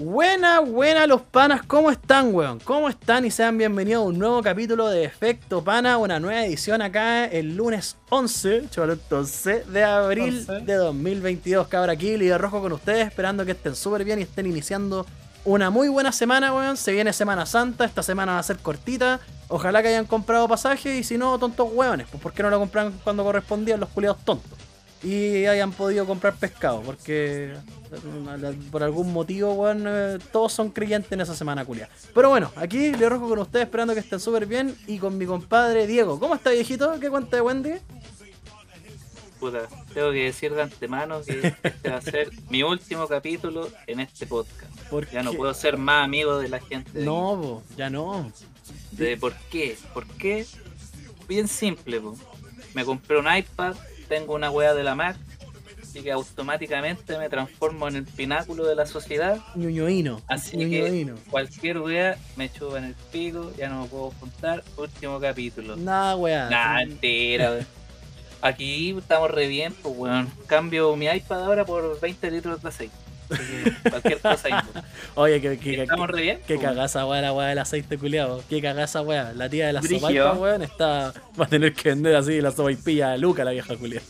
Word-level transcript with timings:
Buena, 0.00 0.60
buena 0.60 1.06
los 1.06 1.20
panas, 1.20 1.60
¿cómo 1.66 1.90
están, 1.90 2.34
weón? 2.34 2.58
¿Cómo 2.60 2.88
están? 2.88 3.26
Y 3.26 3.30
sean 3.30 3.58
bienvenidos 3.58 4.02
a 4.02 4.06
un 4.06 4.18
nuevo 4.18 4.42
capítulo 4.42 4.88
de 4.88 5.04
Efecto 5.04 5.62
Pana, 5.62 5.98
una 5.98 6.18
nueva 6.18 6.42
edición 6.42 6.80
acá 6.80 7.26
el 7.26 7.54
lunes 7.54 7.98
11, 8.08 8.70
chaval, 8.70 8.98
11 9.10 9.64
de 9.64 9.84
abril 9.84 10.46
11. 10.48 10.64
de 10.64 10.74
2022. 10.76 11.68
Cabra 11.68 11.92
aquí, 11.92 12.16
líder 12.16 12.40
rojo 12.40 12.62
con 12.62 12.72
ustedes, 12.72 13.08
esperando 13.08 13.44
que 13.44 13.50
estén 13.50 13.76
súper 13.76 14.04
bien 14.04 14.20
y 14.20 14.22
estén 14.22 14.46
iniciando 14.46 15.04
una 15.44 15.68
muy 15.68 15.88
buena 15.90 16.12
semana, 16.12 16.54
weón. 16.54 16.78
Se 16.78 16.92
viene 16.92 17.12
Semana 17.12 17.44
Santa, 17.44 17.84
esta 17.84 18.02
semana 18.02 18.32
va 18.32 18.38
a 18.38 18.42
ser 18.42 18.56
cortita. 18.56 19.20
Ojalá 19.48 19.82
que 19.82 19.88
hayan 19.88 20.06
comprado 20.06 20.48
pasaje 20.48 20.96
y 20.96 21.04
si 21.04 21.18
no, 21.18 21.38
tontos 21.38 21.68
hueones, 21.70 22.06
pues 22.10 22.22
¿por 22.22 22.32
qué 22.32 22.42
no 22.42 22.48
lo 22.48 22.58
compran 22.58 22.94
cuando 23.04 23.22
correspondían 23.22 23.78
los 23.78 23.90
culiados 23.90 24.24
tontos? 24.24 24.58
Y 25.02 25.44
hayan 25.44 25.72
podido 25.72 26.06
comprar 26.06 26.36
pescado, 26.36 26.80
porque 26.80 27.54
por 28.70 28.82
algún 28.82 29.12
motivo, 29.12 29.52
weón, 29.54 29.84
eh, 29.86 30.18
todos 30.32 30.52
son 30.52 30.70
creyentes 30.70 31.12
en 31.12 31.20
esa 31.20 31.34
semana 31.34 31.64
culia. 31.64 31.88
Pero 32.14 32.28
bueno, 32.28 32.52
aquí 32.56 32.92
le 32.92 33.08
rojo 33.08 33.28
con 33.28 33.38
ustedes 33.38 33.64
esperando 33.64 33.94
que 33.94 34.00
estén 34.00 34.20
súper 34.20 34.46
bien 34.46 34.76
y 34.86 34.98
con 34.98 35.18
mi 35.18 35.26
compadre 35.26 35.86
Diego. 35.86 36.18
¿Cómo 36.18 36.34
está 36.34 36.50
viejito? 36.50 36.98
¿Qué 37.00 37.10
cuenta 37.10 37.36
de 37.36 37.42
Wendy? 37.42 37.72
Puta, 39.40 39.68
tengo 39.94 40.12
que 40.12 40.24
decir 40.24 40.54
de 40.54 40.62
antemano 40.62 41.22
que 41.22 41.54
este 41.62 41.88
va 41.88 41.96
a 41.96 42.02
ser 42.02 42.30
mi 42.50 42.62
último 42.62 43.08
capítulo 43.08 43.70
en 43.86 44.00
este 44.00 44.26
podcast. 44.26 44.70
¿Por 44.90 45.08
Ya 45.10 45.22
no 45.22 45.32
puedo 45.32 45.54
ser 45.54 45.78
más 45.78 46.04
amigo 46.04 46.38
de 46.38 46.50
la 46.50 46.60
gente. 46.60 46.90
de 46.92 47.04
No, 47.06 47.62
ya 47.76 47.88
no. 47.88 48.30
De 48.92 49.16
¿Por 49.16 49.34
qué? 49.50 49.78
¿Por 49.94 50.06
qué? 50.06 50.46
Bien 51.26 51.48
simple, 51.48 52.00
po. 52.00 52.16
Me 52.74 52.84
compré 52.84 53.18
un 53.18 53.34
iPad, 53.34 53.76
tengo 54.08 54.34
una 54.34 54.50
wea 54.50 54.74
de 54.74 54.84
la 54.84 54.94
Mac, 54.94 55.16
así 55.90 56.02
que 56.02 56.12
automáticamente 56.12 57.18
me 57.18 57.28
transformo 57.28 57.88
en 57.88 57.96
el 57.96 58.04
pináculo 58.04 58.64
de 58.64 58.76
la 58.76 58.86
sociedad. 58.86 59.38
Ñuñoíno. 59.56 60.20
Así 60.28 60.56
Ñuñoíno. 60.56 61.16
que 61.16 61.30
cualquier 61.30 61.78
wea 61.78 62.16
me 62.36 62.50
chupa 62.52 62.78
en 62.78 62.84
el 62.84 62.94
pico, 63.12 63.52
ya 63.58 63.68
no 63.68 63.82
me 63.82 63.88
puedo 63.88 64.10
juntar. 64.20 64.62
Último 64.76 65.18
capítulo. 65.20 65.76
Nada, 65.76 66.16
weá. 66.16 66.48
Nah, 66.48 66.76
mentira, 66.86 67.50
weón. 67.50 67.66
Aquí 68.42 68.96
estamos 68.96 69.30
re 69.30 69.48
bien, 69.48 69.74
pues 69.82 69.94
weón. 69.98 70.30
Cambio 70.46 70.94
mi 70.96 71.06
iPad 71.06 71.44
ahora 71.44 71.64
por 71.64 71.98
20 72.00 72.30
litros 72.30 72.62
de 72.62 72.68
aceite. 72.68 72.94
Así 73.30 73.42
que 73.82 73.90
cualquier 73.90 74.18
cosa 74.22 74.48
ahí. 74.48 74.64
pues. 74.72 74.84
Oye, 75.14 75.40
que, 75.40 75.58
que, 75.58 75.82
Estamos 75.82 76.08
re 76.08 76.22
bien. 76.22 76.38
que 76.46 76.54
pues, 76.54 76.66
cagaza 76.66 77.04
weá 77.06 77.20
la 77.20 77.32
weá 77.32 77.48
del 77.48 77.58
aceite 77.58 77.98
culiado. 77.98 78.42
Que 78.48 78.62
cagaza 78.62 79.02
weá. 79.02 79.32
La 79.34 79.48
tía 79.48 79.66
de 79.66 79.72
la 79.74 79.82
sopaipilla, 79.82 80.32
weón, 80.34 80.62
está. 80.62 81.12
Va 81.38 81.44
a 81.44 81.48
tener 81.48 81.74
que 81.74 81.90
vender 81.90 82.14
así 82.16 82.40
la 82.40 82.50
sopaipilla 82.52 83.12
a 83.12 83.16
Luca, 83.16 83.44
la 83.44 83.50
vieja 83.50 83.76
culiada. 83.76 84.06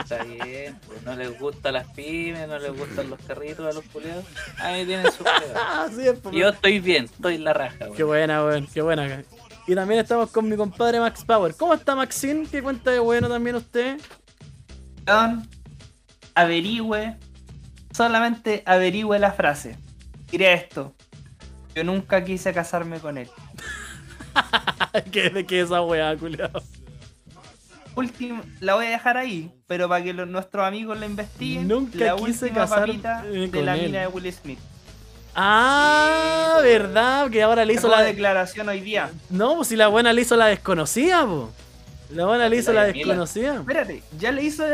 Está 0.00 0.24
bien, 0.24 0.78
pues 0.86 1.02
no 1.02 1.14
les 1.16 1.38
gustan 1.38 1.74
las 1.74 1.86
pymes, 1.92 2.48
no 2.48 2.58
les 2.58 2.76
gustan 2.76 3.10
los 3.10 3.20
carritos 3.20 3.66
a 3.66 3.72
los 3.72 3.84
culiados. 3.86 4.24
Ahí 4.58 4.84
tienen 4.86 5.10
su 5.12 5.22
pega. 5.24 5.36
Ah, 5.56 5.88
sí, 5.94 6.04
Yo 6.32 6.48
estoy 6.48 6.80
bien, 6.80 7.04
estoy 7.04 7.36
en 7.36 7.44
la 7.44 7.52
raja, 7.52 7.78
Qué 7.96 8.04
weón. 8.04 8.06
buena, 8.08 8.44
weón, 8.44 8.66
qué 8.72 8.82
buena. 8.82 9.22
Y 9.66 9.74
también 9.74 10.00
estamos 10.00 10.30
con 10.30 10.48
mi 10.48 10.56
compadre 10.56 10.98
Max 11.00 11.24
Power. 11.24 11.54
¿Cómo 11.54 11.74
está 11.74 11.94
Maxine? 11.94 12.46
¿Qué 12.50 12.62
cuenta 12.62 12.90
de 12.90 12.98
bueno 12.98 13.28
también 13.28 13.56
usted? 13.56 14.00
Weón, 15.06 15.48
averigüe, 16.34 17.16
solamente 17.92 18.62
averigüe 18.66 19.18
la 19.18 19.32
frase. 19.32 19.76
Diré 20.30 20.52
esto. 20.54 20.94
Yo 21.74 21.84
nunca 21.84 22.24
quise 22.24 22.52
casarme 22.52 22.98
con 23.00 23.18
él. 23.18 23.28
¿Qué, 25.12 25.30
¿De 25.30 25.46
qué 25.46 25.60
esa 25.60 25.82
weá, 25.82 26.16
culiado? 26.16 26.62
Último, 27.96 28.42
la 28.60 28.74
voy 28.76 28.86
a 28.86 28.90
dejar 28.90 29.16
ahí, 29.16 29.50
pero 29.66 29.88
para 29.88 30.02
que 30.04 30.12
los- 30.12 30.28
nuestros 30.28 30.64
amigos 30.66 30.98
la 30.98 31.06
investiguen. 31.06 31.66
Nunca 31.68 31.98
la 32.04 32.16
quise 32.16 32.46
última 32.46 32.60
casar- 32.66 32.86
papita 32.86 33.24
eh, 33.26 33.48
de 33.50 33.62
la 33.62 33.76
él. 33.76 33.86
mina 33.86 34.00
de 34.00 34.06
Will 34.08 34.32
Smith. 34.32 34.58
Ah, 35.34 36.58
verdad, 36.62 37.30
que 37.30 37.42
ahora 37.42 37.64
le 37.64 37.74
hizo 37.74 37.88
la 37.88 37.98
la. 37.98 38.02
declaración 38.04 38.68
hoy 38.68 38.80
día. 38.80 39.10
No, 39.28 39.56
pues 39.56 39.68
si 39.68 39.76
la 39.76 39.88
buena 39.88 40.12
le 40.12 40.22
hizo 40.22 40.36
la 40.36 40.46
desconocida, 40.46 41.24
po. 41.24 41.50
La 42.10 42.26
buena 42.26 42.48
le 42.48 42.56
hizo 42.56 42.72
la 42.72 42.82
La 42.82 42.92
desconocida. 42.92 43.54
Espérate, 43.56 44.02
ya 44.18 44.32
le 44.32 44.42
hizo 44.42 44.64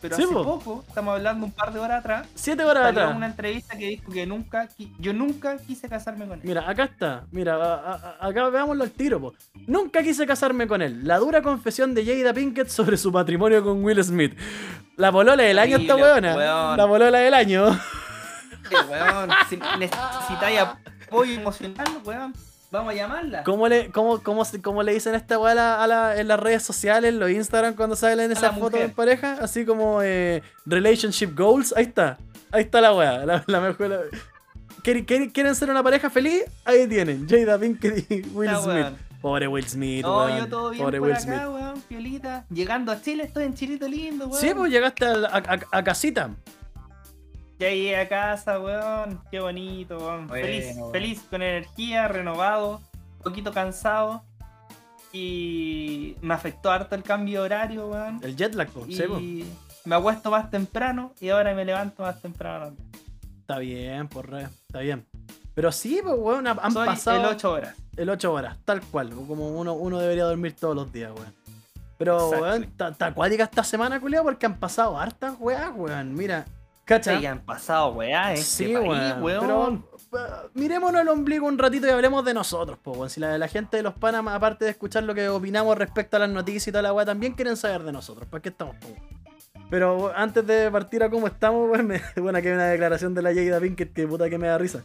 pero 0.00 0.16
Sí, 0.16 0.22
hace 0.22 0.32
po. 0.32 0.42
poco, 0.44 0.84
estamos 0.88 1.14
hablando 1.16 1.46
un 1.46 1.52
par 1.52 1.72
de 1.72 1.80
horas 1.80 2.00
atrás, 2.00 2.26
Siete 2.34 2.64
horas 2.64 2.84
salió 2.84 3.00
atrás. 3.02 3.16
una 3.16 3.26
entrevista 3.26 3.76
que 3.76 3.88
dijo 3.88 4.10
que 4.12 4.26
nunca, 4.26 4.68
yo 4.98 5.12
nunca 5.12 5.56
quise 5.58 5.88
casarme 5.88 6.26
con 6.26 6.34
él. 6.40 6.44
Mira, 6.44 6.68
acá 6.68 6.84
está. 6.84 7.24
Mira, 7.30 7.54
a- 7.56 8.16
a- 8.20 8.26
acá 8.28 8.48
veámoslo 8.48 8.84
al 8.84 8.90
tiro, 8.90 9.20
po. 9.20 9.34
Nunca 9.66 10.02
quise 10.02 10.26
casarme 10.26 10.66
con 10.66 10.82
él. 10.82 11.00
La 11.06 11.18
dura 11.18 11.42
confesión 11.42 11.94
de 11.94 12.04
Jada 12.04 12.32
Pinkett 12.34 12.68
sobre 12.68 12.96
su 12.96 13.10
matrimonio 13.12 13.62
con 13.64 13.82
Will 13.84 14.02
Smith. 14.04 14.38
La 14.96 15.10
polola 15.10 15.42
del 15.42 15.58
año 15.58 15.76
esta 15.78 15.96
weona. 15.96 16.36
weón. 16.36 16.76
La 16.76 16.86
polola 16.86 17.18
del 17.18 17.34
año. 17.34 17.72
Sí, 18.68 18.74
weón, 18.90 19.30
si 19.50 19.56
necesitáis 19.78 20.60
apoyo 20.60 21.32
emocional, 21.34 21.86
weón, 22.04 22.32
vamos 22.78 22.92
a 22.92 22.96
llamarla. 22.96 23.42
¿Cómo 23.44 23.68
le, 23.68 23.90
cómo, 23.90 24.22
cómo, 24.22 24.42
cómo 24.62 24.82
le 24.82 24.92
dicen 24.92 25.14
a 25.14 25.16
esta 25.16 25.38
weá 25.38 25.54
la- 25.54 25.86
la- 25.86 26.16
en 26.20 26.28
las 26.28 26.38
redes 26.40 26.62
sociales, 26.62 27.10
en 27.12 27.18
los 27.20 27.30
Instagram, 27.30 27.74
cuando 27.74 27.96
salen 27.96 28.30
esas 28.32 28.58
fotos 28.58 28.80
en 28.80 28.90
pareja? 28.92 29.38
Así 29.40 29.64
como 29.64 30.00
eh, 30.02 30.42
Relationship 30.66 31.34
Goals. 31.36 31.72
Ahí 31.76 31.84
está. 31.84 32.18
Ahí 32.50 32.62
está 32.62 32.80
la 32.80 32.94
weá. 32.94 33.24
La, 33.24 33.42
la 33.46 33.60
mejor. 33.60 34.10
¿Quieren, 34.82 35.54
ser 35.54 35.70
una 35.70 35.82
pareja 35.82 36.10
feliz? 36.10 36.44
Ahí 36.64 36.86
tienen. 36.86 37.26
Jada 37.28 37.58
Pinkett 37.58 38.10
y 38.10 38.20
Will 38.34 38.50
Smith. 38.50 38.66
weón. 38.66 38.96
Pobre 39.22 39.48
Will 39.48 39.66
Smith, 39.66 40.04
weón. 40.04 40.38
yo 40.38 40.46
todo 40.48 40.68
bien 40.70 40.82
Pobre 40.84 40.98
por 40.98 41.08
Will 41.08 41.16
acá, 41.16 41.22
Smith. 41.24 41.38
weón, 41.54 41.80
piolita. 41.88 42.44
Llegando 42.50 42.92
a 42.92 43.00
Chile, 43.00 43.22
estoy 43.24 43.44
en 43.44 43.54
Chilito 43.54 43.88
lindo, 43.88 44.26
weón. 44.28 44.38
Sí, 44.38 44.52
pues 44.54 44.70
llegaste 44.70 45.06
a, 45.06 45.12
a- 45.14 45.38
a- 45.38 45.78
a 45.78 45.82
casita. 45.84 46.30
Ya 47.58 47.68
llegué 47.70 47.96
a 47.96 48.08
casa, 48.08 48.58
weón. 48.60 49.20
Qué 49.30 49.40
bonito, 49.40 49.98
weón. 49.98 50.26
Bueno, 50.26 50.44
feliz, 50.46 50.76
weón. 50.76 50.92
feliz, 50.92 51.22
con 51.30 51.42
energía, 51.42 52.08
renovado, 52.08 52.80
un 53.18 53.22
poquito 53.22 53.52
cansado. 53.52 54.24
Y 55.12 56.16
me 56.20 56.34
afectó 56.34 56.70
harto 56.70 56.94
el 56.96 57.02
cambio 57.02 57.40
de 57.40 57.46
horario, 57.46 57.86
weón. 57.88 58.20
El 58.22 58.34
jet 58.36 58.54
lag, 58.54 58.68
po. 58.68 58.84
Y 58.86 58.94
Sí, 58.96 59.02
po. 59.04 59.20
me 59.88 59.94
acuesto 59.96 60.30
más 60.30 60.50
temprano 60.50 61.12
y 61.20 61.28
ahora 61.28 61.54
me 61.54 61.64
levanto 61.64 62.02
más 62.02 62.20
temprano. 62.20 62.66
también. 62.66 62.90
Está 63.40 63.58
bien, 63.58 64.08
por 64.08 64.30
re. 64.30 64.44
Está 64.66 64.80
bien. 64.80 65.06
Pero 65.54 65.70
sí, 65.70 66.00
pues, 66.02 66.16
weón, 66.18 66.46
han 66.48 66.72
Soy 66.72 66.86
pasado. 66.86 67.20
el 67.20 67.26
8 67.26 67.52
horas. 67.52 67.76
El 67.96 68.10
8 68.10 68.32
horas, 68.32 68.56
tal 68.64 68.80
cual, 68.80 69.10
como 69.10 69.50
uno, 69.50 69.74
uno 69.74 69.98
debería 70.00 70.24
dormir 70.24 70.56
todos 70.56 70.74
los 70.74 70.92
días, 70.92 71.12
weón. 71.14 71.32
Pero, 71.96 72.16
Exactly. 72.16 72.40
weón, 72.42 72.64
está 72.64 72.88
está 72.88 73.06
acuática 73.06 73.44
esta 73.44 73.62
semana, 73.62 74.00
culiao, 74.00 74.24
porque 74.24 74.46
han 74.46 74.58
pasado 74.58 74.98
hartas 74.98 75.34
weas, 75.38 75.70
weón. 75.76 76.12
Mira, 76.14 76.44
cacha. 76.84 77.18
Sí, 77.18 77.26
han 77.26 77.40
pasado, 77.40 77.92
weá, 77.92 78.32
este 78.32 78.44
Sí, 78.66 78.72
país, 78.74 78.86
weón. 79.20 79.22
weón. 79.22 79.84
Pero 80.10 80.86
uh, 80.86 80.96
el 80.96 81.08
ombligo 81.08 81.46
un 81.46 81.58
ratito 81.58 81.86
y 81.86 81.90
hablemos 81.90 82.24
de 82.24 82.34
nosotros, 82.34 82.78
po, 82.78 82.92
weón. 82.92 83.10
Si 83.10 83.20
la, 83.20 83.36
la 83.38 83.48
gente 83.48 83.76
de 83.76 83.82
los 83.82 83.94
panas, 83.94 84.24
aparte 84.26 84.64
de 84.64 84.70
escuchar 84.70 85.02
lo 85.02 85.14
que 85.14 85.28
opinamos 85.28 85.76
respecto 85.76 86.16
a 86.16 86.20
las 86.20 86.30
noticias 86.30 86.68
y 86.68 86.72
toda 86.72 86.82
la 86.82 86.92
wea, 86.92 87.04
también 87.04 87.32
quieren 87.34 87.56
saber 87.56 87.82
de 87.82 87.92
nosotros. 87.92 88.28
¿Para 88.28 88.40
qué 88.42 88.50
estamos, 88.50 88.76
po? 88.76 88.88
Pero 89.70 90.12
antes 90.14 90.46
de 90.46 90.70
partir 90.70 91.02
a 91.02 91.10
cómo 91.10 91.26
estamos, 91.26 91.70
weón, 91.70 91.86
me, 91.86 92.00
bueno, 92.20 92.38
aquí 92.38 92.48
hay 92.48 92.54
una 92.54 92.66
declaración 92.66 93.14
de 93.14 93.22
la 93.22 93.34
Jada 93.34 93.60
Pinkett 93.60 93.92
que 93.92 94.06
puta 94.06 94.30
que 94.30 94.38
me 94.38 94.46
da 94.46 94.58
risa. 94.58 94.84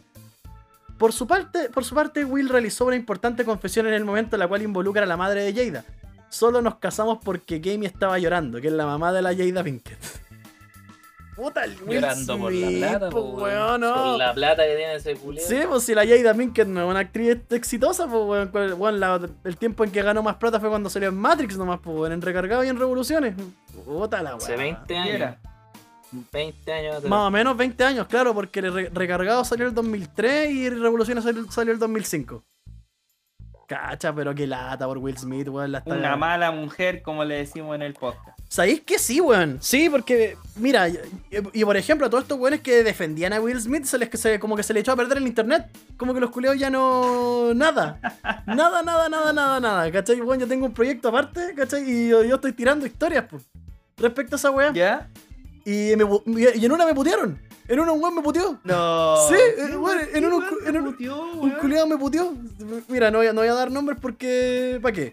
Por 0.98 1.12
su, 1.12 1.26
parte, 1.26 1.70
por 1.70 1.84
su 1.84 1.94
parte, 1.94 2.24
Will 2.24 2.48
realizó 2.48 2.84
una 2.84 2.96
importante 2.96 3.44
confesión 3.44 3.86
en 3.86 3.94
el 3.94 4.04
momento 4.04 4.36
en 4.36 4.40
la 4.40 4.48
cual 4.48 4.62
involucra 4.62 5.04
a 5.04 5.06
la 5.06 5.16
madre 5.16 5.50
de 5.50 5.54
Jada. 5.54 5.84
Solo 6.28 6.60
nos 6.60 6.76
casamos 6.76 7.18
porque 7.24 7.60
Jamie 7.64 7.86
estaba 7.88 8.18
llorando, 8.18 8.60
que 8.60 8.66
es 8.68 8.72
la 8.72 8.84
mamá 8.84 9.12
de 9.12 9.22
la 9.22 9.34
Jada 9.34 9.64
Pinkett. 9.64 9.98
Puta, 11.40 11.64
el 11.64 11.76
Will 11.82 12.00
Llorando 12.00 12.38
por 12.38 12.52
la 12.52 12.66
Smith, 12.68 12.78
plata, 12.80 13.10
po, 13.10 13.20
weón, 13.20 13.80
no. 13.80 13.94
Por 13.94 14.18
la 14.18 14.34
plata 14.34 14.62
que 14.66 14.76
tiene 14.76 14.94
ese 14.96 15.14
culiado. 15.16 15.48
Sí, 15.48 15.56
pues 15.68 15.82
si 15.84 15.94
la 15.94 16.06
Jada 16.06 16.34
Pinkett 16.34 16.68
no 16.68 16.82
es 16.82 16.90
una 16.90 17.00
actriz 17.00 17.38
exitosa, 17.50 18.06
pues 18.06 18.22
weón, 18.24 18.50
weón, 18.78 19.00
la- 19.00 19.28
el 19.44 19.56
tiempo 19.56 19.84
en 19.84 19.90
que 19.90 20.02
ganó 20.02 20.22
más 20.22 20.36
plata 20.36 20.60
fue 20.60 20.68
cuando 20.68 20.90
salió 20.90 21.08
en 21.08 21.16
Matrix 21.16 21.56
nomás, 21.56 21.80
pues 21.82 21.96
weón, 21.96 22.12
en 22.12 22.20
Recargado 22.22 22.62
y 22.64 22.68
en 22.68 22.78
Revoluciones. 22.78 23.34
Puta 23.86 24.22
la 24.22 24.34
Hace 24.34 24.48
weón. 24.56 24.60
20 24.64 24.84
¿Qué 24.86 24.96
años. 24.98 25.14
era? 25.14 25.38
20 26.32 26.72
años. 26.72 27.04
Más 27.04 27.28
o 27.28 27.30
menos 27.30 27.56
20 27.56 27.84
años, 27.84 28.06
claro, 28.08 28.34
porque 28.34 28.60
Re- 28.60 28.90
Recargado 28.92 29.44
salió 29.44 29.66
el 29.66 29.74
2003 29.74 30.50
y 30.50 30.68
Revoluciones 30.68 31.22
salió, 31.22 31.50
salió 31.52 31.72
el 31.72 31.78
2005. 31.78 32.42
Cacha, 33.68 34.12
pero 34.12 34.34
qué 34.34 34.48
lata 34.48 34.84
por 34.86 34.98
Will 34.98 35.16
Smith, 35.16 35.46
weón. 35.48 35.70
La 35.70 35.78
está... 35.78 35.94
Una 35.94 36.16
mala 36.16 36.50
mujer, 36.50 37.02
como 37.02 37.24
le 37.24 37.36
decimos 37.36 37.76
en 37.76 37.82
el 37.82 37.94
podcast. 37.94 38.39
¿Sabéis 38.52 38.80
que 38.80 38.98
sí, 38.98 39.20
weón? 39.20 39.58
Sí, 39.60 39.88
porque, 39.88 40.36
mira, 40.56 40.88
y, 40.88 40.98
y 41.52 41.64
por 41.64 41.76
ejemplo, 41.76 42.08
a 42.08 42.10
todos 42.10 42.24
estos 42.24 42.36
weones 42.36 42.60
que 42.62 42.82
defendían 42.82 43.32
a 43.32 43.40
Will 43.40 43.60
Smith, 43.60 43.84
se 43.84 43.96
les, 43.96 44.08
se, 44.18 44.40
como 44.40 44.56
que 44.56 44.64
se 44.64 44.74
le 44.74 44.80
echó 44.80 44.90
a 44.90 44.96
perder 44.96 45.18
el 45.18 45.26
internet. 45.28 45.66
Como 45.96 46.12
que 46.12 46.18
los 46.18 46.30
culeos 46.30 46.58
ya 46.58 46.68
no. 46.68 47.54
Nada. 47.54 48.00
Nada, 48.48 48.82
nada, 48.82 49.08
nada, 49.08 49.32
nada, 49.32 49.60
nada. 49.60 49.92
¿Cachai? 49.92 50.20
Weón, 50.20 50.40
yo 50.40 50.48
tengo 50.48 50.66
un 50.66 50.74
proyecto 50.74 51.10
aparte, 51.10 51.54
¿cachai? 51.56 51.88
Y 51.88 52.08
yo, 52.08 52.24
yo 52.24 52.34
estoy 52.34 52.52
tirando 52.52 52.84
historias, 52.86 53.24
pues. 53.30 53.44
Respecto 53.96 54.34
a 54.34 54.38
esa 54.38 54.50
weá. 54.50 54.72
¿Ya? 54.72 55.08
Y, 55.64 55.94
me 55.96 56.04
pu- 56.04 56.24
y 56.60 56.64
en 56.66 56.72
una 56.72 56.86
me 56.86 56.94
putearon. 56.94 57.38
En 57.68 57.78
una 57.78 57.92
un 57.92 58.02
weón 58.02 58.16
me 58.16 58.22
puteó. 58.22 58.58
No. 58.64 59.16
Sí, 59.28 59.34
¿Qué 59.54 59.62
eh, 59.62 59.76
weón? 59.76 60.00
en 60.00 60.08
¿Qué 60.10 60.18
un- 60.26 60.44
en 60.66 60.76
un- 60.76 60.84
puteó, 60.92 61.22
Un 61.34 61.38
weón? 61.50 61.58
culiado 61.60 61.86
me 61.86 61.96
puteó. 61.96 62.34
Mira, 62.88 63.12
no 63.12 63.18
voy, 63.18 63.28
a, 63.28 63.32
no 63.32 63.42
voy 63.42 63.48
a 63.48 63.54
dar 63.54 63.70
nombres 63.70 63.96
porque. 64.02 64.80
¿Para 64.82 64.92
qué? 64.92 65.12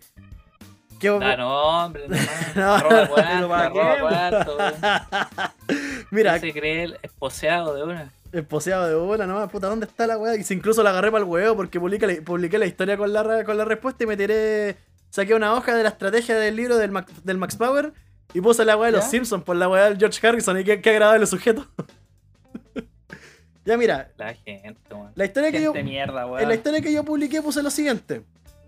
Que- 1.00 1.10
Da 1.10 1.38
nombre, 1.38 2.08
No. 2.56 2.78
no. 2.78 2.80
Roba 2.80 3.08
cuarto, 3.08 3.50
¿para 3.50 3.70
roba 3.70 3.96
qué? 3.96 4.02
cuarto. 4.02 4.58
Mira, 6.12 6.40
Se 6.40 6.54
cree 6.54 6.84
el 6.84 6.98
esposeado 7.04 7.76
de 7.76 7.84
una. 7.84 8.12
Esposeado 8.32 8.88
de 8.88 8.96
bola, 8.96 9.26
no, 9.26 9.48
puta, 9.48 9.68
¿dónde 9.68 9.86
está 9.86 10.06
la 10.06 10.18
weá? 10.18 10.36
Y 10.36 10.44
si 10.44 10.54
incluso 10.54 10.84
la 10.84 10.90
agarré 10.90 11.12
para 11.12 11.24
el 11.24 11.30
huevo 11.30 11.56
porque 11.56 11.80
publiqué 11.80 12.08
la, 12.08 12.22
publiqué 12.22 12.58
la 12.58 12.66
historia 12.66 12.98
con 12.98 13.14
la, 13.14 13.44
con 13.46 13.58
la 13.58 13.66
respuesta 13.66 14.04
y 14.04 14.08
me 14.08 14.18
tiré. 14.18 14.76
Saqué 15.10 15.34
una 15.34 15.54
hoja 15.54 15.74
de 15.76 15.84
la 15.84 15.90
estrategia 15.90 16.36
del 16.36 16.56
libro 16.58 16.76
del 16.78 16.92
Max, 16.92 17.12
del 17.24 17.38
Max 17.38 17.56
Power 17.56 17.94
y 18.34 18.42
puse 18.42 18.66
la 18.66 18.76
weá 18.76 18.92
de 18.92 18.98
los. 18.98 19.06
Simpsons 19.06 19.44
por 19.44 19.56
la 19.56 19.70
weá 19.70 19.86
del 19.86 19.98
George 19.98 20.26
Harrison 20.28 20.60
y 20.60 20.64
qué, 20.66 20.82
qué 20.82 20.90
agradable 20.90 21.26
sujeto. 21.26 21.66
ya 23.66 23.78
mira, 23.78 24.10
La 24.18 24.34
gente, 24.34 24.78
weón. 24.92 25.12
la 25.16 25.26
historia 25.26 25.52
que 25.52 25.62
yo. 25.62 25.74
Mierda. 25.74 26.42
En 26.42 26.48
la 26.50 26.56
historia 26.56 26.82
que 26.82 26.92
yo 26.94 27.04
publiqué 27.06 27.42
puse 27.42 27.64
lo 27.64 27.70
siguiente. 27.72 28.24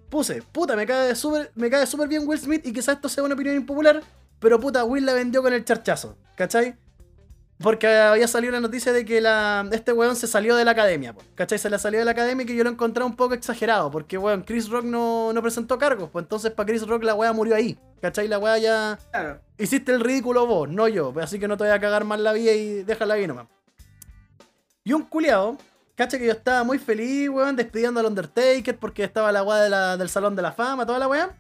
Puse, 0.10 0.42
puta, 0.42 0.76
me 0.76 0.86
cae 0.88 1.16
súper 1.16 1.52
me 1.56 1.70
cae 1.70 1.86
súper 1.86 2.08
bien 2.08 2.28
Will 2.28 2.40
Smith 2.40 2.66
y 2.66 2.74
quizás 2.74 2.96
esto 2.96 3.08
sea 3.08 3.24
una 3.24 3.36
opinión 3.36 3.56
impopular, 3.56 4.02
pero 4.40 4.60
puta, 4.60 4.84
Will 4.84 5.06
la 5.06 5.14
vendió 5.14 5.44
con 5.44 5.54
el 5.54 5.64
charchazo, 5.64 6.18
¿cachai? 6.36 6.76
Porque 7.62 7.88
había 7.88 8.28
salido 8.28 8.54
la 8.54 8.62
noticia 8.62 8.94
de 8.94 9.04
que 9.04 9.20
la, 9.20 9.68
este 9.72 9.92
weón 9.92 10.16
se 10.16 10.28
salió 10.28 10.56
de 10.56 10.64
la 10.64 10.72
academia, 10.72 11.14
po, 11.14 11.22
¿cachai? 11.36 11.60
Se 11.60 11.70
le 11.70 11.78
salió 11.78 12.00
de 12.00 12.06
la 12.06 12.12
academia 12.12 12.44
y 12.44 12.46
que 12.48 12.56
yo 12.56 12.64
lo 12.64 12.70
encontré 12.70 13.04
un 13.04 13.16
poco 13.16 13.34
exagerado, 13.34 13.92
porque 13.92 14.18
weón, 14.18 14.44
Chris 14.44 14.70
Rock 14.70 14.86
no, 14.86 15.32
no 15.34 15.42
presentó 15.42 15.78
cargos, 15.78 16.10
pues 16.10 16.24
entonces 16.24 16.52
para 16.52 16.68
Chris 16.68 16.88
Rock 16.88 17.04
la 17.04 17.14
weá 17.14 17.34
murió 17.34 17.56
ahí, 17.56 17.78
¿cachai? 18.02 18.28
La 18.28 18.40
weá 18.40 18.58
ya... 18.58 18.98
Claro. 19.12 19.42
Hiciste 19.58 19.92
el 19.92 20.00
ridículo 20.00 20.48
vos, 20.48 20.70
no 20.70 20.88
yo, 20.88 21.14
así 21.22 21.38
que 21.38 21.48
no 21.48 21.58
te 21.58 21.66
voy 21.66 21.74
a 21.74 21.80
cagar 21.80 22.06
más 22.06 22.20
la 22.20 22.32
vida 22.32 22.54
y 22.54 22.84
déjala 22.84 23.16
ahí 23.16 23.28
nomás. 23.28 23.48
Y 24.86 24.94
un 24.94 25.04
culiao, 25.04 25.58
cacha 26.00 26.18
que 26.18 26.26
yo 26.26 26.32
estaba 26.32 26.64
muy 26.64 26.80
feliz, 26.80 27.28
weón, 27.30 27.58
despidiendo 27.58 28.00
al 28.00 28.06
Undertaker 28.06 28.78
porque 28.78 29.04
estaba 29.04 29.34
la 29.34 29.44
weá 29.44 29.60
de 29.64 29.70
la- 29.70 29.98
del 29.98 30.08
Salón 30.10 30.34
de 30.34 30.42
la 30.42 30.54
Fama, 30.54 30.86
toda 30.86 30.98
la 30.98 31.10
weá. 31.10 31.36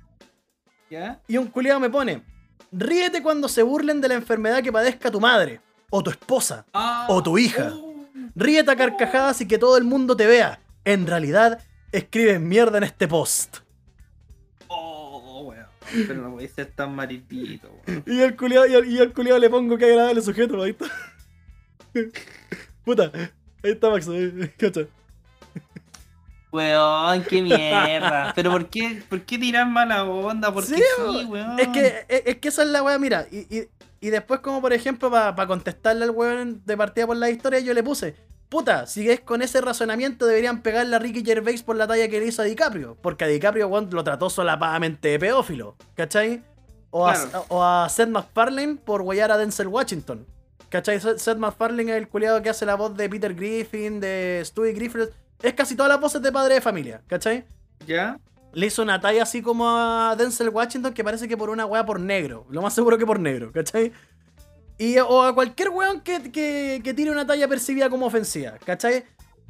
¿Ya? 0.89 1.21
Y 1.29 1.37
un 1.37 1.47
culiao 1.47 1.79
me 1.79 1.89
pone, 1.89 2.23
ríete 2.69 3.23
cuando 3.23 3.47
se 3.47 3.63
burlen 3.63 4.01
de 4.01 4.09
la 4.09 4.15
enfermedad 4.15 4.61
que 4.61 4.71
padezca 4.71 5.09
tu 5.09 5.21
madre, 5.21 5.61
o 5.89 6.03
tu 6.03 6.09
esposa, 6.11 6.65
o 7.07 7.23
tu 7.23 7.37
hija. 7.37 7.71
Ríete 8.35 8.69
a 8.71 8.75
carcajadas 8.75 9.39
y 9.39 9.47
que 9.47 9.57
todo 9.57 9.77
el 9.77 9.85
mundo 9.85 10.17
te 10.17 10.27
vea. 10.27 10.59
En 10.83 11.07
realidad, 11.07 11.61
escribes 11.93 12.41
mierda 12.41 12.79
en 12.79 12.83
este 12.83 13.07
post. 13.07 13.59
Oh, 14.67 15.43
weón. 15.47 15.67
Pero 16.05 16.21
no 16.21 16.31
podéis 16.33 16.51
ser 16.51 16.65
tan 16.75 16.93
maripito, 16.93 17.69
weón. 17.87 18.03
Y 18.05 18.21
al 18.21 18.35
culiao, 18.35 18.67
y 18.67 18.75
al, 18.75 18.85
y 18.85 18.99
al 18.99 19.13
culiao 19.13 19.39
le 19.39 19.49
pongo 19.49 19.77
que 19.77 19.85
agradable 19.85 20.21
sujeto, 20.21 20.65
está. 20.65 20.85
Puta, 22.83 23.11
ahí 23.63 23.71
está 23.71 23.89
Max, 23.89 24.07
cacha. 24.57 24.81
Weón, 26.51 27.23
qué 27.25 27.41
mierda. 27.41 28.33
Pero 28.35 28.51
¿por 28.51 28.69
qué, 28.69 29.03
por 29.07 29.21
qué 29.21 29.37
tirar 29.37 29.67
mala 29.67 30.03
onda? 30.03 30.51
Porque 30.51 30.75
Sí, 30.75 30.81
sí, 30.97 31.25
weón. 31.25 31.59
Es 31.59 31.67
que, 31.67 32.05
es, 32.07 32.23
es 32.25 32.37
que 32.37 32.47
esa 32.47 32.63
es 32.63 32.69
la 32.69 32.81
weá, 32.81 32.97
mira. 32.97 33.27
Y, 33.31 33.37
y, 33.55 33.69
y 34.01 34.09
después, 34.09 34.39
como 34.39 34.61
por 34.61 34.73
ejemplo, 34.73 35.11
para 35.11 35.47
contestarle 35.47 36.05
al 36.05 36.11
weón 36.11 36.63
de 36.65 36.75
partida 36.75 37.05
por 37.05 37.17
la 37.17 37.29
historia, 37.29 37.59
yo 37.59 37.73
le 37.73 37.83
puse. 37.83 38.15
Puta, 38.49 38.87
si 38.87 39.07
es 39.07 39.19
con 39.19 39.43
ese 39.43 39.61
razonamiento, 39.61 40.25
deberían 40.25 40.63
pegarle 40.63 40.95
a 40.95 40.99
Ricky 40.99 41.23
Gervais 41.23 41.61
por 41.61 41.75
la 41.75 41.85
talla 41.85 42.07
que 42.07 42.19
le 42.19 42.25
hizo 42.25 42.41
a 42.41 42.45
DiCaprio. 42.45 42.97
Porque 42.99 43.25
a 43.25 43.27
DiCaprio, 43.27 43.67
weón, 43.67 43.89
lo 43.91 44.03
trató 44.03 44.31
solapadamente 44.31 45.09
de 45.09 45.19
pedófilo. 45.19 45.75
¿Cachai? 45.95 46.41
O, 46.89 47.07
a, 47.07 47.15
o 47.49 47.63
a 47.63 47.87
Seth 47.89 48.09
MacFarlane 48.09 48.77
por 48.77 49.03
guayar 49.03 49.31
a 49.31 49.37
Denzel 49.37 49.67
Washington. 49.67 50.25
¿Cachai? 50.67 50.99
Seth 50.99 51.37
MacFarlane 51.37 51.91
es 51.91 51.97
el 51.97 52.07
culiado 52.09 52.41
que 52.41 52.49
hace 52.49 52.65
la 52.65 52.75
voz 52.75 52.95
de 52.95 53.09
Peter 53.09 53.33
Griffin, 53.33 53.99
de 53.99 54.41
Stewie 54.45 54.73
Griffith. 54.73 55.09
Es 55.41 55.53
casi 55.53 55.75
todas 55.75 55.89
las 55.89 56.01
voces 56.01 56.21
de 56.21 56.31
padre 56.31 56.55
de 56.55 56.61
familia, 56.61 57.01
¿cachai? 57.07 57.45
¿Ya? 57.87 58.19
le 58.53 58.65
hizo 58.65 58.81
una 58.81 58.99
talla 58.99 59.23
así 59.23 59.41
como 59.41 59.69
a 59.69 60.15
Denzel 60.17 60.49
Washington 60.49 60.93
que 60.93 61.03
parece 61.03 61.27
que 61.27 61.37
por 61.37 61.49
una 61.49 61.65
weá 61.65 61.85
por 61.85 61.99
negro. 61.99 62.45
Lo 62.49 62.61
más 62.61 62.73
seguro 62.73 62.97
que 62.97 63.05
por 63.05 63.19
negro, 63.19 63.51
¿cachai? 63.51 63.91
Y, 64.77 64.97
o 64.97 65.23
a 65.23 65.35
cualquier 65.35 65.69
weón 65.69 66.01
que, 66.01 66.31
que, 66.31 66.81
que 66.83 66.93
tire 66.93 67.11
una 67.11 67.27
talla 67.27 67.47
percibida 67.47 67.89
como 67.89 68.05
ofensiva, 68.05 68.57
¿cachai? 68.65 69.03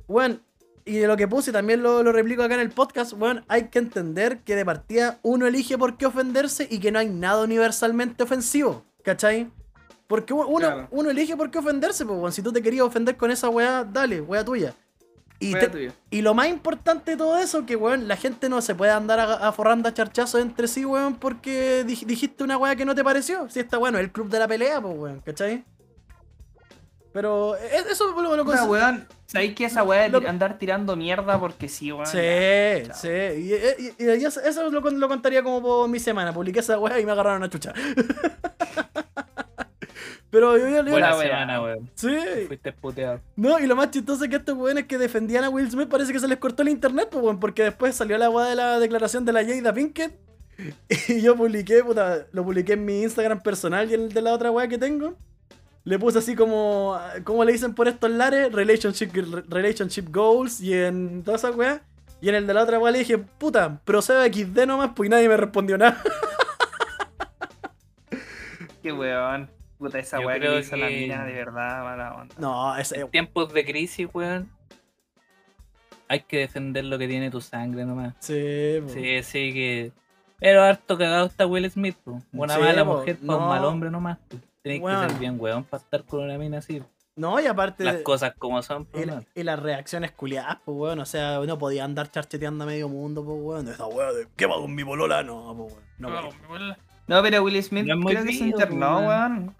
Weón, 0.07 0.41
y 0.85 0.97
de 0.97 1.07
lo 1.07 1.15
que 1.15 1.27
puse 1.27 1.51
también 1.51 1.83
lo, 1.83 2.01
lo 2.03 2.11
replico 2.11 2.41
acá 2.43 2.55
en 2.55 2.61
el 2.61 2.71
podcast, 2.71 3.13
weón, 3.13 3.45
hay 3.47 3.67
que 3.67 3.79
entender 3.79 4.39
que 4.39 4.55
de 4.55 4.65
partida 4.65 5.19
uno 5.21 5.45
elige 5.45 5.77
por 5.77 5.97
qué 5.97 6.07
ofenderse 6.07 6.67
y 6.69 6.79
que 6.79 6.91
no 6.91 6.99
hay 6.99 7.09
nada 7.09 7.43
universalmente 7.43 8.23
ofensivo, 8.23 8.85
¿cachai? 9.03 9.51
Porque 10.09 10.33
uno, 10.33 10.57
Claro. 10.57 10.87
uno 10.89 11.11
elige 11.11 11.37
por 11.37 11.51
qué 11.51 11.59
ofenderse, 11.59 12.03
pues, 12.03 12.17
weón. 12.17 12.31
Si 12.31 12.41
tú 12.41 12.51
te 12.51 12.63
querías 12.63 12.83
ofender 12.83 13.15
con 13.15 13.29
esa 13.29 13.47
weá, 13.47 13.83
dale, 13.83 14.19
weá 14.21 14.43
tuya. 14.43 14.73
Y, 15.39 15.53
Wea 15.53 15.61
te- 15.61 15.67
tuya. 15.69 15.93
y 16.09 16.21
lo 16.23 16.33
más 16.33 16.47
importante 16.47 17.11
de 17.11 17.17
todo 17.17 17.37
eso, 17.37 17.63
que 17.67 17.75
weón, 17.75 18.07
la 18.07 18.17
gente 18.17 18.49
no 18.49 18.59
se 18.61 18.73
puede 18.73 18.91
andar 18.91 19.19
aforrando 19.19 19.87
a 19.87 19.93
charchazos 19.93 20.41
entre 20.41 20.67
sí, 20.67 20.83
weón, 20.83 21.13
porque 21.15 21.85
dij- 21.85 22.05
dijiste 22.07 22.43
una 22.43 22.57
weá 22.57 22.75
que 22.75 22.85
no 22.85 22.95
te 22.95 23.03
pareció. 23.03 23.47
Si 23.51 23.59
está 23.59 23.77
bueno, 23.77 23.99
el 23.99 24.11
club 24.11 24.29
de 24.29 24.39
la 24.39 24.47
pelea, 24.47 24.81
pues 24.81 24.97
weón, 24.97 25.19
¿cachai? 25.21 25.63
Pero 27.13 27.55
e- 27.55 27.91
eso 27.91 28.11
lo, 28.19 28.35
lo 28.35 28.45
consi- 28.45 28.67
weón. 28.67 29.07
¿Sabéis 29.27 29.53
que 29.53 29.65
esa 29.65 29.83
weá 29.83 30.07
Lo- 30.09 30.19
de 30.21 30.27
andar 30.27 30.57
tirando 30.57 30.95
mierda 30.95 31.39
porque 31.39 31.69
sí, 31.69 31.91
weón? 31.91 32.07
Sí, 32.07 32.17
Ya, 32.17 32.93
sí. 32.95 33.07
Y, 33.07 33.53
y- 33.53 33.93
y- 33.99 34.11
y 34.21 34.25
eso, 34.25 34.41
eso 34.41 34.69
lo, 34.71 34.81
lo 34.81 35.07
contaría 35.07 35.43
como 35.43 35.61
por 35.61 35.87
mi 35.87 35.99
semana. 35.99 36.33
Publiqué 36.33 36.61
esa 36.61 36.79
weá 36.79 36.99
y 36.99 37.05
me 37.05 37.11
agarraron 37.11 37.43
a 37.43 37.49
chucha. 37.49 37.73
Pero 40.29 40.57
yo, 40.57 40.67
yo- 40.69 40.83
yo- 40.85 40.91
Buena 40.91 41.13
semana, 41.15 41.61
weón. 41.61 41.89
Sí. 41.95 42.15
Fuiste 42.47 42.71
puteado. 42.71 43.19
No, 43.35 43.59
y 43.59 43.67
lo 43.67 43.75
más 43.75 43.91
chistoso 43.91 44.23
es 44.23 44.29
que 44.29 44.35
estos 44.37 44.55
weones 44.57 44.85
que 44.85 44.97
defendían 44.97 45.43
a 45.43 45.49
Will 45.49 45.69
Smith 45.71 45.89
parece 45.89 46.13
que 46.13 46.19
se 46.19 46.27
les 46.27 46.37
cortó 46.37 46.61
el 46.61 46.69
internet, 46.69 47.09
pues, 47.11 47.23
weón, 47.23 47.39
porque 47.39 47.63
después 47.63 47.95
salió 47.95 48.17
la 48.17 48.29
weá 48.29 48.47
de 48.47 48.55
la 48.55 48.79
declaración 48.79 49.25
de 49.25 49.33
la 49.33 49.43
Jada 49.45 49.73
Pinkett. 49.73 50.13
Y 51.07 51.21
yo 51.21 51.35
publiqué, 51.35 51.83
puta, 51.83 52.25
lo 52.31 52.43
publiqué 52.43 52.73
en 52.73 52.85
mi 52.85 53.01
Instagram 53.03 53.41
personal 53.41 53.89
y 53.89 53.93
en 53.93 54.01
el 54.01 54.13
de 54.13 54.21
la 54.21 54.33
otra 54.33 54.51
weá 54.51 54.67
que 54.67 54.77
tengo. 54.77 55.15
Le 55.85 55.97
puse 55.97 56.19
así 56.19 56.35
como, 56.35 56.99
¿cómo 57.23 57.43
le 57.45 57.53
dicen 57.53 57.73
por 57.73 57.87
estos 57.87 58.11
lares? 58.11 58.51
Relationship, 58.51 59.09
relationship 59.47 60.05
goals 60.11 60.59
y 60.61 60.73
en 60.73 61.23
todas 61.23 61.43
esas 61.43 61.55
weas. 61.55 61.81
Y 62.21 62.27
en 62.27 62.35
el 62.35 62.45
de 62.45 62.53
la 62.53 62.63
otra 62.63 62.77
weá 62.77 62.91
le 62.91 62.99
dije, 62.99 63.17
puta, 63.17 63.79
procede 63.85 64.31
XD 64.31 64.65
nomás, 64.67 64.91
pues 64.93 65.07
y 65.07 65.09
nadie 65.09 65.29
me 65.29 65.37
respondió 65.37 65.77
nada. 65.77 66.03
Qué 68.83 68.91
weón. 68.91 69.49
Puta, 69.79 69.97
esa 69.97 70.19
Yo 70.19 70.27
weá 70.27 70.39
que 70.39 70.59
hizo 70.59 70.75
la 70.75 70.87
que- 70.89 70.95
mina, 70.99 71.23
de 71.25 71.33
verdad, 71.33 71.83
mala 71.83 72.13
onda. 72.13 72.35
No, 72.37 72.77
ese, 72.77 72.99
En 72.99 73.09
tiempos 73.09 73.51
de 73.53 73.65
crisis, 73.65 74.07
weón. 74.13 74.51
Hay 76.07 76.21
que 76.21 76.39
defender 76.39 76.85
lo 76.85 76.97
que 76.97 77.07
tiene 77.07 77.29
tu 77.31 77.39
sangre 77.41 77.85
nomás. 77.85 78.13
sí, 78.19 78.79
po. 78.83 78.89
Sí, 78.89 79.23
sí 79.23 79.53
que. 79.53 79.91
Pero 80.39 80.63
harto 80.63 80.97
cagado 80.97 81.25
está 81.27 81.45
Will 81.45 81.69
Smith, 81.71 81.95
po. 82.03 82.21
Una 82.33 82.55
Sí, 82.55 82.61
mala 82.61 82.83
mujer 82.83 83.17
para 83.17 83.27
no. 83.27 83.37
un 83.39 83.47
mal 83.49 83.65
hombre 83.65 83.89
nomás. 83.91 84.17
Tienes 84.61 84.81
Weón. 84.81 85.03
que 85.05 85.09
ser 85.11 85.19
bien 85.19 85.35
weón 85.39 85.63
para 85.63 85.81
estar 85.83 86.03
con 86.05 86.21
una 86.23 86.37
mina 86.37 86.57
así. 86.59 86.81
No, 87.15 87.37
y 87.39 87.47
aparte... 87.47 87.83
Las 87.83 87.97
cosas 87.97 88.33
como 88.37 88.61
son, 88.61 88.85
po, 88.85 88.97
Y, 88.99 89.05
la- 89.05 89.13
weón. 89.13 89.27
y 89.35 89.43
las 89.43 89.59
reacciones 89.59 90.11
culiadas, 90.11 90.57
pues 90.65 90.77
weón. 90.77 90.99
O 90.99 91.05
sea, 91.05 91.39
no 91.39 91.57
podía 91.57 91.83
andar 91.85 92.09
charcheteando 92.09 92.63
a 92.63 92.67
medio 92.67 92.87
mundo, 92.89 93.23
pues 93.23 93.37
weón. 93.41 93.67
Esa 93.67 93.85
weá 93.87 94.11
de 94.13 94.27
¿qué 94.35 94.45
va 94.45 94.55
con 94.55 94.73
mi 94.73 94.83
bolola? 94.83 95.21
No, 95.23 95.53
pues 95.55 95.73
weón. 95.73 95.83
No, 95.99 96.07
weón. 96.49 96.75
Pero 97.23 97.43
Will 97.43 97.61
Smith 97.63 97.85
No 97.85 97.95
es 97.99 98.05
creo 98.15 98.25
que 98.25 98.33
se 98.33 98.45
internó, 98.45 98.99
weón. 98.99 99.07
weón. 99.07 99.55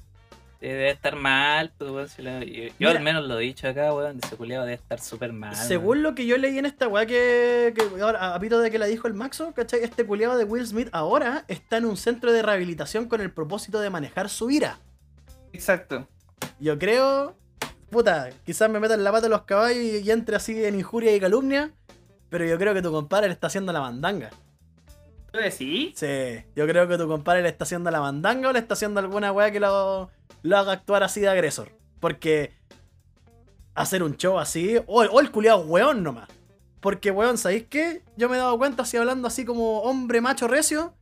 Debe 0.61 0.89
estar 0.91 1.15
mal, 1.15 1.71
pues, 1.77 1.89
weón. 1.89 2.09
si 2.09 2.21
la- 2.21 2.43
Yo, 2.43 2.63
yo 2.65 2.71
Mira. 2.79 2.91
al 2.91 3.01
menos 3.01 3.25
lo 3.25 3.39
he 3.39 3.43
dicho 3.43 3.67
acá, 3.67 3.93
weón. 3.93 4.19
Ese 4.21 4.35
culiado 4.35 4.65
debe 4.65 4.75
estar 4.75 4.99
súper 4.99 5.31
mal. 5.31 5.55
Según 5.55 6.03
lo 6.03 6.15
que 6.15 6.25
yo 6.25 6.37
leí 6.37 6.57
en 6.57 6.65
esta 6.65 6.87
weá 6.89 7.05
que, 7.05 7.73
que 7.75 8.01
ahora, 8.01 8.35
a 8.35 8.39
pito 8.41 8.59
de 8.59 8.69
que 8.69 8.77
la 8.77 8.85
dijo 8.85 9.07
el 9.07 9.13
Maxo, 9.13 9.53
¿cachai? 9.53 9.81
Este 9.83 10.05
culiado 10.05 10.37
de 10.37 10.43
Will 10.43 10.67
Smith 10.67 10.89
ahora 10.91 11.45
está 11.47 11.77
en 11.77 11.85
un 11.85 11.95
centro 11.95 12.33
de 12.33 12.41
rehabilitación 12.41 13.07
con 13.07 13.21
el 13.21 13.31
propósito 13.31 13.79
de 13.79 13.89
manejar 13.89 14.27
su 14.27 14.49
ira. 14.51 14.79
Exacto. 15.53 16.07
Yo 16.59 16.77
creo, 16.77 17.37
puta, 17.89 18.29
quizás 18.45 18.69
me 18.69 18.81
meta 18.81 18.95
en 18.95 19.03
la 19.05 19.11
pata 19.11 19.23
de 19.23 19.29
los 19.29 19.43
caballos 19.43 19.77
y, 19.81 19.99
y 19.99 20.11
entre 20.11 20.35
así 20.35 20.61
en 20.65 20.75
injuria 20.75 21.15
y 21.15 21.19
calumnia, 21.21 21.71
pero 22.29 22.45
yo 22.45 22.57
creo 22.57 22.73
que 22.73 22.81
tu 22.81 22.91
compadre 22.91 23.27
le 23.27 23.33
está 23.33 23.47
haciendo 23.47 23.71
la 23.71 23.79
mandanga. 23.79 24.29
¿Tú 25.31 25.39
decís? 25.39 25.93
Sí, 25.95 26.43
yo 26.55 26.65
creo 26.67 26.87
que 26.87 26.97
tu 26.97 27.07
compadre 27.07 27.41
le 27.41 27.49
está 27.49 27.63
haciendo 27.63 27.91
la 27.91 28.01
mandanga 28.01 28.49
o 28.49 28.53
le 28.53 28.59
está 28.59 28.73
haciendo 28.73 28.99
alguna 28.99 29.31
weá 29.31 29.51
que 29.51 29.59
lo, 29.59 30.09
lo 30.41 30.57
haga 30.57 30.71
actuar 30.71 31.03
así 31.03 31.21
de 31.21 31.29
agresor. 31.29 31.71
Porque 31.99 32.53
hacer 33.75 34.03
un 34.03 34.17
show 34.17 34.39
así, 34.39 34.77
o, 34.87 35.01
o 35.03 35.19
el 35.19 35.31
culiado 35.31 35.61
weón 35.61 36.03
nomás. 36.03 36.29
Porque 36.79 37.11
weón, 37.11 37.37
¿sabéis 37.37 37.65
qué? 37.69 38.01
Yo 38.17 38.29
me 38.29 38.37
he 38.37 38.39
dado 38.39 38.57
cuenta, 38.57 38.83
así 38.83 38.97
hablando 38.97 39.27
así 39.27 39.45
como 39.45 39.81
hombre 39.81 40.21
macho 40.21 40.47
recio, 40.47 40.93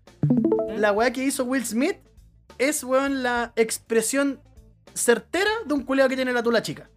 la 0.76 0.92
weá 0.92 1.12
que 1.12 1.24
hizo 1.24 1.44
Will 1.46 1.66
Smith 1.66 1.98
es, 2.58 2.84
weón, 2.84 3.24
la 3.24 3.54
expresión 3.56 4.42
certera 4.94 5.52
de 5.66 5.74
un 5.74 5.84
culiado 5.84 6.10
que 6.10 6.16
tiene 6.16 6.34
la 6.34 6.44
tula 6.44 6.62
chica. 6.62 6.90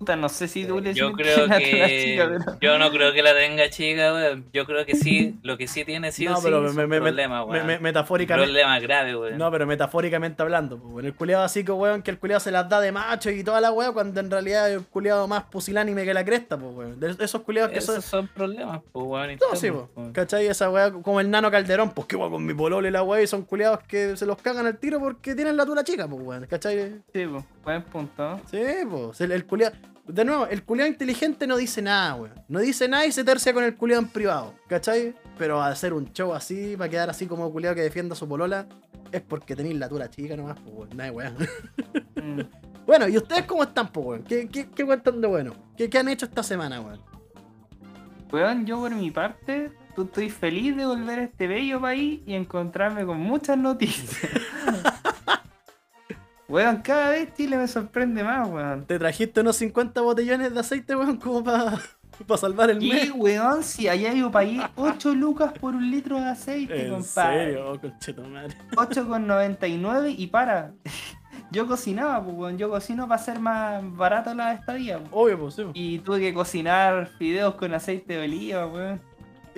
No 0.00 0.28
sé 0.28 0.46
si 0.48 0.64
tú 0.64 0.80
le 0.80 0.94
Yo 0.94 1.12
creo 1.12 1.46
la 1.48 1.58
que. 1.58 1.70
tula 1.70 1.88
chica, 1.88 2.28
pero- 2.46 2.58
Yo 2.60 2.78
no 2.78 2.90
creo 2.90 3.12
que 3.12 3.22
la 3.22 3.34
tenga 3.34 3.68
chica, 3.68 4.12
weón. 4.12 4.44
Yo 4.52 4.64
creo 4.64 4.86
que 4.86 4.94
sí. 4.94 5.38
Lo 5.42 5.56
que 5.58 5.66
sí 5.66 5.84
tiene 5.84 6.12
sí 6.12 6.26
o 6.26 6.30
No, 6.30 6.36
sí 6.36 6.42
pero 6.44 6.66
es 6.66 6.74
me- 6.74 6.84
un 6.84 6.90
me- 6.90 7.00
problema, 7.00 7.44
me- 7.44 7.62
weón. 7.64 7.82
metafóricamente. 7.82 8.46
problema 8.52 8.78
grave, 8.80 9.16
weón. 9.16 9.38
No, 9.38 9.50
pero 9.50 9.66
metafóricamente 9.66 10.42
hablando, 10.42 10.78
pues, 10.78 11.04
el 11.04 11.14
culiado 11.14 11.42
así 11.44 11.64
que 11.64 11.72
weón, 11.72 12.02
que 12.02 12.10
el 12.10 12.18
culiado 12.18 12.40
se 12.40 12.50
las 12.50 12.68
da 12.68 12.80
de 12.80 12.92
macho 12.92 13.30
y 13.30 13.42
toda 13.42 13.60
la 13.60 13.72
weá, 13.72 13.92
cuando 13.92 14.20
en 14.20 14.30
realidad 14.30 14.70
es 14.70 14.78
un 14.78 14.84
culiado 14.84 15.26
más 15.26 15.44
pusilánime 15.44 16.04
que 16.04 16.14
la 16.14 16.24
cresta, 16.24 16.56
pues 16.56 16.72
weón. 16.74 17.00
De 17.00 17.14
esos 17.24 17.42
culiados 17.42 17.72
que 17.72 17.80
son. 17.80 17.96
Esos 17.98 18.04
son 18.10 18.28
problemas, 18.28 18.80
pues, 18.92 19.04
weón. 19.06 19.38
No, 19.50 19.56
sí, 19.56 19.70
weón. 19.70 20.12
¿Cachai? 20.12 20.46
Esa 20.46 20.70
weá 20.70 20.92
como 20.92 21.20
el 21.20 21.28
nano 21.30 21.50
calderón, 21.50 21.90
pues 21.90 22.06
que 22.06 22.16
weá 22.16 22.30
con 22.30 22.44
mi 22.46 22.54
pololo 22.54 22.86
y 22.86 22.90
la 22.90 23.02
weá, 23.02 23.22
y 23.22 23.26
son 23.26 23.42
culiados 23.42 23.80
que 23.88 24.16
se 24.16 24.26
los 24.26 24.38
cagan 24.40 24.66
al 24.66 24.78
tiro 24.78 25.00
porque 25.00 25.34
tienen 25.34 25.56
la 25.56 25.66
tula 25.66 25.82
chica, 25.84 26.06
pues 26.06 26.22
weón, 26.22 26.46
¿cachai? 26.46 27.00
Sí, 27.12 27.26
pues, 27.26 27.44
buen 27.68 27.82
punto. 27.84 28.40
Sí, 28.50 28.60
pues, 28.88 29.20
el, 29.20 29.32
el 29.32 29.46
culiao- 29.46 29.72
De 30.06 30.24
nuevo, 30.24 30.46
el 30.46 30.62
culiado 30.64 30.90
inteligente 30.90 31.46
no 31.46 31.56
dice 31.56 31.82
nada, 31.82 32.14
weón. 32.14 32.34
No 32.48 32.60
dice 32.60 32.88
nada 32.88 33.04
y 33.06 33.12
se 33.12 33.24
tercia 33.24 33.52
con 33.52 33.64
el 33.64 33.76
culiado 33.76 34.02
en 34.02 34.08
privado, 34.08 34.54
¿cachai? 34.68 35.14
Pero 35.36 35.62
hacer 35.62 35.92
un 35.92 36.12
show 36.12 36.32
así, 36.34 36.76
para 36.76 36.90
quedar 36.90 37.10
así 37.10 37.26
como 37.26 37.52
culiado 37.52 37.74
que 37.76 37.82
defienda 37.82 38.14
su 38.16 38.26
polola, 38.28 38.66
es 39.12 39.20
porque 39.22 39.54
tenéis 39.56 39.76
la 39.78 39.88
tula 39.88 40.08
chica 40.10 40.36
nomás, 40.36 40.58
pues 40.60 40.74
weón. 40.74 40.96
Nada, 40.96 41.12
weón. 41.12 41.34
Mm. 42.16 42.40
Bueno, 42.88 43.06
¿y 43.06 43.18
ustedes 43.18 43.42
cómo 43.42 43.62
están, 43.64 43.88
pues 43.92 44.06
weón? 44.06 44.22
¿Qué, 44.24 44.48
qué, 44.48 44.70
qué 44.70 44.86
cuentan 44.86 45.20
de 45.20 45.28
bueno? 45.28 45.52
¿Qué, 45.76 45.90
¿Qué 45.90 45.98
han 45.98 46.08
hecho 46.08 46.24
esta 46.24 46.42
semana, 46.42 46.80
weón? 46.80 47.02
Weón, 48.32 48.64
yo 48.64 48.78
por 48.78 48.94
mi 48.94 49.10
parte, 49.10 49.70
tú 49.94 50.04
estoy 50.04 50.30
feliz 50.30 50.74
de 50.74 50.86
volver 50.86 51.18
a 51.18 51.22
este 51.24 51.46
bello 51.46 51.82
país 51.82 52.20
y 52.26 52.32
encontrarme 52.34 53.04
con 53.04 53.18
muchas 53.20 53.58
noticias. 53.58 54.22
weón, 56.48 56.76
cada 56.82 57.10
vez 57.10 57.32
Chile 57.34 57.56
me 57.56 57.68
sorprende 57.68 58.22
más, 58.24 58.48
weón. 58.48 58.84
¿Te 58.86 58.98
trajiste 58.98 59.40
unos 59.40 59.56
50 59.56 60.00
botellones 60.00 60.52
de 60.54 60.60
aceite, 60.60 60.96
weón, 60.96 61.16
como 61.18 61.44
para 61.44 61.78
salvar 62.36 62.70
el 62.70 62.80
mes? 62.80 63.12
weón, 63.14 63.62
si 63.62 63.88
allá 63.88 64.12
un 64.24 64.32
país 64.32 64.60
8 64.76 65.14
lucas 65.14 65.52
por 65.60 65.74
un 65.74 65.90
litro 65.90 66.18
de 66.20 66.26
aceite, 66.28 66.86
¿En 66.86 66.94
compadre. 66.94 67.44
serio? 67.46 67.70
Oh, 67.72 67.78
conchetumare. 67.80 68.48
8,99 68.72 70.14
y 70.16 70.26
para. 70.28 70.72
Yo 71.50 71.66
cocinaba, 71.66 72.22
pues, 72.22 72.36
weón. 72.36 72.58
Yo 72.58 72.68
cocino 72.68 73.06
para 73.08 73.20
hacer 73.20 73.38
más 73.38 73.82
barato 73.96 74.34
la 74.34 74.52
estadía. 74.54 74.98
pues. 74.98 75.10
Obvio, 75.12 75.38
pues 75.38 75.54
sí. 75.54 75.62
pues. 75.62 75.72
Y 75.76 75.98
tuve 76.00 76.20
que 76.20 76.34
cocinar 76.34 77.06
fideos 77.18 77.54
con 77.54 77.72
aceite 77.74 78.14
de 78.14 78.24
oliva, 78.24 78.66
weón. 78.66 79.00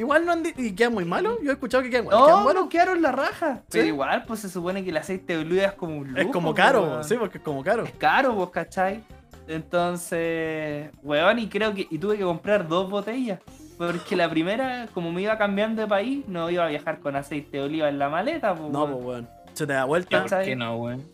Igual 0.00 0.24
no 0.24 0.32
han 0.32 0.42
¿Y 0.56 0.74
queda 0.74 0.88
muy 0.88 1.04
malo? 1.04 1.36
Yo 1.42 1.50
he 1.50 1.52
escuchado 1.52 1.82
que 1.82 1.90
queda 1.90 2.02
muy 2.02 2.08
quedan 2.10 2.26
No, 2.26 2.42
buenos. 2.42 2.62
no 2.64 2.68
quedaron 2.70 3.02
la 3.02 3.12
raja. 3.12 3.60
Pero 3.70 3.82
¿Sí? 3.84 3.88
igual, 3.88 4.24
pues 4.24 4.40
se 4.40 4.48
supone 4.48 4.82
que 4.82 4.88
el 4.88 4.96
aceite 4.96 5.34
de 5.34 5.40
oliva 5.40 5.64
es 5.64 5.72
como 5.74 5.98
un 5.98 6.08
lujo. 6.08 6.20
Es 6.20 6.26
como 6.28 6.54
pues, 6.54 6.64
caro, 6.64 6.82
weón. 6.84 7.04
sí, 7.04 7.16
porque 7.18 7.36
es 7.36 7.44
como 7.44 7.62
caro. 7.62 7.84
Es 7.84 7.92
caro, 7.92 8.32
vos, 8.32 8.48
¿cachai? 8.48 9.04
Entonces, 9.46 10.90
weón, 11.02 11.38
y 11.38 11.48
creo 11.50 11.74
que. 11.74 11.86
Y 11.90 11.98
tuve 11.98 12.16
que 12.16 12.24
comprar 12.24 12.66
dos 12.66 12.88
botellas. 12.88 13.40
Porque 13.76 14.16
la 14.16 14.30
primera, 14.30 14.88
como 14.94 15.12
me 15.12 15.20
iba 15.20 15.36
cambiando 15.36 15.82
de 15.82 15.88
país, 15.88 16.24
no 16.26 16.48
iba 16.48 16.64
a 16.64 16.68
viajar 16.68 17.00
con 17.00 17.14
aceite 17.14 17.58
de 17.58 17.64
oliva 17.64 17.90
en 17.90 17.98
la 17.98 18.08
maleta, 18.08 18.54
pues. 18.54 18.72
No, 18.72 18.90
pues 18.90 19.04
weón. 19.04 19.28
Se 19.52 19.66
te 19.66 19.74
da 19.74 19.84
vuelta. 19.84 20.24
¿Por 20.24 20.42
qué 20.42 20.56
no, 20.56 20.76
weón? 20.76 21.04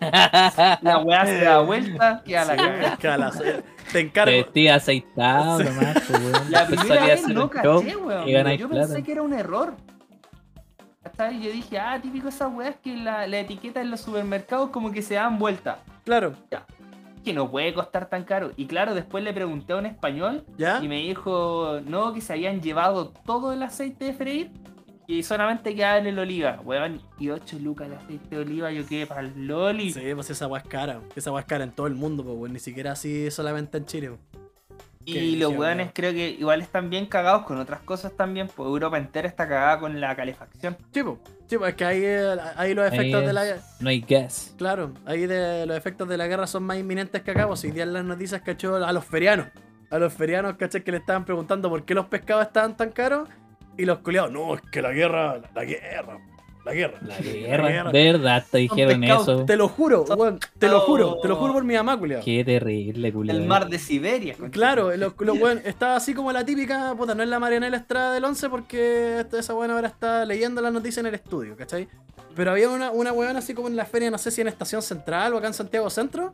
La 0.00 1.02
weá 1.04 1.26
se 1.26 1.44
da 1.44 1.60
vuelta 1.60 2.22
y 2.26 2.34
a 2.34 2.44
la 2.44 2.56
cagada. 2.56 3.62
La- 3.92 4.00
Te 4.00 4.00
encargo. 4.00 4.32
vestí 4.32 4.68
aceitado 4.68 5.62
nomás, 5.62 6.02
pues, 6.08 6.20
weón. 6.20 6.50
La 6.50 6.60
Después 6.60 6.80
primera 6.80 7.06
vez 7.06 7.28
no 7.28 7.50
caché, 7.50 7.96
weón. 7.96 8.26
Yo 8.58 8.68
plata. 8.68 8.86
pensé 8.86 9.02
que 9.02 9.12
era 9.12 9.22
un 9.22 9.32
error. 9.32 9.74
¿Cachai? 11.02 11.40
Yo 11.42 11.50
dije, 11.50 11.78
ah, 11.78 11.98
típico 12.00 12.28
esa 12.28 12.46
weá 12.48 12.68
es 12.70 12.76
que 12.76 12.96
la, 12.96 13.26
la 13.26 13.40
etiqueta 13.40 13.80
en 13.80 13.90
los 13.90 14.00
supermercados 14.00 14.70
como 14.70 14.92
que 14.92 15.02
se 15.02 15.14
dan 15.14 15.38
vuelta. 15.38 15.78
Claro. 16.04 16.34
Que 17.24 17.32
no 17.32 17.50
puede 17.50 17.74
costar 17.74 18.08
tan 18.08 18.24
caro. 18.24 18.52
Y 18.56 18.66
claro, 18.66 18.94
después 18.94 19.22
le 19.24 19.32
pregunté 19.32 19.72
a 19.72 19.76
un 19.76 19.86
español 19.86 20.44
¿Ya? 20.58 20.80
y 20.82 20.88
me 20.88 20.98
dijo, 20.98 21.80
no, 21.86 22.12
que 22.14 22.20
se 22.20 22.32
habían 22.32 22.60
llevado 22.60 23.08
todo 23.26 23.52
el 23.52 23.62
aceite 23.62 24.06
de 24.06 24.12
freír 24.14 24.50
y 25.12 25.22
solamente 25.22 25.74
quedaba 25.74 25.98
en 25.98 26.06
el 26.06 26.18
oliva, 26.18 26.60
weón. 26.64 27.02
Y 27.18 27.28
8 27.30 27.58
lucas 27.60 27.88
el 27.88 27.94
aceite 27.94 28.36
de 28.36 28.42
oliva, 28.42 28.72
yo 28.72 28.86
quedé 28.86 29.06
para 29.06 29.20
el 29.20 29.46
loli. 29.46 29.92
Sí, 29.92 30.00
pues 30.14 30.30
esa 30.30 30.46
weá 30.46 30.62
es 30.62 30.68
cara. 30.68 31.00
Esa 31.14 31.30
weá 31.30 31.40
es 31.40 31.46
cara 31.46 31.64
en 31.64 31.72
todo 31.72 31.86
el 31.86 31.94
mundo, 31.94 32.24
pues 32.24 32.36
weón. 32.36 32.52
Ni 32.52 32.58
siquiera 32.58 32.92
así 32.92 33.30
solamente 33.30 33.78
en 33.78 33.86
Chile. 33.86 34.12
Qué 35.04 35.12
Y 35.12 35.36
los 35.36 35.50
weones 35.50 35.86
weón. 35.86 35.90
creo 35.94 36.12
que 36.12 36.30
igual 36.30 36.62
están 36.62 36.88
bien 36.88 37.06
cagados 37.06 37.42
con 37.44 37.58
otras 37.58 37.80
cosas 37.80 38.12
también, 38.16 38.48
pues 38.54 38.66
Europa 38.66 38.96
entera 38.96 39.28
está 39.28 39.48
cagada 39.48 39.80
con 39.80 40.00
la 40.00 40.14
calefacción. 40.16 40.76
Sí, 40.92 41.02
pues. 41.02 41.18
Sí, 41.46 41.58
pues 41.58 41.70
es 41.70 41.76
que 41.76 41.84
ahí, 41.84 42.04
ahí 42.56 42.72
los 42.72 42.86
efectos 42.86 43.20
Ahí 43.20 43.26
de 43.26 43.32
la. 43.32 43.48
es. 43.48 43.62
No 43.80 43.90
hay 43.90 44.00
gas. 44.00 44.54
Claro, 44.56 44.94
ahí 45.04 45.26
de, 45.26 45.66
los 45.66 45.76
efectos 45.76 46.08
de 46.08 46.16
la 46.16 46.26
guerra 46.26 46.46
son 46.46 46.62
más 46.62 46.78
inminentes 46.78 47.20
que 47.22 47.32
acá. 47.32 47.46
Pues 47.46 47.62
hoy 47.64 47.72
día 47.72 47.82
en 47.82 47.92
las 47.92 48.04
noticias 48.04 48.40
cachó 48.40 48.76
a 48.76 48.92
los 48.92 49.04
ferianos. 49.04 49.48
A 49.90 49.98
los 49.98 50.12
ferianos, 50.14 50.54
¿cachai? 50.56 50.82
Que 50.82 50.92
le 50.92 50.98
estaban 50.98 51.26
preguntando 51.26 51.68
por 51.68 51.84
qué 51.84 51.94
los 51.94 52.06
pescados 52.06 52.46
estaban 52.46 52.76
tan 52.76 52.90
caros. 52.90 53.28
Y 53.76 53.84
los 53.84 53.98
culiados, 53.98 54.30
no, 54.30 54.54
es 54.54 54.60
que 54.70 54.82
la 54.82 54.92
guerra, 54.92 55.38
la, 55.38 55.50
la 55.54 55.64
guerra, 55.64 56.18
la 56.64 56.72
guerra. 56.74 56.98
La 57.02 57.18
guerra. 57.18 57.90
De 57.90 58.12
verdad 58.12 58.44
te 58.50 58.58
dijeron 58.58 59.00
pescados, 59.00 59.28
eso. 59.28 59.44
Te 59.46 59.56
lo 59.56 59.68
juro, 59.68 60.04
weón, 60.04 60.38
te 60.58 60.68
lo 60.68 60.80
juro, 60.80 61.18
te 61.20 61.28
lo 61.28 61.36
juro 61.36 61.52
por 61.54 61.64
mi 61.64 61.74
mamá, 61.74 61.98
culiado. 61.98 62.22
Qué 62.24 62.44
terrible, 62.44 63.12
culiado. 63.12 63.40
El 63.40 63.46
mar 63.46 63.68
de 63.68 63.78
Siberia. 63.78 64.36
Claro, 64.50 64.94
los, 64.96 65.14
los 65.18 65.38
weón, 65.40 65.60
está 65.64 65.96
así 65.96 66.14
como 66.14 66.30
la 66.32 66.44
típica, 66.44 66.94
puta, 66.96 67.14
no 67.14 67.22
es 67.22 67.28
la 67.28 67.38
Marianela 67.40 67.76
Estrada 67.78 68.12
del 68.14 68.24
11 68.24 68.48
porque 68.50 69.20
esta- 69.20 69.38
esa 69.38 69.54
weón 69.54 69.70
ahora 69.72 69.88
está 69.88 70.24
leyendo 70.24 70.60
las 70.60 70.72
noticias 70.72 70.98
en 70.98 71.06
el 71.06 71.14
estudio, 71.14 71.56
¿cachai? 71.56 71.88
Pero 72.36 72.52
había 72.52 72.68
una, 72.68 72.90
una 72.92 73.12
weón 73.12 73.36
así 73.36 73.54
como 73.54 73.68
en 73.68 73.76
la 73.76 73.84
feria, 73.84 74.10
no 74.10 74.18
sé 74.18 74.30
si 74.30 74.40
en 74.40 74.48
Estación 74.48 74.82
Central 74.82 75.34
o 75.34 75.38
acá 75.38 75.48
en 75.48 75.54
Santiago 75.54 75.90
Centro, 75.90 76.30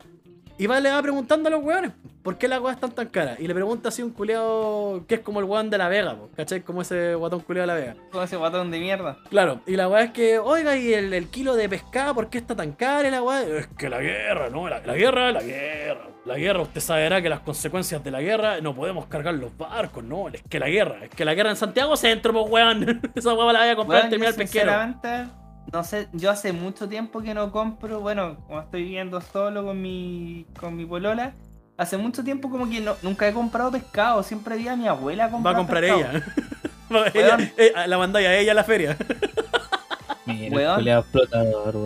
y 0.59 0.67
va, 0.67 0.79
le 0.81 0.91
va 0.91 1.01
preguntando 1.01 1.47
a 1.47 1.51
los 1.51 1.63
weones, 1.63 1.91
¿por 2.21 2.37
qué 2.37 2.49
las 2.49 2.59
weas 2.59 2.75
están 2.75 2.91
tan 2.91 3.07
caras? 3.07 3.39
Y 3.39 3.47
le 3.47 3.53
pregunta 3.53 3.87
así 3.87 4.03
un 4.03 4.11
culeado 4.11 5.05
que 5.07 5.15
es 5.15 5.21
como 5.21 5.39
el 5.39 5.45
weón 5.45 5.69
de 5.69 5.77
la 5.77 5.87
Vega, 5.87 6.15
po, 6.15 6.29
¿cachai? 6.35 6.61
Como 6.61 6.81
ese 6.81 7.15
guatón 7.15 7.39
culeado 7.39 7.71
de 7.71 7.73
la 7.73 7.79
Vega. 7.79 8.01
Con 8.11 8.23
ese 8.23 8.35
guatón 8.35 8.69
de 8.69 8.79
mierda. 8.79 9.17
Claro, 9.29 9.61
y 9.65 9.77
la 9.77 9.87
weá 9.87 10.03
es 10.03 10.11
que, 10.11 10.37
oiga, 10.37 10.75
¿y 10.75 10.93
el, 10.93 11.13
el 11.13 11.29
kilo 11.29 11.55
de 11.55 11.69
pescado 11.69 12.13
por 12.13 12.29
qué 12.29 12.39
está 12.39 12.57
tan 12.57 12.73
caro? 12.73 13.07
Y 13.07 13.11
la 13.11 13.23
weá, 13.23 13.41
es 13.43 13.67
que 13.67 13.87
la 13.89 13.99
guerra, 14.01 14.49
¿no? 14.49 14.67
La, 14.67 14.81
la 14.81 14.95
guerra, 14.95 15.31
la 15.31 15.41
guerra. 15.41 16.07
La 16.25 16.35
guerra, 16.35 16.61
usted 16.61 16.81
saberá 16.81 17.21
que 17.21 17.29
las 17.29 17.39
consecuencias 17.39 18.03
de 18.03 18.11
la 18.11 18.19
guerra 18.19 18.59
no 18.59 18.75
podemos 18.75 19.05
cargar 19.07 19.35
los 19.35 19.57
barcos, 19.57 20.03
¿no? 20.03 20.27
Es 20.27 20.43
que 20.43 20.59
la 20.59 20.67
guerra, 20.67 21.05
es 21.05 21.09
que 21.09 21.23
la 21.23 21.33
guerra 21.33 21.51
en 21.51 21.55
Santiago 21.55 21.95
Centro, 21.95 22.33
pues 22.33 22.45
weón. 22.51 23.01
Esa 23.15 23.33
weá 23.33 23.53
la 23.53 23.59
voy 23.61 23.69
a 23.69 23.75
comprar 23.77 24.01
Bueno, 24.01 24.03
en 24.03 24.09
terminal 24.09 24.35
pesquero. 24.35 24.71
No 25.71 25.83
sé, 25.83 26.07
yo 26.13 26.31
hace 26.31 26.51
mucho 26.53 26.87
tiempo 26.89 27.21
que 27.21 27.33
no 27.33 27.51
compro, 27.51 27.99
bueno, 27.99 28.37
como 28.47 28.59
estoy 28.61 28.83
viviendo 28.83 29.21
solo 29.21 29.63
con 29.65 29.81
mi, 29.81 30.45
con 30.59 30.75
mi 30.75 30.85
polola, 30.85 31.33
hace 31.77 31.97
mucho 31.97 32.23
tiempo 32.23 32.49
como 32.49 32.69
que 32.69 32.79
no- 32.81 32.95
nunca 33.01 33.27
he 33.27 33.33
comprado 33.33 33.71
pescado, 33.71 34.23
siempre 34.23 34.57
vi 34.57 34.67
a 34.67 34.75
mi 34.75 34.87
abuela 34.87 35.25
Va 35.27 35.31
comprar 35.31 35.53
a 35.55 35.57
comprar 35.57 35.81
pescado. 35.83 36.01
ella. 36.01 36.23
Ella- 37.13 37.51
eh, 37.57 37.71
la 37.87 37.97
mandáis 37.99 38.27
a 38.27 38.35
ella 38.35 38.51
a 38.53 38.55
la 38.55 38.63
feria. 38.63 38.97
Mira, 40.25 40.55
Weón. 40.55 40.85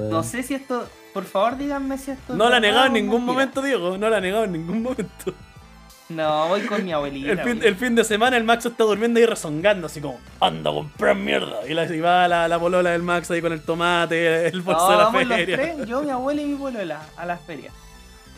No 0.09 0.23
sé 0.23 0.43
si 0.43 0.53
esto, 0.53 0.87
por 1.13 1.25
favor 1.25 1.57
díganme 1.57 1.97
si 1.97 2.11
esto... 2.11 2.33
es 2.33 2.37
No 2.39 2.49
la 2.49 2.57
ha 2.57 2.59
negado 2.59 2.85
en 2.87 2.93
ningún 2.93 3.25
mentira. 3.25 3.33
momento, 3.33 3.61
Diego. 3.61 3.97
No 3.97 4.09
la 4.09 4.17
ha 4.17 4.21
negado 4.21 4.45
en 4.45 4.53
ningún 4.53 4.81
momento. 4.81 5.33
No, 6.15 6.47
voy 6.47 6.61
con 6.61 6.83
mi 6.83 6.91
abuelita. 6.91 7.31
El 7.31 7.75
fin, 7.75 7.89
el 7.89 7.95
de 7.95 8.03
semana 8.03 8.37
el 8.37 8.43
Max 8.43 8.65
está 8.65 8.83
durmiendo 8.83 9.19
ahí 9.19 9.25
rezongando, 9.25 9.87
así 9.87 10.01
como, 10.01 10.19
anda 10.39 10.69
a 10.69 10.73
comprar 10.73 11.15
mierda. 11.15 11.67
Y, 11.67 11.73
la, 11.73 11.85
y 11.85 11.99
va 11.99 12.27
la, 12.27 12.47
la 12.47 12.59
polola 12.59 12.91
del 12.91 13.03
Max 13.03 13.29
ahí 13.31 13.41
con 13.41 13.53
el 13.53 13.61
tomate, 13.61 14.47
el 14.47 14.61
bolso 14.61 14.81
No, 14.85 14.91
de 14.91 14.97
la 14.97 15.03
vamos 15.05 15.25
los 15.25 15.37
feria. 15.37 15.55
tres, 15.57 15.77
yo, 15.87 16.01
mi 16.03 16.09
abuela 16.11 16.41
y 16.41 16.45
mi 16.45 16.55
polola, 16.55 17.01
a 17.17 17.25
las 17.25 17.41
ferias. 17.41 17.73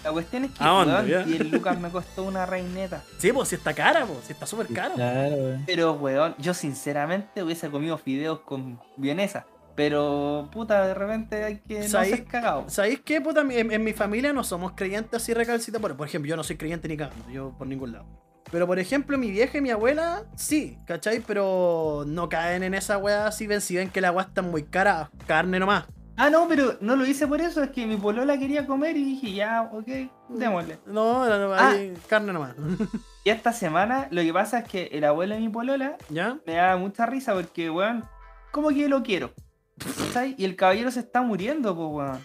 La 0.04 0.12
cuestión 0.12 0.46
es 0.46 0.52
que, 0.52 0.64
¿A 0.64 0.68
dónde, 0.68 0.94
weón, 0.94 1.08
ya? 1.08 1.24
10 1.24 1.52
lucas 1.52 1.80
me 1.80 1.90
costó 1.90 2.24
una 2.26 2.46
reineta. 2.46 3.02
Sí, 3.18 3.34
pues 3.34 3.50
si 3.50 3.56
está 3.56 3.74
cara, 3.74 4.06
pues 4.06 4.20
si 4.28 4.34
está 4.34 4.46
súper 4.46 4.68
caro. 4.68 4.94
Claro, 4.94 5.36
weón. 5.36 5.64
Pero, 5.66 5.94
weón, 5.94 6.36
yo 6.38 6.54
sinceramente 6.54 7.42
hubiese 7.42 7.72
comido 7.72 7.98
fideos 7.98 8.42
con 8.42 8.80
vienesa. 8.98 9.48
Pero, 9.76 10.50
puta, 10.52 10.86
de 10.88 10.94
repente 10.94 11.44
hay 11.44 11.58
que 11.60 11.80
no 11.80 12.04
ser 12.04 12.24
cagado. 12.26 12.70
¿Sabéis 12.70 13.02
qué, 13.04 13.20
puta? 13.20 13.42
En, 13.42 13.72
en 13.72 13.84
mi 13.84 13.94
familia 13.94 14.32
no 14.32 14.44
somos 14.44 14.72
creyentes 14.74 15.22
así 15.22 15.34
recalcitas. 15.34 15.82
Por, 15.82 15.96
por 15.98 16.08
ejemplo, 16.08 16.30
yo 16.30 16.38
no 16.38 16.44
soy 16.44 16.56
creyente 16.56 16.88
ni 16.88 16.96
cagando, 16.98 17.30
yo 17.30 17.54
por 17.58 17.68
ningún 17.68 17.92
lado. 17.92 18.06
Pero, 18.52 18.68
por 18.68 18.80
ejemplo, 18.80 19.18
mi 19.18 19.32
vieja 19.32 19.58
y 19.58 19.62
mi 19.62 19.72
abuela, 19.72 20.24
sí, 20.36 20.78
¿cachai? 20.86 21.20
Pero 21.20 22.04
no 22.08 22.30
caen 22.30 22.64
en 22.64 22.74
esa 22.74 22.98
weá 22.98 23.32
si 23.32 23.48
ven, 23.48 23.60
si 23.60 23.76
ven 23.76 23.90
que 23.90 24.00
la 24.02 24.12
weá 24.12 24.26
está 24.26 24.42
muy 24.42 24.64
cara, 24.64 25.10
carne 25.28 25.60
nomás. 25.60 25.86
Ah, 26.18 26.30
no, 26.30 26.48
pero 26.48 26.78
no 26.80 26.96
lo 26.96 27.06
hice 27.06 27.28
por 27.28 27.42
eso, 27.42 27.62
es 27.62 27.72
que 27.72 27.86
mi 27.86 27.98
polola 27.98 28.38
quería 28.38 28.66
comer 28.66 28.96
y 28.96 29.04
dije, 29.04 29.34
ya, 29.34 29.64
ok, 29.74 29.88
démosle. 30.30 30.80
No, 30.86 31.28
no, 31.28 31.38
no, 31.38 31.54
Ah. 31.54 31.74
carne 32.08 32.32
nomás. 32.32 32.56
Y 33.26 33.32
esta 33.32 33.52
semana 33.52 34.08
lo 34.12 34.22
que 34.22 34.32
pasa 34.32 34.60
es 34.60 34.70
que 34.70 34.84
el 34.94 35.04
abuelo 35.04 35.34
de 35.36 35.42
mi 35.42 35.50
polola 35.50 35.98
¿Ya? 36.10 36.38
me 36.46 36.54
da 36.54 36.78
mucha 36.78 37.08
risa 37.08 37.34
porque, 37.34 37.70
weón, 37.72 38.06
como 38.52 38.70
que 38.70 38.88
lo 38.88 39.02
quiero. 39.04 39.34
¿Cachai? 39.78 40.36
Y 40.38 40.46
el 40.46 40.56
caballero 40.56 40.90
se 40.92 41.02
está 41.02 41.22
muriendo, 41.22 41.76
pues, 41.76 41.88
weón. 41.92 42.20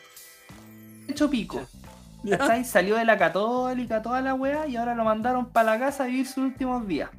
Hecho 1.09 1.29
pico. 1.29 1.61
¿Ya? 2.23 2.39
¿Cachai? 2.39 2.65
Salió 2.65 2.97
de 2.97 3.05
la 3.05 3.17
católica, 3.19 4.03
toda 4.03 4.21
la 4.21 4.35
weá, 4.35 4.67
y 4.67 4.77
ahora 4.77 4.95
lo 4.95 5.05
mandaron 5.05 5.51
para 5.51 5.73
la 5.73 5.79
casa 5.79 6.05
a 6.05 6.07
vivir 6.07 6.27
sus 6.27 6.39
últimos 6.45 6.87
días. 6.87 7.11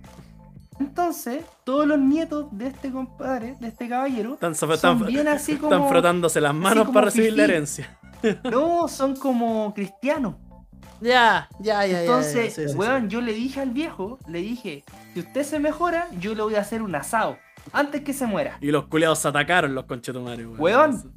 Entonces, 0.80 1.44
todos 1.64 1.86
los 1.86 2.00
nietos 2.00 2.48
de 2.52 2.68
este 2.68 2.92
compadre, 2.92 3.56
de 3.60 3.68
este 3.68 3.88
caballero, 3.88 4.34
Están, 4.34 4.56
so- 4.56 4.66
son 4.68 4.74
están- 4.76 5.06
bien 5.06 5.28
así 5.28 5.54
están 5.54 5.70
como. 5.70 5.90
frotándose 5.90 6.42
las 6.42 6.56
manos 6.56 6.90
para 6.90 7.06
recibir 7.06 7.34
la 7.34 7.44
herencia. 7.44 7.98
No, 8.50 8.88
son 8.88 9.16
como 9.16 9.74
cristianos. 9.74 10.36
Ya, 11.02 11.50
ya, 11.60 11.86
ya, 11.86 11.94
ya. 11.94 12.02
Entonces, 12.02 12.56
ya, 12.56 12.64
sí, 12.64 12.70
sí, 12.70 12.76
weón, 12.78 13.04
sí. 13.04 13.08
yo 13.10 13.22
le 13.22 13.34
dije 13.34 13.60
al 13.60 13.72
viejo, 13.72 14.20
le 14.28 14.40
dije, 14.40 14.84
si 15.14 15.20
usted 15.22 15.44
se 15.44 15.60
mejora, 15.60 16.08
yo 16.20 16.36
le 16.36 16.44
voy 16.44 16.56
a 16.56 16.62
hacer 16.62 16.82
un 16.84 16.94
asado. 16.96 17.38
Antes 17.74 18.02
que 18.02 18.14
se 18.14 18.26
muera. 18.26 18.58
Y 18.62 18.72
los 18.72 18.88
culiados 18.88 19.20
se 19.20 19.28
atacaron, 19.28 19.74
los 19.76 19.86
conchetumares, 19.86 20.46
weón. 20.46 20.60
Weón. 20.60 21.14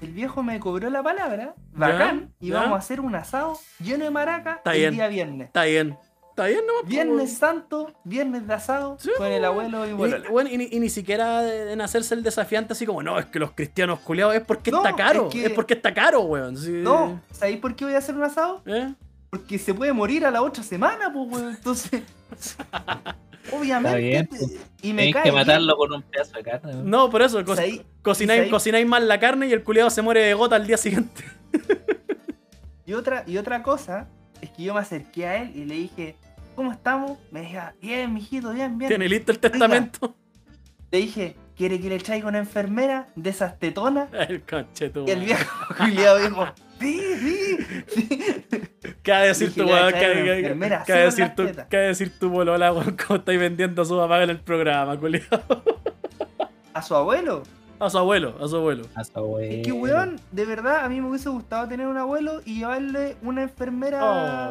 El 0.00 0.10
viejo 0.12 0.42
me 0.42 0.58
cobró 0.58 0.90
la 0.90 1.00
palabra, 1.02 1.54
bacán, 1.74 2.32
y 2.40 2.48
ya. 2.48 2.60
vamos 2.60 2.74
a 2.74 2.78
hacer 2.78 3.00
un 3.00 3.14
asado 3.14 3.56
lleno 3.78 4.04
de 4.04 4.10
maraca 4.10 4.54
Está 4.56 4.72
el 4.74 4.78
bien. 4.80 4.94
día 4.94 5.06
viernes. 5.08 5.46
Está 5.46 5.62
bien. 5.64 5.96
Está 6.30 6.46
bien, 6.46 6.60
¿no? 6.66 6.88
Viernes 6.88 7.36
santo, 7.36 7.92
viernes 8.04 8.46
de 8.48 8.54
asado, 8.54 8.96
Sí, 8.98 9.10
con 9.18 9.26
el 9.26 9.44
abuelo 9.44 9.86
y 9.86 9.92
bueno, 9.92 10.48
y, 10.50 10.56
ni- 10.56 10.68
y 10.72 10.80
ni 10.80 10.88
siquiera 10.88 11.46
en 11.70 11.78
hacerse 11.82 12.14
el 12.14 12.22
desafiante 12.22 12.72
así 12.72 12.86
como, 12.86 13.02
no, 13.02 13.18
es 13.18 13.26
que 13.26 13.38
los 13.38 13.52
cristianos 13.52 14.00
culiados 14.00 14.34
es 14.34 14.40
porque 14.40 14.70
No, 14.72 14.78
está 14.78 14.96
caro. 14.96 15.28
es 15.28 15.34
Es, 15.36 15.42
que- 15.48 15.50
porque 15.50 15.74
está 15.74 15.92
caro, 15.94 16.22
weón. 16.22 16.56
sí. 16.56 16.70
No, 16.82 17.20
¿sabéis 17.30 17.58
por 17.60 17.76
qué 17.76 17.84
voy 17.84 17.94
a 17.94 17.98
hacer 17.98 18.14
un 18.16 18.22
asado? 18.24 18.62
¿Eh? 18.66 18.94
Porque 19.30 19.58
se 19.58 19.72
puede 19.74 19.92
morir 19.92 20.24
a 20.24 20.30
la 20.30 20.42
otra 20.42 20.62
semana, 20.64 21.12
pues, 21.12 21.28
weón. 21.30 21.50
Entonces, 21.54 22.02
obviamente. 23.50 23.98
bien, 23.98 24.26
te- 24.26 24.38
pues. 24.38 24.56
y 24.82 24.92
me 24.92 25.10
cae 25.12 25.24
que 25.24 25.32
matarlo 25.32 25.76
con 25.76 25.92
un 25.92 26.02
pedazo 26.02 26.36
de 26.36 26.42
carne. 26.44 26.74
No, 26.84 27.10
por 27.10 27.22
eso, 27.22 27.44
co- 27.44 27.56
¿Sabéis? 27.56 27.82
cocináis, 28.02 28.38
¿sabéis? 28.38 28.50
cocináis 28.52 28.86
mal 28.86 29.08
la 29.08 29.18
carne 29.18 29.48
y 29.48 29.52
el 29.52 29.62
culiado 29.62 29.90
se 29.90 30.02
muere 30.02 30.20
de 30.22 30.34
gota 30.34 30.56
al 30.56 30.66
día 30.66 30.76
siguiente. 30.76 31.24
Y 32.84 32.94
otra, 32.94 33.22
y 33.28 33.36
otra 33.38 33.62
cosa 33.62 34.08
es 34.40 34.50
que 34.50 34.64
yo 34.64 34.74
me 34.74 34.80
acerqué 34.80 35.26
a 35.26 35.36
él 35.40 35.52
y 35.54 35.64
le 35.64 35.76
dije, 35.76 36.16
¿cómo 36.56 36.72
estamos? 36.72 37.16
Me 37.30 37.42
decía, 37.42 37.74
bien, 37.80 38.12
mijito, 38.12 38.52
bien, 38.52 38.76
bien. 38.76 38.88
Tiene 38.88 39.08
listo 39.08 39.30
el 39.30 39.38
testamento. 39.38 40.16
Le 40.90 40.98
dije, 40.98 41.36
¿quiere 41.56 41.80
que 41.80 41.88
le 41.88 41.98
traiga 42.00 42.26
una 42.28 42.38
enfermera 42.38 43.06
de 43.14 43.30
esas 43.30 43.56
tetonas? 43.58 44.08
El 44.28 44.42
conchetu. 44.42 45.04
Y 45.06 45.10
el 45.12 45.20
viejo 45.20 45.48
culiado 45.78 46.18
dijo, 46.18 46.44
sí, 46.82 47.00
sí, 47.20 47.84
sí. 47.88 48.08
¿Qué 49.02 49.10
va 49.12 49.18
a 49.18 49.22
decir 49.22 49.54
tu 49.54 49.62
a 49.62 49.66
weón? 49.66 49.88
traer 49.92 50.12
¿Qué 50.16 50.22
una 50.22 50.32
qué- 50.32 50.38
enfermera, 50.40 50.84
qué 50.84 50.92
va 50.92 50.98
a 50.98 51.10
solo 51.10 51.24
decir 51.26 51.34
tu- 51.56 51.76
a 51.76 51.80
decir 51.80 52.18
tu 52.18 52.28
bolola, 52.30 52.72
weón? 52.72 52.96
¿Cómo 53.06 53.18
estáis 53.18 53.40
vendiendo 53.40 53.84
su 53.84 53.96
papá 53.96 54.22
en 54.22 54.30
el 54.30 54.38
programa, 54.40 54.98
culiado? 54.98 55.42
A 56.74 56.82
su 56.82 56.94
abuelo. 56.94 57.42
A 57.78 57.90
su 57.90 57.98
abuelo, 57.98 58.36
a 58.40 58.46
su 58.46 58.56
abuelo. 58.56 58.84
Hasta 58.94 59.20
weón. 59.20 59.50
Es 59.50 59.66
que, 59.66 59.72
weón, 59.72 60.20
de 60.30 60.44
verdad, 60.44 60.84
a 60.84 60.88
mí 60.88 61.00
me 61.00 61.08
hubiese 61.08 61.28
gustado 61.28 61.66
tener 61.68 61.86
un 61.86 61.96
abuelo 61.96 62.40
y 62.44 62.58
llevarle 62.60 63.16
una 63.22 63.42
enfermera 63.42 64.00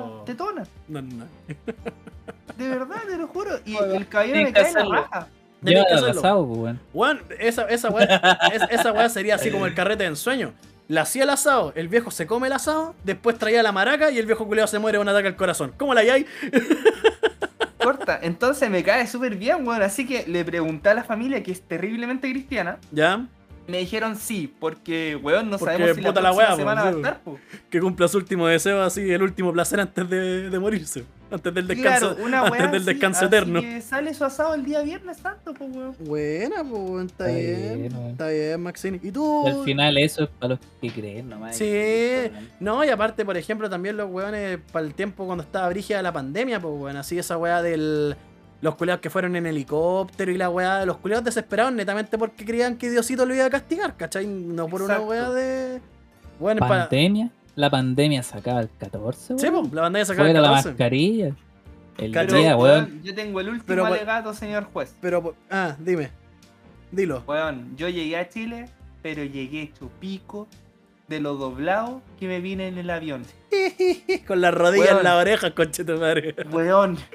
Oh. 0.04 0.24
tetona. 0.26 0.64
No, 0.88 1.02
no. 1.02 1.26
De 2.58 2.68
verdad, 2.68 2.98
te 3.08 3.18
lo 3.18 3.28
juro. 3.28 3.52
Y 3.66 3.76
el 3.78 4.08
caballero 4.08 4.44
me 4.44 4.52
cae 4.54 4.68
en 4.70 4.74
la 4.76 4.86
raja. 4.86 5.28
Lleva 5.64 5.86
que 5.86 5.92
al 5.94 5.98
hacerlo. 6.00 6.20
asado, 6.20 6.48
pues, 6.48 6.60
weón. 6.60 6.80
Weón, 6.94 7.22
esa, 7.40 7.64
esa 7.70 7.90
weá, 7.90 8.06
es- 8.54 8.64
esa 8.80 8.92
weá 8.92 9.08
sería 9.10 9.36
así 9.36 9.50
como 9.50 9.66
el 9.66 9.74
carrete 9.74 10.04
de 10.04 10.10
ensueño. 10.10 10.52
La 10.92 11.04
hacía 11.04 11.24
el 11.24 11.30
asado, 11.30 11.72
el 11.78 11.88
viejo 11.88 12.12
se 12.12 12.28
come 12.28 12.48
el 12.48 12.54
asado, 12.54 12.96
después 13.06 13.38
traía 13.38 13.64
la 13.64 13.72
maraca 13.72 14.12
y 14.12 14.20
el 14.20 14.26
viejo 14.26 14.46
culiado 14.46 14.68
se 14.68 14.78
muere 14.78 14.98
de 14.98 15.02
un 15.02 15.08
ataque 15.08 15.30
al 15.30 15.38
corazón. 15.38 15.72
¿Cómo 15.78 15.94
la 15.94 16.02
hay? 16.02 16.26
Corta. 17.82 18.20
Entonces 18.22 18.70
me 18.70 18.84
cae 18.84 19.08
súper 19.08 19.38
bien, 19.38 19.66
weón. 19.66 19.82
Así 19.84 20.06
que 20.06 20.26
le 20.28 20.44
pregunté 20.44 20.90
a 20.90 20.94
la 20.94 21.06
familia, 21.06 21.42
que 21.44 21.54
es 21.54 21.62
terriblemente 21.62 22.30
cristiana. 22.30 22.78
¿Ya? 22.92 23.26
Me 23.68 23.78
dijeron 23.78 24.18
sí, 24.18 24.54
porque, 24.60 25.16
weón, 25.16 25.50
no 25.50 25.58
Porque 25.58 25.76
sabemos 25.76 25.96
si 25.96 26.02
la 26.02 26.10
puta 26.10 26.20
la 26.20 26.34
próxima 26.34 26.44
weá, 26.44 26.50
po, 26.50 26.58
semana 26.58 26.82
va 26.82 26.90
a 26.90 26.92
estar, 26.92 27.20
po. 27.22 27.40
Que 27.70 27.80
cumpla 27.80 28.10
su 28.10 28.18
último 28.18 28.48
deseo, 28.48 28.82
así, 28.82 29.10
el 29.10 29.24
último 29.24 29.54
placer 29.54 29.80
antes 29.80 30.10
de, 30.10 30.50
de 30.50 30.60
morirse. 30.60 31.06
Antes 31.32 31.54
del 31.54 31.68
descanso, 31.68 32.16
Claro, 32.16 32.26
una 32.26 32.42
antes 32.42 32.72
del 32.72 32.76
así, 32.82 32.86
descanso 32.86 33.18
así 33.20 33.26
eterno. 33.26 33.62
que 33.62 33.82
sale 33.82 34.14
su 34.14 34.26
asado 34.26 34.54
el 34.54 34.64
día 34.66 34.82
viernes 34.82 35.18
santo, 35.18 35.54
pues, 35.54 35.70
weón. 35.76 35.96
Buena, 36.00 36.64
pues, 36.64 37.06
está 37.06 37.30
Está 37.30 37.74
bien. 37.74 37.96
Está 38.12 38.28
bien, 38.28 38.62
Maxine. 38.62 39.00
¿Y 39.02 39.12
tú? 39.12 39.48
Al 39.48 39.64
final 39.64 39.98
eso 39.98 40.24
es 40.24 40.30
para 40.30 40.56
los 40.56 40.60
que 40.82 40.92
creen 40.92 41.30
nomás. 41.30 41.56
Sí. 41.56 41.72
No, 42.60 42.84
y 42.84 42.90
aparte, 42.90 43.24
por 43.26 43.38
ejemplo, 43.38 43.70
también 43.70 43.98
los 43.98 44.10
weones, 44.12 44.60
para 44.72 44.86
el 44.86 44.94
tiempo 44.94 45.26
cuando 45.26 45.44
estaba 45.44 45.70
brígida 45.70 46.02
la 46.02 46.12
pandemia, 46.12 46.60
pues, 46.60 46.74
weón, 46.78 46.98
así 46.98 47.18
esa 47.18 47.38
weá 47.38 47.62
del. 47.62 48.16
Los 48.62 48.76
culeados 48.76 49.02
que 49.02 49.10
fueron 49.10 49.36
en 49.36 49.48
helicóptero 49.48 50.32
y 50.32 50.38
la 50.38 50.48
weá, 50.52 50.86
los 50.86 50.98
culeados 50.98 51.26
desesperados 51.26 51.74
netamente 51.74 52.20
porque 52.20 52.46
creían 52.46 52.78
que 52.78 52.92
Diosito 52.92 53.26
lo 53.26 53.34
iba 53.34 53.46
a 53.46 53.50
castigar, 53.50 53.98
¿cachai? 53.98 54.28
No 54.28 54.68
por 54.68 54.84
una 54.84 55.00
weá 55.00 55.32
de. 55.32 55.82
Bueno, 56.40 56.60
para. 56.60 56.88
¿Pandemia? 57.56 57.56
La 57.56 57.70
pandemia 57.70 58.24
sacaba 58.24 58.62
el 58.62 58.70
14, 58.78 59.38
Sí, 59.40 59.48
weón. 59.48 59.62
pues, 59.64 59.74
la 59.74 59.82
bandera 59.82 60.06
sacaba 60.06 60.26
Fuera 60.28 60.40
el 60.40 60.44
la 60.44 60.50
14. 60.50 60.70
mascarilla. 60.70 61.36
El 61.98 62.12
Pero, 62.12 62.34
día, 62.38 62.56
weón. 62.58 63.02
yo 63.04 63.14
tengo 63.14 63.40
el 63.42 63.48
último 63.50 63.66
Pero, 63.68 63.86
alegato, 63.86 64.34
señor 64.34 64.64
juez. 64.72 64.96
Pero, 65.02 65.36
ah, 65.50 65.76
dime. 65.80 66.10
Dilo. 66.92 67.24
Weón, 67.28 67.76
yo 67.78 67.90
llegué 67.90 68.18
a 68.18 68.28
Chile, 68.30 68.70
pero 69.02 69.24
llegué 69.24 69.62
hecho 69.64 69.90
pico 70.00 70.48
de 71.08 71.20
lo 71.20 71.36
doblado 71.36 72.02
que 72.20 72.28
me 72.28 72.40
vine 72.40 72.68
en 72.70 72.78
el 72.78 72.90
avión. 72.90 73.24
Con 74.28 74.40
las 74.42 74.54
rodillas 74.54 74.88
en 74.90 74.94
Weón. 74.96 75.04
la 75.04 75.18
oreja, 75.18 75.54
conche 75.54 75.84
tu 75.84 75.98
madre. 75.98 76.36
Weón. 76.52 76.98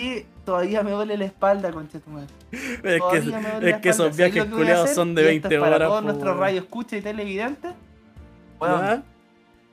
Y 0.00 0.24
todavía 0.44 0.82
me 0.82 0.90
duele 0.90 1.16
la 1.16 1.26
espalda, 1.26 1.70
concha 1.70 2.00
tu 2.00 2.10
madre. 2.10 2.26
Es 2.50 2.80
que, 2.82 3.20
la 3.30 3.58
es 3.60 3.76
que 3.80 3.88
esos 3.90 4.14
¿Sabes 4.14 4.16
viajes 4.16 4.44
culiados 4.46 4.90
son 4.90 5.14
de 5.14 5.22
Y 5.32 5.36
esto 5.36 5.48
20 5.48 5.54
es 5.54 5.60
para 5.60 5.76
horas. 5.76 5.88
todos 5.88 6.00
po, 6.00 6.04
nuestros 6.06 6.28
weón. 6.32 6.40
radios 6.40 6.64
escucha 6.64 6.96
y 6.96 7.02
televidentes. 7.02 7.72
Weón. 8.60 9.04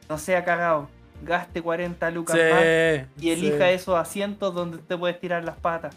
No 0.10 0.18
sea 0.18 0.44
cagado. 0.44 0.90
Gaste 1.24 1.62
40 1.62 2.12
lucas 2.12 2.36
Sí, 2.36 2.42
más 2.52 3.24
y 3.24 3.30
elija 3.32 3.68
sí. 3.70 3.74
esos 3.76 3.96
asientos 3.96 4.54
donde 4.54 4.78
usted 4.78 4.98
puede 4.98 5.14
estirar 5.14 5.44
las 5.44 5.56
patas. 5.56 5.96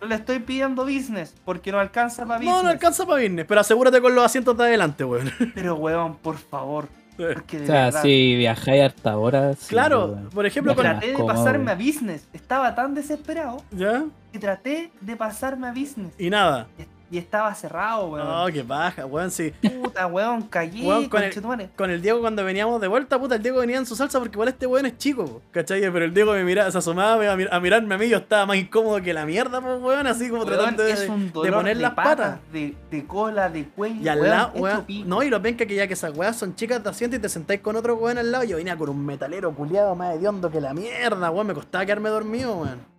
No 0.00 0.06
le 0.08 0.14
estoy 0.14 0.38
pidiendo 0.40 0.84
business 0.84 1.34
porque 1.44 1.70
no 1.70 1.78
alcanza 1.78 2.24
para 2.24 2.38
business. 2.38 2.56
No, 2.56 2.62
no 2.62 2.68
alcanza 2.70 3.04
para 3.06 3.20
business, 3.22 3.44
pero 3.46 3.60
asegúrate 3.60 4.00
con 4.00 4.14
los 4.14 4.24
asientos 4.24 4.56
de 4.56 4.64
adelante, 4.64 5.04
weón. 5.04 5.30
Pero 5.54 5.76
weón, 5.76 6.16
por 6.16 6.38
favor. 6.38 6.88
Porque 7.16 7.58
de 7.58 7.64
O 7.64 7.66
sea, 7.66 7.84
verdad, 7.84 8.02
si 8.02 8.36
viajáis 8.36 8.82
harta 8.82 9.16
hora. 9.18 9.52
sí, 9.52 9.66
claro, 9.68 10.18
por 10.34 10.46
ejemplo, 10.46 10.74
con. 10.74 10.82
Traté 10.84 11.08
de 11.08 11.12
cómodo. 11.12 11.34
pasarme 11.34 11.70
a 11.70 11.74
business. 11.74 12.26
Estaba 12.32 12.74
tan 12.74 12.94
desesperado 12.94 13.62
¿Ya? 13.70 14.04
que 14.32 14.38
traté 14.38 14.90
de 15.02 15.14
pasarme 15.16 15.68
a 15.68 15.70
business. 15.72 16.14
Y 16.18 16.30
nada. 16.30 16.66
Y 17.12 17.18
estaba 17.18 17.54
cerrado, 17.54 18.06
weón. 18.08 18.26
Oh, 18.26 18.46
qué 18.50 18.62
baja, 18.62 19.04
weón, 19.04 19.30
sí. 19.30 19.52
Puta, 19.82 20.06
weón, 20.06 20.40
callé, 20.48 20.86
Weón, 20.86 21.10
con 21.10 21.22
el-. 21.22 21.68
Con 21.76 21.90
el 21.90 22.00
Diego 22.00 22.22
cuando 22.22 22.42
veníamos 22.42 22.80
de 22.80 22.88
vuelta, 22.88 23.18
puta, 23.18 23.34
el 23.34 23.42
Diego 23.42 23.58
venía 23.60 23.76
en 23.76 23.84
su 23.84 23.94
salsa 23.94 24.18
porque 24.18 24.34
igual 24.36 24.48
este 24.48 24.66
weón 24.66 24.86
es 24.86 24.96
chico, 24.96 25.42
¿cachai? 25.50 25.82
Pero 25.82 26.06
el 26.06 26.14
Diego 26.14 26.32
me 26.32 26.42
miraba, 26.42 26.70
se 26.70 26.78
asomaba 26.78 27.12
a, 27.30 27.36
mir- 27.36 27.50
a 27.52 27.60
mirarme 27.60 27.94
a 27.94 27.98
mí, 27.98 28.08
yo 28.08 28.16
estaba 28.16 28.46
más 28.46 28.56
incómodo 28.56 29.02
que 29.02 29.12
la 29.12 29.26
mierda, 29.26 29.60
pues, 29.60 29.78
weón, 29.82 30.06
así 30.06 30.30
como 30.30 30.44
Weón, 30.44 30.54
tratando 30.56 30.84
de, 30.84 31.52
poner 31.52 31.76
de 31.76 31.82
las 31.82 31.92
patas, 31.92 32.16
patas. 32.16 32.40
De, 32.50 32.74
de 32.90 33.06
cola, 33.06 33.50
de 33.50 33.64
cuello. 33.68 34.00
Y 34.00 34.08
al 34.08 34.18
weón, 34.18 34.30
lado, 34.30 34.52
weón. 34.54 34.86
No, 35.04 35.22
y 35.22 35.28
lo 35.28 35.42
penca 35.42 35.66
que 35.66 35.74
ya 35.74 35.86
que 35.86 35.92
esas 35.92 36.16
weas 36.16 36.34
son 36.36 36.54
chicas 36.54 36.82
de 36.82 36.88
asiento 36.88 37.16
y 37.16 37.18
te 37.18 37.28
sentáis 37.28 37.60
con 37.60 37.76
otro 37.76 37.94
weón 37.96 38.16
al 38.16 38.32
lado. 38.32 38.44
Yo 38.44 38.56
venía 38.56 38.74
con 38.78 38.88
un 38.88 39.04
metalero 39.04 39.54
culiado 39.54 39.94
más 39.94 40.14
hediondo 40.16 40.50
que 40.50 40.62
la 40.62 40.72
mierda, 40.72 41.30
weón. 41.30 41.46
Me 41.46 41.52
costaba 41.52 41.84
quedarme 41.84 42.08
dormido, 42.08 42.54
weón. 42.56 42.90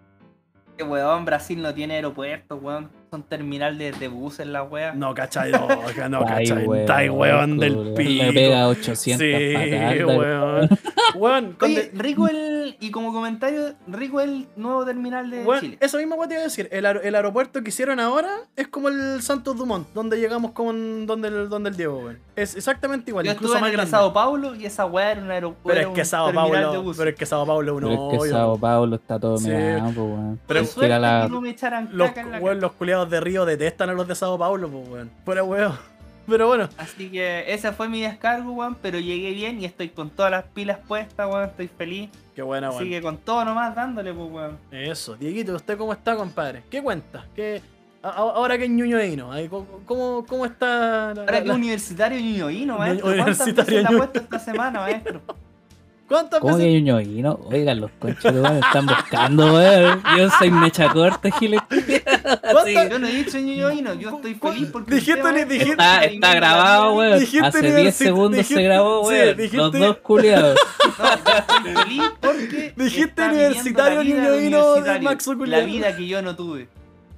Que 0.78 0.84
weón, 0.84 1.26
Brasil 1.26 1.60
no 1.64 1.74
tiene 1.74 1.96
aeropuerto, 1.96 2.58
weón. 2.58 3.02
Son 3.14 3.22
terminales 3.22 4.00
de 4.00 4.08
buses 4.08 4.48
las 4.48 4.68
weas. 4.72 4.96
No, 4.96 5.14
cachai, 5.14 5.52
no, 5.52 5.68
no, 6.10 6.26
cachai. 6.26 6.66
Estáis, 6.80 7.12
weón, 7.12 7.60
del 7.60 7.94
pico. 7.96 8.24
Le 8.24 8.34
pega 8.34 8.68
800 8.70 9.20
Sí, 9.20 9.54
patadas, 9.54 10.18
weón. 10.18 10.70
Weón, 11.14 11.54
con 11.54 11.70
Oye, 11.70 11.92
de- 11.94 12.02
rico 12.02 12.28
el. 12.28 12.53
Y 12.80 12.92
como 12.92 13.14
comentario, 13.14 13.74
rico 13.88 14.22
el 14.22 14.48
nuevo 14.56 14.86
terminal 14.86 15.30
de 15.30 15.46
Chile. 15.60 15.78
eso 15.82 15.98
mismo 15.98 16.16
te 16.28 16.34
iba 16.36 16.42
a 16.42 16.44
decir. 16.46 16.68
El, 16.72 16.86
aer- 16.86 17.02
el 17.04 17.16
aeropuerto 17.16 17.62
que 17.64 17.70
hicieron 17.70 18.00
ahora 18.00 18.30
es 18.56 18.68
como 18.68 18.88
el 18.90 19.22
Santos 19.22 19.58
Dumont, 19.58 19.88
donde 19.94 20.20
llegamos 20.20 20.52
con 20.52 21.06
donde 21.06 21.28
el, 21.28 21.50
donde 21.50 21.70
el 21.70 21.78
Diego, 21.78 21.98
weón. 22.00 22.20
Es 22.36 22.56
exactamente 22.56 23.12
igual, 23.12 23.26
Yo 23.26 23.32
incluso 23.34 23.54
más 23.60 23.64
en 23.70 23.74
grande. 23.74 23.92
Sao 23.92 24.12
Paulo 24.14 24.56
y 24.56 24.66
esa 24.66 24.86
wea 24.86 25.12
era 25.12 25.22
un 25.22 25.32
aeropuerto. 25.32 25.70
pero 25.80 25.90
es 25.90 25.96
que 25.96 26.06
Sao 26.06 26.34
Paulo, 26.34 26.94
pero 26.98 27.10
es 27.10 27.16
que 27.16 27.26
Sao 27.26 27.46
Paulo 27.46 27.72
es 27.78 27.84
un 27.84 27.90
Pero 27.90 28.14
es 28.16 28.24
que. 28.24 28.30
Sao 28.30 28.58
Paulo 28.58 28.96
está 28.96 29.20
todo 29.20 29.38
Sí. 29.38 29.50
meado, 29.50 29.86
pues, 29.86 29.98
weón. 29.98 30.40
Pero 30.48 30.60
Es 30.62 30.74
que 30.76 30.88
la- 30.88 31.24
que 31.26 31.30
no 31.30 31.42
me 31.42 31.50
echaran 31.52 31.90
Los, 31.92 32.10
caca 32.10 32.22
en 32.22 32.32
la 32.32 32.40
weón, 32.40 32.60
los 32.62 32.72
culiados 32.74 33.10
de 33.10 33.20
Río 33.22 33.46
detestan 33.46 33.90
a 33.90 33.94
los 33.94 34.08
de 34.08 34.16
Sao 34.16 34.38
Paulo, 34.38 34.68
pues, 34.70 34.88
weón. 34.90 35.12
Fuera 35.26 35.44
weón. 35.44 35.74
Pero 36.28 36.48
bueno, 36.48 36.70
Así 36.78 37.10
que 37.10 37.52
ese 37.54 37.72
fue 37.74 37.90
mi 37.90 38.02
descargo, 38.02 38.54
weón, 38.54 38.76
pero 38.82 38.98
llegué 39.00 39.32
bien 39.32 39.62
y 39.62 39.66
estoy 39.66 39.90
con 39.90 40.10
todas 40.10 40.32
las 40.32 40.44
pilas 40.46 40.80
puestas, 40.88 41.28
weón, 41.30 41.50
estoy 41.50 41.68
feliz. 41.68 42.10
qué 42.36 42.42
buena, 42.42 42.70
Así 42.70 42.78
weón. 42.78 42.90
que 42.90 43.02
con 43.02 43.18
todo 43.18 43.44
nomás 43.46 43.76
dándole, 43.76 44.14
pues, 44.14 44.32
weón. 44.32 44.58
Eso, 44.72 45.16
Dieguito, 45.16 45.56
¿usted 45.56 45.78
cómo 45.78 45.92
está, 45.94 46.16
compadre? 46.16 46.64
¿Qué 46.70 46.82
cuenta? 46.82 47.26
¿Qué... 47.36 47.62
Ahora 48.02 48.58
que 48.58 48.66
es 48.66 48.70
ñuñoíno, 48.70 49.32
ahí, 49.32 49.48
¿cómo, 49.48 50.26
cómo, 50.28 50.46
está? 50.46 51.14
la- 51.14 51.22
Ahora 51.22 51.40
la- 51.40 51.44
que 51.44 51.52
universitario 51.52 52.20
ñoñoíno, 52.20 52.78
maestro. 52.78 53.08
¿Cuántas 53.16 53.46
veces 53.56 53.74
la 53.74 53.80
ha 53.80 53.92
ñoño. 53.92 53.98
puesto 53.98 54.20
esta 54.20 54.40
semana, 54.40 54.80
maestro? 54.82 55.22
¿Cuántas 56.08 56.42
¿Cómo 56.42 56.58
veces? 56.58 56.72
que 56.74 56.82
ñoñoíno? 56.82 57.40
Oigan, 57.46 57.80
los 57.80 57.92
conchos 57.98 58.34
weón, 58.34 58.58
están 58.58 58.86
buscando, 58.86 59.54
weón. 59.54 60.04
Yo 60.18 60.30
soy 60.38 60.52
mecha 60.52 60.92
corta, 60.92 61.32
giles. 61.32 61.62
¿Cuántas- 61.70 62.90
Yo 62.90 63.00
no 63.00 63.08
he 63.08 63.12
dicho 63.12 63.40
ñoñoino, 63.40 63.94
yo 63.96 64.16
estoy 64.18 64.36
feliz 64.36 64.70
porque. 64.72 64.96
Dijiste 64.96 65.32
ni- 65.34 65.44
dijiste- 65.46 65.72
Está, 65.72 66.00
me 66.02 66.06
está 66.08 66.28
la 66.30 66.36
grabado, 66.36 66.94
weón. 66.96 67.20
Dijiste 67.20 67.48
Hace 67.48 67.62
10 67.62 67.74
universi- 67.76 67.92
segundos 67.92 68.32
dijiste- 68.38 68.56
se 68.56 68.62
grabó, 68.64 69.04
sí, 69.04 69.10
weón. 69.16 69.38
dijiste- 69.38 69.58
Los 69.58 69.72
dos 69.74 69.98
culiados. 69.98 70.58
No, 71.00 71.06
yo 71.06 71.34
estoy 71.38 71.74
feliz 71.84 72.04
porque. 72.22 72.74
Dijiste 72.78 73.22
universitario 73.24 74.04
la 74.04 74.04
vida 74.04 74.32
de 74.94 75.00
Maxo 75.02 75.32
La 75.34 75.38
Culiao. 75.38 75.66
vida 75.66 75.96
que 75.96 76.08
yo 76.08 76.22
no 76.22 76.36
tuve. 76.36 76.68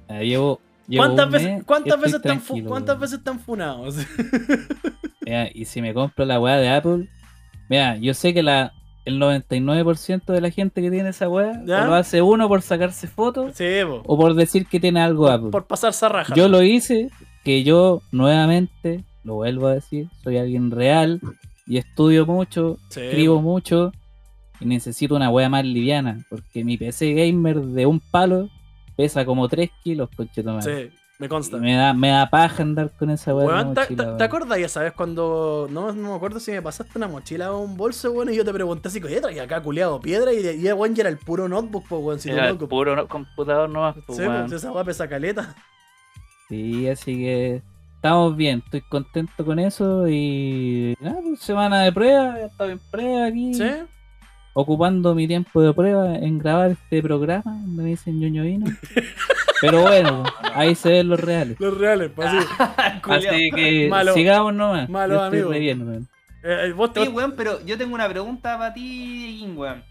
Ah, 0.08 0.20
llevo, 0.20 0.60
¿Cuántas 0.96 1.26
un 1.26 1.32
veces, 1.32 1.64
cuántas 1.66 2.00
veces, 2.00 2.22
tranquilo, 2.22 2.68
¿cuántas 2.68 2.98
veces 3.00 3.18
están 3.18 3.40
funados? 3.40 3.96
Mira, 5.20 5.48
y 5.52 5.64
si 5.64 5.82
me 5.82 5.92
compro 5.92 6.24
la 6.24 6.38
weá 6.38 6.56
de 6.58 6.68
Apple, 6.68 7.08
mira, 7.68 7.96
yo 7.96 8.14
sé 8.14 8.32
que 8.34 8.42
la, 8.42 8.72
el 9.04 9.20
99% 9.20 10.24
de 10.26 10.40
la 10.40 10.50
gente 10.50 10.82
que 10.82 10.90
tiene 10.90 11.10
esa 11.10 11.28
weá 11.28 11.62
lo 11.64 11.94
hace 11.94 12.22
uno 12.22 12.48
por 12.48 12.62
sacarse 12.62 13.06
fotos 13.06 13.54
Sí, 13.54 13.64
o 13.84 14.16
por 14.16 14.34
decir 14.34 14.66
que 14.66 14.80
tiene 14.80 15.00
algo 15.00 15.28
Apple. 15.28 15.50
Por 15.50 15.66
pasar 15.66 15.90
esa 15.90 16.08
raja. 16.08 16.34
Yo 16.34 16.48
lo 16.48 16.62
hice, 16.62 17.10
que 17.44 17.62
yo 17.62 18.02
nuevamente, 18.12 19.04
lo 19.24 19.34
vuelvo 19.34 19.68
a 19.68 19.74
decir, 19.74 20.08
soy 20.22 20.38
alguien 20.38 20.70
real 20.70 21.20
y 21.66 21.78
estudio 21.78 22.26
mucho, 22.26 22.78
Sí, 22.90 23.00
escribo 23.00 23.40
mucho 23.40 23.92
y 24.60 24.66
necesito 24.66 25.14
una 25.14 25.30
wea 25.30 25.48
más 25.48 25.64
liviana, 25.64 26.24
porque 26.28 26.64
mi 26.64 26.76
PC 26.76 27.12
gamer 27.12 27.60
de 27.60 27.86
un 27.86 28.00
palo 28.00 28.48
pesa 28.96 29.24
como 29.24 29.48
3 29.48 29.70
kilos, 29.84 30.08
conchetomare. 30.16 30.88
Sí, 30.90 30.96
me 31.18 31.28
consta. 31.28 31.56
Y 31.56 31.60
me 31.60 31.74
da, 31.76 31.92
me 31.94 32.08
da 32.10 32.28
paja 32.28 32.62
andar 32.62 32.90
con 32.98 33.10
esa 33.10 33.34
Weón, 33.34 33.74
¿te, 33.74 33.80
mochila, 33.80 34.16
te- 34.16 34.24
acordás 34.24 34.58
ya 34.58 34.68
sabes 34.68 34.92
cuando. 34.92 35.66
No, 35.70 35.92
no 35.92 36.10
me 36.10 36.14
acuerdo 36.16 36.40
si 36.40 36.50
me 36.52 36.60
pasaste 36.62 36.92
una 36.98 37.08
mochila 37.08 37.52
o 37.52 37.60
un 37.60 37.76
bolso, 37.76 38.10
weón, 38.12 38.32
y 38.32 38.36
yo 38.36 38.44
te 38.44 38.52
pregunté 38.52 38.88
así, 38.88 39.02
oye, 39.02 39.20
traía 39.20 39.44
acá 39.44 39.62
culeado 39.62 40.00
piedra 40.00 40.32
y, 40.32 40.38
y 40.46 40.72
weón, 40.72 40.94
ya 40.94 41.02
era 41.02 41.10
el 41.10 41.18
puro 41.18 41.48
notebook, 41.48 41.84
pues, 41.88 42.02
weón, 42.02 42.20
si 42.20 42.28
no 42.28 42.34
Era 42.36 42.46
el 42.48 42.52
loco. 42.54 42.68
puro 42.68 42.94
no- 42.96 43.08
computador 43.08 43.68
nomás, 43.70 43.96
pues, 44.06 44.18
Sí, 44.18 44.24
weón. 44.26 44.42
pues, 44.48 44.52
esa 44.52 44.72
weá 44.72 44.84
pesa 44.84 45.08
caleta. 45.08 45.54
Sí, 46.48 46.88
así 46.88 47.16
que 47.16 47.62
estamos 47.96 48.36
bien, 48.36 48.62
estoy 48.64 48.82
contento 48.82 49.44
con 49.44 49.58
eso 49.58 50.06
y 50.08 50.94
nada, 51.00 51.20
pues, 51.22 51.40
semana 51.40 51.82
de 51.82 51.92
prueba, 51.92 52.38
ya 52.38 52.46
estaba 52.46 52.70
en 52.72 52.78
prueba 52.90 53.26
aquí, 53.26 53.54
¿Sí? 53.54 53.64
Ocupando 54.58 55.14
mi 55.14 55.28
tiempo 55.28 55.60
de 55.60 55.74
prueba 55.74 56.16
en 56.16 56.38
grabar 56.38 56.70
este 56.70 57.02
programa 57.02 57.42
donde 57.44 57.82
me 57.82 57.88
dicen 57.90 58.18
ñoño 58.18 58.42
vino. 58.42 58.66
Pero 59.60 59.82
bueno, 59.82 60.24
ahí 60.54 60.74
se 60.74 60.88
ven 60.90 61.08
los 61.10 61.20
reales. 61.20 61.60
Los 61.60 61.76
reales, 61.76 62.10
pues 62.16 62.26
así. 62.28 62.46
Así 63.02 63.50
que 63.54 63.88
Malo. 63.90 64.14
sigamos 64.14 64.54
nomás. 64.54 64.88
Malo, 64.88 65.22
amigo. 65.22 65.50
bien. 65.50 66.08
Eh, 66.42 66.68
eh, 66.68 66.72
vos 66.72 66.90
te. 66.92 67.02
Sí, 67.04 67.08
weón, 67.08 67.34
pero 67.36 67.64
yo 67.66 67.76
tengo 67.76 67.94
una 67.94 68.08
pregunta 68.08 68.56
para 68.56 68.72
ti, 68.72 69.46
weón. 69.54 69.84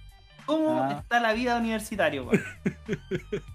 ¿Cómo 0.48 0.82
Ah. 0.84 0.98
está 1.00 1.20
la 1.20 1.34
vida 1.34 1.54
de 1.56 1.60
universitario, 1.62 2.26
weón? 2.26 2.44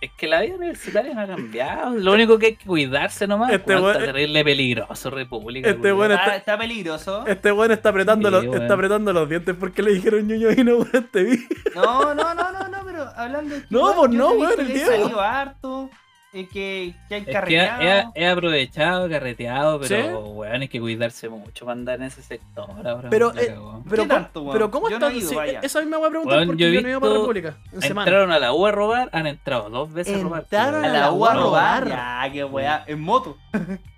Es 0.00 0.10
que 0.12 0.26
la 0.26 0.40
vida 0.40 0.54
universitaria 0.54 1.12
no 1.12 1.20
ha 1.20 1.26
cambiado. 1.26 1.90
Lo 1.98 2.12
único 2.14 2.38
que 2.38 2.46
hay 2.46 2.56
que 2.56 2.64
cuidarse 2.64 3.26
nomás. 3.26 3.52
Este 3.52 3.76
weón- 3.76 3.92
está 3.92 4.06
terrible 4.06 4.42
peligroso, 4.44 5.10
República. 5.10 5.68
Este 5.68 5.90
¿Está, 6.36 6.56
peligroso? 6.58 7.26
Este 7.26 7.52
weón 7.52 7.70
está 7.72 7.90
apretando, 7.90 8.28
Sí, 8.40 8.46
los, 8.46 8.56
está 8.56 8.74
apretando 8.74 9.12
los 9.12 9.28
dientes 9.28 9.54
porque 9.60 9.82
le 9.82 9.92
dijeron 9.92 10.26
ñoño 10.26 10.52
y 10.52 10.64
no, 10.64 10.78
weón, 10.78 11.08
te 11.12 11.24
vi. 11.24 11.46
No, 11.74 12.14
no, 12.14 12.34
no, 12.34 12.52
no, 12.52 12.68
no, 12.68 12.78
pero 12.86 13.08
hablando 13.14 13.54
de 13.54 13.62
No, 13.68 13.94
pues 13.94 14.10
yo 14.12 14.18
no, 14.18 14.30
weón, 14.30 14.54
visto 14.72 14.90
el 14.90 15.02
Diego. 15.04 15.20
harto, 15.20 15.90
eh, 16.32 16.46
que, 16.46 16.94
que 17.08 17.14
hay 17.14 17.20
Es 17.20 17.24
que 17.24 17.30
he, 17.30 17.32
carreteado. 17.34 18.12
he 18.14 18.26
aprovechado, 18.26 19.08
carreteado, 19.08 19.80
pero 19.80 19.96
¿Sí? 19.96 20.02
weón, 20.32 20.60
hay 20.62 20.68
que 20.68 20.80
cuidarse 20.80 21.28
mucho 21.28 21.64
para 21.66 21.78
andar 21.78 21.96
en 21.96 22.04
ese 22.06 22.22
sector 22.22 22.68
ahora. 22.86 23.10
Pero, 23.10 23.32
la 23.32 23.42
eh. 23.42 23.46
Pero, 23.46 23.82
¿Qué 23.88 23.96
¿cómo- 23.96 24.08
tanto, 24.08 24.40
weón? 24.42 24.52
pero 24.52 24.70
¿cómo 24.70 24.90
Yo 24.90 24.98
no 24.98 25.06
están? 25.08 25.20
he 25.20 25.22
ido, 25.24 25.30
sí, 25.30 25.56
esa 25.62 25.80
misma 25.80 25.98
voy 25.98 26.06
a 26.06 26.10
preguntar 26.10 26.36
Weón, 26.38 26.48
porque 26.48 26.62
yo 26.62 26.68
yo, 26.70 26.78
he 26.78 26.82
no 26.82 26.88
iba 26.88 27.00
para 27.00 27.12
visto- 27.12 27.22
República 27.22 27.56
en 27.72 27.82
semana. 27.82 28.08
Entraron 28.08 28.32
a 28.32 28.38
la 28.38 28.52
U 28.52 28.66
a 28.66 28.72
robar, 28.72 29.08
han 29.12 29.26
entrado 29.26 29.70
dos 29.70 29.92
veces 29.92 30.18
a 30.18 30.22
robar. 30.22 30.42
Entraron 30.42 30.84
A 30.84 30.88
la 30.88 31.12
U 31.12 31.26
a 31.26 31.34
robar. 31.34 31.88
Ya, 31.88 32.30
qué 32.32 32.44
weá, 32.44 32.84
en 32.86 33.00
moto. 33.00 33.36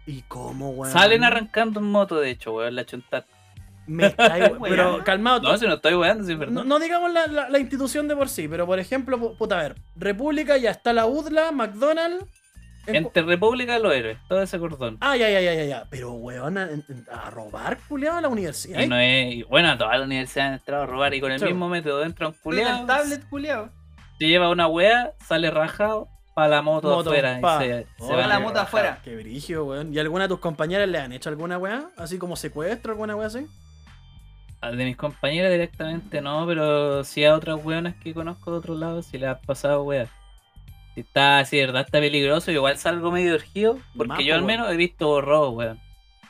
¿Y 0.07 0.23
cómo, 0.23 0.71
weón? 0.71 0.93
Salen 0.93 1.25
arrancando 1.25 1.81
en 1.81 1.87
moto, 1.91 2.19
de 2.19 2.31
hecho, 2.31 2.53
weón, 2.55 2.75
la 2.75 2.85
chuntada. 2.87 3.25
Me 3.87 4.07
estáis. 4.07 4.51
Pero 4.69 5.03
calmado, 5.05 5.41
No, 5.41 5.57
si 5.59 5.67
no 5.67 5.75
estoy 5.75 5.95
weando, 5.95 6.25
si 6.25 6.33
es 6.33 6.39
verdad. 6.39 6.53
No, 6.55 6.65
no 6.65 6.79
digamos 6.79 7.13
la, 7.13 7.27
la- 7.27 7.49
la 7.49 7.59
institución 7.59 8.09
de 8.09 8.15
por 8.17 8.29
sí, 8.29 8.47
pero 8.49 8.67
por 8.67 8.79
ejemplo, 8.79 9.19
pu- 9.19 9.37
puta, 9.37 9.59
a 9.59 9.63
ver, 9.63 9.77
República 9.97 10.57
ya 10.57 10.71
está 10.71 10.93
la 10.93 11.07
UDLA, 11.07 11.51
McDonald's. 11.53 12.25
en- 12.87 12.97
Entre 12.97 13.23
República 13.23 13.79
y 13.79 13.83
los 13.83 13.93
héroes, 13.95 14.19
todo 14.29 14.43
ese 14.43 14.59
cordón. 14.59 14.99
Ah, 15.01 15.17
ya, 15.17 15.31
ya, 15.31 15.41
ya, 15.41 15.55
ya, 15.55 15.65
ya. 15.65 15.85
Pero, 15.91 16.13
weón, 16.13 16.59
a, 16.59 16.69
robar, 17.31 17.79
culiado, 17.89 18.19
a 18.19 18.21
la 18.21 18.29
universidad. 18.29 18.81
Y 18.81 18.87
no 18.89 18.99
es. 18.99 19.47
bueno, 19.49 19.77
todas 19.79 19.99
las 19.99 20.07
universidades 20.07 20.49
han 20.49 20.55
entrado 20.55 20.83
a 20.83 20.87
robar 20.87 21.15
y 21.15 21.21
con 21.21 21.31
el 21.33 21.41
mismo 21.43 21.69
método 21.69 22.03
entra 22.05 22.29
un 22.29 22.35
culiado. 22.35 22.81
el 22.81 22.87
tablet, 22.87 23.29
culiao. 23.29 23.69
Se 24.19 24.27
lleva 24.29 24.51
una 24.51 24.67
wea, 24.69 25.13
sale 25.27 25.51
rajado 25.51 26.09
para 26.35 26.49
la 26.49 26.63
moto, 26.63 26.89
Moto, 26.89 27.11
afuera. 27.11 27.39
pa. 27.41 27.65
Y 27.65 27.69
se, 27.69 27.87
Oh, 27.99 28.07
se 28.09 28.15
va 28.15 28.27
la 28.27 28.41
moto 28.41 28.61
afuera. 28.61 28.99
Qué 29.05 29.15
brillo, 29.17 29.65
weón. 29.65 29.93
¿Y 29.93 29.99
alguna 29.99 30.25
de 30.25 30.29
tus 30.29 30.39
compañeras 30.41 30.89
le 30.89 30.99
han 30.99 31.13
hecho 31.13 31.29
alguna 31.29 31.59
weá? 31.59 31.85
Así 31.97 32.19
como 32.19 32.37
secuestro, 32.37 32.93
alguna 32.93 33.15
weá 33.17 33.27
así. 33.27 33.47
De 34.63 34.85
mis 34.85 34.97
compañeras 34.97 35.51
directamente 35.51 36.21
no, 36.21 36.47
pero 36.47 37.03
sí 37.03 37.25
a 37.25 37.35
otras 37.35 37.63
weonas 37.65 37.97
que 37.97 38.15
conozco 38.15 38.53
de 38.53 38.59
otro 38.59 38.77
lado, 38.77 39.03
si 39.03 39.19
le 39.19 39.27
ha 39.27 39.41
pasado 39.41 39.83
weas. 39.83 40.09
Si 40.95 41.01
está, 41.01 41.45
si 41.45 41.57
de 41.57 41.67
verdad 41.67 41.83
está 41.83 41.99
peligroso, 41.99 42.53
igual 42.53 42.79
salgo 42.79 43.11
medio 43.11 43.35
urgido, 43.35 43.79
porque 43.97 44.25
yo 44.25 44.35
al 44.35 44.43
menos 44.43 44.71
he 44.71 44.77
visto 44.77 45.21
robos, 45.21 45.55
weón. 45.55 45.81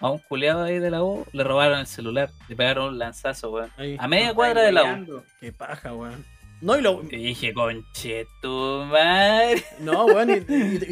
A 0.01 0.11
un 0.11 0.19
culeado 0.19 0.65
ahí 0.65 0.79
de 0.79 0.91
la 0.91 1.05
U 1.05 1.27
le 1.33 1.45
robaron 1.45 1.79
el 1.79 1.87
celular, 1.87 2.31
le 2.49 2.57
pegaron 2.57 2.89
un 2.89 2.99
lanzazo, 2.99 3.51
weón. 3.51 3.71
Ahí. 3.77 3.97
A 3.99 4.09
media 4.09 4.35
cuadra 4.35 4.63
de 4.63 4.73
la 4.73 4.95
U. 4.95 5.23
Qué 5.39 5.53
paja, 5.53 5.93
weón. 5.93 6.25
No, 6.63 6.79
y 6.79 6.81
lo. 6.81 7.03
Y 7.11 7.17
dije, 7.17 7.53
conche 7.53 8.27
tu 8.41 8.85
madre. 8.87 9.63
No, 9.81 10.05
weón, 10.07 10.31
y, 10.31 10.35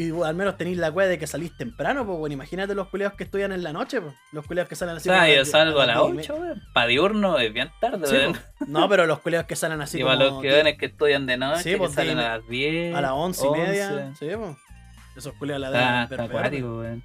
y- 0.03 0.09
y 0.09 0.21
al 0.23 0.35
menos 0.35 0.57
tenéis 0.57 0.77
la 0.77 0.89
weá 0.91 1.07
de 1.07 1.17
que 1.17 1.25
salís 1.27 1.55
temprano, 1.55 2.05
pues, 2.05 2.17
weón. 2.19 2.31
Imagínate 2.33 2.75
los 2.75 2.89
culiados 2.89 3.15
que 3.17 3.23
estudian 3.23 3.53
en 3.53 3.63
la 3.63 3.71
noche, 3.71 4.01
pues. 4.01 4.13
Los 4.33 4.45
culiados 4.45 4.67
que 4.67 4.75
salen 4.75 4.95
O 4.95 4.97
así. 4.97 5.07
sea, 5.07 5.21
como 5.21 5.33
yo 5.33 5.45
salgo 5.45 5.79
a 5.79 5.85
las 5.85 5.95
diez 5.97 6.09
y 6.09 6.13
me- 6.13 6.21
8, 6.23 6.35
weón. 6.35 6.61
Para 6.73 6.87
diurno 6.87 7.39
es 7.39 7.53
bien 7.53 7.69
tarde, 7.79 8.05
Sí, 8.05 8.15
weón. 8.15 8.33
pues. 8.57 8.69
No, 8.69 8.89
pero 8.89 9.05
los 9.05 9.19
culiados 9.19 9.47
que 9.47 9.55
salen 9.55 9.79
así 9.81 9.97
y 9.99 10.01
como. 10.01 10.13
para 10.17 10.29
los 10.29 10.41
que 10.41 10.49
ven 10.49 10.77
que 10.77 10.85
estudian 10.87 11.25
de 11.25 11.37
noche, 11.37 11.63
Sí, 11.63 11.69
que 11.71 11.77
pues, 11.77 11.93
salen 11.93 12.17
de- 12.17 12.25
a 12.25 12.37
las 12.37 12.47
10. 12.49 12.93
A 12.95 13.01
las 13.01 13.11
once 13.11 13.47
y 13.47 13.51
media. 13.51 13.89
11. 14.09 14.25
Sí, 14.29 14.35
pues. 14.35 14.57
Esos 15.15 15.33
culiados 15.35 15.61
la 15.61 15.67
Está, 15.69 15.79
deben 16.09 16.11
está 16.11 16.23
acuático, 16.37 16.79
weón. 16.79 17.03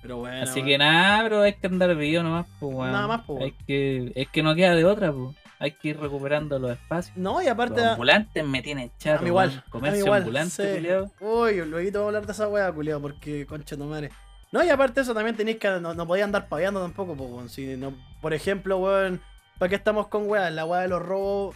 Pero 0.00 0.16
bueno. 0.16 0.42
Así 0.42 0.54
weón. 0.60 0.66
que 0.68 0.78
nada, 0.78 1.22
pero 1.22 1.42
hay 1.42 1.52
que 1.52 1.66
andar 1.66 1.94
vivo 1.96 2.22
nomás, 2.22 2.46
pues, 2.58 2.74
weón. 2.74 2.92
Nada 2.92 3.06
más, 3.06 3.22
pues, 3.26 3.42
Hay 3.44 3.52
que, 3.66 4.10
es 4.14 4.28
que 4.28 4.42
no 4.42 4.54
queda 4.54 4.74
de 4.74 4.84
otra, 4.86 5.12
pues. 5.12 5.36
Hay 5.62 5.70
que 5.70 5.90
ir 5.90 6.00
recuperando 6.00 6.58
los 6.58 6.72
espacios. 6.72 7.16
No, 7.16 7.40
y 7.40 7.46
aparte. 7.46 7.80
Los 7.80 7.92
ambulantes 7.92 8.44
me 8.44 8.62
tienen 8.62 8.90
mí 9.20 9.26
igual. 9.28 9.62
Comercio 9.70 10.04
igual, 10.04 10.22
ambulante, 10.22 10.50
sí. 10.50 10.74
culiao. 10.74 11.12
Uy, 11.20 11.64
luego 11.64 12.00
voy 12.00 12.02
a 12.02 12.06
hablar 12.06 12.26
de 12.26 12.32
esa 12.32 12.48
wea, 12.48 12.72
culiado, 12.72 13.00
porque 13.00 13.46
concha 13.46 13.76
tu 13.76 13.84
madre. 13.84 14.10
No, 14.50 14.64
y 14.64 14.70
aparte 14.70 14.94
de 14.94 15.02
eso 15.02 15.14
también 15.14 15.36
tenéis 15.36 15.58
que. 15.58 15.68
No, 15.80 15.94
no 15.94 16.04
podía 16.04 16.24
andar 16.24 16.48
paviando 16.48 16.82
tampoco, 16.82 17.12
weón. 17.12 17.48
Si 17.48 17.76
no, 17.76 17.94
por 18.20 18.34
ejemplo, 18.34 18.78
weón, 18.78 19.20
¿para 19.60 19.68
qué 19.68 19.76
estamos 19.76 20.08
con 20.08 20.28
weas? 20.28 20.52
La 20.52 20.64
wea 20.64 20.80
de 20.80 20.88
los 20.88 21.00
robos 21.00 21.54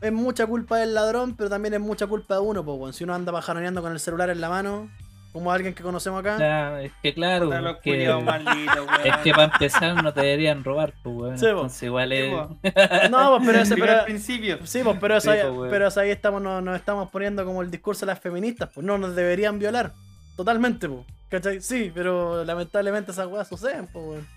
es 0.00 0.12
mucha 0.12 0.48
culpa 0.48 0.78
del 0.78 0.92
ladrón, 0.92 1.36
pero 1.36 1.48
también 1.48 1.74
es 1.74 1.80
mucha 1.80 2.08
culpa 2.08 2.34
de 2.34 2.40
uno, 2.40 2.64
pues, 2.64 2.76
weón. 2.76 2.92
Si 2.92 3.04
uno 3.04 3.14
anda 3.14 3.30
pajaroneando 3.30 3.82
con 3.82 3.92
el 3.92 4.00
celular 4.00 4.30
en 4.30 4.40
la 4.40 4.48
mano, 4.48 4.90
como 5.34 5.50
alguien 5.50 5.74
que 5.74 5.82
conocemos 5.82 6.20
acá. 6.20 6.38
Ya, 6.38 6.80
es 6.80 6.92
que 7.02 7.12
claro, 7.12 7.52
es 7.52 7.76
que, 7.78 8.08
malditos, 8.22 8.86
weón. 8.86 9.00
es 9.04 9.16
que 9.16 9.32
para 9.32 9.52
empezar 9.52 10.00
no 10.00 10.14
te 10.14 10.20
deberían 10.20 10.62
robar, 10.62 10.94
pues, 11.02 11.16
weón. 11.16 11.38
Sí. 11.38 11.46
Entonces 11.46 11.82
igual 11.82 12.10
Sí, 12.10 12.32
es... 12.62 13.10
No, 13.10 13.36
pues, 13.36 13.42
pero 13.44 13.58
ese, 13.58 13.76
pero, 13.76 14.04
principio. 14.04 14.64
Sí, 14.64 14.82
pues, 14.84 14.96
pero, 15.00 15.16
eso 15.16 15.32
Sí, 15.32 15.36
ahí, 15.36 15.42
pues, 15.42 15.58
weón. 15.58 15.70
pero 15.70 15.88
eso 15.88 15.98
ahí 15.98 16.10
estamos, 16.10 16.40
nos, 16.40 16.62
nos 16.62 16.76
estamos 16.76 17.10
poniendo 17.10 17.44
como 17.44 17.62
el 17.62 17.70
discurso 17.72 18.06
de 18.06 18.12
las 18.12 18.20
feministas, 18.20 18.70
pues 18.72 18.86
no 18.86 18.96
nos 18.96 19.16
deberían 19.16 19.58
violar. 19.58 19.90
Totalmente, 20.36 20.88
pues. 20.88 21.04
¿Cachai? 21.28 21.60
Sí, 21.60 21.90
pero 21.92 22.44
lamentablemente 22.44 23.10
esas 23.10 23.26
weas 23.26 23.48
suceden, 23.48 23.88
pues, 23.88 24.06
weón. 24.06 24.28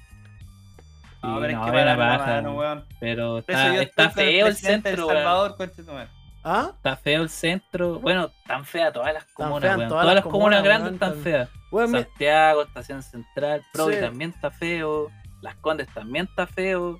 No, 1.22 1.36
Sí, 1.36 1.42
pero 1.42 1.46
es 1.46 1.58
no, 1.60 1.66
que 1.66 1.72
para 1.74 1.96
paja, 1.96 2.26
mano, 2.26 2.56
weón. 2.56 2.86
Pero 3.00 3.38
está, 3.38 3.82
está 3.84 4.10
feo 4.10 4.48
el 4.48 4.56
centro, 4.56 5.06
weón. 5.06 5.16
Salvador, 5.16 5.56
madre. 5.86 6.10
¿Ah? 6.50 6.72
Está 6.76 6.96
feo 6.96 7.22
el 7.24 7.30
centro. 7.30 8.00
Bueno, 8.00 8.32
tan 8.48 8.64
fea 8.64 8.92
todas 8.94 9.14
las 9.14 9.26
comunas, 9.26 9.78
weón. 9.78 9.90
todas 9.90 10.04
Todas, 10.04 10.16
las 10.16 10.24
comunas 10.24 10.62
comunas, 10.62 10.64
grandes 10.64 10.94
están 10.94 11.16
feas. 11.22 11.50
Santiago, 11.92 12.62
Estación 12.64 13.04
Central, 13.04 13.64
Provi 13.74 13.96
Sí. 13.96 14.00
también 14.00 14.30
está 14.32 14.50
feo. 14.52 15.10
Las 15.42 15.56
Condes 15.56 15.88
también 15.94 16.26
está 16.26 16.48
feo. 16.48 17.00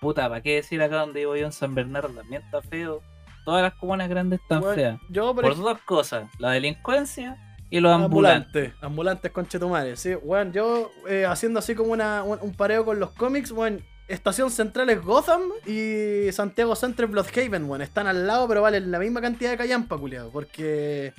Puta, 0.00 0.28
¿para 0.28 0.40
qué 0.42 0.56
decir 0.56 0.82
acá 0.82 0.96
donde 0.98 1.20
vivo 1.20 1.36
yo 1.36 1.46
en 1.46 1.52
San 1.52 1.74
Bernardo 1.74 2.08
también 2.10 2.42
está 2.42 2.60
feo? 2.60 3.00
Todas 3.44 3.62
las 3.62 3.74
comunas 3.74 4.08
grandes 4.08 4.40
están 4.40 4.62
feas. 4.74 5.00
Yo, 5.08 5.34
por 5.34 5.44
Por 5.44 5.56
dos 5.56 5.78
cosas, 5.80 6.28
la 6.38 6.50
delincuencia 6.50 7.38
y 7.70 7.80
los 7.80 7.92
ambulantes. 7.92 8.44
ambulantes. 8.46 8.82
Ambulantes 8.82 9.32
con 9.32 9.46
chetumare. 9.48 9.96
Sí, 9.96 10.14
weón, 10.16 10.52
yo 10.52 10.90
eh, 11.08 11.24
haciendo 11.24 11.58
así 11.60 11.74
como 11.74 11.92
una, 11.92 12.22
un, 12.22 12.38
un 12.42 12.52
pareo 12.54 12.84
con 12.84 13.00
los 13.00 13.10
cómics, 13.12 13.50
weón. 13.52 13.82
Estación 14.12 14.50
Central 14.50 14.90
es 14.90 15.02
Gotham 15.02 15.42
y 15.66 16.30
Santiago 16.32 16.76
Centro 16.76 17.06
es 17.06 17.12
Bloodhaven, 17.12 17.64
weón. 17.64 17.82
Están 17.82 18.06
al 18.06 18.26
lado, 18.26 18.46
pero 18.46 18.60
valen 18.62 18.90
la 18.90 18.98
misma 18.98 19.20
cantidad 19.20 19.50
de 19.50 19.56
callampa, 19.56 19.96
culiado. 19.96 20.30
Porque. 20.30 21.12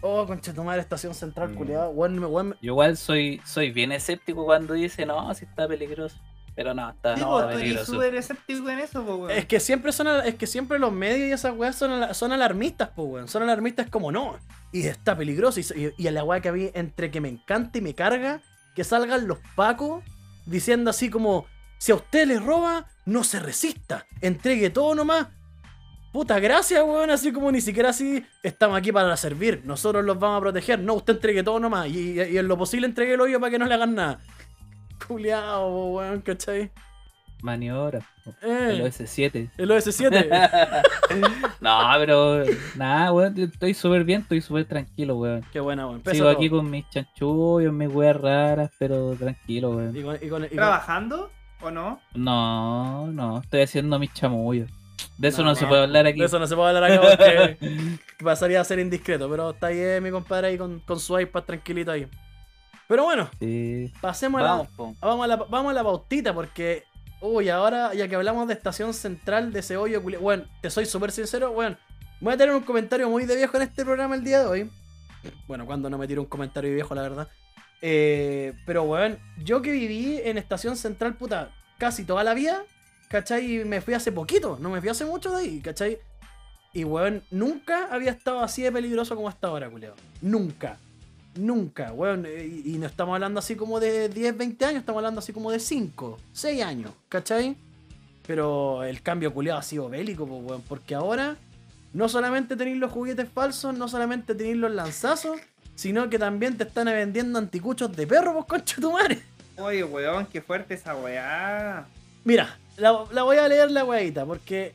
Oh, 0.00 0.24
conchetumare, 0.26 0.80
Estación 0.80 1.12
Central, 1.14 1.50
Mm. 1.50 1.54
culiado. 1.56 1.90
Weón, 1.90 2.18
me- 2.20 2.26
weón, 2.26 2.50
Yo 2.62 2.72
igual 2.72 2.96
soy, 2.96 3.40
soy 3.44 3.72
bien 3.72 3.90
escéptico 3.90 4.44
cuando 4.44 4.74
dice, 4.74 5.04
no, 5.06 5.34
si 5.34 5.44
está 5.44 5.66
peligroso. 5.66 6.16
Pero 6.54 6.74
no, 6.74 6.90
está, 6.90 7.16
Sí, 7.16 7.20
no, 7.22 7.30
tú 7.38 7.44
eres 7.44 7.56
peligroso. 7.60 7.92
súper 7.92 8.14
escéptico 8.16 8.68
en 8.70 8.78
eso, 8.80 9.04
po, 9.04 9.14
weón. 9.16 9.30
Es 9.32 9.46
que 9.46 9.58
siempre 9.60 9.90
son 9.92 10.06
es 10.24 10.34
que 10.36 10.46
siempre 10.46 10.78
los 10.78 10.92
medios 10.92 11.28
y 11.28 11.32
esas 11.32 11.56
weas 11.56 11.74
son, 11.76 12.14
son 12.14 12.30
alarmistas, 12.32 12.90
pues 12.94 13.08
weón. 13.08 13.28
Son 13.28 13.42
alarmistas 13.42 13.90
como 13.90 14.12
no. 14.12 14.36
Y 14.72 14.86
está 14.86 15.16
peligroso. 15.16 15.58
Y, 15.60 15.64
y, 15.76 15.92
y 15.96 16.06
a 16.06 16.12
la 16.12 16.22
wea 16.24 16.40
que 16.40 16.48
a 16.48 16.52
mí, 16.52 16.70
entre 16.74 17.10
que 17.10 17.20
me 17.20 17.28
encanta 17.28 17.78
y 17.78 17.80
me 17.80 17.94
carga, 17.94 18.40
que 18.76 18.84
salgan 18.84 19.26
los 19.26 19.38
pacos 19.56 20.04
diciendo 20.46 20.90
así 20.90 21.10
como: 21.10 21.46
si 21.78 21.92
a 21.92 21.94
usted 21.94 22.26
le 22.26 22.38
roba, 22.40 22.86
no 23.06 23.24
se 23.24 23.38
resista. 23.40 24.04
Entregue 24.20 24.70
todo 24.70 24.94
nomás. 24.94 25.28
Puta 26.12 26.38
gracias, 26.40 26.82
weón. 26.82 27.10
Así 27.10 27.32
como 27.32 27.52
ni 27.52 27.60
siquiera 27.60 27.90
así 27.90 28.24
estamos 28.42 28.76
aquí 28.78 28.90
para 28.92 29.16
servir. 29.16 29.62
Nosotros 29.64 30.04
los 30.04 30.18
vamos 30.18 30.38
a 30.38 30.40
proteger. 30.40 30.80
No, 30.80 30.94
usted 30.94 31.14
entregue 31.14 31.42
todo 31.42 31.60
nomás. 31.60 31.86
Y, 31.88 32.20
y- 32.20 32.22
y 32.22 32.38
en 32.38 32.48
lo 32.48 32.56
posible 32.58 32.86
entregue 32.86 33.14
el 33.14 33.20
hoyo 33.20 33.38
para 33.40 33.50
que 33.50 33.58
no 33.58 33.66
le 33.66 33.74
hagan 33.74 33.94
nada. 33.94 34.18
Culeado, 35.06 35.68
weón, 35.86 36.20
¿cachai? 36.22 36.70
maniobras. 37.40 38.02
po. 38.24 38.34
Eh, 38.42 38.70
El 38.72 38.82
OS7. 38.82 39.50
el 39.58 39.70
OS7. 39.70 40.82
no, 41.60 41.78
pero 41.98 42.42
nada, 42.74 43.12
weón. 43.12 43.38
Estoy 43.38 43.74
súper 43.74 44.02
bien, 44.04 44.22
estoy 44.22 44.40
súper 44.40 44.64
tranquilo, 44.64 45.16
weón. 45.16 45.44
Qué 45.52 45.60
buena, 45.60 45.86
weón. 45.86 46.00
Pesa 46.00 46.14
Sigo 46.14 46.26
todo. 46.26 46.36
aquí 46.36 46.50
con 46.50 46.68
mis 46.68 46.88
chanchullos, 46.90 47.72
mis 47.72 47.88
weas 47.88 48.16
raras, 48.20 48.70
pero 48.78 49.14
tranquilo, 49.14 49.70
weón. 49.70 49.96
Y 49.96 50.02
con- 50.02 50.16
y 50.20 50.28
con- 50.28 50.44
y 50.44 50.48
con- 50.48 50.56
¿Trabajando 50.56 51.30
o 51.60 51.70
no? 51.70 52.00
No, 52.14 53.06
no, 53.08 53.40
estoy 53.40 53.62
haciendo 53.62 53.98
mis 53.98 54.12
chamullos. 54.12 54.70
De 55.16 55.28
eso 55.28 55.42
no, 55.42 55.50
No, 55.50 55.54
se 55.54 55.66
puede 55.66 55.82
hablar 55.82 56.06
aquí. 56.06 56.18
De 56.20 56.26
eso 56.26 56.38
no 56.38 56.46
se 56.46 56.54
puede 56.54 56.68
hablar 56.68 56.84
acá 56.84 57.00
porque 57.00 57.98
pasaría 58.24 58.60
a 58.60 58.64
ser 58.64 58.78
indiscreto. 58.78 59.28
Pero 59.30 59.50
está 59.50 59.68
bien, 59.68 60.02
mi 60.02 60.10
compadre, 60.10 60.48
ahí 60.48 60.58
con, 60.58 60.80
con 60.80 60.98
su 61.00 61.18
iPad 61.18 61.42
tranquilito 61.42 61.90
ahí. 61.90 62.06
Pero 62.86 63.04
bueno, 63.04 63.28
Sí. 63.38 63.92
pasemos 64.00 64.40
a 64.40 64.44
la, 64.44 64.68
Vamos, 65.00 65.24
a 65.24 65.26
la, 65.26 65.36
vamos 65.36 65.70
a 65.70 65.74
la 65.74 65.82
pautita 65.84 66.32
porque. 66.32 66.84
Uy, 67.20 67.48
ahora, 67.48 67.92
ya 67.94 68.06
que 68.06 68.14
hablamos 68.14 68.46
de 68.46 68.54
estación 68.54 68.94
central 68.94 69.52
de 69.52 69.58
ese 69.60 69.76
hoyo, 69.76 70.00
Bueno, 70.00 70.44
te 70.60 70.70
soy 70.70 70.86
súper 70.86 71.10
sincero, 71.10 71.52
bueno. 71.52 71.76
Voy 72.20 72.32
a 72.34 72.36
tener 72.36 72.54
un 72.54 72.62
comentario 72.62 73.08
muy 73.10 73.24
de 73.26 73.34
viejo 73.36 73.56
en 73.56 73.64
este 73.64 73.84
programa 73.84 74.14
el 74.14 74.22
día 74.24 74.40
de 74.40 74.46
hoy. 74.46 74.70
Bueno, 75.48 75.66
cuando 75.66 75.90
no 75.90 75.98
me 75.98 76.06
tiro 76.06 76.22
un 76.22 76.28
comentario 76.28 76.70
de 76.70 76.74
viejo, 76.74 76.94
la 76.94 77.02
verdad. 77.02 77.28
Eh, 77.80 78.54
pero, 78.66 78.82
weón, 78.84 79.18
yo 79.44 79.62
que 79.62 79.70
viví 79.70 80.20
en 80.24 80.38
estación 80.38 80.76
central, 80.76 81.14
puta, 81.14 81.50
casi 81.78 82.04
toda 82.04 82.24
la 82.24 82.34
vida, 82.34 82.62
¿cachai? 83.08 83.64
Me 83.64 83.80
fui 83.80 83.94
hace 83.94 84.12
poquito, 84.12 84.58
no 84.60 84.70
me 84.70 84.80
fui 84.80 84.88
hace 84.88 85.04
mucho 85.04 85.30
de 85.30 85.42
ahí, 85.42 85.60
¿cachai? 85.60 85.98
Y, 86.72 86.84
weón, 86.84 87.22
nunca 87.30 87.88
había 87.90 88.10
estado 88.10 88.40
así 88.40 88.62
de 88.62 88.72
peligroso 88.72 89.16
como 89.16 89.28
hasta 89.28 89.48
ahora, 89.48 89.70
culiao. 89.70 89.94
Nunca. 90.20 90.78
Nunca, 91.36 91.92
weón. 91.92 92.26
eh, 92.26 92.62
Y, 92.64 92.78
no 92.78 92.86
estamos 92.86 93.14
hablando 93.14 93.38
así 93.38 93.54
como 93.54 93.78
de 93.80 94.08
10, 94.08 94.36
20 94.36 94.64
años, 94.64 94.80
estamos 94.80 94.98
hablando 94.98 95.20
así 95.20 95.32
como 95.32 95.50
de 95.50 95.60
5, 95.60 96.18
6 96.32 96.62
años, 96.64 96.90
¿cachai? 97.08 97.56
Pero 98.26 98.82
el 98.84 99.02
cambio 99.02 99.32
culiado 99.32 99.58
ha 99.60 99.62
sido 99.62 99.88
bélico, 99.88 100.24
weón. 100.24 100.62
Porque 100.68 100.94
ahora 100.94 101.36
no 101.94 102.08
solamente 102.08 102.56
tenéis 102.56 102.76
los 102.76 102.92
juguetes 102.92 103.28
falsos, 103.28 103.76
no 103.76 103.88
solamente 103.88 104.34
tenéis 104.34 104.56
los 104.56 104.70
lanzazos, 104.70 105.38
sino 105.78 106.10
que 106.10 106.18
también 106.18 106.56
te 106.56 106.64
están 106.64 106.86
vendiendo 106.86 107.38
anticuchos 107.38 107.94
de 107.94 108.04
perro, 108.04 108.32
pues, 108.34 108.46
concha 108.46 108.80
tu 108.80 108.90
madre. 108.90 109.22
Oye, 109.56 109.84
weón, 109.84 110.26
qué 110.26 110.42
fuerte 110.42 110.74
esa 110.74 110.96
weá. 110.96 111.86
Mira, 112.24 112.58
la, 112.76 113.04
la 113.12 113.22
voy 113.22 113.36
a 113.36 113.46
leer 113.46 113.70
la 113.70 113.84
weadita, 113.84 114.26
porque. 114.26 114.74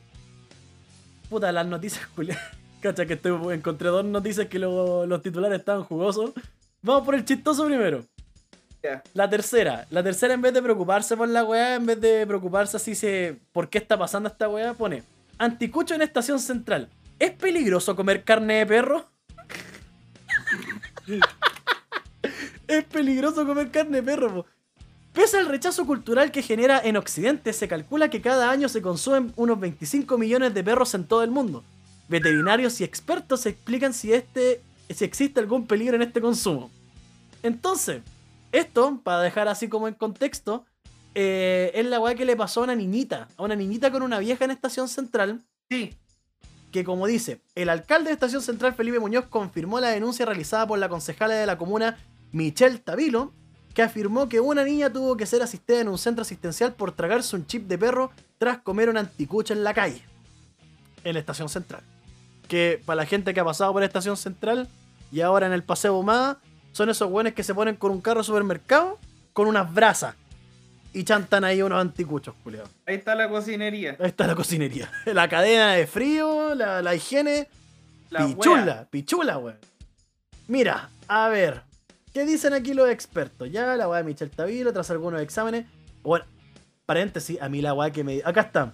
Puta, 1.28 1.52
las 1.52 1.66
noticias 1.66 2.06
culiadas. 2.08 2.42
Cacha 2.80 3.04
que 3.04 3.14
estoy, 3.14 3.54
encontré 3.54 3.88
dos 3.88 4.04
noticias 4.04 4.46
que 4.46 4.58
lo- 4.58 5.04
los 5.06 5.22
titulares 5.22 5.58
estaban 5.58 5.84
jugosos. 5.84 6.32
Vamos 6.80 7.04
por 7.04 7.14
el 7.14 7.24
chistoso 7.24 7.66
primero. 7.66 8.02
La 9.14 9.28
tercera. 9.28 9.86
La 9.90 10.02
tercera, 10.02 10.34
en 10.34 10.40
vez 10.42 10.52
de 10.54 10.62
preocuparse 10.62 11.16
por 11.16 11.28
la 11.28 11.44
weá, 11.44 11.74
en 11.76 11.84
vez 11.86 12.00
de 12.00 12.26
preocuparse 12.26 12.76
así 12.78 12.94
se. 12.94 13.38
¿Por 13.52 13.68
qué 13.68 13.76
está 13.78 13.98
pasando 13.98 14.28
esta 14.28 14.48
weá? 14.48 14.72
Pone. 14.74 15.02
Anticucho 15.38 15.94
en 15.94 16.02
estación 16.02 16.38
central. 16.38 16.88
¿Es 17.18 17.30
peligroso 17.30 17.94
comer 17.96 18.24
carne 18.24 18.54
de 18.54 18.66
perro? 18.66 19.06
Es 22.68 22.84
peligroso 22.84 23.46
comer 23.46 23.70
carne 23.70 24.00
de 24.00 24.02
perro. 24.02 24.46
Pese 25.12 25.38
al 25.38 25.46
rechazo 25.46 25.86
cultural 25.86 26.32
que 26.32 26.42
genera 26.42 26.80
en 26.82 26.96
Occidente, 26.96 27.52
se 27.52 27.68
calcula 27.68 28.10
que 28.10 28.20
cada 28.20 28.50
año 28.50 28.68
se 28.68 28.82
consumen 28.82 29.32
unos 29.36 29.60
25 29.60 30.18
millones 30.18 30.54
de 30.54 30.64
perros 30.64 30.94
en 30.94 31.06
todo 31.06 31.22
el 31.22 31.30
mundo. 31.30 31.62
Veterinarios 32.08 32.80
y 32.80 32.84
expertos 32.84 33.46
explican 33.46 33.94
si, 33.94 34.12
este, 34.12 34.60
si 34.90 35.04
existe 35.04 35.38
algún 35.40 35.66
peligro 35.66 35.94
en 35.96 36.02
este 36.02 36.20
consumo. 36.20 36.70
Entonces, 37.42 38.02
esto, 38.50 39.00
para 39.04 39.20
dejar 39.20 39.46
así 39.46 39.68
como 39.68 39.86
en 39.86 39.94
contexto, 39.94 40.64
eh, 41.14 41.70
es 41.74 41.86
la 41.86 42.00
weá 42.00 42.16
que 42.16 42.24
le 42.24 42.36
pasó 42.36 42.60
a 42.60 42.64
una 42.64 42.74
niñita, 42.74 43.28
a 43.36 43.44
una 43.44 43.54
niñita 43.54 43.92
con 43.92 44.02
una 44.02 44.18
vieja 44.18 44.44
en 44.44 44.50
Estación 44.50 44.88
Central, 44.88 45.44
Sí. 45.70 45.96
Que 46.74 46.82
como 46.82 47.06
dice, 47.06 47.40
el 47.54 47.68
alcalde 47.68 48.08
de 48.08 48.14
Estación 48.14 48.42
Central 48.42 48.74
Felipe 48.74 48.98
Muñoz 48.98 49.26
confirmó 49.26 49.78
la 49.78 49.90
denuncia 49.90 50.26
realizada 50.26 50.66
por 50.66 50.76
la 50.76 50.88
concejala 50.88 51.34
de 51.34 51.46
la 51.46 51.56
comuna 51.56 51.98
Michelle 52.32 52.78
Tavilo, 52.78 53.32
que 53.74 53.82
afirmó 53.82 54.28
que 54.28 54.40
una 54.40 54.64
niña 54.64 54.92
tuvo 54.92 55.16
que 55.16 55.24
ser 55.24 55.40
asistida 55.40 55.78
en 55.78 55.88
un 55.88 55.98
centro 55.98 56.22
asistencial 56.22 56.74
por 56.74 56.90
tragarse 56.90 57.36
un 57.36 57.46
chip 57.46 57.68
de 57.68 57.78
perro 57.78 58.10
tras 58.38 58.58
comer 58.58 58.88
una 58.88 58.98
anticucha 58.98 59.54
en 59.54 59.62
la 59.62 59.72
calle, 59.72 60.02
en 61.04 61.14
la 61.14 61.20
Estación 61.20 61.48
Central. 61.48 61.84
Que 62.48 62.82
para 62.84 62.96
la 62.96 63.06
gente 63.06 63.32
que 63.34 63.38
ha 63.38 63.44
pasado 63.44 63.72
por 63.72 63.80
la 63.80 63.86
Estación 63.86 64.16
Central 64.16 64.68
y 65.12 65.20
ahora 65.20 65.46
en 65.46 65.52
el 65.52 65.62
Paseo 65.62 65.96
Humada, 65.96 66.40
son 66.72 66.90
esos 66.90 67.08
buenos 67.08 67.34
que 67.34 67.44
se 67.44 67.54
ponen 67.54 67.76
con 67.76 67.92
un 67.92 68.00
carro 68.00 68.24
supermercado 68.24 68.98
con 69.32 69.46
unas 69.46 69.72
brasas 69.72 70.16
y 70.94 71.04
chantan 71.04 71.44
ahí 71.44 71.60
unos 71.60 71.80
anticuchos, 71.80 72.34
culiao. 72.42 72.66
Ahí 72.86 72.94
está 72.94 73.14
la 73.14 73.28
cocinería. 73.28 73.96
Ahí 73.98 74.06
está 74.06 74.26
la 74.26 74.34
cocinería. 74.34 74.90
La 75.06 75.28
cadena 75.28 75.72
de 75.72 75.86
frío, 75.86 76.54
la, 76.54 76.80
la 76.80 76.94
higiene. 76.94 77.48
La 78.10 78.26
pichula, 78.26 78.64
wea. 78.64 78.88
pichula, 78.90 79.38
weón. 79.38 79.58
Mira, 80.46 80.88
a 81.08 81.28
ver. 81.28 81.62
¿Qué 82.12 82.24
dicen 82.24 82.54
aquí 82.54 82.74
los 82.74 82.88
expertos? 82.88 83.50
Ya 83.50 83.74
la 83.76 83.88
weá 83.88 83.98
de 83.98 84.04
Michel 84.04 84.30
Tavilo, 84.30 84.72
tras 84.72 84.88
algunos 84.90 85.20
exámenes. 85.20 85.66
Bueno, 86.04 86.24
paréntesis, 86.86 87.42
a 87.42 87.48
mí 87.48 87.60
la 87.60 87.74
weá 87.74 87.90
que 87.90 88.04
me. 88.04 88.22
Acá 88.24 88.42
está. 88.42 88.72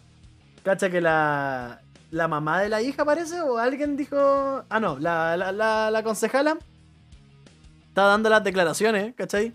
Cacha 0.63 0.91
que 0.91 1.01
la. 1.01 1.81
La 2.11 2.27
mamá 2.27 2.61
de 2.61 2.69
la 2.69 2.83
hija 2.83 3.05
parece, 3.05 3.41
o 3.41 3.57
alguien 3.57 3.97
dijo. 3.97 4.65
Ah, 4.69 4.81
no, 4.81 4.99
la, 4.99 5.37
la, 5.37 5.53
la, 5.53 5.91
la 5.91 6.03
concejala. 6.03 6.59
Estaba 7.89 8.09
dando 8.11 8.29
las 8.29 8.45
declaraciones, 8.45 9.15
¿cachai? 9.15 9.55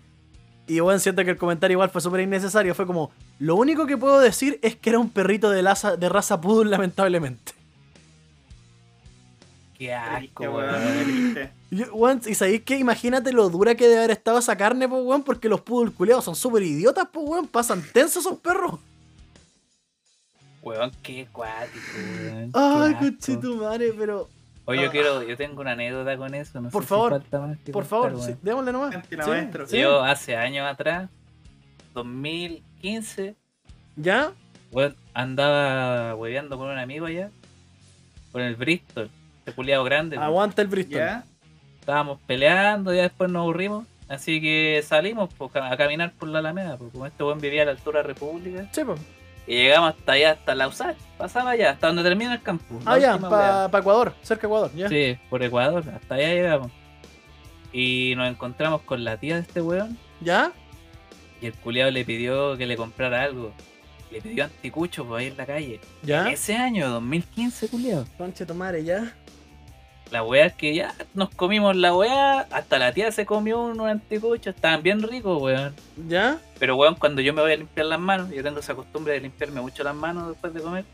Y 0.68 0.80
bueno, 0.80 0.98
siento 0.98 1.24
que 1.24 1.30
el 1.30 1.36
comentario 1.36 1.74
igual 1.76 1.90
fue 1.90 2.00
súper 2.00 2.20
innecesario. 2.20 2.74
Fue 2.74 2.86
como, 2.86 3.12
lo 3.38 3.54
único 3.54 3.86
que 3.86 3.96
puedo 3.96 4.18
decir 4.18 4.58
es 4.62 4.74
que 4.76 4.90
era 4.90 4.98
un 4.98 5.10
perrito 5.10 5.50
de, 5.50 5.62
laza- 5.62 5.96
de 5.96 6.08
raza 6.08 6.40
poodle, 6.40 6.70
lamentablemente. 6.70 7.52
Qué 9.78 9.92
asco, 9.94 10.44
weón. 10.44 11.50
Y, 11.70 11.82
weón, 11.84 12.20
¿y 12.26 12.34
sabéis 12.34 12.62
qué? 12.62 12.78
Imagínate 12.78 13.32
lo 13.32 13.48
dura 13.50 13.74
que 13.74 13.84
debe 13.84 13.98
haber 13.98 14.10
estado 14.12 14.38
esa 14.38 14.56
carne, 14.56 14.88
pues, 14.88 15.02
weón, 15.04 15.22
porque 15.22 15.48
los 15.48 15.60
poodle 15.60 15.92
culeados 15.92 16.24
son 16.24 16.34
súper 16.34 16.62
idiotas, 16.62 17.06
pues, 17.12 17.28
weón. 17.28 17.46
Pasan 17.46 17.82
tensos 17.92 18.24
esos 18.26 18.38
perros. 18.38 18.80
Weón, 20.62 20.90
qué 21.02 21.28
cuático, 21.30 21.78
weón. 22.22 22.50
Ay, 22.54 22.94
asco. 22.94 23.04
cochito 23.04 23.54
madre, 23.56 23.92
pero. 23.96 24.28
Oye, 24.66 24.82
yo 24.82 24.88
Ah. 24.88 24.92
quiero, 24.92 25.22
yo 25.22 25.36
tengo 25.36 25.60
una 25.60 25.72
anécdota 25.72 26.16
con 26.16 26.34
eso. 26.34 26.60
No 26.60 26.70
Por 26.70 26.82
sé 26.82 26.88
favor, 26.88 27.12
si 27.14 27.18
falta 27.20 27.40
más 27.46 27.58
que 27.58 27.72
Por 27.72 27.86
contar, 27.88 28.10
favor, 28.12 28.22
sí, 28.26 28.34
démosle 28.42 28.72
nomás. 28.72 28.94
Sí. 29.68 29.78
Yo 29.78 30.02
hace 30.02 30.36
años 30.36 30.66
atrás, 30.68 31.08
2015, 31.94 33.34
¿Ya? 33.96 34.32
andaba 35.14 36.14
hueveando 36.14 36.58
con 36.58 36.68
un 36.68 36.78
amigo 36.78 37.06
allá, 37.06 37.30
con 38.32 38.42
el 38.42 38.56
Bristol, 38.56 39.08
este 39.38 39.52
culiado 39.52 39.84
grande. 39.84 40.16
Aguanta 40.18 40.62
el 40.62 40.68
Bristol. 40.68 40.98
¿Ya? 40.98 41.24
Estábamos 41.80 42.18
peleando, 42.26 42.92
ya 42.92 43.02
después 43.02 43.30
nos 43.30 43.40
aburrimos, 43.42 43.86
así 44.08 44.40
que 44.40 44.82
salimos 44.84 45.32
pues, 45.38 45.50
a 45.54 45.76
caminar 45.76 46.12
por 46.12 46.28
la 46.28 46.40
Alameda, 46.40 46.76
porque 46.76 46.92
como 46.92 47.06
este 47.06 47.22
buen 47.22 47.38
vivía 47.40 47.62
a 47.62 47.66
la 47.66 47.70
altura 47.70 48.00
de 48.02 48.08
República, 48.08 48.68
Sí, 48.72 48.82
pues. 48.84 49.00
Y 49.46 49.54
llegamos 49.54 49.94
hasta 49.94 50.12
allá, 50.12 50.32
hasta 50.32 50.54
la 50.54 50.68
USACH, 50.68 50.96
pasaba 51.16 51.50
allá, 51.50 51.70
hasta 51.70 51.86
donde 51.86 52.02
termina 52.02 52.34
el 52.34 52.42
campus. 52.42 52.82
Ah, 52.84 52.98
ya, 52.98 53.18
para 53.18 53.66
Ecuador, 53.66 54.14
cerca 54.22 54.42
de 54.42 54.46
Ecuador, 54.48 54.70
ya. 54.74 54.88
Sí, 54.88 55.18
por 55.30 55.42
Ecuador, 55.42 55.84
hasta 55.94 56.14
allá 56.14 56.34
llegamos. 56.34 56.72
Y 57.72 58.14
nos 58.16 58.28
encontramos 58.28 58.82
con 58.82 59.04
la 59.04 59.16
tía 59.16 59.36
de 59.36 59.42
este 59.42 59.60
weón. 59.60 59.98
¿Ya? 60.20 60.52
Y 61.40 61.46
el 61.46 61.54
culiado 61.54 61.90
le 61.90 62.04
pidió 62.04 62.56
que 62.56 62.66
le 62.66 62.76
comprara 62.76 63.22
algo. 63.22 63.52
Le 64.10 64.20
pidió 64.22 64.44
anticucho 64.44 65.04
para 65.04 65.22
ir 65.22 65.32
en 65.32 65.38
la 65.38 65.46
calle. 65.46 65.80
¿Ya? 66.02 66.30
Ese 66.30 66.56
año, 66.56 66.88
2015, 66.88 67.68
culiado. 67.68 68.06
Conche 68.16 68.46
tu 68.46 68.54
madre, 68.54 68.82
ya. 68.84 69.14
La 70.10 70.22
weá 70.22 70.46
es 70.46 70.52
que 70.54 70.74
ya 70.74 70.94
nos 71.14 71.30
comimos 71.30 71.74
la 71.76 71.94
weá. 71.94 72.46
Hasta 72.50 72.78
la 72.78 72.92
tía 72.92 73.10
se 73.10 73.26
comió 73.26 73.60
unos 73.60 73.88
anticuchos. 73.88 74.54
Estaban 74.54 74.82
bien 74.82 75.02
ricos, 75.02 75.42
weón. 75.42 75.74
¿Ya? 76.08 76.38
Pero 76.58 76.76
weón, 76.76 76.94
cuando 76.94 77.20
yo 77.22 77.32
me 77.34 77.42
voy 77.42 77.52
a 77.52 77.56
limpiar 77.56 77.86
las 77.86 77.98
manos, 77.98 78.30
yo 78.30 78.42
tengo 78.42 78.60
esa 78.60 78.74
costumbre 78.74 79.14
de 79.14 79.20
limpiarme 79.20 79.60
mucho 79.60 79.82
las 79.82 79.94
manos 79.94 80.28
después 80.28 80.54
de 80.54 80.60
comer. 80.60 80.84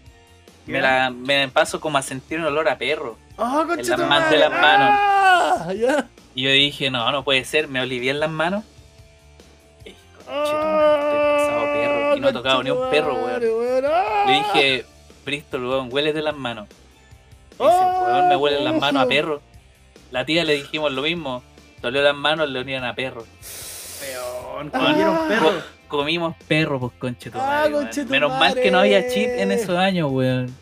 Me, 0.66 0.80
la, 0.80 1.10
me 1.10 1.48
paso 1.48 1.80
como 1.80 1.98
a 1.98 2.02
sentir 2.02 2.38
un 2.38 2.46
olor 2.46 2.68
a 2.68 2.78
perro. 2.78 3.18
¡Oh, 3.36 3.64
conche 3.66 3.90
las 3.90 3.98
madre! 4.08 4.36
de 4.36 4.38
las 4.38 4.50
manos. 4.50 4.88
¡Ah! 4.92 5.72
¿Ya? 5.76 6.08
Y 6.34 6.42
yo 6.44 6.50
dije, 6.50 6.90
no, 6.90 7.10
no 7.12 7.24
puede 7.24 7.44
ser. 7.44 7.68
Me 7.68 7.80
olvidé 7.80 8.10
en 8.10 8.20
las 8.20 8.30
manos. 8.30 8.64
Y 9.84 9.90
dije, 9.90 10.00
"Conche 10.24 10.52
tu 10.52 10.56
madre, 10.56 11.18
¡Ah! 11.18 11.34
pasado 11.36 11.64
perro. 11.64 12.16
Y 12.16 12.20
no 12.20 12.28
he 12.28 12.32
tocado 12.32 12.62
ni 12.62 12.70
un 12.70 12.90
perro, 12.90 13.14
weón. 13.14 13.84
¡Ah! 13.86 14.24
Le 14.26 14.32
dije, 14.34 14.86
Bristol, 15.26 15.66
weón, 15.66 15.88
huele 15.92 16.12
de 16.12 16.22
las 16.22 16.36
manos. 16.36 16.68
Y 17.52 17.62
¡Oh! 17.62 17.68
dice, 17.68 18.12
weón, 18.12 18.28
me 18.28 18.36
huelen 18.36 18.64
las 18.64 18.74
manos 18.80 19.02
a 19.04 19.06
perro. 19.08 19.40
La 20.10 20.24
tía 20.26 20.44
le 20.44 20.54
dijimos 20.54 20.92
lo 20.92 21.02
mismo. 21.02 21.42
Le 21.82 21.88
olió 21.88 22.02
las 22.02 22.14
manos, 22.14 22.48
le 22.48 22.58
olían 22.58 22.84
a 22.84 22.94
perro. 22.94 23.24
Peón, 24.00 24.70
Ah. 24.72 24.78
comieron 24.78 25.28
perro. 25.28 25.46
Co- 25.50 25.62
comimos 25.88 26.36
perro, 26.48 26.80
pues 26.80 26.92
conche 26.98 27.30
tu 27.30 27.38
Ah, 27.38 27.46
madre, 27.46 27.70
weón. 27.72 27.84
conche 27.84 28.04
tu 28.04 28.10
Menos 28.10 28.30
mal 28.38 28.54
que 28.54 28.70
no 28.70 28.78
había 28.80 29.08
chip 29.08 29.28
en 29.28 29.52
esos 29.52 29.76
años, 29.76 30.10
weón. 30.10 30.54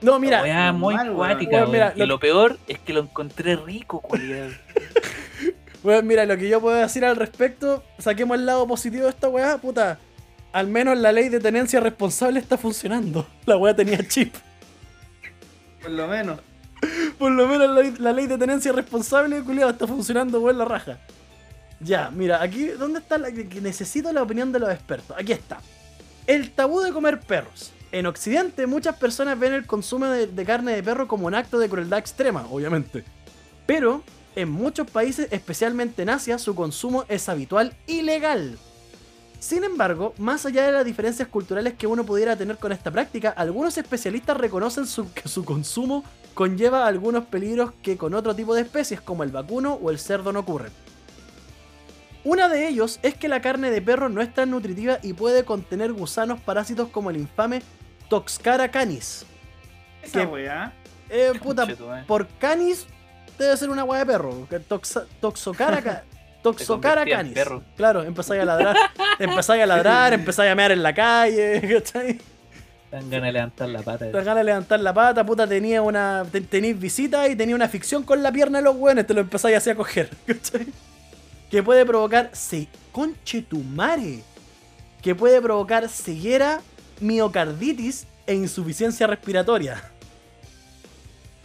No, 0.00 0.18
mira, 0.18 0.42
Weá, 0.42 0.72
muy 0.72 0.94
normal, 0.94 1.06
weón. 1.14 1.16
cuática, 1.16 1.50
Weón, 1.56 1.62
weón. 1.62 1.72
mira, 1.72 1.92
Y 1.96 1.98
lo- 2.00 2.06
lo 2.06 2.18
peor 2.20 2.58
es 2.68 2.78
que 2.78 2.92
lo 2.92 3.00
encontré 3.00 3.56
rico, 3.56 4.00
culiado. 4.00 4.50
Weón, 5.82 6.06
mira, 6.06 6.24
lo 6.24 6.36
que 6.38 6.48
yo 6.48 6.60
puedo 6.62 6.76
decir 6.76 7.04
al 7.04 7.16
respecto, 7.16 7.82
saquemos 7.98 8.38
el 8.38 8.46
lado 8.46 8.66
positivo 8.66 9.04
de 9.04 9.10
esta 9.10 9.28
weá, 9.28 9.58
puta. 9.58 9.98
al 10.52 10.66
menos 10.68 10.96
la 10.96 11.10
ley 11.12 11.28
de 11.28 11.40
tenencia 11.40 11.80
responsable 11.80 12.38
está 12.38 12.56
funcionando. 12.56 13.26
La 13.46 13.56
weá 13.56 13.74
tenía 13.74 13.98
chip. 14.06 14.34
Por 15.84 15.92
lo 15.92 16.08
menos. 16.08 16.40
Por 17.18 17.30
lo 17.30 17.46
menos 17.46 17.98
la, 18.00 18.12
ley 18.12 18.26
de 18.26 18.38
tenencia 18.38 18.72
responsable, 18.72 19.42
culiado, 19.42 19.70
está 19.70 19.86
funcionando, 19.86 20.40
weón, 20.40 20.56
la 20.56 20.64
raja. 20.64 20.98
Ya, 21.78 22.10
mira, 22.10 22.42
aquí, 22.42 22.68
¿dónde 22.68 23.00
está 23.00 23.18
la 23.18 23.30
que 23.30 23.60
necesito 23.60 24.10
la 24.10 24.22
opinión 24.22 24.50
de 24.50 24.60
los 24.60 24.70
expertos? 24.70 25.14
Aquí 25.18 25.32
está. 25.32 25.58
El 26.26 26.50
tabú 26.52 26.80
de 26.80 26.90
comer 26.90 27.20
perros. 27.20 27.72
En 27.92 28.06
Occidente, 28.06 28.66
muchas 28.66 28.96
personas 28.96 29.38
ven 29.38 29.52
el 29.52 29.66
consumo 29.66 30.06
de, 30.06 30.26
de 30.26 30.44
carne 30.44 30.72
de 30.72 30.82
perro 30.82 31.06
como 31.06 31.26
un 31.26 31.34
acto 31.34 31.58
de 31.58 31.68
crueldad 31.68 31.98
extrema, 31.98 32.46
obviamente. 32.50 33.04
Pero, 33.66 34.02
en 34.34 34.50
muchos 34.50 34.90
países, 34.90 35.28
especialmente 35.30 36.02
en 36.02 36.08
Asia, 36.08 36.38
su 36.38 36.54
consumo 36.54 37.04
es 37.08 37.28
habitual 37.28 37.76
y 37.86 38.00
legal. 38.00 38.58
Sin 39.44 39.62
embargo, 39.62 40.14
más 40.16 40.46
allá 40.46 40.64
de 40.64 40.72
las 40.72 40.86
diferencias 40.86 41.28
culturales 41.28 41.74
que 41.74 41.86
uno 41.86 42.02
pudiera 42.06 42.34
tener 42.34 42.56
con 42.56 42.72
esta 42.72 42.90
práctica, 42.90 43.28
algunos 43.28 43.76
especialistas 43.76 44.38
reconocen 44.38 44.86
su- 44.86 45.12
que 45.12 45.28
su 45.28 45.44
consumo 45.44 46.02
conlleva 46.32 46.86
algunos 46.86 47.26
peligros 47.26 47.72
que 47.82 47.98
con 47.98 48.14
otro 48.14 48.34
tipo 48.34 48.54
de 48.54 48.62
especies 48.62 49.02
como 49.02 49.22
el 49.22 49.30
vacuno 49.30 49.74
o 49.74 49.90
el 49.90 49.98
cerdo 49.98 50.32
no 50.32 50.40
ocurren. 50.40 50.72
Una 52.24 52.48
de 52.48 52.68
ellos 52.68 52.98
es 53.02 53.16
que 53.16 53.28
la 53.28 53.42
carne 53.42 53.70
de 53.70 53.82
perro 53.82 54.08
no 54.08 54.22
es 54.22 54.32
tan 54.32 54.50
nutritiva 54.50 54.98
y 55.02 55.12
puede 55.12 55.44
contener 55.44 55.92
gusanos 55.92 56.40
parásitos 56.40 56.88
como 56.88 57.10
el 57.10 57.18
infame 57.18 57.60
Toxcara 58.08 58.70
canis. 58.70 59.26
Esa 60.02 60.20
¿Qué? 60.20 60.26
weá. 60.26 60.72
Eh, 61.10 61.32
puta, 61.42 61.66
por 62.06 62.26
canis 62.38 62.86
debe 63.38 63.54
ser 63.58 63.68
una 63.68 63.84
hueá 63.84 64.00
de 64.00 64.06
perro. 64.06 64.46
que 64.48 64.58
toxa- 64.58 65.04
Toxocara, 65.20 65.82
ca- 65.82 66.04
toxocara 66.44 67.04
canis. 67.04 67.34
Claro, 67.76 68.02
empezáis 68.04 68.42
a 68.42 68.44
ladrar, 68.44 68.76
empezáis 69.18 69.62
a 69.62 69.66
ladrar, 69.66 70.12
empezáis 70.12 70.52
a 70.52 70.54
mear 70.54 70.70
en 70.72 70.82
la 70.82 70.94
calle, 70.94 71.60
¿cachai? 71.82 72.20
Dan 72.92 73.10
ganas 73.10 73.26
de 73.26 73.32
levantar 73.32 73.68
la 73.70 73.82
pata. 73.82 74.04
Te 74.04 74.12
dan 74.12 74.24
ganas 74.24 74.36
de 74.40 74.44
levantar 74.44 74.78
la 74.80 74.94
pata, 74.94 75.26
puta, 75.26 75.46
tenía 75.48 75.82
una. 75.82 76.24
te- 76.30 76.40
Tenéis 76.42 76.78
visita 76.78 77.26
y 77.28 77.34
tenía 77.34 77.56
una 77.56 77.68
ficción 77.68 78.04
con 78.04 78.22
la 78.22 78.30
pierna 78.30 78.58
de 78.58 78.64
los 78.64 78.76
hueones, 78.76 79.04
te 79.06 79.14
lo 79.14 79.20
empezáis 79.22 79.56
así 79.56 79.70
a 79.70 79.74
coger, 79.74 80.10
¿cachai? 80.26 80.66
Que 81.50 81.62
puede 81.62 81.84
provocar. 81.84 82.30
Se, 82.32 82.68
conche 82.92 83.42
tu 83.42 83.58
madre. 83.58 84.20
Que 85.02 85.14
puede 85.14 85.40
provocar 85.42 85.88
ceguera, 85.88 86.60
miocarditis 87.00 88.06
e 88.26 88.34
insuficiencia 88.34 89.06
respiratoria. 89.06 89.82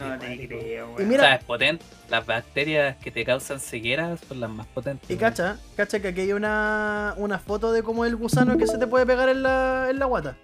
No 0.00 0.18
te 0.18 0.46
creo, 0.48 0.90
Y 0.92 0.94
weón. 0.96 1.08
mira- 1.08 1.22
O 1.22 1.26
sea, 1.26 1.34
es 1.36 1.44
potente. 1.44 1.84
Las 2.08 2.24
bacterias 2.26 2.96
que 2.96 3.10
te 3.10 3.24
causan 3.24 3.60
ceguera 3.60 4.16
son 4.16 4.40
las 4.40 4.50
más 4.50 4.66
potentes. 4.68 5.08
Y 5.10 5.12
weón. 5.14 5.20
cacha, 5.20 5.58
cacha 5.76 6.00
que 6.00 6.08
aquí 6.08 6.20
hay 6.22 6.32
una, 6.32 7.14
una 7.18 7.38
foto 7.38 7.70
de 7.72 7.82
cómo 7.82 8.04
el 8.04 8.16
gusano 8.16 8.56
que 8.56 8.66
se 8.66 8.78
te 8.78 8.86
puede 8.86 9.04
pegar 9.06 9.28
en 9.28 9.42
la, 9.42 9.88
en 9.90 9.98
la 9.98 10.06
guata. 10.06 10.36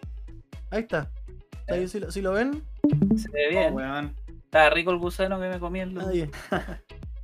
Ahí 0.71 0.81
está. 0.83 1.11
Ahí, 1.69 1.88
si, 1.88 1.99
lo, 2.01 2.11
si 2.12 2.21
lo 2.23 2.33
ven, 2.33 2.62
Se 3.16 3.29
ve 3.31 3.47
Oh, 3.47 3.51
bien. 3.51 3.75
weón. 3.75 4.14
Estaba 4.45 4.71
rico 4.71 4.90
el 4.92 4.99
gusano 4.99 5.40
que 5.40 5.49
me 5.49 5.59
comí 5.59 5.85
los- 5.85 6.05
Nadie. 6.07 6.31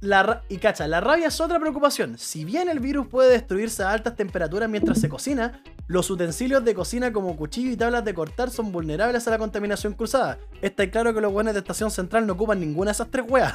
La 0.03 0.43
y 0.49 0.57
cacha, 0.59 0.88
la 0.88 1.01
rabia 1.01 1.29
es 1.29 1.41
otra 1.41 1.61
preocupación. 1.61 2.19
Si 2.19 2.45
bien 2.45 2.69
el 2.69 2.81
virus 2.81 3.07
puede 3.07 3.31
destruirse 3.31 3.85
a 3.85 3.93
altas 3.93 4.17
temperaturas 4.17 4.69
mientras 4.69 5.01
se 5.01 5.09
cocina, 5.09 5.62
los 5.87 6.11
utensilios 6.11 6.65
de 6.65 6.75
cocina 6.75 7.12
como 7.12 7.37
cuchillo 7.37 7.71
y 7.71 7.77
tablas 7.77 8.05
de 8.05 8.12
cortar 8.12 8.51
son 8.51 8.73
vulnerables 8.73 9.29
a 9.29 9.31
la 9.31 9.38
contaminación 9.38 9.93
cruzada. 9.95 10.38
Está 10.61 10.91
claro 10.91 11.15
que 11.15 11.21
los 11.21 11.33
buenos 11.33 11.55
de 11.55 11.61
estación 11.61 11.93
central 11.93 12.27
no 12.27 12.33
ocupan 12.33 12.59
ninguna 12.59 12.91
de 12.91 12.95
esas 12.95 13.12
tres 13.12 13.25
weas. 13.29 13.55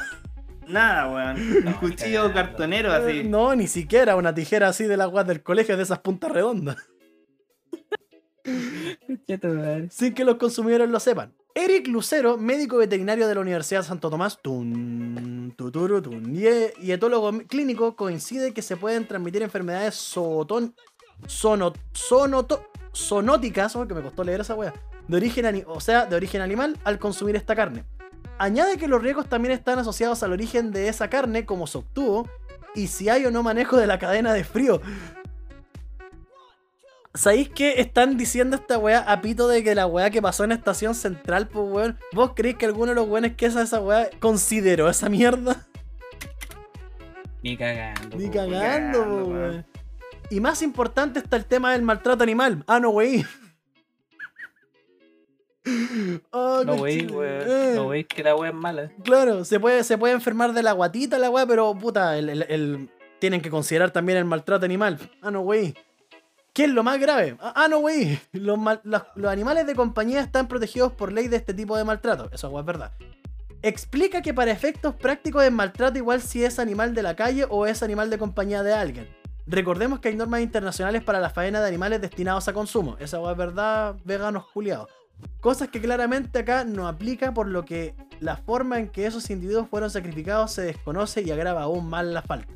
Nada, 0.66 1.12
weón. 1.12 1.36
Un 1.58 1.64
No, 1.66 1.80
cuchillo 1.80 2.22
cagando. 2.28 2.34
cartonero 2.34 2.92
así. 2.94 3.24
No, 3.24 3.54
ni 3.54 3.66
siquiera 3.66 4.16
una 4.16 4.34
tijera 4.34 4.68
así 4.68 4.84
de 4.84 4.96
las 4.96 5.08
weas 5.12 5.26
del 5.26 5.42
colegio 5.42 5.76
de 5.76 5.82
esas 5.82 5.98
puntas 5.98 6.30
redondas. 6.32 6.76
sin 9.90 10.14
que 10.14 10.24
los 10.24 10.36
consumidores 10.36 10.88
lo 10.88 10.98
sepan. 10.98 11.34
Eric 11.54 11.88
Lucero, 11.88 12.36
médico 12.36 12.76
veterinario 12.76 13.26
de 13.26 13.34
la 13.34 13.40
Universidad 13.40 13.80
de 13.80 13.86
Santo 13.88 14.10
Tomás, 14.10 14.38
tun, 14.40 15.52
tuturu, 15.56 16.00
tun, 16.00 16.34
y, 16.36 16.46
e- 16.46 16.72
y 16.80 16.92
etólogo 16.92 17.32
clínico, 17.48 17.96
coincide 17.96 18.52
que 18.54 18.62
se 18.62 18.76
pueden 18.76 19.08
transmitir 19.08 19.42
enfermedades 19.42 19.94
zootón- 20.14 20.72
sonóticas, 22.92 23.74
oh, 23.76 23.86
que 23.88 23.94
me 23.94 24.02
costó 24.02 24.22
leer 24.24 24.40
esa 24.40 24.54
wea, 24.54 24.72
de 25.08 25.16
origen, 25.16 25.64
o 25.66 25.80
sea, 25.80 26.06
de 26.06 26.14
origen 26.16 26.42
animal 26.42 26.78
al 26.84 26.98
consumir 26.98 27.34
esta 27.36 27.56
carne. 27.56 27.84
Añade 28.38 28.76
que 28.76 28.86
los 28.86 29.02
riesgos 29.02 29.28
también 29.28 29.52
están 29.52 29.78
asociados 29.80 30.22
al 30.22 30.32
origen 30.32 30.70
de 30.70 30.88
esa 30.88 31.10
carne, 31.10 31.44
como 31.44 31.66
se 31.66 31.78
obtuvo, 31.78 32.28
y 32.74 32.86
si 32.86 33.08
hay 33.08 33.24
o 33.26 33.30
no 33.32 33.42
manejo 33.42 33.76
de 33.76 33.86
la 33.88 33.98
cadena 33.98 34.32
de 34.32 34.44
frío. 34.44 34.80
¿Sabéis 37.18 37.48
que 37.48 37.80
están 37.80 38.16
diciendo 38.16 38.54
esta 38.54 38.78
weá 38.78 39.00
a 39.00 39.20
pito 39.20 39.48
de 39.48 39.64
que 39.64 39.74
la 39.74 39.86
weá 39.88 40.08
que 40.10 40.22
pasó 40.22 40.44
en 40.44 40.52
Estación 40.52 40.94
Central, 40.94 41.48
pues 41.48 41.66
weón? 41.68 41.98
¿Vos 42.12 42.30
creéis 42.36 42.56
que 42.58 42.66
alguno 42.66 42.90
de 42.90 42.94
los 42.94 43.08
weones 43.08 43.34
que 43.34 43.46
hace 43.46 43.60
esa 43.60 43.80
weá 43.80 44.08
consideró 44.20 44.88
esa 44.88 45.08
mierda? 45.08 45.66
Ni 47.42 47.56
cagando. 47.56 48.16
Ni 48.16 48.28
cagando, 48.30 49.02
po, 49.04 49.10
weón. 49.10 49.32
weón. 49.32 49.66
Y 50.30 50.38
más 50.40 50.62
importante 50.62 51.18
está 51.18 51.36
el 51.36 51.44
tema 51.44 51.72
del 51.72 51.82
maltrato 51.82 52.22
animal. 52.22 52.62
Ah, 52.68 52.78
no, 52.78 52.90
wey. 52.90 53.24
Oh, 56.30 56.62
No 56.64 56.80
veis, 56.82 57.10
weón. 57.10 57.42
Eh, 57.46 57.72
No 57.74 57.88
veis 57.88 58.06
que 58.06 58.22
la 58.22 58.36
weá 58.36 58.50
es 58.50 58.54
mala. 58.56 58.92
Claro, 59.02 59.44
se 59.44 59.58
puede, 59.58 59.82
se 59.82 59.98
puede 59.98 60.14
enfermar 60.14 60.52
de 60.52 60.62
la 60.62 60.70
guatita 60.70 61.18
la 61.18 61.30
weá, 61.30 61.44
pero 61.46 61.74
puta, 61.74 62.16
el, 62.16 62.28
el- 62.28 62.46
el- 62.48 62.90
tienen 63.18 63.40
que 63.40 63.50
considerar 63.50 63.90
también 63.90 64.18
el 64.18 64.24
maltrato 64.24 64.64
animal. 64.64 64.98
Ah, 65.20 65.32
no, 65.32 65.40
wey. 65.40 65.74
¿Qué 66.58 66.64
es 66.64 66.70
lo 66.70 66.82
más 66.82 66.98
grave? 66.98 67.36
Ah, 67.40 67.52
ah, 67.54 67.68
no, 67.68 67.78
wey. 67.78 68.18
Los, 68.32 68.58
mal- 68.58 68.80
los- 68.82 69.04
los 69.14 69.30
animales 69.30 69.64
de 69.64 69.76
compañía 69.76 70.20
están 70.20 70.48
protegidos 70.48 70.92
por 70.92 71.12
ley 71.12 71.28
de 71.28 71.36
este 71.36 71.54
tipo 71.54 71.76
de 71.76 71.84
maltrato. 71.84 72.28
Eso 72.32 72.58
es 72.58 72.64
verdad. 72.64 72.90
Explica 73.62 74.22
que 74.22 74.34
para 74.34 74.50
efectos 74.50 74.96
prácticos 74.96 75.44
es 75.44 75.52
maltrato 75.52 75.98
igual 75.98 76.20
si 76.20 76.44
es 76.44 76.58
animal 76.58 76.94
de 76.96 77.02
la 77.04 77.14
calle 77.14 77.46
o 77.48 77.64
es 77.66 77.84
animal 77.84 78.10
de 78.10 78.18
compañía 78.18 78.64
de 78.64 78.74
alguien. 78.74 79.08
Recordemos 79.46 80.00
que 80.00 80.08
hay 80.08 80.16
normas 80.16 80.40
internacionales 80.40 81.04
para 81.04 81.20
la 81.20 81.30
faena 81.30 81.60
de 81.60 81.68
animales 81.68 82.00
destinados 82.00 82.48
a 82.48 82.52
consumo. 82.52 82.96
Esa 82.98 83.18
es 83.30 83.36
verdad, 83.36 83.94
veganos 84.04 84.48
culiados. 84.52 84.90
Cosas 85.38 85.68
que 85.68 85.80
claramente 85.80 86.40
acá 86.40 86.64
no 86.64 86.88
aplica 86.88 87.32
por 87.34 87.46
lo 87.46 87.64
que 87.64 87.94
la 88.18 88.36
forma 88.36 88.80
en 88.80 88.88
que 88.88 89.06
esos 89.06 89.30
individuos 89.30 89.68
fueron 89.68 89.90
sacrificados 89.90 90.50
se 90.50 90.62
desconoce 90.62 91.22
y 91.22 91.30
agrava 91.30 91.62
aún 91.62 91.88
más 91.88 92.04
la 92.04 92.22
falta. 92.22 92.52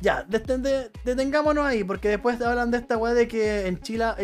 Ya, 0.00 0.24
deten- 0.28 0.62
de- 0.62 0.90
detengámonos 1.04 1.64
ahí, 1.66 1.82
porque 1.82 2.08
después 2.08 2.38
te 2.38 2.44
hablan 2.44 2.70
de 2.70 2.78
esta 2.78 2.96
weá 2.96 3.14
de 3.14 3.26
que 3.26 3.66
en 3.66 3.80
China 3.80 4.14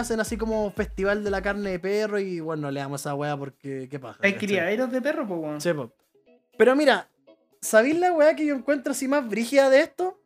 hacen 0.00 0.18
así 0.18 0.36
como 0.36 0.70
festival 0.72 1.22
de 1.22 1.30
la 1.30 1.40
carne 1.40 1.70
de 1.70 1.78
perro 1.78 2.18
y 2.18 2.40
bueno, 2.40 2.62
no 2.62 2.70
le 2.72 2.80
damos 2.80 3.00
esa 3.00 3.14
weá 3.14 3.36
porque 3.36 3.86
qué 3.88 3.98
paja. 4.00 4.18
Hay 4.22 4.34
criaderos 4.34 4.90
de 4.90 5.00
perro, 5.00 5.26
pues, 5.28 5.40
weón. 5.40 5.60
Sí, 5.60 5.72
po. 5.72 5.92
Pero 6.58 6.74
mira, 6.74 7.08
¿sabéis 7.60 7.98
la 7.98 8.12
weá 8.12 8.34
que 8.34 8.44
yo 8.44 8.54
encuentro 8.56 8.90
así 8.92 9.06
más 9.06 9.28
brígida 9.28 9.70
de 9.70 9.80
esto? 9.82 10.18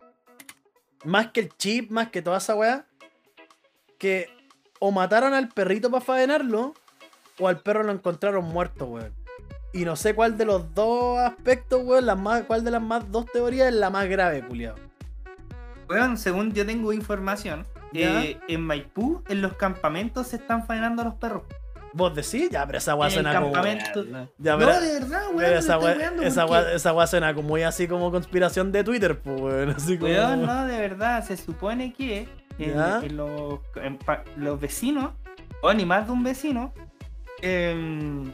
Más 1.05 1.29
que 1.33 1.41
el 1.41 1.49
chip, 1.59 1.91
más 1.91 2.09
que 2.09 2.23
toda 2.23 2.39
esa 2.39 2.55
weá. 2.55 2.87
Que 3.99 4.29
o 4.81 4.91
mataron 4.91 5.35
al 5.35 5.49
perrito 5.51 5.91
para 5.91 6.05
faenarlo, 6.05 6.75
o 7.39 7.47
al 7.49 7.61
perro 7.61 7.83
lo 7.83 7.93
encontraron 7.93 8.45
muerto, 8.47 8.87
weón. 8.87 9.13
Y 9.75 9.85
no 9.85 9.97
sé 9.97 10.15
cuál 10.15 10.39
de 10.39 10.45
los 10.45 10.73
dos 10.75 11.19
aspectos, 11.19 11.83
weón, 11.85 12.07
las 12.07 12.19
más, 12.19 12.45
cuál 12.45 12.65
de 12.65 12.71
las 12.71 12.81
más 12.83 13.11
dos 13.13 13.27
teorías 13.27 13.69
es 13.69 13.75
la 13.75 13.91
más 13.91 14.09
grave, 14.09 14.43
culiado. 14.47 14.77
Weón, 15.89 16.17
según 16.17 16.53
yo 16.53 16.65
tengo 16.67 16.93
información, 16.93 17.67
eh, 17.93 18.39
en 18.49 18.61
Maipú, 18.63 19.23
en 19.29 19.41
los 19.43 19.55
campamentos 19.55 20.29
se 20.29 20.37
están 20.37 20.67
faenando 20.67 21.03
a 21.03 21.05
los 21.07 21.15
perros. 21.15 21.43
¿Vos 21.93 22.13
decís? 22.15 22.51
Ya, 22.51 22.67
pero 22.67 22.79
esa 22.79 22.97
weá 22.97 23.09
suena 23.09 23.33
como. 23.35 23.53
campamento. 23.53 24.05
Ya, 24.39 24.57
no, 24.57 24.81
de 24.81 24.99
verdad, 24.99 25.29
weón. 25.33 25.53
esa 25.55 25.79
weá, 26.47 26.73
esa 26.73 27.07
suena 27.07 27.33
como 27.35 27.49
muy 27.49 27.63
así 27.63 27.87
como 27.87 28.11
conspiración 28.11 28.73
de 28.73 28.83
Twitter, 28.83 29.21
pues, 29.21 29.41
weón. 29.41 29.71
Así 29.71 29.97
como. 29.97 30.11
Weón, 30.13 30.45
no, 30.45 30.67
de 30.67 30.77
verdad, 30.81 31.25
se 31.25 31.37
supone 31.37 31.93
que 31.93 32.27
en 32.59 33.17
los, 33.17 33.61
en 33.77 33.97
pa- 33.99 34.25
los 34.37 34.61
vecinos, 34.61 35.13
o 35.63 35.73
ni 35.73 35.85
más 35.87 36.07
de 36.07 36.13
un 36.13 36.25
vecino, 36.25 36.73
em, 37.43 38.33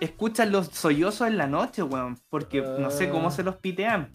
escuchan 0.00 0.50
los 0.52 0.68
sollozos 0.68 1.28
en 1.28 1.36
la 1.36 1.46
noche, 1.46 1.82
weón, 1.82 2.18
porque 2.30 2.60
no 2.62 2.90
sé 2.90 3.10
cómo 3.10 3.28
Ah. 3.28 3.30
se 3.30 3.42
los 3.42 3.56
pitean. 3.56 4.10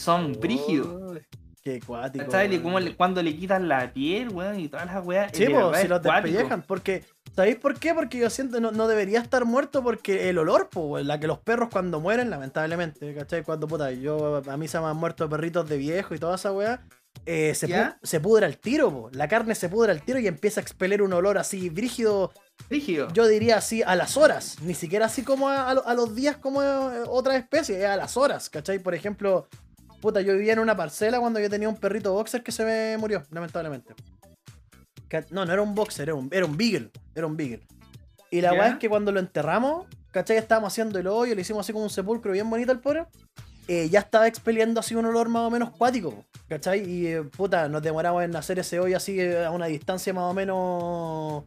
Son 0.00 0.32
brígidos. 0.40 1.18
Qué 1.62 1.78
cuático. 1.80 2.30
¿Sabes? 2.30 2.48
weón. 2.50 2.62
Cómo 2.62 2.80
le- 2.80 2.96
cuando 2.96 3.22
le 3.22 3.36
quitan 3.36 3.68
la 3.68 3.92
piel, 3.92 4.30
weón, 4.30 4.58
y 4.58 4.68
todas 4.68 4.86
las 4.86 5.04
weas. 5.04 5.30
Sí, 5.34 5.44
si 5.44 5.52
los 5.52 6.02
despellejan. 6.02 6.62
Porque, 6.62 7.04
¿sabéis 7.36 7.56
por 7.56 7.78
qué? 7.78 7.92
Porque 7.92 8.16
yo 8.18 8.30
siento 8.30 8.60
no, 8.60 8.70
no 8.72 8.88
debería 8.88 9.20
estar 9.20 9.44
muerto 9.44 9.82
porque 9.82 10.30
el 10.30 10.38
olor, 10.38 10.68
pues, 10.70 11.04
la 11.04 11.20
que 11.20 11.26
los 11.26 11.38
perros 11.38 11.68
cuando 11.70 12.00
mueren, 12.00 12.30
lamentablemente, 12.30 13.14
¿cachai? 13.14 13.42
Cuando, 13.42 13.68
puta, 13.68 13.90
yo, 13.92 14.40
a 14.50 14.56
mí 14.56 14.68
se 14.68 14.80
me 14.80 14.86
han 14.86 14.96
muerto 14.96 15.28
perritos 15.28 15.68
de 15.68 15.76
viejo 15.76 16.14
y 16.14 16.18
toda 16.18 16.36
esa 16.36 16.50
weá. 16.50 16.82
eh, 17.26 17.54
se, 17.54 17.68
se 18.02 18.20
pudra 18.20 18.46
al 18.46 18.56
tiro, 18.56 18.90
po. 18.90 19.10
la 19.12 19.28
carne 19.28 19.54
se 19.54 19.68
pudra 19.68 19.92
al 19.92 20.00
tiro 20.00 20.18
y 20.18 20.26
empieza 20.28 20.60
a 20.60 20.62
expeler 20.62 21.02
un 21.02 21.12
olor 21.12 21.36
así 21.38 21.68
brígido, 21.68 22.32
Brígido. 22.70 23.08
yo 23.12 23.26
diría 23.26 23.56
así 23.58 23.82
a 23.82 23.96
las 23.96 24.16
horas, 24.16 24.56
ni 24.62 24.72
siquiera 24.74 25.06
así 25.06 25.22
como 25.22 25.48
a, 25.50 25.68
a 25.68 25.74
lo- 25.74 25.86
a 25.86 25.92
los 25.94 26.14
días 26.14 26.36
como 26.38 26.62
eh, 26.62 27.02
otra 27.08 27.36
especie, 27.36 27.80
es 27.80 27.84
a 27.84 27.96
las 27.96 28.16
horas, 28.16 28.48
¿cachai? 28.48 28.78
Por 28.78 28.94
ejemplo, 28.94 29.46
puta, 30.00 30.20
yo 30.20 30.32
vivía 30.34 30.52
en 30.54 30.58
una 30.58 30.76
parcela 30.76 31.20
cuando 31.20 31.40
yo 31.40 31.48
tenía 31.50 31.68
un 31.68 31.76
perrito 31.76 32.12
boxer 32.12 32.42
que 32.42 32.52
se 32.52 32.64
me 32.64 32.96
murió, 32.98 33.22
lamentablemente. 33.30 33.94
No, 35.30 35.44
no 35.44 35.52
era 35.52 35.60
un 35.62 35.74
boxer, 35.74 36.08
era 36.08 36.14
un, 36.14 36.28
era 36.32 36.46
un 36.46 36.56
beagle. 36.56 36.90
Era 37.14 37.26
un 37.26 37.36
beagle. 37.36 37.66
Y 38.30 38.40
la 38.40 38.52
weá 38.52 38.68
es 38.68 38.78
que 38.78 38.88
cuando 38.88 39.10
lo 39.10 39.18
enterramos, 39.18 39.86
¿cachai? 40.12 40.36
Estábamos 40.36 40.72
haciendo 40.72 40.98
el 40.98 41.06
hoyo, 41.08 41.34
le 41.34 41.40
hicimos 41.40 41.66
así 41.66 41.72
como 41.72 41.84
un 41.84 41.90
sepulcro 41.90 42.30
bien 42.32 42.48
bonito 42.48 42.70
al 42.70 42.80
pobre. 42.80 43.06
eh, 43.70 43.88
ya 43.88 44.00
estaba 44.00 44.26
expeliendo 44.26 44.80
así 44.80 44.96
un 44.96 45.06
olor 45.06 45.28
más 45.28 45.42
o 45.42 45.50
menos 45.50 45.70
cuático, 45.70 46.24
¿cachai? 46.48 46.88
Y 46.90 47.06
eh, 47.06 47.22
puta, 47.22 47.68
nos 47.68 47.82
demoramos 47.82 48.24
en 48.24 48.34
hacer 48.34 48.58
ese 48.58 48.80
hoyo 48.80 48.96
así 48.96 49.20
eh, 49.20 49.44
a 49.44 49.52
una 49.52 49.66
distancia 49.66 50.12
más 50.12 50.24
o 50.24 50.34
menos 50.34 51.44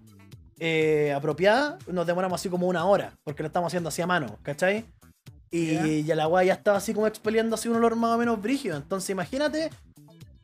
eh, 0.58 1.12
apropiada. 1.14 1.78
Nos 1.88 2.08
demoramos 2.08 2.40
así 2.40 2.48
como 2.48 2.68
una 2.68 2.86
hora, 2.86 3.14
porque 3.26 3.44
lo 3.44 3.48
estamos 3.48 3.68
haciendo 3.68 3.90
así 3.90 4.02
a 4.02 4.08
mano, 4.08 4.40
¿cachai? 4.42 4.86
Y 5.56 5.74
Ya. 6.02 6.08
ya 6.08 6.16
la 6.16 6.28
weá 6.28 6.44
ya 6.44 6.54
estaba 6.54 6.78
así 6.78 6.94
como 6.96 7.06
expeliendo 7.06 7.54
así 7.56 7.70
un 7.70 7.76
olor 7.76 7.96
más 7.96 8.16
o 8.16 8.18
menos 8.18 8.42
brígido. 8.42 8.76
Entonces 8.76 9.12
imagínate, 9.12 9.70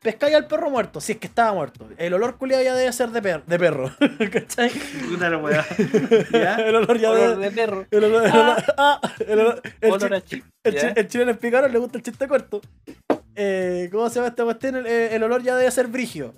pescáis 0.02 0.36
al 0.36 0.46
perro 0.46 0.70
muerto, 0.70 1.02
si 1.02 1.14
es 1.14 1.18
que 1.18 1.26
estaba 1.26 1.52
muerto. 1.52 1.90
El 1.98 2.14
olor 2.14 2.38
culiado 2.38 2.64
ya 2.64 2.76
debe 2.76 2.94
ser 2.94 3.10
de, 3.10 3.20
per- 3.22 3.44
de 3.44 3.58
perro, 3.58 3.92
¿cachai? 4.32 4.70
Puta 5.10 5.30
la 5.32 5.38
weá. 5.38 5.66
El 6.68 6.76
olor 6.76 7.00
ya 7.00 7.10
Olor 7.10 7.30
debe... 7.38 7.50
de 7.50 7.52
perro. 7.52 7.86
El 7.90 8.04
olor, 8.04 8.24
el 8.26 8.32
olor- 8.32 8.74
ah, 8.78 9.02
el 9.28 9.40
olor- 9.40 9.62
el 9.82 9.92
Olor 9.92 10.10
chi- 10.10 10.14
a 10.16 10.22
chip. 10.22 10.46
el, 10.64 10.94
el 10.96 11.08
chileno 11.08 11.68
le 11.68 11.80
gusta 11.80 11.98
el 11.98 12.04
chiste 12.04 12.28
corto. 12.28 12.62
Eh, 13.36 13.90
¿Cómo 13.92 14.10
se 14.10 14.16
llama 14.16 14.28
esta 14.28 14.44
cuestión? 14.44 14.76
El, 14.76 14.86
el 14.86 15.24
olor 15.24 15.42
ya 15.42 15.56
debe 15.56 15.72
ser 15.72 15.88
brigio. 15.88 16.36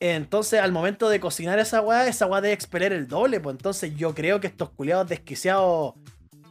Entonces, 0.00 0.60
al 0.60 0.70
momento 0.72 1.08
de 1.08 1.18
cocinar 1.18 1.58
esa 1.58 1.80
weá, 1.80 2.06
esa 2.06 2.26
weá 2.26 2.40
debe 2.40 2.52
expeler 2.54 2.92
el 2.92 3.08
doble. 3.08 3.40
Pues 3.40 3.54
entonces, 3.56 3.94
yo 3.96 4.14
creo 4.14 4.38
que 4.40 4.46
estos 4.46 4.70
culiados 4.70 5.08
desquiciados 5.08 5.94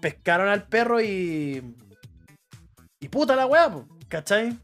pescaron 0.04 0.50
al 0.50 0.68
perro 0.68 1.00
y. 1.02 1.64
Y 3.00 3.08
puta 3.08 3.38
la 3.38 3.46
weá, 3.46 3.72
pues, 3.72 3.86
¿cachai? 4.10 4.58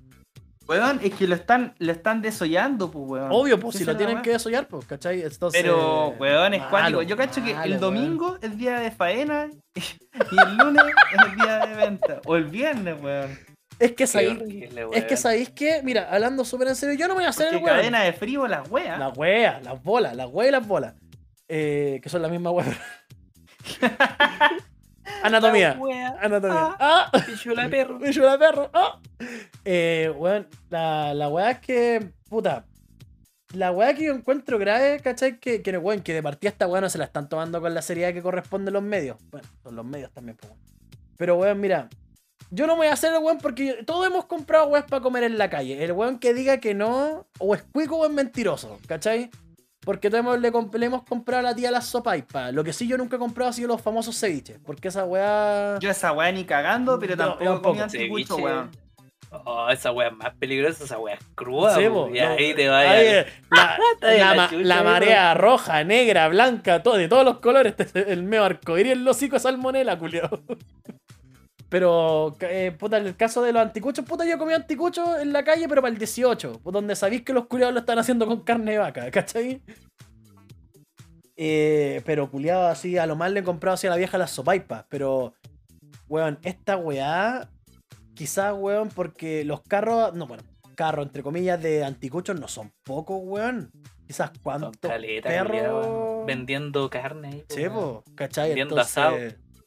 Weón, 0.68 1.00
es 1.02 1.14
que 1.16 1.28
lo 1.28 1.34
están, 1.34 1.74
lo 1.80 1.94
están 1.94 2.22
desollando, 2.22 2.92
pues, 2.92 3.06
weón. 3.08 3.30
Obvio, 3.32 3.58
pues, 3.58 3.78
si 3.78 3.86
lo 3.86 3.96
tienen 3.96 4.22
que 4.22 4.32
desollar, 4.32 4.68
pues, 4.68 4.86
¿cachai? 4.86 5.22
Entonces, 5.22 5.62
Pero, 5.62 6.10
weón, 6.20 6.54
es 6.54 6.60
malo, 6.60 6.70
cuático. 6.70 7.02
Yo 7.04 7.16
cacho 7.16 7.42
que 7.42 7.52
el 7.52 7.58
weón. 7.58 7.80
domingo 7.80 8.38
es 8.42 8.58
día 8.58 8.80
de 8.82 8.92
faena 8.92 9.50
y 9.76 9.82
el 10.40 10.58
lunes 10.58 10.84
es 11.14 11.26
el 11.26 11.36
día 11.38 11.66
de 11.66 11.76
venta. 11.76 12.22
O 12.26 12.36
el 12.36 12.44
viernes, 12.46 13.02
weón. 13.02 13.40
Es 13.80 13.94
que 13.94 14.08
sabéis. 14.08 14.40
Es 14.92 15.06
que 15.06 15.16
sabéis 15.16 15.50
que, 15.52 15.82
mira, 15.84 16.10
hablando 16.12 16.44
súper 16.44 16.68
en 16.68 16.76
serio, 16.76 16.96
yo 16.96 17.08
no 17.08 17.14
me 17.14 17.20
voy 17.20 17.28
a 17.28 17.30
hacer 17.30 17.46
Porque 17.46 17.58
el 17.60 17.64
weón. 17.64 17.78
cadena 17.78 18.02
de 18.04 18.12
frío 18.12 18.46
las 18.46 18.70
weas. 18.70 19.00
Las 19.00 19.18
weas, 19.18 19.64
las 19.64 19.82
bolas, 19.82 20.16
las 20.18 20.28
weas 20.30 20.50
y 20.50 20.52
las 20.52 20.68
bolas. 20.68 20.96
Eh, 21.48 22.02
que 22.04 22.10
son 22.10 22.22
la 22.22 22.28
misma 22.28 22.52
wea. 22.52 22.78
Anatomía. 25.24 25.76
La. 25.76 26.07
Anatomía. 26.22 26.76
¡Ah! 26.80 27.12
Pichula 27.26 27.64
de 27.64 27.70
perro. 27.70 27.99
Me 27.99 28.12
la 28.12 28.38
perro. 28.38 28.70
¡Ah! 28.74 28.99
Eh, 29.66 30.14
weón, 30.16 30.47
la, 30.70 31.14
la 31.14 31.30
weá 31.30 31.51
es 31.51 31.60
que. 31.60 32.12
Puta. 32.30 32.66
La 33.53 33.72
weá 33.72 33.95
que 33.95 34.05
yo 34.05 34.14
encuentro 34.14 34.60
grave, 34.60 34.99
¿cachai? 34.99 35.39
Que, 35.39 35.62
que, 35.62 35.78
weón, 35.78 36.01
que 36.01 36.14
de 36.14 36.22
partida 36.22 36.51
esta 36.51 36.68
weá 36.68 36.82
no 36.82 36.89
se 36.89 36.99
la 36.99 37.05
están 37.05 37.28
tomando 37.30 37.60
con 37.62 37.74
la 37.74 37.82
seriedad 37.82 38.14
que 38.14 38.22
corresponde 38.22 38.70
a 38.70 38.74
los 38.74 38.84
medios. 38.84 39.18
Bueno, 39.32 39.47
son 39.64 39.76
los 39.76 39.86
medios 39.86 40.12
también, 40.12 40.38
pues, 40.38 40.51
weón. 40.51 40.64
Pero, 41.18 41.36
weón, 41.38 41.60
mira. 41.60 41.89
Yo 42.51 42.66
no 42.66 42.74
me 42.74 42.80
voy 42.80 42.88
a 42.88 42.93
hacer 42.93 43.14
el 43.14 43.20
weón 43.20 43.38
porque 43.38 43.84
todos 43.86 44.07
hemos 44.07 44.26
comprado 44.26 44.70
weas 44.70 44.86
para 44.86 45.03
comer 45.03 45.24
en 45.24 45.38
la 45.38 45.51
calle. 45.51 45.84
El 45.84 45.91
weón 45.91 46.18
que 46.18 46.34
diga 46.34 46.57
que 46.57 46.74
no, 46.74 47.28
o 47.38 47.53
es 47.53 47.62
cuico 47.62 47.97
o 47.97 48.05
es 48.05 48.12
mentiroso, 48.12 48.80
¿cachai? 48.88 49.30
Porque 49.90 50.12
todos 50.12 50.40
le, 50.40 50.86
hemos 50.86 51.02
comprado 51.02 51.40
a 51.40 51.50
la 51.50 51.56
tía 51.56 51.72
las 51.72 51.88
sopaipas. 51.88 52.54
Lo 52.54 52.64
que 52.64 52.74
sí 52.74 52.88
yo 52.88 52.96
nunca 52.96 53.16
he 53.16 53.20
comprado 53.20 53.50
ha 53.50 53.54
sido 53.54 53.70
los 53.70 53.82
famosos 53.82 54.16
ceviches. 54.20 54.60
Porque 54.64 54.90
esa 54.90 55.04
weá. 55.04 55.80
Yo 55.80 55.90
esa 55.90 56.12
wea 56.12 56.32
ni 56.32 56.44
cagando, 56.44 57.00
pero 57.00 57.16
No, 57.16 57.24
tampoco, 57.30 57.44
tampoco. 57.54 57.82
anticucho, 57.82 58.36
Ceviche. 58.36 58.44
weón. 58.44 58.70
Oh, 59.46 59.68
esa 59.72 59.92
wea 59.92 60.10
es 60.10 60.14
más 60.16 60.36
peligrosa, 60.36 60.84
esa 60.84 61.00
wea 61.00 61.16
es 61.16 61.20
cruda. 61.34 61.74
Sí, 61.74 61.82
y 61.82 61.88
no, 61.90 62.06
ahí 62.06 62.54
te 62.54 62.70
va 62.70 62.80
ahí, 62.82 63.26
la, 63.50 63.78
Está 63.96 64.08
bien 64.12 64.20
la 64.20 64.28
la 64.30 64.36
ma- 64.36 64.50
chucha, 64.52 64.64
la 64.64 64.78
ahí, 64.78 64.84
marea 64.86 65.34
roja, 65.34 65.84
negra, 65.84 66.28
blanca, 66.28 66.84
todo, 66.84 66.96
de 66.96 67.08
todos 67.08 67.26
los 67.26 67.40
colores. 67.40 67.74
Es 67.80 67.96
el 67.96 68.22
medio 68.22 68.44
arcoíris, 68.44 68.92
el 68.92 69.08
hocico 69.08 69.38
de 69.38 69.40
salmonela, 69.40 69.98
culiao. 69.98 70.30
Pero, 71.70 72.36
eh, 72.42 72.76
puta, 72.78 72.98
en 72.98 73.06
el 73.06 73.16
caso 73.16 73.44
de 73.44 73.54
los 73.54 73.62
anticuchos, 73.62 74.04
puta, 74.04 74.26
yo 74.26 74.40
comí 74.40 74.54
anticuchos 74.54 75.20
en 75.22 75.32
la 75.32 75.44
calle, 75.44 75.68
pero 75.70 75.82
para 75.82 75.94
el 75.94 76.00
18, 76.00 76.62
donde 76.66 76.96
sabéis 76.96 77.22
que 77.22 77.32
los 77.32 77.46
culiados 77.46 77.74
lo 77.74 77.82
están 77.82 78.00
haciendo 78.00 78.26
con 78.26 78.42
carne 78.42 78.72
de 78.72 78.78
vaca, 78.80 79.12
¿cachai? 79.12 79.62
Eh, 81.38 82.02
pero 82.06 82.30
culiado 82.30 82.68
así, 82.68 82.98
a 82.98 83.06
lo 83.06 83.16
más 83.16 83.32
le 83.32 83.42
he 83.42 83.44
comprado 83.44 83.76
así 83.76 83.86
a 83.86 83.92
la 83.92 83.98
vieja 83.98 84.18
las 84.18 84.32
sopaipas, 84.32 84.86
pero, 84.90 85.36
weón, 86.08 86.40
esta 86.42 86.76
weá, 86.76 87.50
quizás, 88.16 88.54
weón, 88.58 88.90
porque 88.90 89.46
los 89.46 89.62
carros, 89.62 90.16
no, 90.16 90.26
bueno, 90.26 90.44
carros, 90.74 91.06
entre 91.06 91.22
comillas, 91.22 91.62
de 91.62 91.84
anticuchos 91.84 92.40
no 92.40 92.48
son 92.48 92.72
pocos, 92.84 93.20
weón. 93.22 93.72
Quizás 94.08 94.32
cuántos 94.42 94.72
caleta, 94.78 95.30
perros... 95.30 96.26
vendiendo 96.26 96.90
carne. 96.90 97.28
ahí, 97.28 97.44
Sí, 97.48 97.70
po, 97.70 98.04
¿cachai? 98.16 98.56
Viendo 98.56 98.74
Entonces, 98.74 98.98
asado. 98.98 99.18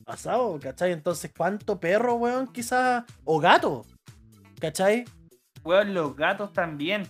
Asado, 0.07 0.59
¿cachai? 0.61 0.93
Entonces, 0.93 1.31
¿cuánto 1.37 1.79
perro, 1.79 2.15
weón? 2.15 2.49
Quizás. 2.53 3.05
O 3.25 3.39
gato, 3.39 3.85
¿cachai? 4.61 5.05
Weón, 5.65 5.95
los 5.95 6.17
gatos 6.17 6.53
también. 6.53 7.07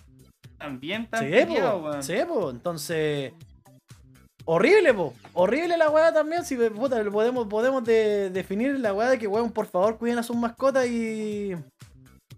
También 0.58 1.02
están 1.02 1.24
Sí, 1.28 1.46
po. 1.46 1.76
weón. 1.78 2.02
Sí, 2.02 2.14
po. 2.28 2.50
Entonces. 2.50 3.32
Horrible, 4.44 4.92
po. 4.92 5.14
Horrible 5.34 5.76
la 5.76 5.88
weá 5.90 6.12
también. 6.12 6.44
Si 6.44 6.56
puta, 6.56 7.02
podemos, 7.10 7.46
podemos 7.46 7.84
de- 7.84 8.28
definir 8.30 8.78
la 8.80 8.92
weá 8.92 9.08
de 9.10 9.18
que, 9.18 9.26
weón, 9.26 9.52
por 9.52 9.66
favor, 9.66 9.98
cuiden 9.98 10.18
a 10.18 10.22
sus 10.22 10.36
mascotas 10.36 10.86
y. 10.86 11.52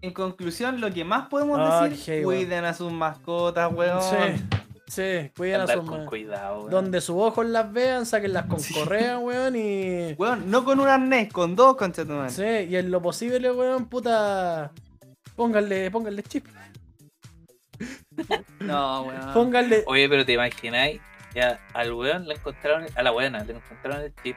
En 0.03 0.13
conclusión, 0.13 0.81
lo 0.83 0.93
que 0.93 1.03
más 1.03 1.29
podemos 1.29 1.59
Ah, 1.61 1.89
decir, 1.89 2.25
weón. 2.27 2.45
cuiden 2.45 2.65
a 2.67 2.75
sus 2.75 2.93
mascotas, 2.93 3.73
weón. 3.73 4.03
Sí, 4.03 4.45
sí, 4.87 5.31
cuiden 5.37 5.63
a 5.63 5.67
sus 5.67 5.89
con 5.89 6.07
cuidado, 6.07 6.59
weón. 6.61 6.71
Donde 6.71 7.01
sus 7.01 7.17
ojos 7.17 7.47
las 7.47 7.73
vean, 7.73 8.07
sáquenlas 8.07 8.47
con 8.47 8.61
Sí. 8.61 8.75
correa, 8.75 9.19
weón, 9.19 9.57
y. 9.57 10.13
Weón, 10.15 10.51
no 10.51 10.65
con 10.65 10.81
un 10.81 10.89
arnés, 10.89 11.33
con 11.33 11.57
dos, 11.57 11.77
concha 11.77 12.05
tu 12.05 12.13
madre. 12.13 12.31
Sí, 12.31 12.71
y 12.73 12.77
en 12.77 12.91
lo 12.91 13.01
posible, 13.03 13.51
weón, 13.53 13.87
puta. 13.87 14.73
Pónganle, 15.37 15.91
pónganle 15.91 16.23
chip. 16.23 16.47
No, 18.61 19.03
weón. 19.03 19.33
Pónganle. 19.35 19.85
Oye, 19.87 20.09
pero 20.09 20.25
te 20.25 20.33
imagináis, 20.33 21.01
ya 21.35 21.59
al 21.75 21.93
weón 21.93 22.27
le 22.27 22.35
encontraron, 22.35 22.87
a 22.95 23.03
la 23.03 23.11
buena 23.11 23.43
le 23.45 23.55
encontraron 23.55 24.03
el 24.03 24.15
chip. 24.23 24.37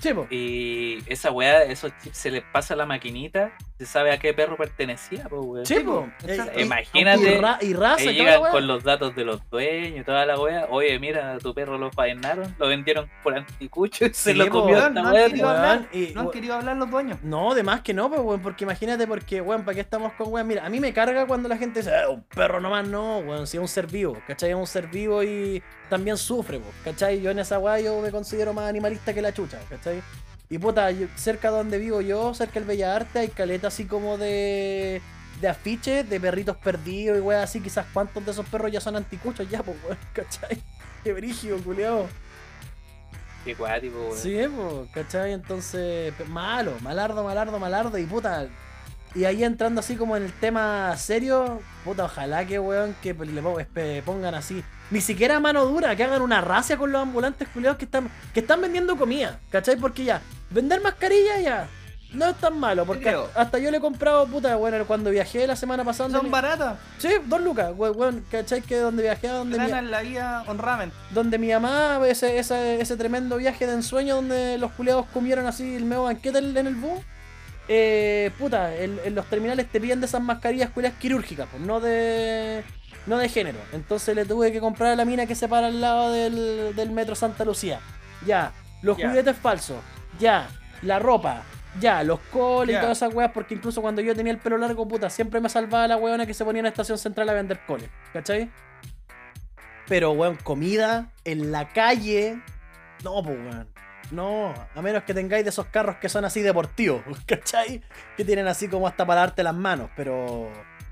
Sí, 0.00 0.12
po. 0.12 0.26
Y 0.30 0.98
esa 1.06 1.30
weá, 1.30 1.62
esos 1.62 1.92
chips 2.02 2.16
se 2.18 2.30
les 2.30 2.42
pasa 2.52 2.74
a 2.74 2.76
la 2.76 2.84
maquinita, 2.84 3.56
se 3.76 3.86
sabe 3.86 4.12
a 4.12 4.18
qué 4.18 4.32
perro 4.32 4.56
pertenecía, 4.56 5.26
pues 5.28 5.42
weón. 5.44 5.66
Sí, 5.66 5.80
po. 5.80 6.08
exacto. 6.24 6.58
Y- 6.58 6.62
Imagínate, 6.62 7.34
Y, 7.34 7.38
ra- 7.40 7.58
y 7.60 7.72
raza 7.74 8.02
y 8.02 8.16
toda 8.16 8.30
la 8.30 8.36
llegan 8.36 8.52
con 8.52 8.66
los 8.68 8.84
datos 8.84 9.16
de 9.16 9.24
los 9.24 9.50
dueños 9.50 10.00
y 10.00 10.04
toda 10.04 10.24
la 10.26 10.38
weá. 10.38 10.66
Oye, 10.70 10.96
mira, 11.00 11.38
tu 11.38 11.52
perro 11.52 11.76
lo 11.76 11.90
faenaron, 11.90 12.54
lo 12.58 12.68
vendieron 12.68 13.10
por 13.24 13.34
anticucho 13.36 14.04
y 14.06 14.14
se 14.14 14.32
Sí, 14.32 14.38
lo 14.38 14.48
comió 14.48 14.76
esta 14.78 14.90
no 14.90 15.08
han 15.08 15.12
weón, 15.14 15.40
hablar. 15.44 15.88
y- 15.92 16.12
No 16.14 16.20
han 16.20 16.30
querido 16.30 16.54
hablar 16.54 16.76
los 16.76 16.88
dueños. 16.88 17.18
No, 17.22 17.52
de 17.54 17.62
más 17.64 17.80
que 17.80 17.92
no, 17.92 18.08
pues, 18.08 18.20
weón, 18.20 18.40
porque 18.42 18.62
imagínate, 18.64 19.06
porque, 19.08 19.40
weón, 19.40 19.64
¿para 19.64 19.74
qué 19.74 19.80
estamos 19.80 20.12
con 20.12 20.32
weón? 20.32 20.46
Mira, 20.46 20.64
a 20.64 20.70
mí 20.70 20.78
me 20.78 20.92
carga 20.92 21.26
cuando 21.26 21.48
la 21.48 21.56
gente 21.58 21.80
dice, 21.80 21.90
"Eh, 21.90 22.06
un 22.06 22.22
perro 22.22 22.60
nomás, 22.60 22.86
no, 22.86 23.18
weón, 23.18 23.46
si 23.48 23.56
es 23.56 23.60
un 23.60 23.68
ser 23.68 23.88
vivo, 23.88 24.16
¿cachai? 24.28 24.50
Es 24.50 24.56
un 24.56 24.66
ser 24.68 24.86
vivo 24.86 25.22
y 25.24 25.60
también 25.90 26.16
sufre, 26.16 26.60
pues, 26.60 26.74
¿cachai? 26.84 27.20
Yo 27.20 27.30
en 27.32 27.40
esa 27.40 27.58
weá 27.58 27.80
yo 27.80 28.00
me 28.00 28.10
considero 28.12 28.52
más 28.52 28.68
animalista 28.68 29.12
que 29.12 29.20
la 29.20 29.32
chucha, 29.34 29.58
¿cachai? 29.68 30.00
Y 30.54 30.58
puta, 30.58 30.88
yo- 30.92 31.08
cerca 31.16 31.50
de 31.50 31.56
donde 31.56 31.78
vivo 31.78 32.00
yo, 32.00 32.32
cerca 32.32 32.54
del 32.60 32.64
Bella 32.64 32.94
Arte, 32.94 33.18
hay 33.18 33.28
caleta 33.28 33.66
así 33.66 33.86
como 33.86 34.16
de, 34.18 35.02
de 35.40 35.48
afiches, 35.48 36.08
de 36.08 36.20
perritos 36.20 36.56
perdidos 36.58 37.18
y 37.18 37.20
weón, 37.20 37.42
así, 37.42 37.60
quizás 37.60 37.84
cuántos 37.92 38.24
de 38.24 38.30
esos 38.30 38.46
perros 38.46 38.70
ya 38.70 38.80
son 38.80 38.94
anticuchos 38.94 39.50
ya, 39.50 39.64
pues, 39.64 39.76
weón, 39.82 39.98
¿cachai? 40.12 40.62
Qué 41.02 41.12
brígido, 41.12 41.58
culiao. 41.58 42.06
Qué 43.44 43.56
cuático, 43.56 43.98
weón. 43.98 44.16
Sí, 44.16 44.36
pues, 44.46 44.90
¿cachai? 44.92 45.32
Entonces, 45.32 46.14
malo, 46.28 46.74
malardo, 46.82 47.24
malardo, 47.24 47.58
malardo 47.58 47.98
y 47.98 48.06
puta. 48.06 48.46
Y 49.16 49.24
ahí 49.24 49.42
entrando 49.42 49.80
así 49.80 49.96
como 49.96 50.16
en 50.16 50.22
el 50.22 50.32
tema 50.34 50.96
serio, 50.96 51.62
puta, 51.84 52.04
ojalá 52.04 52.46
que, 52.46 52.60
weón, 52.60 52.94
que 53.02 53.12
le 53.12 54.02
pongan 54.02 54.36
así. 54.36 54.62
Ni 54.90 55.00
siquiera 55.00 55.40
mano 55.40 55.64
dura, 55.64 55.96
que 55.96 56.04
hagan 56.04 56.22
una 56.22 56.40
racia 56.40 56.76
con 56.76 56.92
los 56.92 57.02
ambulantes 57.02 57.48
culiados 57.48 57.78
que 57.78 57.84
están, 57.86 58.08
que 58.32 58.40
están 58.40 58.60
vendiendo 58.60 58.96
comida, 58.96 59.40
¿cachai? 59.50 59.76
Porque 59.76 60.04
ya, 60.04 60.20
vender 60.50 60.80
mascarilla 60.82 61.40
ya, 61.40 61.68
no 62.12 62.26
es 62.28 62.36
tan 62.36 62.60
malo, 62.60 62.84
porque 62.86 63.02
creo. 63.04 63.28
hasta, 63.34 63.58
yo 63.58 63.70
le 63.72 63.78
he 63.78 63.80
comprado, 63.80 64.26
puta, 64.26 64.54
bueno, 64.56 64.84
cuando 64.86 65.10
viajé 65.10 65.46
la 65.48 65.56
semana 65.56 65.82
pasada. 65.84 66.10
Son 66.10 66.24
mi- 66.24 66.30
baratas. 66.30 66.76
Sí, 66.98 67.08
dos 67.26 67.40
lucas, 67.40 67.72
weón, 67.74 68.24
¿cachai? 68.30 68.60
Que 68.62 68.76
donde 68.76 69.02
viajé, 69.02 69.28
donde 69.28 69.58
mi, 69.58 69.68
la 69.88 70.02
vida 70.02 70.44
on 70.46 70.58
ramen. 70.58 70.92
donde 71.10 71.38
mi 71.38 71.50
mamá, 71.50 71.98
ese, 72.06 72.38
ese, 72.38 72.80
ese 72.80 72.96
tremendo 72.96 73.36
viaje 73.38 73.66
de 73.66 73.72
ensueño 73.72 74.16
donde 74.16 74.58
los 74.58 74.70
culiados 74.72 75.06
comieron 75.14 75.46
así 75.46 75.74
el 75.74 75.84
medio 75.86 76.04
banquete 76.04 76.38
en 76.38 76.56
en 76.56 76.66
el 76.68 76.74
bus. 76.76 77.00
Eh, 77.66 78.30
puta, 78.38 78.76
en, 78.76 79.00
en 79.04 79.14
los 79.14 79.24
terminales 79.26 79.66
te 79.72 79.80
piden 79.80 79.98
de 80.00 80.06
esas 80.06 80.20
mascarillas 80.22 80.68
culiadas 80.70 80.98
quirúrgicas, 80.98 81.48
pues 81.50 81.62
no 81.62 81.80
de. 81.80 82.62
No 83.06 83.18
de 83.18 83.28
género. 83.28 83.58
Entonces 83.72 84.14
le 84.14 84.24
tuve 84.24 84.52
que 84.52 84.60
comprar 84.60 84.92
a 84.92 84.96
la 84.96 85.04
mina 85.04 85.26
que 85.26 85.34
se 85.34 85.48
para 85.48 85.66
al 85.68 85.80
lado 85.80 86.12
del, 86.12 86.74
del 86.74 86.90
metro 86.90 87.14
Santa 87.14 87.44
Lucía. 87.44 87.80
Ya. 88.26 88.52
Los 88.82 88.96
juguetes 88.96 89.36
falsos. 89.36 89.76
Ya. 90.18 90.48
La 90.82 90.98
ropa. 90.98 91.42
Ya. 91.80 92.02
Los 92.02 92.20
coles 92.32 92.76
y 92.76 92.80
todas 92.80 92.98
esas 92.98 93.14
weas. 93.14 93.32
Porque 93.32 93.54
incluso 93.54 93.82
cuando 93.82 94.00
yo 94.00 94.14
tenía 94.14 94.32
el 94.32 94.38
pelo 94.38 94.56
largo, 94.56 94.88
puta, 94.88 95.10
siempre 95.10 95.40
me 95.40 95.48
salvaba 95.48 95.86
la 95.86 95.96
weona 95.96 96.26
que 96.26 96.34
se 96.34 96.44
ponía 96.44 96.60
en 96.60 96.64
la 96.64 96.70
estación 96.70 96.98
central 96.98 97.28
a 97.28 97.34
vender 97.34 97.60
coles. 97.66 97.90
¿Cachai? 98.12 98.50
Pero, 99.86 100.12
weón, 100.12 100.36
comida 100.36 101.10
en 101.24 101.52
la 101.52 101.68
calle. 101.68 102.40
No, 103.02 103.22
pues, 103.22 103.36
weón. 103.38 103.68
No, 104.10 104.52
a 104.74 104.82
menos 104.82 105.02
que 105.04 105.14
tengáis 105.14 105.44
de 105.44 105.50
esos 105.50 105.66
carros 105.66 105.96
que 105.96 106.08
son 106.08 106.24
así 106.24 106.42
deportivos, 106.42 107.02
¿cachai? 107.26 107.82
Que 108.16 108.24
tienen 108.24 108.46
así 108.46 108.68
como 108.68 108.86
hasta 108.86 109.06
para 109.06 109.20
darte 109.20 109.42
las 109.42 109.54
manos, 109.54 109.90
pero 109.96 110.50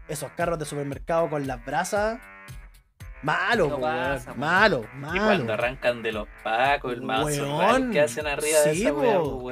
esos 0.09 0.31
carros 0.33 0.59
de 0.59 0.65
supermercado 0.65 1.29
con 1.31 1.47
las 1.47 1.65
brasas, 1.65 2.19
malo, 3.23 3.69
No 3.69 3.81
pasa, 3.81 4.33
po. 4.33 4.39
malo, 4.39 4.85
Y 4.95 5.01
cuando 5.19 5.45
malo. 5.45 5.53
arrancan 5.53 6.03
de 6.03 6.13
los 6.13 6.29
pacos, 6.43 6.93
el 6.93 7.03
mazo 7.03 7.91
que 7.93 8.01
hacen 8.01 8.27
arriba 8.27 8.61
de 8.61 8.73
esa. 8.73 8.93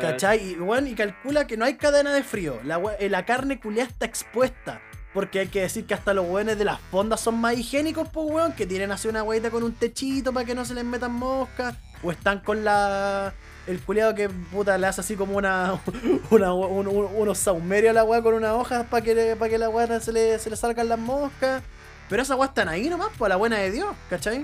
¿cachai? 0.00 0.52
Y, 0.52 0.54
weón, 0.56 0.86
y 0.88 0.94
calcula 0.94 1.46
que 1.46 1.56
no 1.56 1.64
hay 1.64 1.74
cadena 1.76 2.12
de 2.12 2.22
frío. 2.22 2.58
La, 2.64 2.80
eh, 2.98 3.08
la 3.08 3.24
carne 3.24 3.60
culiada 3.60 3.88
está 3.88 4.06
expuesta. 4.06 4.80
Porque 5.12 5.40
hay 5.40 5.48
que 5.48 5.62
decir 5.62 5.86
que 5.86 5.94
hasta 5.94 6.14
los 6.14 6.24
weones 6.28 6.56
de 6.56 6.64
las 6.64 6.80
fondas 6.80 7.20
son 7.20 7.40
más 7.40 7.58
higiénicos, 7.58 8.08
pues 8.10 8.30
weón, 8.30 8.52
que 8.52 8.64
tienen 8.64 8.92
así 8.92 9.08
una 9.08 9.24
hueita 9.24 9.50
con 9.50 9.64
un 9.64 9.72
techito 9.72 10.32
para 10.32 10.46
que 10.46 10.54
no 10.54 10.64
se 10.64 10.72
les 10.72 10.84
metan 10.84 11.12
moscas. 11.12 11.74
O 12.04 12.12
están 12.12 12.38
con 12.40 12.64
la. 12.64 13.32
El 13.66 13.78
culiado 13.80 14.14
que 14.14 14.28
puta 14.28 14.76
le 14.78 14.86
hace 14.86 15.00
así 15.02 15.16
como 15.16 15.36
una. 15.36 15.80
una 16.30 16.52
un- 16.54 16.88
un- 16.88 17.08
unos 17.14 17.38
saumerios 17.38 17.90
a 17.90 17.94
la 17.94 18.04
weá 18.04 18.22
con 18.22 18.34
una 18.34 18.54
hoja 18.54 18.84
para 18.84 19.04
que, 19.04 19.36
para 19.38 19.50
que 19.50 19.58
la 19.58 19.68
weá 19.68 20.00
se 20.00 20.12
le, 20.12 20.38
se 20.38 20.50
le 20.50 20.56
salgan 20.56 20.88
las 20.88 20.98
moscas. 20.98 21.62
Pero 22.08 22.22
esas 22.22 22.36
weas 22.36 22.50
están 22.50 22.68
ahí 22.68 22.88
nomás, 22.88 23.08
pues 23.16 23.26
a 23.26 23.28
la 23.30 23.36
buena 23.36 23.58
de 23.58 23.70
Dios, 23.70 23.94
¿cachai? 24.08 24.38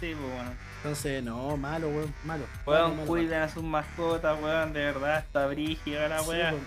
Sí, 0.00 0.16
pues 0.18 0.34
bueno. 0.34 0.50
Entonces, 0.78 1.22
no, 1.22 1.56
malo, 1.56 1.88
weón, 1.90 2.12
malo. 2.24 2.44
Weón, 2.66 3.06
cuiden 3.06 3.42
a 3.42 3.48
sus 3.48 3.62
mascotas, 3.62 4.36
weón, 4.42 4.72
de 4.72 4.80
verdad, 4.86 5.18
está 5.20 5.46
brígida 5.46 6.08
la 6.08 6.18
Sí, 6.24 6.28
weá. 6.30 6.50
weón. 6.50 6.66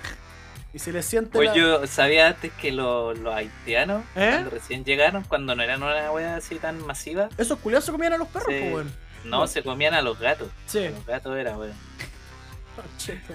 Y 0.73 0.79
si 0.79 0.91
le 0.93 1.03
siente 1.03 1.31
Pues 1.33 1.49
la- 1.49 1.55
yo 1.55 1.87
sabía 1.87 2.27
antes 2.27 2.51
que 2.53 2.71
los, 2.71 3.17
los 3.19 3.33
haitianos, 3.33 4.03
¿Eh? 4.15 4.29
cuando 4.31 4.49
recién 4.51 4.85
llegaron, 4.85 5.23
cuando 5.23 5.53
no 5.55 5.63
eran 5.63 5.83
una 5.83 6.11
wea 6.11 6.37
así 6.37 6.55
tan 6.55 6.85
masiva, 6.85 7.27
Esos 7.37 7.59
culiados 7.59 7.83
se 7.85 7.91
comían 7.91 8.13
a 8.13 8.17
los 8.17 8.27
perros, 8.29 8.47
Sí. 8.49 8.59
pues, 8.61 8.73
weón. 8.73 9.04
No, 9.25 9.37
Bueno. 9.37 9.47
se 9.47 9.63
comían 9.63 9.93
a 9.93 10.01
los 10.01 10.19
gatos. 10.19 10.49
Sí. 10.65 10.87
Los 10.89 11.05
gatos 11.05 11.35
era, 11.37 11.57
weón. 11.57 11.73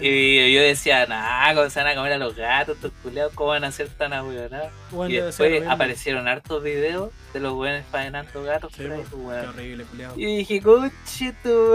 Y 0.01 0.53
yo 0.53 0.61
decía, 0.61 1.07
nah, 1.07 1.55
¿cómo 1.55 1.70
se 1.70 1.80
van 1.82 1.88
a 1.93 1.95
comer 1.95 2.12
a 2.12 2.18
los 2.18 2.34
gatos? 2.36 2.76
Estos 2.76 2.93
culiados, 3.03 3.32
¿cómo 3.34 3.51
van 3.51 3.64
a 3.64 3.72
ser 3.72 3.88
tan 3.88 4.12
ahueonados? 4.12 4.70
Weón, 4.93 5.11
Y 5.11 5.14
después 5.16 5.66
aparecieron 5.66 6.28
hartos 6.28 6.62
videos 6.62 7.11
de 7.32 7.41
los 7.41 7.55
weones 7.55 7.84
faenando 7.91 8.43
gatos 8.43 8.72
Sí, 8.76 8.82
por 8.82 8.93
ahí, 8.93 9.05
pues, 9.11 9.43
Qué 9.43 9.49
horrible, 9.49 9.84
culiado. 9.84 10.14
Y 10.18 10.36
dije, 10.38 10.61
coche 10.61 11.34
tu. 11.43 11.74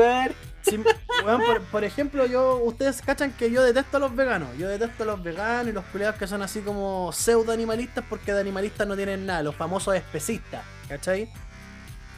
Sí, 0.61 0.79
por, 1.23 1.61
por 1.63 1.83
ejemplo, 1.83 2.25
yo, 2.25 2.57
ustedes 2.57 3.01
cachan 3.01 3.31
que 3.33 3.51
yo 3.51 3.63
detesto 3.63 3.97
a 3.97 3.99
los 3.99 4.15
veganos. 4.15 4.49
Yo 4.57 4.67
detesto 4.67 5.03
a 5.03 5.05
los 5.07 5.23
veganos 5.23 5.67
y 5.67 5.71
los 5.71 5.85
culiados 5.85 6.17
que 6.17 6.27
son 6.27 6.41
así 6.41 6.61
como 6.61 7.11
pseudo 7.13 7.51
animalistas 7.51 8.03
porque 8.09 8.33
de 8.33 8.41
animalistas 8.41 8.87
no 8.87 8.95
tienen 8.95 9.25
nada, 9.25 9.43
los 9.43 9.55
famosos 9.55 9.95
especistas, 9.95 10.63
¿cachai? 10.87 11.29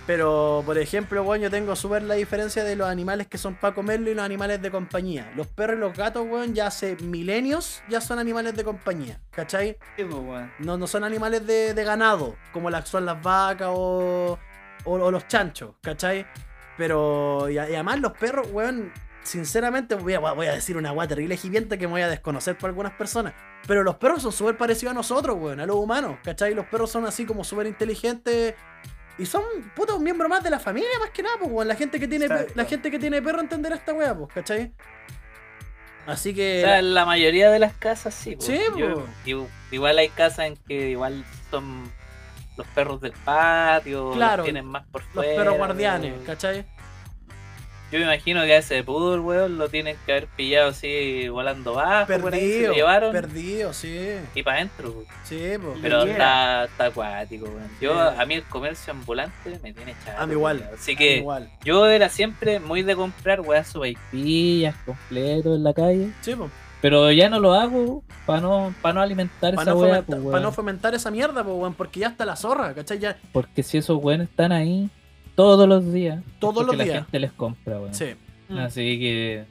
Pero, 0.08 0.64
por 0.66 0.78
ejemplo, 0.78 1.22
weón, 1.22 1.42
yo 1.42 1.52
tengo 1.52 1.76
súper 1.76 2.02
la 2.04 2.16
diferencia 2.16 2.64
de 2.64 2.78
los 2.78 2.88
animales 2.88 3.28
que 3.28 3.38
son 3.38 3.56
para 3.56 3.76
comerlo 3.76 4.10
y 4.10 4.14
los 4.16 4.24
animales 4.24 4.62
de 4.62 4.72
compañía. 4.72 5.34
Los 5.36 5.48
perros 5.48 5.76
y 5.76 5.80
los 5.82 5.98
gatos, 5.98 6.26
weón, 6.26 6.56
ya 6.56 6.68
hace 6.68 6.96
milenios 7.04 7.84
ya 7.90 8.00
son 8.00 8.18
animales 8.18 8.56
de 8.56 8.64
compañía, 8.64 9.20
¿cachai? 9.32 9.78
Sí, 9.98 10.06
pues 10.06 10.24
weón. 10.24 10.52
No, 10.60 10.78
no 10.78 10.88
son 10.88 11.04
animales 11.04 11.46
de, 11.46 11.74
de 11.74 11.84
ganado, 11.84 12.38
como 12.54 12.70
las 12.70 12.88
son 12.88 13.06
las 13.06 13.22
vacas 13.22 13.68
o, 13.70 14.40
o, 14.86 14.94
o 14.94 15.12
los 15.12 15.28
chanchos, 15.28 15.76
¿cachai? 15.82 16.26
Pero, 16.78 17.50
y, 17.50 17.58
además 17.58 18.00
los 18.00 18.14
perros, 18.14 18.48
weón, 18.54 18.94
sinceramente 19.24 19.96
voy 19.96 20.14
a, 20.14 20.20
voy 20.20 20.48
a 20.48 20.54
decir 20.54 20.78
una 20.78 20.94
weá 20.94 21.06
terrible 21.06 21.38
hipiente 21.42 21.78
que 21.78 21.86
me 21.86 21.92
voy 21.92 22.02
a 22.02 22.10
desconocer 22.10 22.58
por 22.58 22.70
algunas 22.70 22.94
personas. 22.94 23.34
Pero 23.68 23.84
los 23.84 23.96
perros 23.96 24.22
son 24.22 24.32
súper 24.32 24.56
parecidos 24.56 24.92
a 24.92 24.96
nosotros, 24.96 25.36
weón, 25.38 25.60
a 25.60 25.66
los 25.66 25.76
humanos, 25.76 26.18
¿cachai? 26.24 26.54
Los 26.54 26.66
perros 26.68 26.90
son 26.90 27.06
así 27.06 27.26
como 27.26 27.44
súper 27.44 27.68
inteligentes. 27.68 28.56
Y 29.20 29.26
son, 29.26 29.44
puta, 29.76 29.96
un 29.96 30.04
miembro 30.04 30.30
más 30.30 30.44
de 30.44 30.50
la 30.50 30.60
familia, 30.60 30.90
más 31.00 31.10
que 31.10 31.24
nada, 31.24 31.38
pues, 31.40 31.50
weón. 31.52 31.68
La 31.68 31.76
gente 31.76 32.00
que 32.00 32.08
tiene, 32.08 32.28
la 32.54 32.66
gente 32.66 32.92
que 32.92 33.00
tiene 33.00 33.22
perro 33.22 33.42
entenderá 33.42 33.76
esta 33.76 33.94
weá, 33.94 34.16
pues, 34.16 34.32
¿cachai? 34.34 34.72
Así 36.06 36.32
O 36.32 36.36
que... 36.36 36.62
sea, 36.64 36.80
en 36.80 36.94
la 36.94 37.06
mayoría 37.06 37.50
de 37.52 37.60
las 37.60 37.74
casas 37.74 38.14
sí. 38.14 38.36
po. 38.36 38.42
Sí, 38.44 38.60
Yo- 38.78 39.06
igu- 39.26 39.48
igual 39.72 39.98
hay 39.98 40.10
casas 40.10 40.46
en 40.46 40.56
que 40.56 40.90
igual 40.92 41.26
son 41.52 41.92
los 42.56 42.66
perros 42.68 43.02
del 43.02 43.12
patio, 43.12 44.12
Claro, 44.14 44.38
los 44.38 44.46
tienen 44.46 44.66
más 44.66 44.86
por 44.88 45.02
los 45.04 45.14
fuera. 45.14 45.36
perros 45.36 45.58
guardianes. 45.58 46.14
¿cachai? 46.26 46.66
Yo 47.92 48.00
me 48.00 48.06
imagino 48.06 48.42
que 48.44 48.54
a 48.54 48.58
ese 48.58 48.84
poodle, 48.84 49.20
weón, 49.22 49.58
lo 49.58 49.70
tienen 49.70 49.96
que 50.06 50.12
haber 50.12 50.28
pillado 50.28 50.70
así 50.72 51.30
volando 51.30 51.74
bajo, 51.74 52.20
por 52.20 52.34
ahí, 52.34 52.40
se 52.42 52.48
Perdido, 52.48 52.68
lo 52.68 52.74
llevaron 52.76 53.12
perdido, 53.14 53.74
sí. 53.74 54.10
y 54.36 54.44
para 54.44 54.58
adentro. 54.58 54.92
weón. 54.92 55.06
Sí, 55.24 55.40
pues. 55.62 55.80
Pero 55.82 56.04
está, 56.04 56.66
está 56.66 56.86
acuático, 56.88 57.46
weón. 57.46 57.70
Yo, 57.80 57.94
Sí. 57.94 58.16
a 58.20 58.26
mí 58.26 58.34
el 58.36 58.44
comercio 58.44 58.92
ambulante 58.92 59.60
me 59.64 59.72
tiene 59.74 59.96
chato. 60.04 60.22
A 60.22 60.26
mí 60.26 60.34
igual. 60.34 60.58
weón. 60.60 60.74
Así 60.78 60.96
que 60.98 61.18
Igual. 61.18 61.50
yo 61.64 61.88
era 61.88 62.10
siempre 62.10 62.60
muy 62.60 62.84
de 62.84 62.96
comprar 62.96 63.40
weas 63.42 63.68
sopaipillas 63.70 64.76
completos 64.86 65.56
en 65.58 65.64
la 65.64 65.74
calle. 65.74 66.10
Sí, 66.22 66.36
pues. 66.36 66.52
Pero 66.80 67.12
ya 67.12 67.28
no 67.28 67.40
lo 67.40 67.54
hago 67.54 68.04
para 68.28 68.40
no, 68.40 68.72
pa 68.84 68.94
no 68.94 69.02
alimentar 69.02 69.56
Para 69.56 69.72
esa 69.72 69.80
no, 69.80 70.04
pa' 70.04 70.16
weón. 70.16 70.44
no 70.44 70.52
fomentar 70.52 70.94
esa 70.94 71.10
mierda, 71.10 71.44
pues, 71.44 71.56
weón, 71.58 71.74
porque 71.74 72.02
ya 72.02 72.08
está 72.10 72.24
la 72.24 72.36
zorra, 72.36 72.74
¿cachai? 72.76 73.00
Ya, 73.00 73.18
Porque 73.32 73.64
si 73.64 73.80
esos 73.80 73.98
weones 74.04 74.30
están 74.30 74.52
ahí 74.52 74.88
todos 75.38 75.70
los 75.70 75.94
días, 75.94 76.22
Todos 76.40 76.56
porque 76.56 76.76
los 76.76 76.84
días. 76.86 76.96
la 76.98 77.04
gente 77.04 77.20
les 77.20 77.32
compra, 77.32 77.80
weón. 77.80 77.94
sí. 77.94 78.08
Mm. 78.50 78.58
Así 78.60 79.00
que 79.00 79.46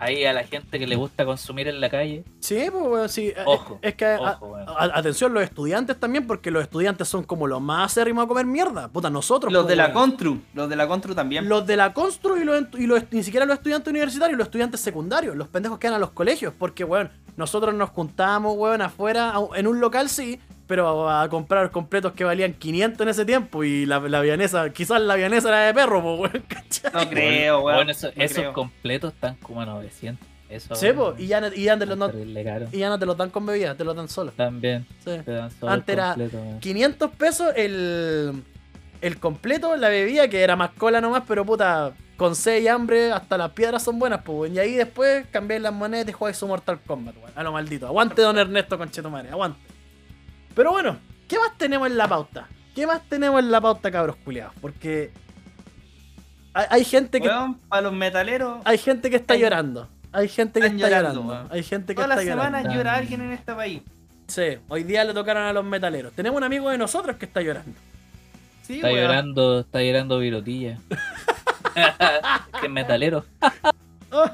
ahí 0.00 0.24
a 0.24 0.32
la 0.32 0.44
gente 0.44 0.78
que 0.78 0.86
le 0.86 0.94
gusta 0.96 1.24
consumir 1.24 1.66
en 1.68 1.80
la 1.80 1.88
calle, 1.88 2.22
Sí, 2.40 2.66
pues, 2.70 2.84
weón, 2.84 3.08
sí. 3.08 3.28
eh, 3.28 3.34
Ojo, 3.46 3.78
Es 3.82 3.94
que, 3.94 4.14
ojo, 4.16 4.56
a- 4.56 4.84
atención, 4.98 5.32
los 5.34 5.42
estudiantes 5.42 5.98
también, 5.98 6.26
porque 6.26 6.50
los 6.50 6.62
estudiantes 6.62 7.08
son 7.08 7.24
como 7.24 7.46
los 7.46 7.60
más 7.60 7.92
acérrimos 7.92 8.24
a 8.24 8.28
comer 8.28 8.44
mierda. 8.46 8.88
Puta, 8.88 9.08
nosotros. 9.10 9.52
Los 9.52 9.62
pues, 9.64 9.70
de 9.70 9.76
la. 9.76 9.92
Constru, 9.92 10.38
los 10.54 10.68
de 10.68 10.76
la 10.76 10.86
Constru 10.86 11.14
también. 11.14 11.48
Los 11.48 11.66
de 11.66 11.76
la 11.76 11.92
Constru 11.94 12.36
y, 12.36 12.44
los, 12.44 12.64
y 12.78 12.86
los- 12.86 13.02
ni 13.10 13.22
siquiera 13.22 13.46
los 13.46 13.56
estudiantes 13.56 13.90
universitarios, 13.90 14.36
los 14.38 14.46
estudiantes 14.48 14.80
secundarios, 14.80 15.34
los 15.36 15.48
pendejos 15.48 15.78
que 15.78 15.88
van 15.88 15.94
a 15.94 15.98
los 15.98 16.10
colegios, 16.10 16.52
porque, 16.58 16.84
weón, 16.84 17.10
nosotros 17.36 17.74
nos 17.74 17.90
juntábamos, 17.90 18.56
weón, 18.56 18.82
afuera, 18.82 19.32
en 19.56 19.66
un 19.66 19.80
local 19.80 20.08
sí, 20.08 20.38
pero 20.68 21.08
a 21.10 21.28
comprar 21.28 21.70
completos 21.72 22.12
que 22.12 22.22
valían 22.22 22.52
500 22.52 23.00
en 23.00 23.08
ese 23.08 23.24
tiempo 23.24 23.64
y 23.64 23.86
la, 23.86 23.98
la 23.98 24.20
vianesa, 24.20 24.70
quizás 24.70 25.00
la 25.00 25.16
vianesa 25.16 25.48
era 25.48 25.60
de 25.66 25.74
perro, 25.74 26.00
pues, 26.02 26.32
weón, 26.32 26.44
¿cachai? 26.48 26.92
No 26.92 27.10
creo, 27.10 27.60
weón. 27.62 27.76
Bueno, 27.78 27.90
eso- 27.90 28.10
no 28.14 28.22
esos 28.22 28.36
creo. 28.38 28.52
completos 28.52 29.12
están 29.14 29.34
como 29.36 29.60
a 29.62 29.66
900. 29.66 30.24
Eso, 30.50 30.74
Sí, 30.76 30.86
pues, 30.94 31.18
y 31.20 31.26
ya, 31.26 31.40
no- 31.42 31.48
y 31.48 31.64
ya, 31.64 31.76
no, 31.76 31.84
y 32.72 32.78
ya 32.78 32.88
no 32.88 32.98
te 32.98 33.04
lo 33.06 33.14
dan 33.14 33.28
con 33.30 33.44
bebida, 33.44 33.74
te 33.74 33.84
lo 33.84 33.92
dan 33.94 34.08
solo. 34.08 34.30
También 34.32 34.86
Sí. 35.04 35.10
te 35.24 35.30
dan 35.32 35.50
solo 35.50 35.72
Antes 35.72 35.92
era 35.92 36.08
completo, 36.14 36.38
weón. 36.38 36.60
500 36.60 37.10
pesos 37.12 37.52
el, 37.56 38.42
el 39.00 39.18
completo, 39.18 39.76
la 39.76 39.88
bebida, 39.88 40.28
que 40.28 40.40
era 40.42 40.56
más 40.56 40.70
cola 40.70 41.00
nomás, 41.00 41.24
pero 41.28 41.44
puta, 41.44 41.92
con 42.16 42.34
sed 42.34 42.62
y 42.62 42.68
hambre, 42.68 43.12
hasta 43.12 43.36
las 43.38 43.50
piedras 43.50 43.82
son 43.82 43.98
buenas, 43.98 44.22
pues. 44.22 44.52
Y 44.52 44.58
ahí 44.58 44.72
después 44.74 45.26
cambié 45.30 45.60
las 45.60 45.72
monedas 45.72 46.08
y 46.08 46.12
jugáis 46.12 46.36
su 46.36 46.46
Mortal 46.46 46.78
Kombat, 46.86 47.16
weón. 47.16 47.30
A 47.34 47.42
lo 47.42 47.52
maldito. 47.52 47.86
Aguante, 47.86 48.22
don 48.22 48.38
Ernesto 48.38 48.76
Conchetumare, 48.78 49.30
aguante. 49.30 49.60
Pero 50.58 50.72
bueno, 50.72 50.98
¿qué 51.28 51.38
más 51.38 51.56
tenemos 51.56 51.86
en 51.86 51.96
la 51.96 52.08
pauta? 52.08 52.48
¿Qué 52.74 52.84
más 52.84 53.00
tenemos 53.08 53.38
en 53.40 53.52
la 53.52 53.60
pauta, 53.60 53.92
cabros 53.92 54.16
culiados? 54.16 54.52
Porque 54.60 55.12
hay, 56.52 56.66
hay 56.68 56.84
gente 56.84 57.20
que 57.20 57.28
Weón, 57.28 57.54
para 57.68 57.82
los 57.82 57.92
metaleros, 57.92 58.58
hay 58.64 58.76
gente 58.76 59.08
que 59.08 59.14
está 59.14 59.36
llorando. 59.36 59.86
Hay 60.10 60.26
gente 60.26 60.58
que 60.60 60.66
está 60.66 60.88
llorando. 60.90 61.46
Hay 61.48 61.62
gente 61.62 61.94
que 61.94 61.94
toda 61.94 62.08
la 62.08 62.14
está 62.14 62.24
llorando. 62.24 62.58
semana 62.58 62.74
llora 62.74 62.94
alguien 62.96 63.20
en 63.20 63.30
este 63.34 63.54
país. 63.54 63.82
Sí, 64.26 64.58
hoy 64.66 64.82
día 64.82 65.04
le 65.04 65.14
tocaron 65.14 65.44
a 65.44 65.52
los 65.52 65.64
metaleros. 65.64 66.12
Tenemos 66.12 66.36
un 66.36 66.42
amigo 66.42 66.68
de 66.70 66.78
nosotros 66.78 67.14
que 67.18 67.26
está 67.26 67.40
llorando. 67.40 67.78
Sí, 68.62 68.78
Está 68.78 68.88
weón. 68.88 69.00
llorando, 69.00 69.60
está 69.60 69.80
llorando 69.80 70.18
virotilla. 70.18 70.76
que 72.60 72.68
metalero. 72.68 73.24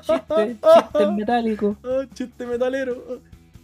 Chiste, 0.01 0.57
chiste 0.75 1.07
metálico. 1.07 1.77
Oh, 1.85 2.03
chiste 2.15 2.47
metalero. 2.47 2.95
Oh. 3.11 3.19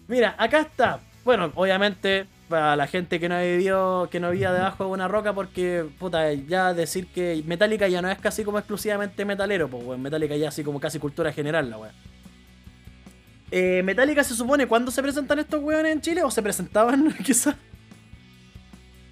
Mira, 0.09 0.35
acá 0.37 0.61
está. 0.61 1.01
Bueno, 1.25 1.53
obviamente, 1.55 2.27
para 2.51 2.77
la 2.77 2.87
gente 2.87 3.19
que 3.19 3.29
no 3.31 3.41
vivió, 3.41 4.09
que 4.11 4.21
no 4.21 4.31
vivía 4.31 4.53
debajo 4.53 4.85
de 4.85 4.91
una 4.91 5.09
roca, 5.09 5.33
porque, 5.33 5.87
puta, 5.99 6.31
ya 6.35 6.75
decir 6.75 7.07
que 7.07 7.43
Metallica 7.47 7.89
ya 7.89 8.03
no 8.03 8.11
es 8.11 8.19
casi 8.19 8.45
como 8.45 8.59
exclusivamente 8.59 9.25
metalero, 9.25 9.69
pues, 9.71 9.83
weón. 9.85 10.03
Metallica 10.03 10.37
ya 10.37 10.49
así 10.49 10.63
como 10.63 10.79
casi 10.81 10.99
cultura 10.99 11.33
general, 11.33 11.71
la 11.71 11.79
weón. 11.79 11.95
Eh, 13.51 13.83
Metallica 13.85 14.23
se 14.23 14.35
supone, 14.35 14.67
¿cuándo 14.67 14.91
se 14.91 15.01
presentan 15.03 15.39
estos 15.39 15.63
weones 15.63 15.93
en 15.93 16.01
Chile? 16.03 16.23
¿O 16.23 16.31
se 16.31 16.43
presentaban 16.43 17.13
quizás 17.25 17.55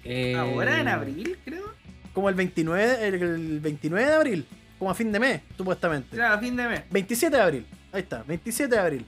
Eh, 0.03 0.35
Ahora 0.35 0.79
en 0.79 0.87
abril, 0.87 1.37
creo. 1.43 1.73
como 2.13 2.29
el 2.29 2.35
29, 2.35 3.07
el, 3.07 3.13
el 3.15 3.59
29 3.59 4.05
de 4.07 4.13
abril? 4.13 4.45
Como 4.77 4.91
a 4.91 4.95
fin 4.95 5.11
de 5.11 5.19
mes, 5.19 5.41
supuestamente. 5.57 6.15
Claro, 6.15 6.35
a 6.35 6.37
fin 6.39 6.55
de 6.55 6.67
mes. 6.67 6.83
27 6.89 7.35
de 7.35 7.41
abril. 7.41 7.65
Ahí 7.91 8.01
está, 8.01 8.23
27 8.23 8.73
de 8.73 8.81
abril. 8.81 9.05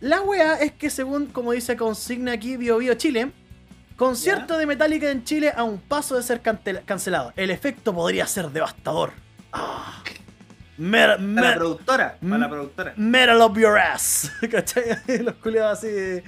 La 0.00 0.20
wea 0.20 0.54
es 0.60 0.72
que 0.72 0.90
según 0.90 1.26
como 1.26 1.52
dice 1.52 1.76
consigna 1.76 2.32
aquí 2.32 2.56
Bio 2.56 2.78
Bio 2.78 2.94
Chile, 2.94 3.32
concierto 3.98 4.56
de 4.56 4.64
Metallica 4.64 5.10
en 5.10 5.24
Chile 5.24 5.52
a 5.54 5.64
un 5.64 5.78
paso 5.78 6.16
de 6.16 6.22
ser 6.22 6.40
cancelado. 6.40 7.32
El 7.36 7.50
efecto 7.50 7.92
podría 7.92 8.26
ser 8.26 8.48
devastador. 8.50 9.12
Ah. 9.52 10.02
Mer- 10.78 11.16
Para 11.34 11.50
la 11.50 11.54
productora. 11.56 12.16
Para 12.20 12.38
la 12.38 12.48
productora. 12.48 12.94
metal 12.96 13.42
up 13.42 13.58
your 13.58 13.76
ass. 13.76 14.30
¿Cachai? 14.50 14.84
Los 15.22 15.34
culiados 15.34 15.78
así 15.78 16.22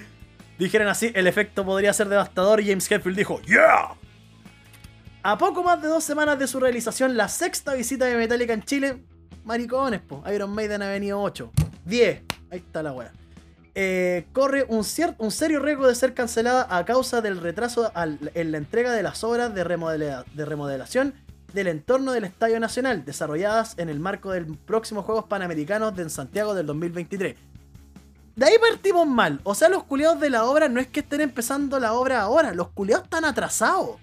dijeron 0.58 0.88
así, 0.88 1.10
el 1.14 1.26
efecto 1.26 1.64
podría 1.64 1.92
ser 1.94 2.08
devastador 2.08 2.60
y 2.60 2.66
James 2.68 2.90
Hetfield 2.90 3.16
dijo, 3.16 3.40
yeah. 3.42 3.94
A 5.22 5.38
poco 5.38 5.62
más 5.62 5.80
de 5.80 5.88
dos 5.88 6.02
semanas 6.04 6.38
de 6.38 6.46
su 6.46 6.58
realización, 6.60 7.16
la 7.16 7.28
sexta 7.28 7.74
visita 7.74 8.04
de 8.06 8.16
Metallica 8.16 8.52
en 8.52 8.62
Chile, 8.64 9.02
maricones, 9.44 10.00
po. 10.00 10.22
Iron 10.34 10.50
Maiden 10.50 10.82
ha 10.82 10.88
venido 10.88 11.20
8. 11.22 11.50
10. 11.84 12.22
Ahí 12.50 12.58
está 12.58 12.82
la 12.82 12.92
wea. 12.92 13.12
Eh, 13.74 14.26
corre 14.32 14.64
un, 14.68 14.84
un 15.18 15.30
serio 15.30 15.60
riesgo 15.60 15.86
de 15.86 15.94
ser 15.94 16.12
cancelada 16.14 16.66
a 16.76 16.84
causa 16.84 17.20
del 17.20 17.40
retraso 17.40 17.92
en 18.34 18.52
la 18.52 18.58
entrega 18.58 18.92
de 18.92 19.02
las 19.02 19.22
obras 19.22 19.54
de, 19.54 19.64
remodela- 19.64 20.24
de 20.34 20.44
remodelación 20.44 21.14
del 21.52 21.68
entorno 21.68 22.12
del 22.12 22.24
Estadio 22.24 22.58
Nacional, 22.60 23.04
desarrolladas 23.04 23.74
en 23.78 23.88
el 23.88 24.00
marco 24.00 24.30
del 24.32 24.46
próximo 24.56 25.02
Juegos 25.02 25.24
Panamericanos 25.24 25.94
de 25.96 26.08
Santiago 26.10 26.54
del 26.54 26.66
2023. 26.66 27.36
De 28.36 28.46
ahí 28.46 28.54
partimos 28.60 29.06
mal. 29.06 29.40
O 29.44 29.54
sea, 29.54 29.68
los 29.68 29.82
culiados 29.84 30.20
de 30.20 30.30
la 30.30 30.44
obra 30.44 30.68
no 30.68 30.80
es 30.80 30.86
que 30.86 31.00
estén 31.00 31.20
empezando 31.20 31.78
la 31.80 31.92
obra 31.92 32.20
ahora, 32.22 32.54
los 32.54 32.68
culiados 32.68 33.04
están 33.04 33.24
atrasados. 33.24 33.96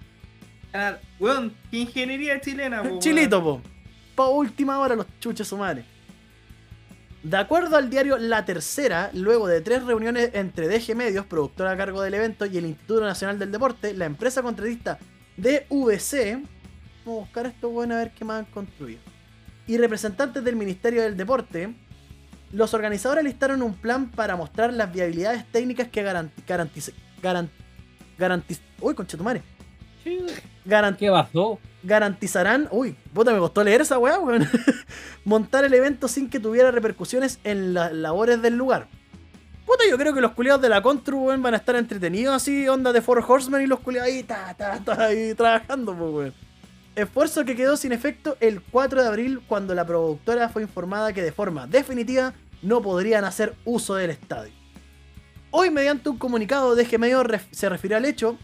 Ah, 0.74 0.98
Weón, 1.20 1.54
¿qué 1.72 1.78
ingeniería 1.80 2.40
chilena, 2.40 2.84
po? 2.84 3.00
Chilito, 3.00 3.42
po. 3.44 3.62
Pa' 4.16 4.28
última 4.28 4.80
hora 4.80 4.96
los 4.96 5.06
chuches 5.20 5.48
sumares. 5.48 5.86
De 7.28 7.36
acuerdo 7.36 7.76
al 7.76 7.90
diario 7.90 8.18
La 8.18 8.46
Tercera, 8.46 9.10
luego 9.14 9.48
de 9.50 9.60
tres 9.60 9.84
reuniones 9.84 10.30
entre 10.34 10.70
DG 10.70 10.96
Medios, 10.96 11.26
productora 11.26 11.72
a 11.72 11.76
cargo 11.78 12.02
del 12.02 12.14
evento, 12.14 12.46
y 12.46 12.58
el 12.58 12.66
Instituto 12.66 13.02
Nacional 13.02 13.38
del 13.38 13.52
Deporte, 13.52 13.94
la 13.94 14.06
empresa 14.06 14.42
contratista 14.42 14.98
DVC, 15.36 16.36
vamos 17.06 17.24
a 17.24 17.26
buscar 17.26 17.46
esto 17.48 17.70
bueno 17.70 17.96
a 17.96 17.98
ver 17.98 18.12
qué 18.12 18.24
más 18.24 18.40
han 18.40 18.46
construido, 18.46 19.02
y 19.68 19.78
representantes 19.78 20.42
del 20.42 20.56
Ministerio 20.56 21.02
del 21.02 21.18
Deporte, 21.18 21.76
los 22.54 22.74
organizadores 22.74 23.26
listaron 23.26 23.62
un 23.62 23.74
plan 23.74 24.10
para 24.10 24.38
mostrar 24.38 24.72
las 24.72 24.94
viabilidades 24.94 25.46
técnicas 25.52 25.90
que 25.90 26.04
garanti 26.04 26.42
garantice- 26.48 26.94
garan- 27.22 27.50
garantiz- 28.18 28.62
uy, 28.80 28.96
conchetumare, 30.08 30.44
Garan- 30.66 30.98
¿Qué 30.98 31.10
pasó? 31.10 31.60
garantizarán. 31.84 32.68
Uy, 32.72 32.96
puta, 33.14 33.32
me 33.32 33.40
costó 33.40 33.64
leer 33.64 33.82
esa 33.82 33.98
weá, 33.98 34.20
weón. 34.20 34.48
Montar 35.26 35.64
el 35.66 35.74
evento 35.74 36.08
sin 36.08 36.30
que 36.30 36.40
tuviera 36.40 36.72
repercusiones 36.72 37.40
en 37.44 37.74
las 37.74 37.94
labores 37.94 38.42
del 38.42 38.56
lugar. 38.58 38.88
Puta, 39.66 39.84
yo 39.90 39.98
creo 39.98 40.14
que 40.14 40.22
los 40.22 40.32
culiados 40.32 40.62
de 40.62 40.70
la 40.70 40.82
Contru, 40.82 41.18
weón, 41.28 41.42
van 41.42 41.54
a 41.54 41.58
estar 41.58 41.76
entretenidos 41.76 42.36
así, 42.36 42.68
onda 42.68 42.92
de 42.94 43.02
Four 43.02 43.24
Horsemen 43.28 43.62
y 43.62 43.68
los 43.68 43.80
culiados 43.82 44.10
ahí, 44.10 44.24
ta, 44.24 44.54
ta, 44.58 44.80
ta, 44.84 45.06
ahí 45.06 45.34
trabajando, 45.34 45.94
pues, 45.96 46.12
weón. 46.14 46.34
Esfuerzo 46.96 47.46
que 47.46 47.56
quedó 47.56 47.78
sin 47.78 47.92
efecto 47.92 48.38
el 48.40 48.62
4 48.62 49.02
de 49.04 49.08
abril 49.08 49.42
cuando 49.48 49.76
la 49.76 49.86
productora 49.86 50.50
fue 50.50 50.64
informada 50.64 51.14
que 51.14 51.22
de 51.22 51.32
forma 51.32 51.68
definitiva 51.68 52.34
no 52.64 52.82
podrían 52.82 53.24
hacer 53.24 53.54
uso 53.66 53.96
del 53.96 54.10
estadio. 54.10 54.52
Hoy, 55.52 55.70
mediante 55.70 56.10
un 56.10 56.18
comunicado 56.18 56.76
de 56.76 56.88
G 56.88 56.98
Medio, 56.98 57.24
ref- 57.24 57.48
se 57.52 57.70
refirió 57.70 57.98
al 57.98 58.06
hecho 58.06 58.38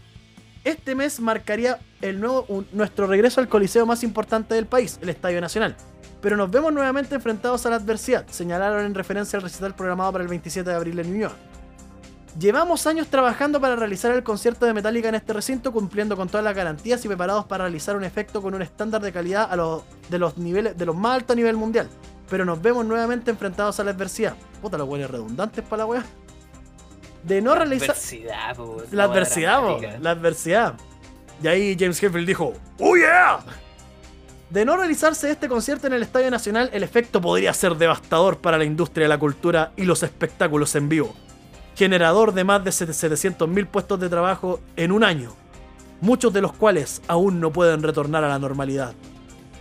este 0.64 0.94
mes 0.94 1.20
marcaría 1.20 1.78
el 2.00 2.20
nuevo, 2.20 2.64
nuestro 2.72 3.06
regreso 3.06 3.40
al 3.40 3.48
coliseo 3.48 3.86
más 3.86 4.02
importante 4.02 4.54
del 4.54 4.66
país, 4.66 4.98
el 5.02 5.10
Estadio 5.10 5.40
Nacional. 5.40 5.76
Pero 6.20 6.36
nos 6.36 6.50
vemos 6.50 6.72
nuevamente 6.72 7.14
enfrentados 7.14 7.66
a 7.66 7.70
la 7.70 7.76
adversidad, 7.76 8.26
señalaron 8.28 8.84
en 8.84 8.94
referencia 8.94 9.36
al 9.36 9.42
recital 9.42 9.74
programado 9.74 10.12
para 10.12 10.24
el 10.24 10.28
27 10.28 10.68
de 10.68 10.76
abril 10.76 10.98
en 10.98 11.10
New 11.10 11.20
York. 11.20 11.36
Llevamos 12.38 12.86
años 12.88 13.06
trabajando 13.06 13.60
para 13.60 13.76
realizar 13.76 14.10
el 14.12 14.24
concierto 14.24 14.66
de 14.66 14.74
Metallica 14.74 15.08
en 15.08 15.14
este 15.14 15.32
recinto, 15.32 15.70
cumpliendo 15.70 16.16
con 16.16 16.28
todas 16.28 16.42
las 16.42 16.56
garantías 16.56 17.04
y 17.04 17.08
preparados 17.08 17.44
para 17.44 17.64
realizar 17.64 17.94
un 17.94 18.02
efecto 18.02 18.42
con 18.42 18.54
un 18.54 18.62
estándar 18.62 19.02
de 19.02 19.12
calidad 19.12 19.52
a 19.52 19.82
de 20.10 20.18
los 20.18 20.36
niveles 20.36 20.76
de 20.76 20.86
los 20.86 20.96
más 20.96 21.14
altos 21.14 21.34
a 21.34 21.36
nivel 21.36 21.56
mundial. 21.56 21.88
Pero 22.28 22.44
nos 22.44 22.60
vemos 22.60 22.84
nuevamente 22.84 23.30
enfrentados 23.30 23.78
a 23.78 23.84
la 23.84 23.92
adversidad. 23.92 24.34
Puta, 24.60 24.76
los 24.76 24.88
hueles 24.88 25.08
redundantes 25.08 25.62
para 25.62 25.84
la 25.84 25.86
wea. 25.86 26.04
De 27.24 27.40
no 27.40 27.54
realizar. 27.54 27.90
Adversidad, 27.90 28.56
po, 28.56 28.82
La 28.90 29.04
adversidad, 29.04 29.60
po, 29.60 29.80
la 30.00 30.10
adversidad. 30.10 30.74
Y 31.42 31.48
ahí 31.48 31.76
James 31.78 32.02
Hetfield 32.02 32.26
dijo, 32.26 32.52
¡Oh 32.78 32.96
yeah! 32.96 33.40
De 34.50 34.64
no 34.64 34.76
realizarse 34.76 35.30
este 35.30 35.48
concierto 35.48 35.86
en 35.86 35.94
el 35.94 36.02
Estadio 36.02 36.30
Nacional, 36.30 36.70
el 36.72 36.82
efecto 36.82 37.20
podría 37.20 37.52
ser 37.54 37.74
devastador 37.76 38.38
para 38.38 38.58
la 38.58 38.64
industria 38.64 39.04
de 39.04 39.08
la 39.08 39.18
cultura 39.18 39.72
y 39.76 39.84
los 39.84 40.02
espectáculos 40.02 40.74
en 40.76 40.88
vivo. 40.88 41.14
Generador 41.74 42.32
de 42.34 42.44
más 42.44 42.62
de 42.62 42.70
700.000 42.70 43.66
puestos 43.66 43.98
de 43.98 44.08
trabajo 44.08 44.60
en 44.76 44.92
un 44.92 45.02
año, 45.02 45.34
muchos 46.00 46.32
de 46.32 46.40
los 46.40 46.52
cuales 46.52 47.02
aún 47.08 47.40
no 47.40 47.50
pueden 47.50 47.82
retornar 47.82 48.22
a 48.22 48.28
la 48.28 48.38
normalidad. 48.38 48.94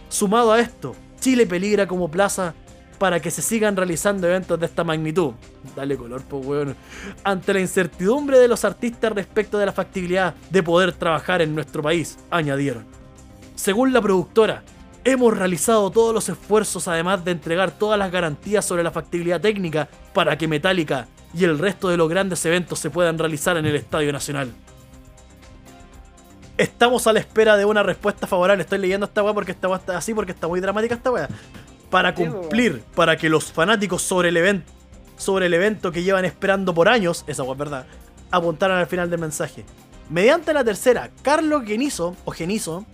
Sumado 0.09 0.51
a 0.51 0.59
esto, 0.59 0.95
Chile 1.19 1.47
peligra 1.47 1.87
como 1.87 2.11
plaza 2.11 2.53
para 2.93 3.19
que 3.19 3.31
se 3.31 3.41
sigan 3.41 3.75
realizando 3.75 4.27
eventos 4.27 4.59
de 4.59 4.65
esta 4.65 4.83
magnitud. 4.83 5.33
Dale 5.75 5.97
color, 5.97 6.21
pues 6.23 6.45
weón. 6.45 6.75
Ante 7.23 7.53
la 7.53 7.59
incertidumbre 7.59 8.39
de 8.39 8.47
los 8.47 8.63
artistas 8.65 9.11
respecto 9.11 9.57
de 9.57 9.65
la 9.65 9.71
factibilidad 9.71 10.35
de 10.49 10.63
poder 10.63 10.93
trabajar 10.93 11.41
en 11.41 11.55
nuestro 11.55 11.81
país, 11.81 12.17
añadieron. 12.29 12.85
Según 13.55 13.93
la 13.93 14.01
productora, 14.01 14.63
hemos 15.03 15.37
realizado 15.37 15.89
todos 15.91 16.13
los 16.13 16.29
esfuerzos 16.29 16.87
además 16.87 17.23
de 17.25 17.31
entregar 17.31 17.71
todas 17.71 17.99
las 17.99 18.11
garantías 18.11 18.65
sobre 18.65 18.83
la 18.83 18.91
factibilidad 18.91 19.41
técnica 19.41 19.87
para 20.13 20.37
que 20.37 20.47
Metallica 20.47 21.07
y 21.33 21.43
el 21.43 21.59
resto 21.59 21.89
de 21.89 21.97
los 21.97 22.09
grandes 22.09 22.45
eventos 22.45 22.79
se 22.79 22.89
puedan 22.89 23.17
realizar 23.17 23.57
en 23.57 23.65
el 23.65 23.75
Estadio 23.75 24.13
Nacional. 24.13 24.51
Estamos 26.57 27.07
a 27.07 27.13
la 27.13 27.19
espera 27.19 27.57
de 27.57 27.65
una 27.65 27.81
respuesta 27.81 28.27
favorable. 28.27 28.61
Estoy 28.61 28.77
leyendo 28.77 29.07
esta 29.07 29.23
weá 29.23 29.33
porque 29.33 29.51
esta 29.51 29.67
weá 29.67 29.79
está 29.79 29.97
así, 29.97 30.13
porque 30.13 30.31
está 30.31 30.47
muy 30.47 30.59
dramática 30.59 30.93
esta 30.93 31.11
weá. 31.11 31.27
Para 31.93 32.15
po, 32.15 32.25
cumplir, 32.25 32.83
para 32.95 33.15
que 33.17 33.29
los 33.29 33.51
fanáticos 33.51 34.01
sobre 34.01 34.29
el 34.29 34.37
evento, 34.37 34.71
sobre 35.15 35.45
el 35.45 35.53
evento 35.53 35.91
que 35.91 36.01
llevan 36.01 36.25
esperando 36.25 36.73
por 36.73 36.89
años, 36.89 37.23
esa 37.27 37.43
es 37.43 37.57
verdad, 37.57 37.85
apuntaron 38.31 38.77
al 38.77 38.87
final 38.87 39.11
del 39.11 39.19
mensaje. 39.19 39.63
Mediante 40.09 40.53
la 40.53 40.63
tercera, 40.63 41.11
Carlos 41.21 41.63
Genizo, 41.65 42.15
o 42.25 42.31
Genizo, 42.31 42.85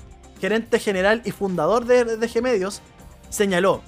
gerente 0.41 0.80
general 0.80 1.22
y 1.24 1.32
fundador 1.32 1.86
de, 1.86 2.18
de 2.18 2.30
G 2.30 2.41
Medios, 2.41 2.82
señaló, 3.30 3.82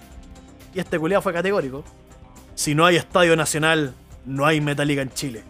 y 0.73 0.79
este 0.79 0.97
culiado 0.97 1.21
fue 1.21 1.33
categórico, 1.33 1.83
si 2.55 2.73
no 2.73 2.85
hay 2.85 2.95
estadio 2.95 3.35
nacional, 3.35 3.93
no 4.25 4.45
hay 4.45 4.61
Metallica 4.61 5.01
en 5.01 5.11
Chile. 5.11 5.43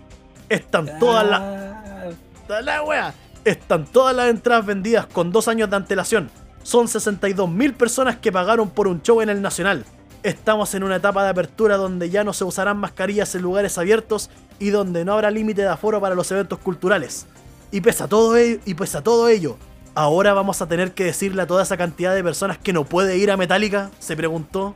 Están 0.49 0.97
todas 0.99 1.28
las... 1.28 1.39
Ah, 1.39 2.09
Está 2.41 2.62
la 2.62 2.84
wea. 2.84 3.14
Están 3.45 3.86
todas 3.86 4.16
las 4.16 4.30
entradas 4.30 4.66
vendidas 4.66 5.05
con 5.05 5.32
dos 5.32 5.47
años 5.47 5.70
de 5.70 5.76
antelación. 5.76 6.32
Son 6.64 6.88
62.000 6.88 7.74
personas 7.74 8.18
que 8.18 8.32
pagaron 8.32 8.70
por 8.70 8.88
un 8.88 9.01
show 9.01 9.22
en 9.22 9.30
el 9.30 9.41
Nacional. 9.41 9.86
Estamos 10.24 10.76
en 10.76 10.84
una 10.84 10.97
etapa 10.97 11.24
de 11.24 11.30
apertura 11.30 11.78
donde 11.78 12.09
ya 12.12 12.24
no 12.24 12.34
se 12.34 12.43
usarán 12.43 12.78
mascarillas 12.78 13.34
en 13.34 13.41
lugares 13.41 13.78
abiertos 13.78 14.30
y 14.59 14.70
donde 14.70 15.03
no 15.03 15.14
habrá 15.14 15.32
límite 15.32 15.64
de 15.64 15.70
aforo 15.70 15.99
para 15.99 16.14
los 16.14 16.32
eventos 16.32 16.59
culturales. 16.59 17.26
Y 17.72 17.82
pese 17.82 18.03
a 18.03 18.07
todo 18.07 18.38
ello, 18.38 18.59
y 18.66 18.76
pese 18.76 18.99
a 18.99 19.01
todo 19.01 19.28
ello, 19.28 19.57
ahora 19.95 20.34
vamos 20.34 20.62
a 20.62 20.68
tener 20.68 20.93
que 20.93 21.05
decirle 21.05 21.41
a 21.41 21.47
toda 21.47 21.64
esa 21.64 21.78
cantidad 21.78 22.14
de 22.14 22.24
personas 22.24 22.59
que 22.59 22.74
no 22.74 22.86
puede 22.86 23.18
ir 23.18 23.32
a 23.32 23.38
Metallica, 23.38 23.89
se 23.97 24.16
preguntó. 24.16 24.76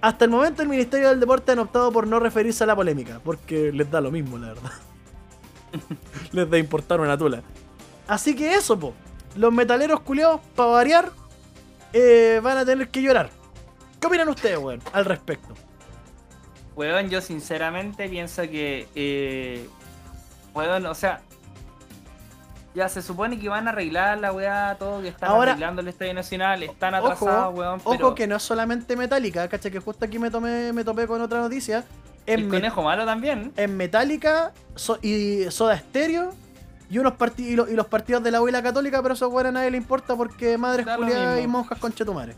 Hasta 0.00 0.24
el 0.24 0.30
momento 0.30 0.62
el 0.62 0.68
Ministerio 0.68 1.08
del 1.10 1.20
Deporte 1.20 1.52
han 1.52 1.60
optado 1.60 1.92
por 1.92 2.06
no 2.06 2.18
referirse 2.18 2.64
a 2.64 2.66
la 2.66 2.74
polémica, 2.74 3.20
porque 3.22 3.70
les 3.72 3.88
da 3.90 4.00
lo 4.00 4.10
mismo, 4.10 4.38
la 4.38 4.48
verdad. 4.48 4.72
les 6.32 6.50
da 6.50 6.58
importar 6.58 7.00
una 7.00 7.16
tula. 7.16 7.42
Así 8.08 8.34
que 8.34 8.54
eso, 8.54 8.78
po. 8.78 8.94
Los 9.36 9.52
metaleros 9.52 10.00
culiados, 10.00 10.40
para 10.54 10.70
variar, 10.70 11.10
eh, 11.92 12.40
van 12.42 12.58
a 12.58 12.64
tener 12.64 12.88
que 12.88 13.02
llorar. 13.02 13.30
¿Qué 14.00 14.06
opinan 14.06 14.28
ustedes, 14.28 14.58
weón, 14.58 14.80
al 14.92 15.04
respecto? 15.04 15.54
Weón, 16.74 17.08
yo 17.08 17.20
sinceramente 17.20 18.08
pienso 18.08 18.42
que. 18.42 18.88
Eh, 18.94 19.68
weón, 20.54 20.86
o 20.86 20.94
sea. 20.94 21.20
Ya 22.74 22.90
se 22.90 23.00
supone 23.00 23.38
que 23.38 23.48
van 23.48 23.66
a 23.68 23.70
arreglar 23.70 24.18
la 24.18 24.32
weá, 24.32 24.76
todo, 24.78 25.00
que 25.00 25.08
están 25.08 25.30
Ahora- 25.30 25.52
arreglando 25.52 25.80
el 25.80 25.88
Estadio 25.88 26.12
Nacional, 26.12 26.62
están 26.62 26.94
Ojo, 26.94 27.06
atrasados, 27.06 27.54
weón. 27.58 27.80
Ojo 27.82 27.90
pero 27.92 28.14
que 28.14 28.26
no 28.26 28.36
es 28.36 28.42
solamente 28.42 28.94
Metallica, 28.96 29.48
caché 29.48 29.70
que 29.70 29.80
justo 29.80 30.04
aquí 30.04 30.18
me 30.18 30.30
tomé, 30.30 30.74
me 30.74 30.84
topé 30.84 31.06
con 31.06 31.18
otra 31.22 31.40
noticia. 31.40 31.84
En, 32.26 32.40
el 32.40 32.48
conejo 32.48 32.82
malo 32.82 33.06
también. 33.06 33.50
en 33.56 33.76
Metallica 33.78 34.52
so- 34.74 34.98
y 35.00 35.44
Soda 35.50 35.78
Stereo 35.78 36.34
y 36.88 36.98
unos 36.98 37.14
y, 37.38 37.56
lo- 37.56 37.68
y 37.68 37.74
los 37.74 37.86
partidos 37.86 38.22
de 38.22 38.30
la 38.30 38.38
abuela 38.38 38.62
católica, 38.62 39.02
pero 39.02 39.14
eso 39.14 39.28
weón 39.28 39.46
a 39.46 39.52
nadie 39.52 39.70
le 39.70 39.76
importa 39.76 40.14
porque 40.16 40.56
madres 40.58 40.86
Da 40.86 40.96
lo 40.96 41.02
culiadas 41.02 41.42
y 41.42 41.46
monjas 41.46 41.78
con 41.78 41.92
chetumare. 41.92 42.34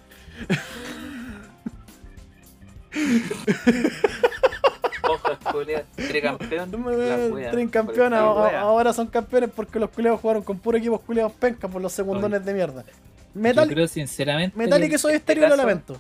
Hojas, 5.11 5.39
culiao, 5.53 5.83
tricampeón. 5.97 6.71
la 6.71 7.35
wea, 7.35 7.51
Tren 7.51 7.69
por 7.69 7.87
campeón, 7.87 8.13
el 8.13 8.19
a- 8.19 8.29
fútbol. 8.29 8.47
wea. 8.49 8.61
ahora 8.61 8.93
son 8.93 9.07
campeones 9.07 9.51
porque 9.55 9.79
los 9.79 9.91
culiados 9.91 10.21
jugaron 10.21 10.43
con 10.43 10.59
puro 10.59 10.77
equipos 10.79 11.01
culiados 11.01 11.33
penca 11.33 11.69
por 11.69 11.81
los 11.81 11.93
segundones 11.93 12.45
de 12.45 12.53
mierda. 12.55 12.85
Yo 12.85 13.41
Metal, 13.41 13.69
creo 13.69 13.87
sinceramente 13.89 14.57
Metallica 14.57 14.87
y 14.87 14.91
que 14.91 14.99
Soda 14.99 15.15
este 15.15 15.33
Stereo 15.35 15.45
lo 15.45 15.51
caso- 15.51 15.63
lamento. 15.67 15.97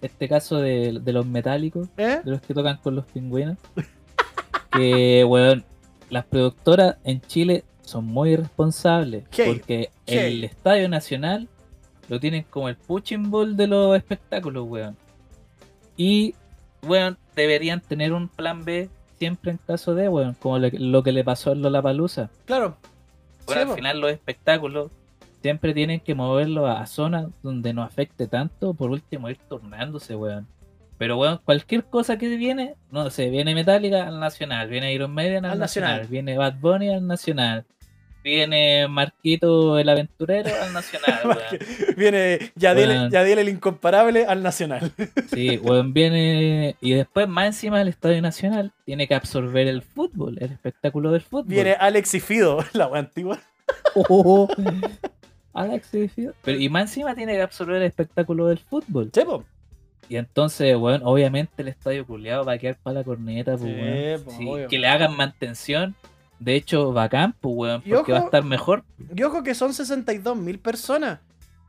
este 0.00 0.28
caso 0.28 0.56
de, 0.58 1.00
de 1.02 1.12
los 1.12 1.26
metálicos, 1.26 1.88
¿Eh? 1.96 2.20
de 2.24 2.30
los 2.30 2.40
que 2.40 2.54
tocan 2.54 2.76
con 2.78 2.94
los 2.94 3.06
pingüinos, 3.06 3.56
que, 4.72 5.24
weón, 5.24 5.64
las 6.10 6.24
productoras 6.24 6.96
en 7.04 7.20
Chile 7.22 7.64
son 7.82 8.04
muy 8.06 8.30
irresponsables. 8.30 9.24
Hey, 9.32 9.44
porque 9.46 9.90
el 10.06 10.44
Estadio 10.44 10.88
Nacional 10.88 11.48
lo 12.08 12.18
tienen 12.20 12.44
como 12.48 12.68
el 12.68 12.76
punching 12.76 13.30
ball 13.30 13.56
de 13.56 13.66
los 13.66 13.96
espectáculos, 13.96 14.66
weón. 14.68 14.96
Y, 15.96 16.34
weón, 16.82 17.18
deberían 17.34 17.80
tener 17.80 18.12
un 18.12 18.28
plan 18.28 18.64
B 18.64 18.88
siempre 19.18 19.50
en 19.52 19.58
caso 19.58 19.94
de, 19.94 20.08
weón, 20.08 20.34
como 20.34 20.58
le- 20.58 20.70
lo 20.78 21.02
que 21.02 21.12
le 21.12 21.24
pasó 21.24 21.52
en 21.52 21.62
Lollapalooza. 21.62 22.30
Claro. 22.44 22.76
Bueno, 23.46 23.62
Sí, 23.62 23.68
al 23.70 23.74
final 23.76 24.00
los 24.00 24.10
espectáculos 24.12 24.90
siempre 25.42 25.72
tienen 25.74 26.00
que 26.00 26.14
moverlo 26.14 26.66
a 26.66 26.86
zonas 26.86 27.26
donde 27.42 27.72
no 27.72 27.82
afecte 27.82 28.26
tanto, 28.26 28.74
por 28.74 28.90
último 28.90 29.28
ir 29.30 29.38
tornándose, 29.48 30.14
weón. 30.16 30.46
Pero 30.98 31.16
weón, 31.16 31.40
cualquier 31.44 31.84
cosa 31.84 32.18
que 32.18 32.28
viene, 32.36 32.74
no 32.90 33.08
sé, 33.10 33.30
viene 33.30 33.54
Metallica 33.54 34.08
al 34.08 34.18
Nacional, 34.18 34.68
viene 34.68 34.92
Iron 34.92 35.12
Maiden 35.14 35.44
al, 35.44 35.52
Al 35.52 35.58
nacional, 35.60 35.90
Nacional. 35.90 36.10
viene 36.10 36.36
Bad 36.36 36.54
Bunny 36.60 36.88
al 36.92 37.06
Nacional, 37.06 37.64
viene 38.24 38.88
Marquito 38.88 39.78
el 39.78 39.88
Aventurero 39.88 40.50
al 40.60 40.72
Nacional, 40.72 41.20
weón. 41.24 41.96
Viene 41.96 42.52
Yadiel, 42.56 42.88
Weón. 42.90 43.10
Yadiel 43.12 43.38
el 43.38 43.48
incomparable 43.48 44.26
al 44.26 44.42
Nacional. 44.42 44.90
Sí, 45.32 45.56
weón, 45.58 45.92
viene. 45.92 46.74
Y 46.80 46.94
después, 46.94 47.28
más 47.28 47.46
encima 47.46 47.78
del 47.78 47.88
Estadio 47.88 48.20
Nacional, 48.20 48.72
tiene 48.84 49.06
que 49.06 49.14
absorber 49.14 49.68
el 49.68 49.82
fútbol, 49.82 50.36
el 50.40 50.50
espectáculo 50.52 51.12
del 51.12 51.20
fútbol. 51.22 51.46
Viene 51.46 51.72
Alex 51.78 52.14
y 52.14 52.20
Fido, 52.20 52.64
la 52.72 52.90
antigua. 52.92 53.38
Oh. 53.94 54.48
Alex, 55.54 55.88
sí, 55.90 56.08
sí. 56.08 56.28
Pero, 56.42 56.58
y 56.58 56.68
más 56.68 56.82
encima 56.82 57.14
tiene 57.14 57.34
que 57.34 57.42
absorber 57.42 57.76
el 57.76 57.82
espectáculo 57.84 58.46
del 58.48 58.58
fútbol. 58.58 59.10
Sí, 59.14 59.20
po. 59.24 59.44
Y 60.08 60.16
entonces, 60.16 60.76
weón, 60.76 61.02
obviamente 61.04 61.52
el 61.62 61.68
estadio 61.68 62.06
culiado 62.06 62.44
va 62.44 62.52
a 62.52 62.58
quedar 62.58 62.76
para 62.82 62.94
la 62.94 63.04
corneta, 63.04 63.56
pues, 63.56 63.62
Sí, 63.62 63.80
weón. 63.80 64.22
pues, 64.24 64.36
Sí, 64.36 64.66
que 64.70 64.78
le 64.78 64.88
hagan 64.88 65.16
mantención. 65.16 65.94
De 66.38 66.54
hecho, 66.54 66.92
bacán, 66.92 67.34
pues, 67.40 67.54
weón, 67.56 67.82
porque 67.82 68.12
va 68.12 68.18
a 68.18 68.24
estar 68.24 68.44
mejor. 68.44 68.84
Y 69.14 69.22
ojo 69.22 69.42
que 69.42 69.54
son 69.54 69.74
62 69.74 70.36
mil 70.36 70.58
personas. 70.58 71.18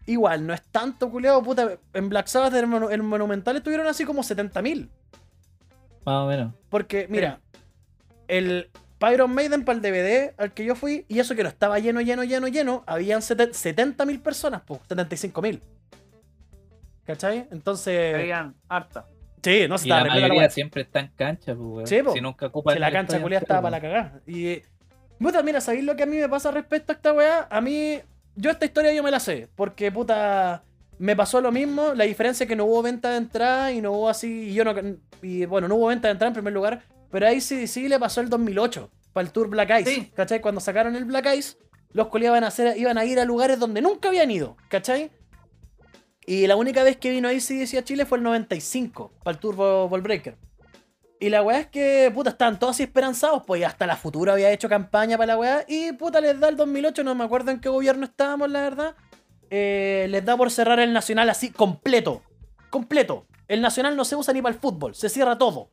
Igual, 0.05 0.47
no 0.47 0.53
es 0.53 0.63
tanto, 0.63 1.09
culiado, 1.09 1.41
puta. 1.43 1.77
En 1.93 2.09
Black 2.09 2.27
Sabbath, 2.27 2.53
en 2.55 3.05
Monumental, 3.05 3.57
estuvieron 3.57 3.87
así 3.87 4.05
como 4.05 4.23
70 4.23 4.61
mil. 4.61 4.89
Más 6.05 6.23
o 6.23 6.27
menos. 6.27 6.53
Porque, 6.69 7.07
mira, 7.09 7.41
el 8.27 8.69
Pyron 8.99 9.33
Maiden 9.33 9.65
para 9.65 9.77
el 9.77 9.81
DVD 9.81 10.33
al 10.37 10.53
que 10.53 10.65
yo 10.65 10.75
fui, 10.75 11.05
y 11.07 11.19
eso 11.19 11.35
que 11.35 11.43
no 11.43 11.49
estaba 11.49 11.77
lleno, 11.79 12.01
lleno, 12.01 12.23
lleno, 12.23 12.47
lleno, 12.47 12.83
habían 12.87 13.21
70 13.21 14.05
mil 14.05 14.19
personas, 14.19 14.61
pues, 14.65 14.81
75 14.87 15.41
mil. 15.41 15.61
¿Cachai? 17.09 17.47
Entonces. 17.49 18.13
Habían 18.13 18.53
harta. 18.67 19.07
Sí, 19.41 19.65
no 19.67 19.79
se 19.79 19.87
Y 19.87 19.89
la 19.89 19.95
estaba 19.95 20.03
repleta 20.03 20.15
la 20.15 20.21
mayoría 20.21 20.39
wea. 20.41 20.49
siempre 20.51 20.81
está 20.83 20.99
en 20.99 21.07
cancha, 21.15 21.55
pues, 21.55 21.67
weón. 21.67 21.87
Sí, 21.87 22.03
po. 22.03 22.13
Si 22.13 22.21
nunca 22.21 22.45
ocupan 22.45 22.75
Que 22.75 22.79
la 22.79 22.87
el 22.89 22.93
cancha 22.93 23.17
entero, 23.17 23.35
estaba 23.35 23.61
para 23.63 23.77
la 23.77 23.81
cagada. 23.81 24.21
Y. 24.27 24.61
Puta, 25.19 25.41
mira, 25.41 25.59
¿sabéis 25.59 25.85
lo 25.85 25.95
que 25.95 26.03
a 26.03 26.05
mí 26.05 26.17
me 26.17 26.29
pasa 26.29 26.51
respecto 26.51 26.91
a 26.91 26.95
esta 26.95 27.11
weá? 27.11 27.47
A 27.49 27.61
mí. 27.61 27.99
Yo 28.35 28.51
esta 28.51 28.63
historia 28.63 28.93
yo 28.93 29.01
me 29.01 29.09
la 29.09 29.19
sé. 29.19 29.49
Porque, 29.55 29.91
puta. 29.91 30.61
Me 30.99 31.15
pasó 31.15 31.41
lo 31.41 31.51
mismo. 31.51 31.95
La 31.95 32.03
diferencia 32.03 32.43
es 32.43 32.47
que 32.47 32.55
no 32.55 32.65
hubo 32.65 32.83
venta 32.83 33.09
de 33.09 33.17
entrada 33.17 33.71
y 33.71 33.81
no 33.81 33.91
hubo 33.91 34.07
así. 34.07 34.49
Y 34.49 34.53
yo 34.53 34.63
no. 34.63 34.75
Y 35.23 35.45
bueno, 35.47 35.67
no 35.67 35.77
hubo 35.77 35.87
venta 35.87 36.09
de 36.09 36.11
entrada 36.11 36.27
en 36.27 36.35
primer 36.35 36.53
lugar. 36.53 36.83
Pero 37.09 37.25
ahí 37.25 37.41
sí, 37.41 37.65
sí 37.65 37.87
le 37.87 37.97
pasó 37.97 38.21
el 38.21 38.29
2008. 38.29 38.87
Para 39.13 39.25
el 39.25 39.33
tour 39.33 39.49
Black 39.49 39.81
Ice. 39.81 39.95
Sí. 39.95 40.11
¿Cachai? 40.13 40.41
Cuando 40.41 40.61
sacaron 40.61 40.95
el 40.95 41.05
Black 41.05 41.27
Ice. 41.35 41.57
Los 41.91 42.09
culiados 42.09 42.35
iban 42.35 42.43
a, 42.43 42.47
hacer, 42.49 42.77
iban 42.77 42.99
a 42.99 43.05
ir 43.05 43.19
a 43.19 43.25
lugares 43.25 43.57
donde 43.57 43.81
nunca 43.81 44.09
habían 44.09 44.29
ido. 44.29 44.55
¿Cachai? 44.67 45.09
Y 46.29 46.45
la 46.45 46.55
única 46.55 46.83
vez 46.83 46.95
que 46.97 47.09
vino 47.09 47.27
sí 47.39 47.57
decía 47.57 47.83
Chile 47.83 48.05
fue 48.05 48.19
el 48.19 48.23
95. 48.23 49.11
Para 49.23 49.33
el 49.33 49.39
tour 49.39 49.55
Ball 49.55 50.01
Breaker. 50.01 50.37
Y 51.19 51.29
la 51.29 51.41
weá 51.41 51.61
es 51.61 51.67
que, 51.69 52.11
puta, 52.13 52.29
estaban 52.29 52.59
todos 52.59 52.75
así 52.75 52.83
esperanzados, 52.83 53.41
pues 53.47 53.65
hasta 53.65 53.87
la 53.87 53.97
futura 53.97 54.33
había 54.33 54.51
hecho 54.51 54.69
campaña 54.69 55.17
para 55.17 55.33
la 55.33 55.39
weá. 55.39 55.65
Y 55.67 55.91
puta, 55.93 56.21
les 56.21 56.39
da 56.39 56.49
el 56.49 56.55
2008, 56.55 57.03
no 57.03 57.15
me 57.15 57.23
acuerdo 57.23 57.49
en 57.49 57.59
qué 57.59 57.67
gobierno 57.67 58.05
estábamos, 58.05 58.47
la 58.51 58.61
verdad. 58.61 58.95
eh, 59.49 60.05
les 60.11 60.23
da 60.23 60.37
por 60.37 60.51
cerrar 60.51 60.79
el 60.79 60.93
Nacional 60.93 61.31
así, 61.31 61.49
completo. 61.49 62.21
Completo. 62.69 63.25
El 63.47 63.61
Nacional 63.61 63.95
no 63.95 64.05
se 64.05 64.15
usa 64.15 64.31
ni 64.31 64.43
para 64.43 64.53
el 64.53 64.61
fútbol, 64.61 64.93
se 64.93 65.09
cierra 65.09 65.39
todo. 65.39 65.71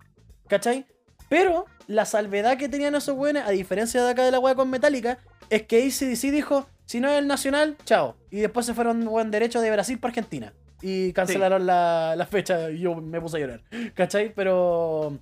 ¿Cachai? 0.49 0.87
Pero 1.29 1.67
la 1.87 2.07
salvedad 2.07 2.57
que 2.57 2.71
tenían 2.71 2.95
esos 2.95 3.15
weones, 3.15 3.45
a 3.45 3.51
diferencia 3.51 4.03
de 4.03 4.11
acá 4.11 4.25
de 4.25 4.31
la 4.31 4.39
weá 4.39 4.55
con 4.55 4.71
Metallica, 4.71 5.19
es 5.51 5.65
que 5.65 5.83
ACDC 5.83 6.33
dijo, 6.33 6.67
si 6.87 7.01
no 7.01 7.09
es 7.09 7.19
el 7.19 7.27
Nacional, 7.27 7.77
chao. 7.85 8.17
Y 8.31 8.39
después 8.39 8.65
se 8.65 8.73
fueron, 8.73 9.07
weón, 9.07 9.31
derecho 9.31 9.61
de 9.61 9.71
Brasil 9.71 9.99
para 9.99 10.11
Argentina. 10.11 10.53
Y 10.81 11.13
cancelaron 11.13 11.67
la, 11.67 12.15
la 12.17 12.27
fecha 12.27 12.71
y 12.71 12.81
yo 12.81 12.95
me 12.95 13.21
puse 13.21 13.37
a 13.37 13.41
llorar. 13.41 13.63
¿Cachai? 13.95 14.33
Pero 14.35 15.19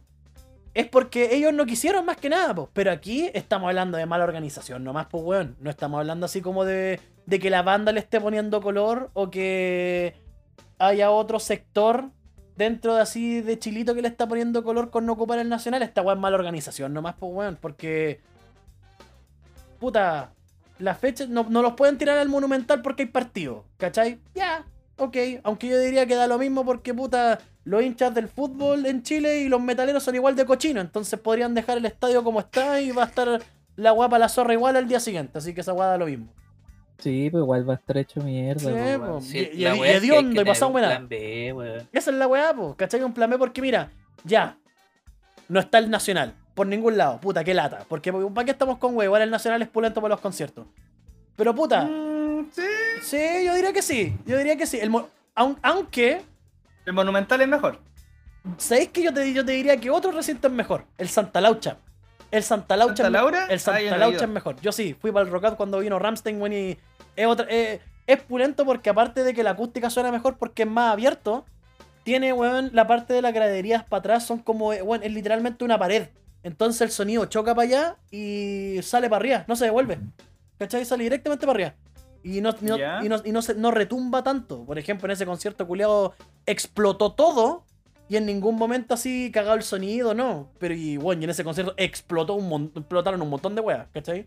es 0.74 0.88
porque 0.88 1.34
ellos 1.34 1.54
no 1.54 1.64
quisieron 1.66 2.04
más 2.04 2.16
que 2.18 2.28
nada, 2.28 2.54
pues. 2.54 2.68
Pero 2.72 2.90
aquí 2.90 3.30
estamos 3.32 3.68
hablando 3.68 3.96
de 3.96 4.04
mala 4.06 4.24
organización, 4.24 4.84
nomás, 4.84 5.06
pues, 5.06 5.24
weón. 5.24 5.56
No 5.60 5.70
estamos 5.70 5.98
hablando 5.98 6.26
así 6.26 6.42
como 6.42 6.64
de, 6.64 7.00
de 7.26 7.38
que 7.38 7.48
la 7.48 7.62
banda 7.62 7.92
le 7.92 8.00
esté 8.00 8.20
poniendo 8.20 8.60
color 8.60 9.10
o 9.14 9.30
que 9.30 10.14
haya 10.78 11.10
otro 11.10 11.38
sector 11.38 12.10
dentro 12.56 12.94
de 12.94 13.00
así 13.00 13.40
de 13.40 13.58
Chilito 13.58 13.94
que 13.94 14.02
le 14.02 14.08
está 14.08 14.28
poniendo 14.28 14.64
color 14.64 14.90
con 14.90 15.06
no 15.06 15.12
ocupar 15.12 15.38
el 15.38 15.48
nacional. 15.48 15.82
Esta 15.82 16.02
weón 16.02 16.18
es 16.18 16.22
mala 16.22 16.36
organización, 16.36 16.92
nomás, 16.92 17.14
pues, 17.18 17.32
weón. 17.32 17.58
Porque. 17.60 18.20
Puta. 19.78 20.32
Las 20.84 20.98
fechas 20.98 21.28
no, 21.30 21.46
no 21.48 21.62
los 21.62 21.72
pueden 21.74 21.96
tirar 21.96 22.18
al 22.18 22.28
monumental 22.28 22.82
porque 22.82 23.04
hay 23.04 23.08
partido, 23.08 23.64
¿cachai? 23.78 24.18
Ya, 24.34 24.64
ok. 24.98 25.16
Aunque 25.42 25.68
yo 25.68 25.78
diría 25.78 26.04
que 26.06 26.14
da 26.14 26.26
lo 26.26 26.38
mismo 26.38 26.64
porque, 26.64 26.92
puta, 26.92 27.38
los 27.64 27.82
hinchas 27.82 28.14
del 28.14 28.28
fútbol 28.28 28.84
en 28.84 29.02
Chile 29.02 29.40
y 29.40 29.48
los 29.48 29.62
metaleros 29.62 30.02
son 30.02 30.14
igual 30.14 30.36
de 30.36 30.44
cochinos. 30.44 30.84
Entonces 30.84 31.18
podrían 31.18 31.54
dejar 31.54 31.78
el 31.78 31.86
estadio 31.86 32.22
como 32.22 32.40
está 32.40 32.80
y 32.82 32.90
va 32.90 33.04
a 33.04 33.06
estar 33.06 33.40
la 33.76 33.90
guapa 33.92 34.18
la 34.18 34.28
zorra 34.28 34.52
igual 34.52 34.76
al 34.76 34.86
día 34.86 35.00
siguiente. 35.00 35.38
Así 35.38 35.54
que 35.54 35.62
esa 35.62 35.72
guada 35.72 35.92
da 35.92 35.98
lo 35.98 36.06
mismo. 36.06 36.26
Sí, 36.98 37.28
pues 37.30 37.40
igual 37.42 37.68
va 37.68 37.72
a 37.72 37.76
estar 37.76 37.96
hecho 37.96 38.20
mierda, 38.20 38.60
Sí, 38.60 38.68
pues, 38.70 38.98
po. 38.98 39.02
weón. 39.04 39.22
Sí, 39.22 39.38
y- 39.38 39.56
y- 39.56 39.64
la 39.64 39.76
y 39.76 39.80
hediondo 39.82 40.42
y 40.42 40.44
pasado 40.44 40.70
buena. 40.70 40.88
plan 40.88 41.08
B, 41.08 41.52
weón. 41.54 41.88
Esa 41.92 42.10
es 42.10 42.16
la 42.16 42.26
weá, 42.26 42.52
po. 42.54 42.76
¿Cachai? 42.76 43.02
Un 43.02 43.14
plan 43.14 43.30
B 43.30 43.38
porque 43.38 43.62
mira, 43.62 43.90
ya. 44.22 44.58
No 45.48 45.60
está 45.60 45.78
el 45.78 45.88
nacional. 45.90 46.34
Por 46.54 46.66
ningún 46.66 46.96
lado. 46.96 47.20
Puta, 47.20 47.42
qué 47.44 47.52
lata. 47.54 47.84
Porque 47.88 48.12
¿para 48.12 48.44
qué 48.44 48.50
estamos 48.52 48.78
con 48.78 48.96
huevo? 48.96 49.14
Ahora 49.14 49.24
el 49.24 49.30
nacional 49.30 49.60
es 49.62 49.68
pulento 49.68 50.00
para 50.00 50.14
los 50.14 50.20
conciertos. 50.20 50.66
Pero 51.36 51.54
puta. 51.54 51.82
Mm, 51.84 52.50
sí. 52.52 52.62
Sí, 53.02 53.44
yo 53.44 53.54
diría 53.54 53.72
que 53.72 53.82
sí. 53.82 54.16
Yo 54.24 54.38
diría 54.38 54.56
que 54.56 54.66
sí. 54.66 54.78
El 54.80 54.92
aunque. 55.34 56.22
El 56.86 56.92
Monumental 56.92 57.40
es 57.40 57.48
mejor. 57.48 57.80
¿Sabéis 58.58 58.90
que 58.90 59.02
yo 59.02 59.12
te, 59.12 59.32
yo 59.32 59.44
te 59.44 59.52
diría 59.52 59.76
que 59.78 59.90
otro 59.90 60.12
recinto 60.12 60.48
es 60.48 60.54
mejor? 60.54 60.84
El 60.98 61.08
Santa 61.08 61.40
Laucha. 61.40 61.78
El 62.30 62.42
Santa 62.42 62.76
Laucha. 62.76 62.96
¿Santa 63.04 63.10
Laura? 63.10 63.46
El 63.48 63.58
Santa 63.60 63.78
Ah, 63.78 63.82
he 63.82 63.98
Laucha 63.98 64.24
es 64.24 64.30
mejor. 64.30 64.60
Yo 64.60 64.70
sí, 64.70 64.94
fui 65.00 65.12
para 65.12 65.24
el 65.24 65.32
Rockout 65.32 65.56
cuando 65.56 65.78
vino 65.78 65.98
Ramstein, 65.98 66.52
y 66.52 66.78
es 67.16 67.26
otra. 67.26 67.46
eh, 67.48 67.80
es 68.06 68.20
pulento 68.22 68.64
porque 68.64 68.90
aparte 68.90 69.24
de 69.24 69.32
que 69.32 69.42
la 69.42 69.50
acústica 69.50 69.88
suena 69.88 70.12
mejor 70.12 70.36
porque 70.36 70.64
es 70.64 70.68
más 70.68 70.92
abierto, 70.92 71.46
tiene, 72.02 72.32
weón, 72.32 72.70
la 72.72 72.86
parte 72.86 73.14
de 73.14 73.22
las 73.22 73.32
graderías 73.32 73.84
para 73.84 74.00
atrás 74.00 74.26
son 74.26 74.40
como, 74.40 74.72
eh, 74.72 74.82
weón, 74.82 75.02
es 75.02 75.12
literalmente 75.12 75.64
una 75.64 75.78
pared. 75.78 76.08
Entonces 76.44 76.80
el 76.82 76.90
sonido 76.90 77.24
choca 77.24 77.54
para 77.54 77.66
allá 77.66 77.96
y 78.12 78.78
sale 78.82 79.08
para 79.10 79.16
arriba, 79.18 79.44
no 79.48 79.56
se 79.56 79.64
devuelve. 79.64 79.98
¿Cachai? 80.58 80.84
Sale 80.84 81.02
directamente 81.02 81.44
para 81.46 81.56
arriba. 81.56 81.74
Y 82.22 82.40
no, 82.40 82.54
y 83.04 83.08
no, 83.08 83.16
y 83.24 83.32
no 83.32 83.42
se- 83.42 83.54
no 83.54 83.70
retumba 83.72 84.22
tanto. 84.22 84.64
Por 84.64 84.78
ejemplo, 84.78 85.06
en 85.06 85.10
ese 85.10 85.26
concierto 85.26 85.66
culiado 85.66 86.14
explotó 86.46 87.12
todo 87.12 87.64
y 88.08 88.16
en 88.16 88.26
ningún 88.26 88.56
momento 88.56 88.94
así 88.94 89.30
cagado 89.32 89.56
el 89.56 89.62
sonido, 89.62 90.14
no. 90.14 90.50
Pero 90.58 90.74
y 90.74 90.96
bueno, 90.96 91.22
y 91.22 91.24
en 91.24 91.30
ese 91.30 91.42
concierto 91.44 91.74
explotó 91.76 92.34
un 92.34 92.72
explotaron 92.76 93.20
un 93.20 93.28
montón 93.30 93.54
de 93.54 93.60
weas, 93.62 93.88
¿cachai? 93.92 94.26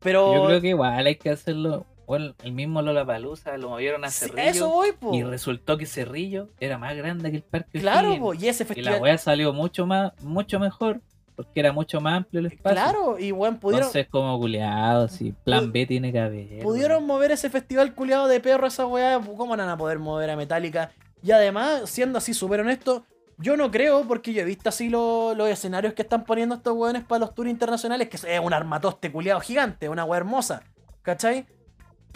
Pero. 0.00 0.34
Yo 0.34 0.46
creo 0.46 0.60
que 0.60 0.68
igual 0.68 1.06
hay 1.06 1.16
que 1.16 1.30
hacerlo. 1.30 1.86
Bueno, 2.06 2.34
el 2.42 2.52
mismo 2.52 2.82
Lollapalooza 2.82 3.56
lo 3.56 3.70
movieron 3.70 4.04
a 4.04 4.10
Sí, 4.10 4.26
Cerrillo. 4.26 4.48
eso 4.50 4.68
voy, 4.70 4.92
po. 4.92 5.12
Y 5.14 5.22
resultó 5.24 5.76
que 5.76 5.86
Cerrillo 5.86 6.48
era 6.60 6.78
más 6.78 6.96
grande 6.96 7.30
que 7.30 7.36
el 7.38 7.42
Parque 7.42 7.80
Claro, 7.80 8.16
po. 8.18 8.34
Y 8.34 8.48
ese 8.48 8.62
Y 8.64 8.66
la 8.68 8.74
festival. 8.74 9.02
weá 9.02 9.18
salió 9.18 9.52
mucho 9.52 9.86
más, 9.86 10.12
mucho 10.22 10.60
mejor, 10.60 11.00
porque 11.34 11.60
era 11.60 11.72
mucho 11.72 12.00
más 12.00 12.18
amplio 12.18 12.40
el 12.40 12.46
espacio. 12.46 12.74
Claro, 12.76 13.18
y 13.18 13.30
bueno, 13.32 13.58
pudieron. 13.58 13.86
Entonces, 13.88 14.08
como 14.08 14.38
culeado, 14.38 15.08
si 15.08 15.32
plan 15.32 15.72
B 15.72 15.84
tiene 15.86 16.12
que 16.12 16.18
haber. 16.20 16.62
Pudieron 16.62 17.04
mover 17.06 17.32
ese 17.32 17.50
festival 17.50 17.94
culiado 17.94 18.28
de 18.28 18.40
perro, 18.40 18.66
esa 18.68 18.86
weá. 18.86 19.20
¿Cómo 19.20 19.48
van 19.56 19.60
a 19.68 19.76
poder 19.76 19.98
mover 19.98 20.30
a 20.30 20.36
Metallica? 20.36 20.92
Y 21.22 21.32
además, 21.32 21.90
siendo 21.90 22.18
así 22.18 22.32
súper 22.34 22.60
honesto, 22.60 23.04
yo 23.38 23.56
no 23.56 23.70
creo, 23.70 24.06
porque 24.06 24.32
yo 24.32 24.42
he 24.42 24.44
visto 24.44 24.68
así 24.68 24.88
lo- 24.88 25.34
los 25.34 25.48
escenarios 25.48 25.92
que 25.92 26.02
están 26.02 26.24
poniendo 26.24 26.54
estos 26.54 26.74
weones 26.74 27.04
para 27.04 27.18
los 27.18 27.34
tours 27.34 27.50
internacionales, 27.50 28.08
que 28.08 28.16
es 28.16 28.40
un 28.40 28.52
armatoste 28.54 29.10
culiado 29.12 29.40
gigante, 29.40 29.88
una 29.88 30.04
weá 30.04 30.18
hermosa. 30.18 30.62
¿Cachai? 31.02 31.46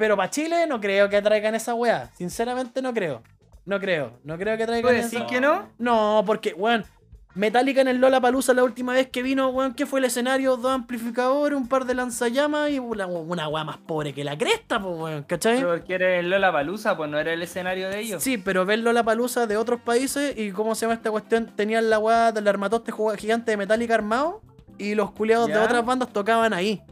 Pero 0.01 0.17
para 0.17 0.31
Chile 0.31 0.67
no 0.67 0.81
creo 0.81 1.11
que 1.11 1.21
traigan 1.21 1.55
esa 1.55 1.75
weá. 1.75 2.11
Sinceramente 2.15 2.81
no 2.81 2.95
creo. 2.95 3.23
No 3.67 3.79
creo. 3.79 4.19
No 4.25 4.39
creo 4.39 4.57
que 4.57 4.65
traigan 4.65 4.83
¿Puedes 4.83 5.05
esa 5.05 5.19
decir 5.19 5.27
que 5.27 5.43
no? 5.43 5.69
No, 5.79 6.23
porque, 6.25 6.55
weón, 6.55 6.87
Metallica 7.35 7.83
en 7.83 7.89
el 7.89 7.99
Lola 7.99 8.19
Palusa 8.19 8.55
la 8.55 8.65
última 8.65 8.95
vez 8.95 9.09
que 9.09 9.23
vino, 9.23 9.51
weón, 9.51 9.75
¿qué 9.75 9.85
fue 9.85 10.01
el 10.01 10.07
escenario? 10.07 10.57
Dos 10.57 10.73
amplificadores, 10.73 11.55
un 11.55 11.69
par 11.69 11.85
de 11.85 11.95
lanzallamas 11.95 12.71
y 12.71 12.79
una, 12.79 13.07
una 13.07 13.47
weá 13.49 13.63
más 13.63 13.77
pobre 13.77 14.15
que 14.15 14.25
la 14.25 14.39
cresta, 14.39 14.81
pues, 14.81 14.99
weón, 14.99 15.23
¿cachai? 15.25 15.57
Pero 15.57 15.69
porque 15.69 15.95
era 15.95 16.17
el 16.17 16.31
Lola 16.31 16.51
Palusa, 16.51 16.97
pues 16.97 17.11
no 17.11 17.19
era 17.19 17.35
el 17.35 17.43
escenario 17.43 17.91
de 17.91 18.01
ellos. 18.01 18.23
Sí, 18.23 18.39
pero 18.39 18.65
ver 18.65 18.79
Lola 18.79 19.05
Palusa 19.05 19.47
de 19.47 19.59
otros 19.59 19.83
países 19.83 20.33
y 20.35 20.51
cómo 20.51 20.75
se 20.75 20.87
llama 20.87 20.95
esta 20.95 21.11
cuestión, 21.11 21.55
tenían 21.55 21.91
la 21.91 21.99
weá 21.99 22.33
del 22.33 22.49
armatoste 22.49 22.91
gigante 23.19 23.51
de 23.51 23.59
Metallica 23.59 23.95
armado 23.95 24.41
y 24.79 24.95
los 24.95 25.11
culeados 25.13 25.49
de 25.49 25.59
otras 25.59 25.85
bandas 25.85 26.11
tocaban 26.11 26.55
ahí, 26.55 26.83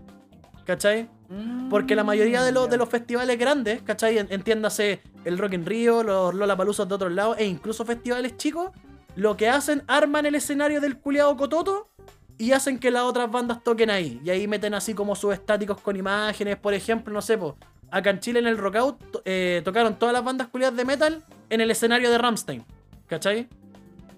¿cachai? 0.66 1.08
Mm, 1.28 1.68
Porque 1.68 1.94
la 1.94 2.04
mayoría 2.04 2.42
de 2.42 2.52
los, 2.52 2.70
de 2.70 2.76
los 2.78 2.88
festivales 2.88 3.38
grandes, 3.38 3.82
¿cachai? 3.82 4.18
En- 4.18 4.28
Entiéndase 4.30 5.00
el 5.24 5.36
Rock 5.38 5.52
in 5.54 5.66
Rio, 5.66 6.02
los 6.02 6.34
Lola 6.34 6.56
de 6.56 6.94
otros 6.94 7.12
lados, 7.12 7.36
e 7.38 7.44
incluso 7.44 7.84
festivales 7.84 8.36
chicos, 8.36 8.70
lo 9.14 9.36
que 9.36 9.48
hacen, 9.48 9.82
arman 9.86 10.26
el 10.26 10.34
escenario 10.34 10.80
del 10.80 10.98
culiado 10.98 11.36
Cototo 11.36 11.90
y 12.38 12.52
hacen 12.52 12.78
que 12.78 12.90
las 12.90 13.02
otras 13.02 13.30
bandas 13.30 13.62
toquen 13.62 13.90
ahí. 13.90 14.20
Y 14.24 14.30
ahí 14.30 14.46
meten 14.48 14.72
así 14.74 14.94
como 14.94 15.14
sus 15.16 15.34
estáticos 15.34 15.80
con 15.80 15.96
imágenes, 15.96 16.56
por 16.56 16.72
ejemplo, 16.72 17.12
no 17.12 17.20
sé, 17.20 17.36
po, 17.36 17.56
acá 17.90 18.10
en 18.10 18.20
Chile 18.20 18.38
en 18.38 18.46
el 18.46 18.56
Rockout 18.56 19.20
eh, 19.24 19.60
tocaron 19.64 19.98
todas 19.98 20.12
las 20.12 20.24
bandas 20.24 20.48
culiadas 20.48 20.76
de 20.76 20.84
metal 20.84 21.24
en 21.50 21.60
el 21.60 21.70
escenario 21.70 22.10
de 22.10 22.16
Ramstein. 22.18 22.64
¿Cachai? 23.06 23.48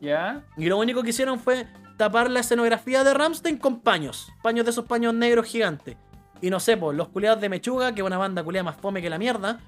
¿Ya? 0.01 0.45
Y 0.57 0.67
lo 0.67 0.79
único 0.79 1.03
que 1.03 1.11
hicieron 1.11 1.39
fue 1.41 1.67
tapar 1.97 2.31
la 2.31 2.41
escenografía 2.41 3.03
de 3.05 3.15
Ramstein 3.15 3.57
con 3.59 3.81
paños. 3.81 4.33
Paños 4.43 4.65
de 4.65 4.71
esos 4.73 4.85
paños 4.87 5.15
negros 5.15 5.47
gigantes. 5.47 5.97
Y 6.43 6.51
no 6.51 6.59
sé, 6.61 6.77
pues, 6.77 6.97
los 6.97 7.09
culiados 7.09 7.41
de 7.41 7.49
Mechuga, 7.49 7.95
que 7.95 8.01
es 8.01 8.07
una 8.07 8.19
banda 8.19 8.43
culiada 8.43 8.65
más 8.65 8.77
fome 8.77 9.03
que 9.03 9.11
la 9.11 9.19
mierda, 9.19 9.61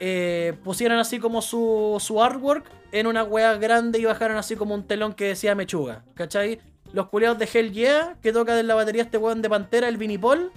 eh, 0.00 0.54
pusieron 0.62 0.98
así 0.98 1.18
como 1.18 1.42
su, 1.42 1.96
su 2.00 2.22
artwork 2.22 2.66
en 2.92 3.06
una 3.06 3.24
wea 3.24 3.54
grande 3.54 3.98
y 3.98 4.04
bajaron 4.04 4.36
así 4.36 4.54
como 4.56 4.74
un 4.74 4.86
telón 4.86 5.14
que 5.14 5.24
decía 5.28 5.54
Mechuga. 5.54 6.04
¿Cachai? 6.14 6.60
Los 6.92 7.08
culiados 7.08 7.38
de 7.38 7.48
Hell 7.52 7.72
Yeah, 7.72 8.16
que 8.22 8.32
toca 8.32 8.58
en 8.58 8.66
la 8.66 8.74
batería 8.74 9.02
este 9.02 9.18
weón 9.18 9.42
de 9.42 9.48
Pantera, 9.50 9.88
el 9.88 9.96
Vinipol, 9.96 10.52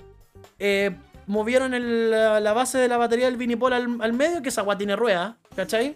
eh, 0.60 0.96
movieron 1.28 1.74
el- 1.74 2.12
la, 2.12 2.54
base 2.54 2.78
de 2.78 2.88
la 2.88 2.98
batería 2.98 3.26
del 3.26 3.38
Vinipol 3.38 3.74
al, 3.74 3.98
al 4.02 4.14
medio, 4.14 4.42
que 4.42 4.50
esa 4.50 4.64
wea 4.64 4.78
tiene 4.78 4.96
rueda, 4.96 5.38
¿cachai? 5.56 5.96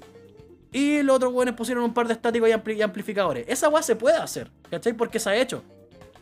Y 0.72 1.04
los 1.04 1.16
otros 1.18 1.34
weones 1.34 1.54
pusieron 1.56 1.84
un 1.86 1.94
par 1.94 2.08
de 2.08 2.14
estáticos 2.14 2.50
y, 2.50 2.52
ampli- 2.52 2.76
y 2.78 2.82
amplificadores. 2.82 3.46
Esa 3.48 3.70
weá 3.70 3.82
se 3.82 3.96
puede 3.96 4.18
hacer, 4.18 4.52
¿cachai? 4.70 4.94
Porque 4.94 5.20
se 5.20 5.30
ha 5.30 5.36
hecho. 5.38 5.64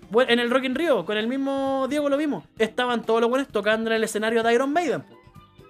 Bueno, 0.09 0.31
en 0.31 0.39
el 0.39 0.49
Rock 0.51 0.63
in 0.65 0.75
Rio, 0.75 1.05
con 1.05 1.17
el 1.17 1.27
mismo 1.27 1.87
Diego 1.89 2.09
lo 2.09 2.17
vimos. 2.17 2.43
Estaban 2.59 3.03
todos 3.03 3.21
los 3.21 3.29
weones 3.29 3.47
tocando 3.47 3.89
en 3.89 3.95
el 3.97 4.03
escenario 4.03 4.43
de 4.43 4.53
Iron 4.53 4.71
Maiden. 4.73 5.01
po. 5.01 5.15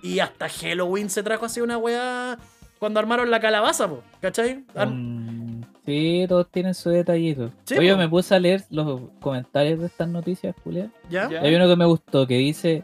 Y 0.02 0.20
hasta 0.20 0.50
Halloween 0.50 1.10
se 1.10 1.24
trajo 1.24 1.46
así 1.46 1.62
una 1.62 1.78
weá 1.78 2.38
cuando 2.78 3.00
armaron 3.00 3.32
la 3.32 3.40
calabaza, 3.40 3.88
po, 3.88 4.04
¿cachai? 4.20 4.66
Ar- 4.76 4.90
Mm, 4.90 5.62
sí, 5.86 6.26
todos 6.28 6.50
tienen 6.52 6.74
su 6.74 6.90
detallito. 6.90 7.52
Sí, 7.64 7.78
Oye, 7.78 7.92
po. 7.94 7.98
me 7.98 8.10
puse 8.10 8.36
a 8.36 8.40
leer 8.40 8.64
los 8.70 9.00
comentarios 9.22 9.80
de 9.80 9.86
estas 9.86 10.10
noticias, 10.10 10.54
culiadas. 10.62 10.92
¿Ya? 11.10 11.30
Ya. 11.30 11.42
Hay 11.42 11.56
uno 11.56 11.68
que 11.70 11.76
me 11.78 11.86
gustó 11.86 12.28
que 12.28 12.38
dice, 12.38 12.84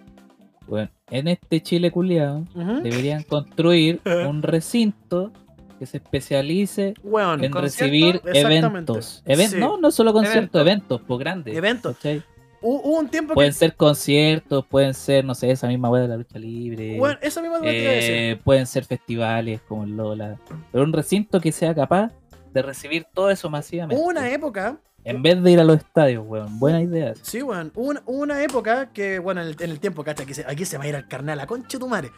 bueno, 0.67 0.89
en 1.09 1.27
este 1.27 1.61
Chile 1.61 1.91
culiado 1.91 2.45
deberían 2.83 3.23
construir 3.23 3.99
un 4.29 4.41
recinto 4.41 5.33
que 5.79 5.85
se 5.87 5.97
especialice 5.97 6.93
en 7.41 7.51
recibir 7.53 8.21
eventos. 8.25 9.23
Even- 9.25 9.49
Sí. 9.49 9.57
No, 9.57 9.77
no 9.77 9.89
solo 9.91 10.13
conciertos, 10.13 10.61
Eventos. 10.61 10.61
eventos, 10.61 11.01
pues 11.07 11.19
grandes. 11.19 11.55
Eventos. 11.57 11.95
¿cachai? 11.95 12.19
hu- 12.61 12.81
hubo 12.83 12.99
un 12.99 13.07
tiempo 13.09 13.33
Pueden 13.33 13.51
que. 13.53 13.57
ser 13.57 13.75
conciertos, 13.75 14.65
pueden 14.65 14.93
ser, 14.93 15.23
no 15.23 15.33
sé, 15.33 15.49
esa 15.49 15.67
misma 15.67 15.89
wea 15.89 16.01
de 16.03 16.07
la 16.09 16.17
lucha 16.17 16.37
libre. 16.37 16.99
Weón, 16.99 17.17
esa 17.21 17.41
misma 17.41 17.57
a 17.57 17.61
decir. 17.61 18.11
eh, 18.13 18.39
pueden 18.43 18.67
ser 18.67 18.83
festivales 18.85 19.61
como 19.61 19.85
el 19.85 19.95
Lola. 19.95 20.37
Pero 20.71 20.83
un 20.83 20.91
recinto 20.93 21.39
que 21.39 21.51
sea 21.53 21.73
capaz 21.73 22.11
de 22.53 22.61
recibir 22.61 23.05
todo 23.13 23.29
eso 23.29 23.49
masivamente. 23.49 24.01
Hubo 24.01 24.09
una 24.09 24.29
época 24.29 24.77
En 25.05 25.23
vez 25.23 25.41
de 25.41 25.51
ir 25.51 25.59
a 25.59 25.63
los 25.63 25.77
estadios, 25.77 26.23
weón. 26.27 26.59
Buena 26.59 26.81
idea. 26.81 27.13
Sí, 27.21 27.41
weón. 27.41 27.71
Hubo 27.75 27.89
una, 27.89 28.01
hubo 28.05 28.19
una 28.21 28.43
época 28.43 28.89
que, 28.93 29.17
bueno, 29.19 29.41
en 29.41 29.47
el, 29.47 29.55
en 29.59 29.71
el 29.71 29.79
tiempo, 29.79 30.03
cacha, 30.03 30.23
aquí 30.23 30.33
se, 30.33 30.45
aquí 30.47 30.65
se 30.65 30.77
va 30.77 30.83
a 30.83 30.87
ir 30.87 30.95
al 30.95 31.07
carnal, 31.07 31.37
la 31.37 31.47
concha 31.47 31.77
de 31.77 31.79
tu 31.79 31.87
madre. 31.87 32.11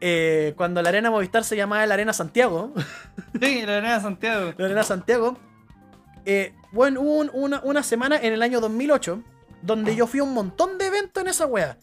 Eh, 0.00 0.52
cuando 0.56 0.82
la 0.82 0.88
Arena 0.90 1.10
Movistar 1.10 1.44
se 1.44 1.56
llamaba 1.56 1.86
la 1.86 1.94
Arena 1.94 2.12
Santiago, 2.12 2.72
Sí, 3.40 3.62
la 3.64 3.78
Arena 3.78 4.00
Santiago. 4.00 4.52
la 4.58 4.64
Arena 4.66 4.82
Santiago, 4.82 5.38
eh, 6.26 6.54
bueno, 6.72 7.00
hubo 7.02 7.18
un- 7.18 7.30
una, 7.32 7.60
una 7.64 7.82
semana 7.82 8.16
en 8.20 8.32
el 8.32 8.42
año 8.42 8.60
2008 8.60 9.22
donde 9.62 9.96
yo 9.96 10.06
fui 10.06 10.20
a 10.20 10.24
un 10.24 10.34
montón 10.34 10.76
de 10.76 10.88
eventos 10.88 11.22
en 11.22 11.28
esa 11.28 11.46
wea. 11.46 11.78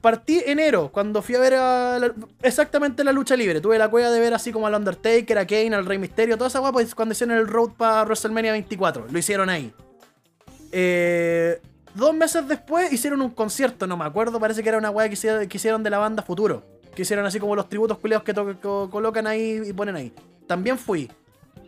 Partí 0.00 0.40
enero, 0.46 0.90
cuando 0.92 1.20
fui 1.22 1.34
a 1.34 1.40
ver 1.40 1.54
a 1.54 1.98
la- 1.98 2.14
exactamente 2.42 3.02
la 3.02 3.12
lucha 3.12 3.34
libre. 3.36 3.60
Tuve 3.60 3.78
la 3.78 3.88
cueva 3.88 4.10
de 4.10 4.20
ver 4.20 4.34
así 4.34 4.52
como 4.52 4.66
al 4.66 4.74
Undertaker, 4.74 5.38
a 5.38 5.46
Kane, 5.46 5.74
al 5.74 5.86
Rey 5.86 5.98
Misterio, 5.98 6.36
toda 6.36 6.48
esa 6.48 6.60
pues 6.72 6.94
cuando 6.94 7.12
hicieron 7.12 7.36
el 7.36 7.48
road 7.48 7.70
para 7.76 8.02
WrestleMania 8.04 8.52
24. 8.52 9.06
Lo 9.10 9.18
hicieron 9.18 9.48
ahí. 9.48 9.72
Eh, 10.72 11.60
dos 11.94 12.14
meses 12.14 12.46
después 12.46 12.92
hicieron 12.92 13.20
un 13.22 13.30
concierto, 13.30 13.86
no 13.86 13.96
me 13.96 14.04
acuerdo, 14.04 14.38
parece 14.38 14.62
que 14.62 14.68
era 14.68 14.78
una 14.78 14.90
weá 14.90 15.08
que 15.08 15.14
hicieron, 15.50 15.82
de 15.82 15.90
la 15.90 15.98
banda 15.98 16.22
Futuro. 16.22 16.62
Que 16.94 17.02
hicieron 17.02 17.26
así 17.26 17.38
como 17.38 17.54
los 17.56 17.68
tributos 17.68 17.98
to- 18.00 18.46
que 18.46 18.56
colocan 18.90 19.26
ahí 19.26 19.62
y 19.66 19.72
ponen 19.72 19.96
ahí. 19.96 20.12
También 20.46 20.78
fui. 20.78 21.10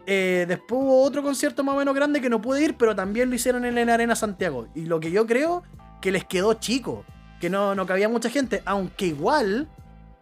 Eh, 0.07 0.47
después 0.49 0.81
hubo 0.81 1.03
otro 1.03 1.23
concierto 1.23 1.63
más 1.63 1.75
o 1.75 1.79
menos 1.79 1.95
grande 1.95 2.21
que 2.21 2.31
no 2.31 2.41
pude 2.41 2.63
ir, 2.63 2.77
pero 2.79 2.97
también 2.97 3.29
lo 3.29 3.35
hicieron 3.37 3.65
en 3.67 3.75
la 3.87 3.95
Arena 3.95 4.17
Santiago. 4.17 4.69
Y 4.75 4.87
lo 4.87 5.01
que 5.01 5.11
yo 5.11 5.27
creo 5.27 5.63
que 6.01 6.11
les 6.13 6.25
quedó 6.25 6.55
chico, 6.55 7.05
que 7.41 7.51
no, 7.51 7.75
no 7.75 7.87
cabía 7.87 8.09
mucha 8.09 8.31
gente, 8.31 8.63
aunque 8.65 9.07
igual 9.07 9.69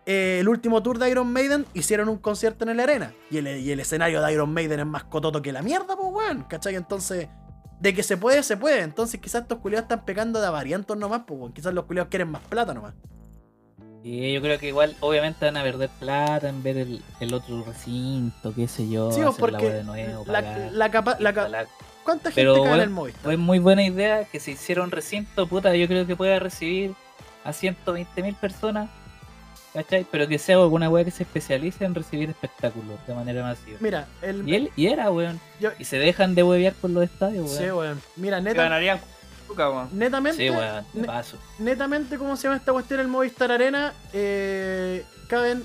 eh, 0.07 0.39
el 0.41 0.49
último 0.49 0.83
tour 0.83 0.99
de 0.99 1.11
Iron 1.11 1.33
Maiden 1.33 1.67
hicieron 1.75 2.09
un 2.09 2.19
concierto 2.19 2.69
en 2.69 2.77
la 2.77 2.83
arena. 2.85 3.13
Y 3.31 3.39
el, 3.39 3.47
y 3.49 3.71
el 3.73 3.81
escenario 3.81 4.23
de 4.23 4.33
Iron 4.33 4.53
Maiden 4.53 4.81
es 4.81 4.87
más 4.87 5.05
cototo 5.05 5.43
que 5.43 5.53
la 5.53 5.63
mierda, 5.63 5.97
pues 5.97 6.09
weón, 6.13 6.45
¿cachai? 6.45 6.75
Entonces, 6.77 7.29
de 7.81 7.95
que 7.95 8.03
se 8.03 8.17
puede, 8.17 8.43
se 8.43 8.57
puede. 8.57 8.83
Entonces 8.83 9.21
quizás 9.21 9.43
estos 9.43 9.59
culiados 9.59 9.85
están 9.85 10.05
pecando 10.05 10.41
de 10.41 10.49
variantos 10.51 10.97
nomás, 10.97 11.23
pues 11.27 11.41
weón. 11.41 11.53
Quizás 11.53 11.75
los 11.75 11.85
culiados 11.87 12.09
quieren 12.11 12.31
más 12.31 12.43
plata 12.43 12.73
nomás. 12.75 12.95
Y 14.03 14.33
yo 14.33 14.41
creo 14.41 14.57
que 14.61 14.69
igual, 14.69 14.95
obviamente, 15.01 15.45
van 15.47 15.57
a 15.57 15.63
perder 15.65 15.91
plata 15.99 16.49
en 16.49 16.63
ver 16.63 16.77
el, 16.77 17.03
el 17.19 17.35
otro 17.35 17.65
recinto, 17.65 18.55
qué 18.55 18.69
sé 18.69 18.89
yo. 18.89 19.11
Sí, 19.11 19.21
hacer 19.21 19.33
la 19.33 19.37
porque 19.37 19.67
wea 19.67 19.75
de 19.75 19.83
nuevo, 19.85 20.25
La, 20.29 20.43
pagar, 20.43 20.73
la 20.73 20.91
capa- 20.93 21.17
la 21.19 21.33
ca- 21.33 21.41
instalar. 21.43 21.67
¿Cuánta 22.05 22.31
gente 22.31 22.41
Pero, 22.41 22.63
cae 22.63 22.75
en 22.75 22.81
el 22.83 22.91
Movistar? 22.91 23.25
Fue 23.25 23.37
muy 23.37 23.59
buena 23.59 23.83
idea 23.85 24.25
que 24.25 24.39
se 24.39 24.53
hiciera 24.53 24.85
un 24.85 24.93
recinto, 24.93 25.49
puta, 25.49 25.75
yo 25.75 25.89
creo 25.89 26.07
que 26.07 26.15
pueda 26.15 26.39
recibir 26.39 26.95
a 27.49 27.53
120 27.53 28.23
mil 28.23 28.35
personas, 28.35 28.89
¿cachai? 29.73 30.07
Pero 30.11 30.27
que 30.29 30.39
sea 30.39 30.57
alguna 30.57 30.89
wea 30.91 31.05
que 31.05 31.11
se 31.11 31.23
especialice 31.23 31.85
en 31.85 31.95
recibir 31.95 32.31
espectáculos 32.31 32.99
de 33.07 33.15
manera 33.15 33.43
masiva. 33.43 33.79
Mira, 33.81 34.07
el. 34.23 34.49
Y 34.49 34.55
él, 34.55 34.71
y 34.77 34.87
era, 34.89 35.11
weón. 35.11 35.41
yo- 35.61 35.71
Y 35.79 35.85
se 35.85 35.99
dejan 35.99 36.35
de 36.35 36.43
huevear 36.43 36.73
por 36.75 36.91
los 36.91 37.05
estadios, 37.05 37.51
sí, 37.51 37.65
weón. 37.65 37.77
weón. 37.79 38.03
Mira, 38.17 38.41
neta, 38.41 38.63
ganarían 38.65 39.01
weón. 39.57 39.89
netamente. 39.93 40.39
Sí, 40.43 40.51
weón, 40.51 40.85
ne- 40.95 41.05
paso. 41.07 41.39
netamente, 41.59 42.19
¿cómo 42.19 42.37
se 42.37 42.45
llama 42.45 42.57
esta 42.57 42.73
cuestión? 42.73 43.01
El 43.01 43.09
Movistar 43.09 43.53
Arena. 43.53 43.93
eh, 44.13 45.05
caben 45.29 45.65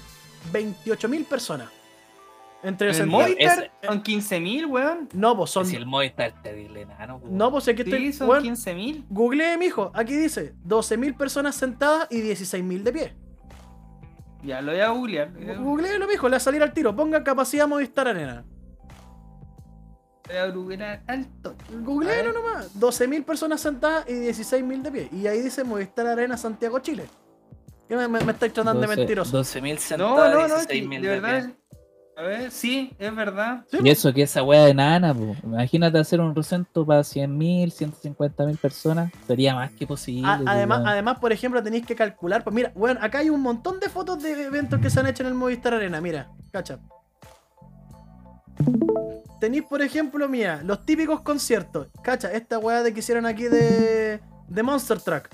28.000 0.51 1.25
personas. 1.25 1.69
Entre 2.63 2.91
El. 2.91 3.07
Movistar 3.07 3.59
ese- 3.63 3.71
son 3.83 4.03
15.000, 4.03 4.65
weón. 4.67 5.09
No, 5.13 5.35
pues 5.35 5.49
son. 5.49 5.65
Si 5.65 5.75
el 5.75 5.85
Movistar 5.87 6.27
es 6.27 6.41
terrible, 6.43 6.81
enano, 6.81 7.15
weón. 7.17 7.35
No, 7.37 7.49
pues 7.51 7.67
aquí 7.67 7.83
Sí, 7.83 7.89
estoy. 7.89 8.13
son 8.13 8.29
weón, 8.29 8.43
15.000. 8.43 9.05
Googleé, 9.09 9.57
mijo. 9.57 9.91
Aquí 9.95 10.15
dice 10.15 10.53
12.000 10.63 11.15
personas 11.17 11.55
sentadas 11.55 12.07
y 12.11 12.21
16.000 12.21 12.83
de 12.83 12.91
pie. 12.93 13.15
Ya 14.43 14.61
lo 14.61 14.71
voy 14.71 14.81
a 14.81 14.89
googlear. 14.89 15.31
Googleelo, 15.59 16.07
mijo. 16.07 16.27
Le 16.27 16.31
va 16.33 16.37
a 16.37 16.39
salir 16.39 16.61
al 16.63 16.73
tiro. 16.73 16.95
Ponga 16.95 17.23
capacidad 17.23 17.67
Movistar 17.67 18.07
Arena. 18.07 18.43
Voy 20.27 20.37
a 20.37 20.47
googlear 20.49 21.03
alto. 21.07 21.55
Ver. 21.69 22.33
nomás. 22.33 22.73
12.000 22.79 23.23
personas 23.23 23.59
sentadas 23.61 24.07
y 24.09 24.13
16.000 24.13 24.81
de 24.83 24.91
pie. 24.91 25.09
Y 25.11 25.27
ahí 25.27 25.41
dice 25.41 25.63
Movistar 25.63 26.07
Arena 26.07 26.37
Santiago, 26.37 26.79
Chile. 26.79 27.05
¿Qué 27.87 27.95
me, 27.97 28.07
me, 28.07 28.21
me 28.21 28.31
estáis 28.31 28.53
tratando 28.53 28.79
de 28.81 28.87
12 28.87 28.99
mentiroso? 28.99 29.37
12.000 29.43 29.73
No, 29.73 29.79
sentadas, 29.79 30.33
no, 30.33 30.47
no. 30.47 30.55
16.000 30.55 31.01
De 31.01 31.07
de 31.09 31.19
verdad. 31.19 31.45
pie. 31.45 31.55
A 32.17 32.23
ver, 32.23 32.51
sí, 32.51 32.93
es 32.99 33.15
verdad. 33.15 33.63
Sí, 33.71 33.77
Y 33.83 33.89
eso 33.89 34.13
que 34.13 34.21
esa 34.23 34.43
wea 34.43 34.65
de 34.65 34.73
nana, 34.73 35.13
po. 35.13 35.35
Imagínate 35.43 35.97
hacer 35.97 36.19
un 36.19 36.35
recinto 36.35 36.85
para 36.85 37.01
100.000, 37.01 37.71
150.000 37.71 38.57
personas. 38.57 39.11
Sería 39.25 39.55
más 39.55 39.71
que 39.71 39.87
posible. 39.87 40.27
A- 40.27 40.41
además, 40.45 40.83
además, 40.85 41.17
por 41.19 41.31
ejemplo, 41.31 41.63
tenéis 41.63 41.85
que 41.85 41.95
calcular. 41.95 42.43
Pues 42.43 42.53
mira, 42.53 42.71
bueno, 42.75 42.99
acá 43.01 43.19
hay 43.19 43.29
un 43.29 43.41
montón 43.41 43.79
de 43.79 43.89
fotos 43.89 44.21
de 44.21 44.33
eventos 44.43 44.79
que 44.81 44.89
se 44.89 44.99
han 44.99 45.07
hecho 45.07 45.23
en 45.23 45.29
el 45.29 45.33
Movistar 45.35 45.73
Arena. 45.73 45.99
Mira, 46.01 46.29
cacha. 46.51 46.79
Tenéis, 49.39 49.63
por 49.63 49.81
ejemplo, 49.81 50.27
mira, 50.29 50.61
los 50.63 50.85
típicos 50.85 51.21
conciertos. 51.21 51.87
Cacha, 52.03 52.31
esta 52.31 52.59
weá 52.59 52.83
de 52.83 52.93
que 52.93 52.99
hicieron 52.99 53.25
aquí 53.25 53.45
de, 53.45 54.19
de 54.47 54.63
Monster 54.63 54.99
Truck. 55.01 55.29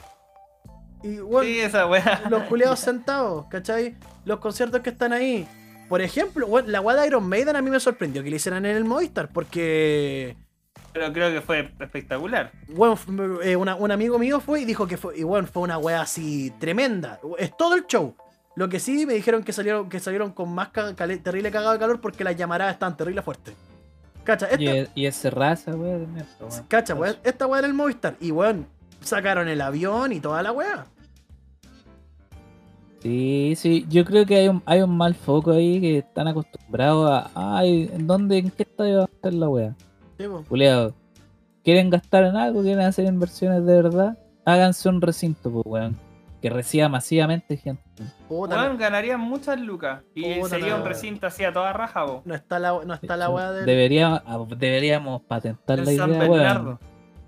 Y 1.04 1.18
bueno, 1.18 1.48
Sí, 1.50 1.60
esa 1.60 1.86
weá. 1.88 2.22
los 2.30 2.44
culiados 2.44 2.80
sentados, 2.80 3.46
¿cachai? 3.50 3.98
Los 4.24 4.40
conciertos 4.40 4.80
que 4.82 4.92
están 4.92 5.12
ahí. 5.12 5.46
Por 5.90 6.02
ejemplo, 6.02 6.48
bueno, 6.48 6.70
la 6.70 6.82
weá 6.82 6.96
de 7.00 7.08
Iron 7.08 7.28
Maiden 7.28 7.56
a 7.56 7.62
mí 7.62 7.70
me 7.70 7.80
sorprendió 7.80 8.24
que 8.24 8.30
le 8.30 8.36
hicieran 8.36 8.66
en 8.66 8.76
el 8.76 8.84
Movistar. 8.84 9.30
Porque 9.30 10.36
Pero 10.94 11.14
creo 11.14 11.32
que 11.32 11.42
fue 11.42 11.72
espectacular. 11.80 12.52
bueno, 12.68 12.98
eh, 13.44 13.56
una- 13.56 13.76
un 13.76 13.92
amigo 13.92 14.20
mío 14.20 14.40
fue 14.40 14.62
y 14.62 14.66
dijo 14.66 14.88
que 14.88 14.98
fue, 14.98 15.18
y 15.18 15.24
bueno, 15.24 15.48
fue 15.48 15.64
una 15.64 15.78
wea 15.78 16.02
así 16.02 16.52
tremenda. 16.60 17.20
Es 17.38 17.56
todo 17.56 17.76
el 17.76 17.86
show. 17.88 18.16
Lo 18.56 18.68
que 18.70 18.80
sí 18.80 19.06
me 19.06 19.14
dijeron 19.14 19.44
que 19.44 19.54
salieron, 19.54 19.88
que 19.88 20.00
salieron 20.00 20.32
con 20.32 20.50
más 20.54 20.70
ca- 20.70 20.94
terrible 20.96 21.52
cagado 21.52 21.74
de 21.74 21.80
calor 21.80 22.02
porque 22.02 22.24
las 22.24 22.36
llamaradas 22.36 22.74
estaban 22.74 22.98
terrible 22.98 23.22
fuertes. 23.22 23.54
Cacha, 24.24 24.48
esta, 24.48 24.62
Y, 24.62 24.68
es- 24.68 24.90
y 25.24 25.30
raza, 25.30 25.72
wea, 25.76 25.98
de 26.00 26.08
mierda, 26.08 26.28
weón. 26.42 26.64
cacha, 26.68 26.96
wea, 26.96 27.16
esta 27.24 27.46
wea 27.48 27.60
era 27.60 27.68
el 27.68 27.74
Movistar. 27.74 28.16
Y 28.20 28.32
weón, 28.32 28.68
sacaron 29.00 29.48
el 29.48 29.62
avión 29.62 30.12
y 30.12 30.20
toda 30.20 30.42
la 30.44 30.52
wea. 30.52 30.86
Sí, 33.00 33.54
sí, 33.56 33.86
yo 33.90 34.04
creo 34.06 34.26
que 34.26 34.36
hay 34.38 34.48
un, 34.48 34.62
hay 34.66 34.82
un 34.82 34.96
mal 34.98 35.14
foco 35.16 35.52
ahí 35.52 35.80
que 35.80 36.00
están 36.00 36.28
acostumbrados 36.28 37.10
a. 37.10 37.58
Ay, 37.58 37.90
¿en 37.94 38.08
dónde, 38.08 38.38
en 38.40 38.50
qué 38.52 38.64
estadio 38.64 38.98
va 39.00 39.04
a 39.04 39.06
estar 39.06 39.34
la 39.34 39.48
wea? 39.50 39.76
Sí, 40.18 40.26
po. 40.28 40.44
Culeado. 40.50 40.94
¿Quieren 41.64 41.90
gastar 41.90 42.24
en 42.24 42.36
algo? 42.36 42.62
¿Quieren 42.64 42.86
hacer 42.86 43.06
inversiones 43.06 43.66
de 43.66 43.82
verdad? 43.84 44.18
Háganse 44.46 44.90
un 44.90 45.02
recinto, 45.02 45.52
pues, 45.52 45.66
weón. 45.66 45.98
Que 46.42 46.50
reciba 46.50 46.88
masivamente 46.88 47.58
gente. 47.58 47.82
Puta, 48.30 48.56
Weón, 48.62 48.78
ganarían 48.78 49.20
muchas 49.20 49.60
lucas. 49.60 50.02
Y 50.16 50.36
Puta 50.36 50.50
sería 50.50 50.76
un 50.76 50.86
recinto 50.86 51.28
así 51.28 51.44
a 51.44 51.52
toda 51.52 51.74
raja, 51.74 52.04
vos. 52.04 52.22
no 52.26 52.36
está 52.36 52.60
la, 52.60 52.80
no 52.86 52.94
está 52.94 53.18
la 53.18 53.30
wea 53.30 53.52
del. 53.52 53.66
Debería- 53.66 54.24
ah, 54.26 54.46
deberíamos 54.58 55.22
patentar 55.24 55.80
la 55.80 55.92
En 55.92 55.98
San 55.98 56.10
idea, 56.12 56.20
Bernardo. 56.30 56.64
weón. 56.66 56.80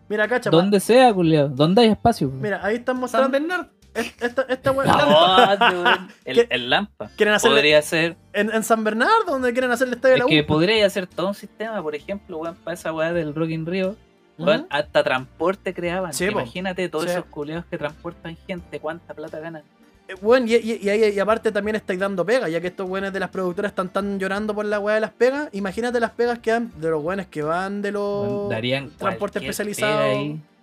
Mira, 0.09 0.27
cacha, 0.27 0.49
pa- 0.51 0.57
Donde 0.57 0.79
sea, 0.79 1.13
culiao. 1.13 1.47
Donde 1.49 1.81
hay 1.81 1.87
espacio. 1.89 2.29
mira, 2.29 2.59
ahí 2.63 2.75
están 2.77 2.95
San 2.95 3.01
mostrando. 3.01 3.29
Bernardo. 3.31 3.69
Es- 3.93 4.13
Esta, 4.21 4.43
esta 4.49 4.71
weá. 4.71 4.85
No, 4.87 5.57
weón. 5.83 6.07
el, 6.25 6.47
el 6.49 6.69
Lampa. 6.69 7.09
Quieren 7.17 7.35
Podría 7.41 7.81
ser. 7.81 8.15
en, 8.33 8.53
en 8.53 8.63
San 8.63 8.83
Bernardo, 8.83 9.25
donde 9.25 9.51
quieren 9.51 9.71
hacer 9.71 9.87
el 9.87 9.95
estadio 9.95 10.13
de 10.13 10.17
Es 10.17 10.19
la 10.19 10.25
U. 10.25 10.29
que 10.29 10.43
podría 10.43 10.85
hacer 10.85 11.07
todo 11.07 11.27
un 11.29 11.35
sistema, 11.35 11.81
por 11.81 11.95
ejemplo, 11.95 12.37
weón, 12.37 12.55
para 12.63 12.73
esa 12.75 12.93
weá 12.93 13.11
del 13.13 13.33
Rock 13.35 13.49
in 13.49 13.65
Rio. 13.65 13.95
weón, 14.37 14.67
hasta 14.69 15.03
transporte 15.03 15.73
creaban. 15.73 16.13
Sí, 16.13 16.25
po. 16.27 16.31
Imagínate 16.39 16.87
todos 16.89 17.05
Sí. 17.05 17.11
esos 17.11 17.25
culeos 17.25 17.65
que 17.65 17.77
transportan 17.77 18.37
gente, 18.47 18.79
cuánta 18.79 19.13
plata 19.13 19.39
ganan. 19.39 19.63
Eh, 20.07 20.15
Bueno, 20.21 20.45
y, 20.47 20.55
y- 20.55 20.79
y 21.15 21.19
aparte 21.19 21.51
también 21.51 21.75
estáis 21.75 21.99
dando 21.99 22.25
pega, 22.25 22.47
ya 22.49 22.61
que 22.61 22.67
estos 22.67 22.87
weones 22.89 23.11
de 23.11 23.19
las 23.19 23.29
productoras 23.29 23.71
están 23.71 23.89
tan 23.89 24.17
llorando 24.19 24.55
por 24.55 24.65
la 24.65 24.79
weá 24.79 24.95
de 24.95 25.01
las 25.01 25.11
pegas. 25.11 25.49
Imagínate 25.51 25.99
las 25.99 26.11
pegas 26.11 26.39
que 26.39 26.51
dan 26.51 26.71
de 26.79 26.89
los 26.89 27.03
weones 27.03 27.27
que 27.27 27.41
van 27.43 27.81
de 27.81 27.91
los. 27.91 28.27
Weón, 28.27 28.49
Darían 28.49 28.89
transporte 28.97 29.39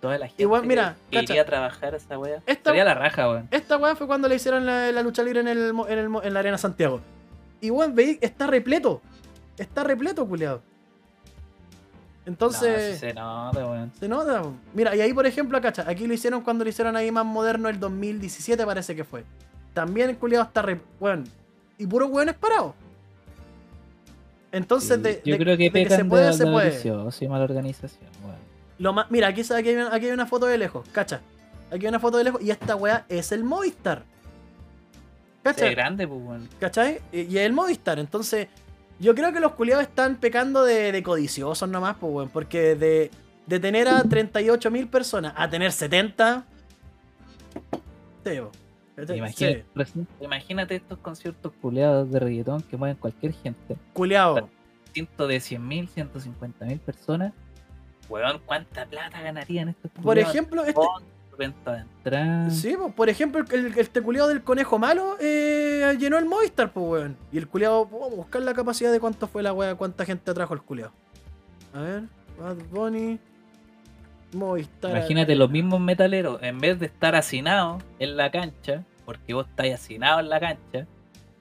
toda 0.07 0.17
la 0.19 0.27
gente 0.27 0.43
Igual, 0.43 0.61
que- 0.61 0.67
mira, 0.67 0.95
que, 1.11 1.17
cacha. 1.19 1.33
iría 1.33 1.41
a 1.41 1.45
trabajar 1.45 1.95
esa 1.95 2.17
weá. 2.19 2.41
Esta- 2.45 2.69
Sería 2.71 2.85
la 2.85 2.93
raja, 2.93 3.29
weón. 3.29 3.47
Esta 3.51 3.77
weá 3.77 3.95
fue 3.95 4.07
cuando 4.07 4.27
le 4.27 4.35
hicieron 4.35 4.65
la, 4.65 4.91
la 4.91 5.01
lucha 5.03 5.23
libre 5.23 5.39
en, 5.41 5.47
el, 5.47 5.73
en, 5.87 5.99
el 5.99 6.09
en 6.23 6.33
la 6.33 6.39
Arena 6.39 6.57
Santiago. 6.57 7.01
Y 7.61 7.69
weón, 7.69 7.95
veí, 7.95 8.17
está 8.21 8.47
repleto. 8.47 9.01
Está 9.57 9.83
repleto, 9.83 10.27
culiado. 10.27 10.61
Entonces. 12.25 12.89
No, 12.89 12.93
sí 12.93 12.99
se 12.99 13.13
nota, 13.13 13.65
weón. 13.67 13.91
Se 13.99 14.07
nota. 14.07 14.43
Mira, 14.73 14.95
y 14.95 15.01
ahí 15.01 15.13
por 15.13 15.25
ejemplo, 15.25 15.59
cacha, 15.61 15.85
aquí 15.87 16.07
lo 16.07 16.13
hicieron 16.13 16.41
cuando 16.41 16.63
lo 16.63 16.69
hicieron 16.69 16.95
ahí 16.97 17.11
más 17.11 17.25
moderno 17.25 17.69
el 17.69 17.79
2017 17.79 18.65
parece 18.65 18.95
que 18.95 19.03
fue. 19.03 19.23
También 19.73 20.09
el 20.09 20.17
culiado 20.17 20.43
está 20.45 20.61
re... 20.61 20.81
Bueno, 20.99 21.23
y 21.77 21.85
puro 21.87 22.07
weón 22.07 22.29
es 22.29 22.35
parado. 22.35 22.73
Entonces, 24.51 25.01
de, 25.03 25.21
Yo 25.25 25.33
de- 25.33 25.39
creo 25.43 25.57
que 25.57 25.63
de 25.65 25.71
pecan 25.71 25.97
se 25.99 26.05
puede, 26.05 26.25
de, 26.27 26.33
se 26.33 26.45
de 26.45 26.51
puede. 26.51 27.15
y 27.21 27.27
mala 27.27 27.43
organización, 27.43 28.09
weón. 28.23 28.46
Lo 28.79 28.93
más, 28.93 29.09
mira, 29.09 29.27
aquí, 29.27 29.41
aquí, 29.41 29.69
hay 29.69 29.75
una, 29.75 29.93
aquí 29.93 30.05
hay 30.05 30.11
una 30.11 30.25
foto 30.25 30.45
de 30.45 30.57
lejos, 30.57 30.87
cacha. 30.91 31.21
Aquí 31.71 31.85
hay 31.85 31.87
una 31.87 31.99
foto 31.99 32.17
de 32.17 32.25
lejos 32.25 32.41
y 32.41 32.51
esta 32.51 32.75
weá 32.75 33.05
es 33.09 33.31
el 33.31 33.43
Movistar. 33.43 34.03
Es 35.43 35.53
¿Cachai? 35.53 35.75
grande, 35.75 36.07
pues, 36.07 36.21
weón. 36.21 36.49
¿Cachai? 36.59 37.01
Y, 37.11 37.37
es 37.37 37.45
el 37.45 37.53
Movistar. 37.53 37.99
Entonces, 37.99 38.47
yo 38.99 39.15
creo 39.15 39.33
que 39.33 39.39
los 39.39 39.53
culiados 39.53 39.83
están 39.83 40.17
pecando 40.17 40.63
de, 40.63 40.91
de 40.91 41.03
codiciosos 41.03 41.67
nomás, 41.67 41.97
pues, 41.99 42.13
weón. 42.13 42.29
Porque 42.29 42.75
de, 42.75 43.11
de 43.45 43.59
tener 43.59 43.87
a 43.87 44.03
38.000 44.03 44.89
personas 44.89 45.33
a 45.35 45.49
tener 45.49 45.71
70. 45.71 46.45
Teo. 48.23 48.51
¿Cachai? 48.95 49.17
Imagínate, 49.17 49.65
Sí. 49.85 50.05
Imagínate 50.21 50.75
estos 50.75 50.97
conciertos 50.99 51.51
culeados 51.61 52.11
de 52.11 52.19
reggaetón 52.19 52.61
que 52.63 52.77
mueven 52.77 52.97
cualquier 52.97 53.33
gente. 53.33 53.77
Culiao. 53.93 54.49
cientos 54.93 55.27
de 55.27 55.37
100.000, 55.37 55.89
150.000 55.89 56.79
personas. 56.79 57.33
Weón, 58.09 58.39
¿cuánta 58.45 58.85
plata 58.85 59.21
ganarían 59.21 59.69
estos 59.69 59.91
Por 59.91 60.03
culiados? 60.03 60.33
ejemplo, 60.33 60.61
este. 60.63 60.73
Con 60.73 61.03
venta 61.37 61.73
de 61.73 61.79
entrada. 61.81 62.49
Sí, 62.49 62.75
pues, 62.79 62.93
por 62.93 63.09
ejemplo, 63.09 63.43
el, 63.51 63.65
el- 63.67 63.77
este 63.77 64.01
culiado 64.01 64.27
del 64.29 64.41
conejo 64.41 64.79
malo 64.79 65.17
eh, 65.19 65.95
llenó 65.99 66.17
el 66.17 66.25
Movistar, 66.25 66.71
pues, 66.71 66.85
weón. 66.87 67.17
Y 67.31 67.37
el 67.37 67.47
culiado, 67.47 67.85
vamos 67.85 68.11
a 68.11 68.15
buscar 68.15 68.41
la 68.41 68.53
capacidad 68.55 68.91
de 68.91 68.99
cuánto 68.99 69.27
fue 69.27 69.43
la 69.43 69.53
weá, 69.53 69.75
cuánta 69.75 70.03
gente 70.05 70.33
trajo 70.33 70.53
el 70.55 70.61
culiado. 70.63 70.91
A 71.75 71.81
ver, 71.81 72.03
Bad 72.39 72.55
Bunny, 72.71 73.19
Movistar. 74.33 74.91
Imagínate 74.91 75.35
los 75.35 75.49
mismos 75.49 75.79
metaleros, 75.79 76.41
en 76.41 76.59
vez 76.59 76.79
de 76.79 76.87
estar 76.87 77.15
hacinados 77.15 77.83
en 77.99 78.17
la 78.17 78.31
cancha, 78.31 78.83
porque 79.05 79.33
vos 79.33 79.47
estáis 79.47 79.75
hacinados 79.75 80.21
en 80.21 80.29
la 80.29 80.39
cancha, 80.39 80.85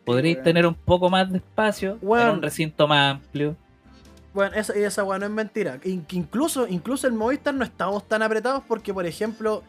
podréis 0.04 0.42
tener 0.42 0.66
un 0.66 0.74
poco 0.74 1.10
más 1.10 1.30
de 1.30 1.38
espacio 1.38 1.98
Weón. 2.02 2.28
en 2.28 2.34
un 2.36 2.42
recinto 2.42 2.86
más 2.86 3.14
amplio. 3.14 3.56
Bueno, 4.37 4.55
esa, 4.55 4.78
y 4.78 4.82
esa 4.82 5.03
weá 5.03 5.18
no 5.18 5.24
es 5.24 5.32
mentira. 5.32 5.80
Incluso, 6.11 6.68
incluso 6.68 7.07
el 7.09 7.14
Movistar 7.14 7.55
no 7.55 7.64
estábamos 7.64 8.07
tan 8.07 8.22
apretados 8.22 8.62
porque, 8.68 8.93
por 8.95 9.07
ejemplo, 9.07 9.64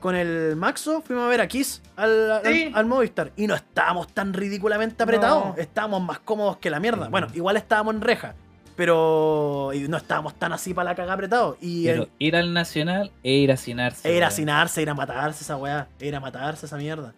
con 0.00 0.14
el 0.16 0.54
Maxo 0.56 1.02
fuimos 1.02 1.24
a 1.24 1.28
ver 1.28 1.40
a 1.40 1.48
Kiss 1.48 1.82
al, 1.96 2.30
al- 2.30 2.42
Sí. 2.46 2.70
al 2.72 2.86
Movistar 2.86 3.32
y 3.36 3.46
no 3.48 3.54
estábamos 3.56 4.06
tan 4.14 4.32
ridículamente 4.32 5.02
apretados. 5.02 5.44
No. 5.46 5.54
Estábamos 5.56 6.00
más 6.02 6.20
cómodos 6.20 6.56
que 6.58 6.70
la 6.70 6.78
mierda. 6.80 7.08
Bueno, 7.08 7.26
igual 7.34 7.56
estábamos 7.56 7.94
en 7.96 8.00
reja, 8.00 8.34
pero 8.76 9.70
y 9.74 9.80
no 9.88 9.96
estábamos 9.96 10.34
tan 10.34 10.52
así 10.52 10.72
para 10.74 10.90
la 10.90 10.94
cagada 10.94 11.14
apretados. 11.14 11.56
Y 11.60 11.86
Pero 11.86 12.02
el- 12.04 12.08
ir 12.18 12.36
al 12.36 12.52
nacional 12.54 13.10
e 13.22 13.32
ir 13.32 13.50
a 13.50 13.54
hacinarse. 13.54 14.08
e 14.08 14.12
ir 14.12 14.18
a 14.18 14.26
weón. 14.26 14.28
hacinarse, 14.32 14.82
ir 14.82 14.90
a 14.90 14.94
matarse 14.94 15.44
esa 15.44 15.56
weá, 15.56 15.88
e 16.00 16.06
ir 16.08 16.14
a 16.16 16.20
matarse 16.20 16.66
esa 16.66 16.76
mierda. 16.76 17.12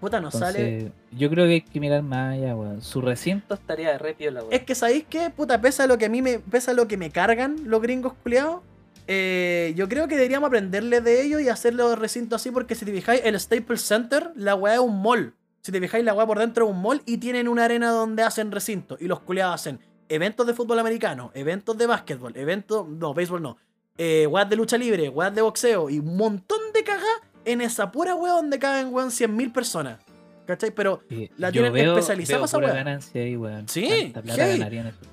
Puta, 0.00 0.20
nos 0.20 0.34
sale. 0.34 0.92
Yo 1.12 1.28
creo 1.28 1.44
que 1.46 1.52
hay 1.52 1.60
que 1.60 1.78
mirar 1.78 2.02
más 2.02 2.34
allá, 2.34 2.56
weón. 2.56 2.80
Su 2.80 3.00
recinto 3.02 3.54
estaría 3.54 3.90
de 3.92 3.98
re 3.98 4.14
piola, 4.14 4.40
weón. 4.40 4.52
Es 4.52 4.62
que 4.62 4.74
sabéis 4.74 5.04
qué, 5.08 5.30
puta, 5.30 5.60
pesa 5.60 5.86
lo 5.86 5.98
que 5.98 6.06
a 6.06 6.08
mí 6.08 6.22
me. 6.22 6.38
Pesa 6.38 6.72
lo 6.72 6.88
que 6.88 6.96
me 6.96 7.10
cargan 7.10 7.56
los 7.64 7.82
gringos 7.82 8.14
culiados. 8.22 8.62
eh, 9.06 9.72
yo 9.76 9.88
creo 9.88 10.08
que 10.08 10.14
deberíamos 10.16 10.46
aprenderle 10.48 11.00
de 11.00 11.22
ellos 11.22 11.40
y 11.42 11.48
hacer 11.48 11.74
los 11.74 11.98
recintos 11.98 12.40
así, 12.40 12.50
porque 12.50 12.74
si 12.74 12.84
te 12.84 12.92
fijáis, 12.92 13.20
el 13.24 13.38
Staples 13.38 13.82
Center, 13.82 14.30
la 14.36 14.54
weá 14.54 14.74
es 14.74 14.80
un 14.80 15.02
mall. 15.02 15.34
Si 15.62 15.72
te 15.72 15.80
fijáis, 15.80 16.04
la 16.04 16.14
weá 16.14 16.26
por 16.26 16.38
dentro 16.38 16.64
es 16.64 16.70
un 16.70 16.80
mall 16.80 17.02
y 17.04 17.18
tienen 17.18 17.46
una 17.48 17.64
arena 17.66 17.90
donde 17.90 18.22
hacen 18.22 18.50
recintos. 18.52 19.00
Y 19.02 19.06
los 19.06 19.20
culiados 19.20 19.54
hacen 19.56 19.80
eventos 20.08 20.46
de 20.46 20.54
fútbol 20.54 20.78
americano, 20.78 21.30
eventos 21.34 21.76
de 21.76 21.86
básquetbol, 21.86 22.34
eventos. 22.36 22.88
No, 22.88 23.12
béisbol 23.12 23.42
no. 23.42 23.56
Eh, 23.98 24.26
weas 24.26 24.48
de 24.48 24.56
lucha 24.56 24.78
libre, 24.78 25.10
weas 25.10 25.34
de 25.34 25.42
boxeo 25.42 25.90
y 25.90 25.98
un 25.98 26.16
montón 26.16 26.58
de 26.72 26.82
cagá 26.84 27.02
en 27.44 27.60
esa 27.60 27.90
pura 27.90 28.14
weá 28.14 28.32
donde 28.32 28.58
caben, 28.58 28.92
weón, 28.92 29.10
100.000 29.10 29.52
personas. 29.52 29.98
¿Cachai? 30.46 30.72
Pero 30.72 31.00
Sí, 31.08 31.30
La 31.36 31.52
tienen 31.52 31.72
veo, 31.72 31.92
especializada 31.96 32.40
veo 32.40 32.50
para 32.50 32.66
esa 32.66 32.74
ganancia 32.74 33.22
ahí, 33.22 33.36
weón. 33.36 33.68
Sí, 33.68 33.86
hey. 33.88 34.12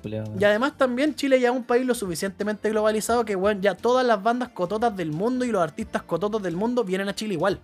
weón. 0.04 0.40
Y 0.40 0.44
además 0.44 0.76
también 0.76 1.14
Chile 1.14 1.38
ya 1.38 1.50
es 1.50 1.54
un 1.54 1.62
país 1.62 1.86
lo 1.86 1.94
suficientemente 1.94 2.68
globalizado 2.70 3.24
que 3.24 3.36
bueno, 3.36 3.60
ya 3.60 3.76
todas 3.76 4.04
las 4.04 4.20
bandas 4.20 4.48
cototas 4.48 4.96
del 4.96 5.12
mundo 5.12 5.44
y 5.44 5.52
los 5.52 5.62
artistas 5.62 6.02
cototos 6.02 6.42
del 6.42 6.56
mundo 6.56 6.82
vienen 6.82 7.08
a 7.08 7.14
Chile 7.14 7.34
igual. 7.34 7.60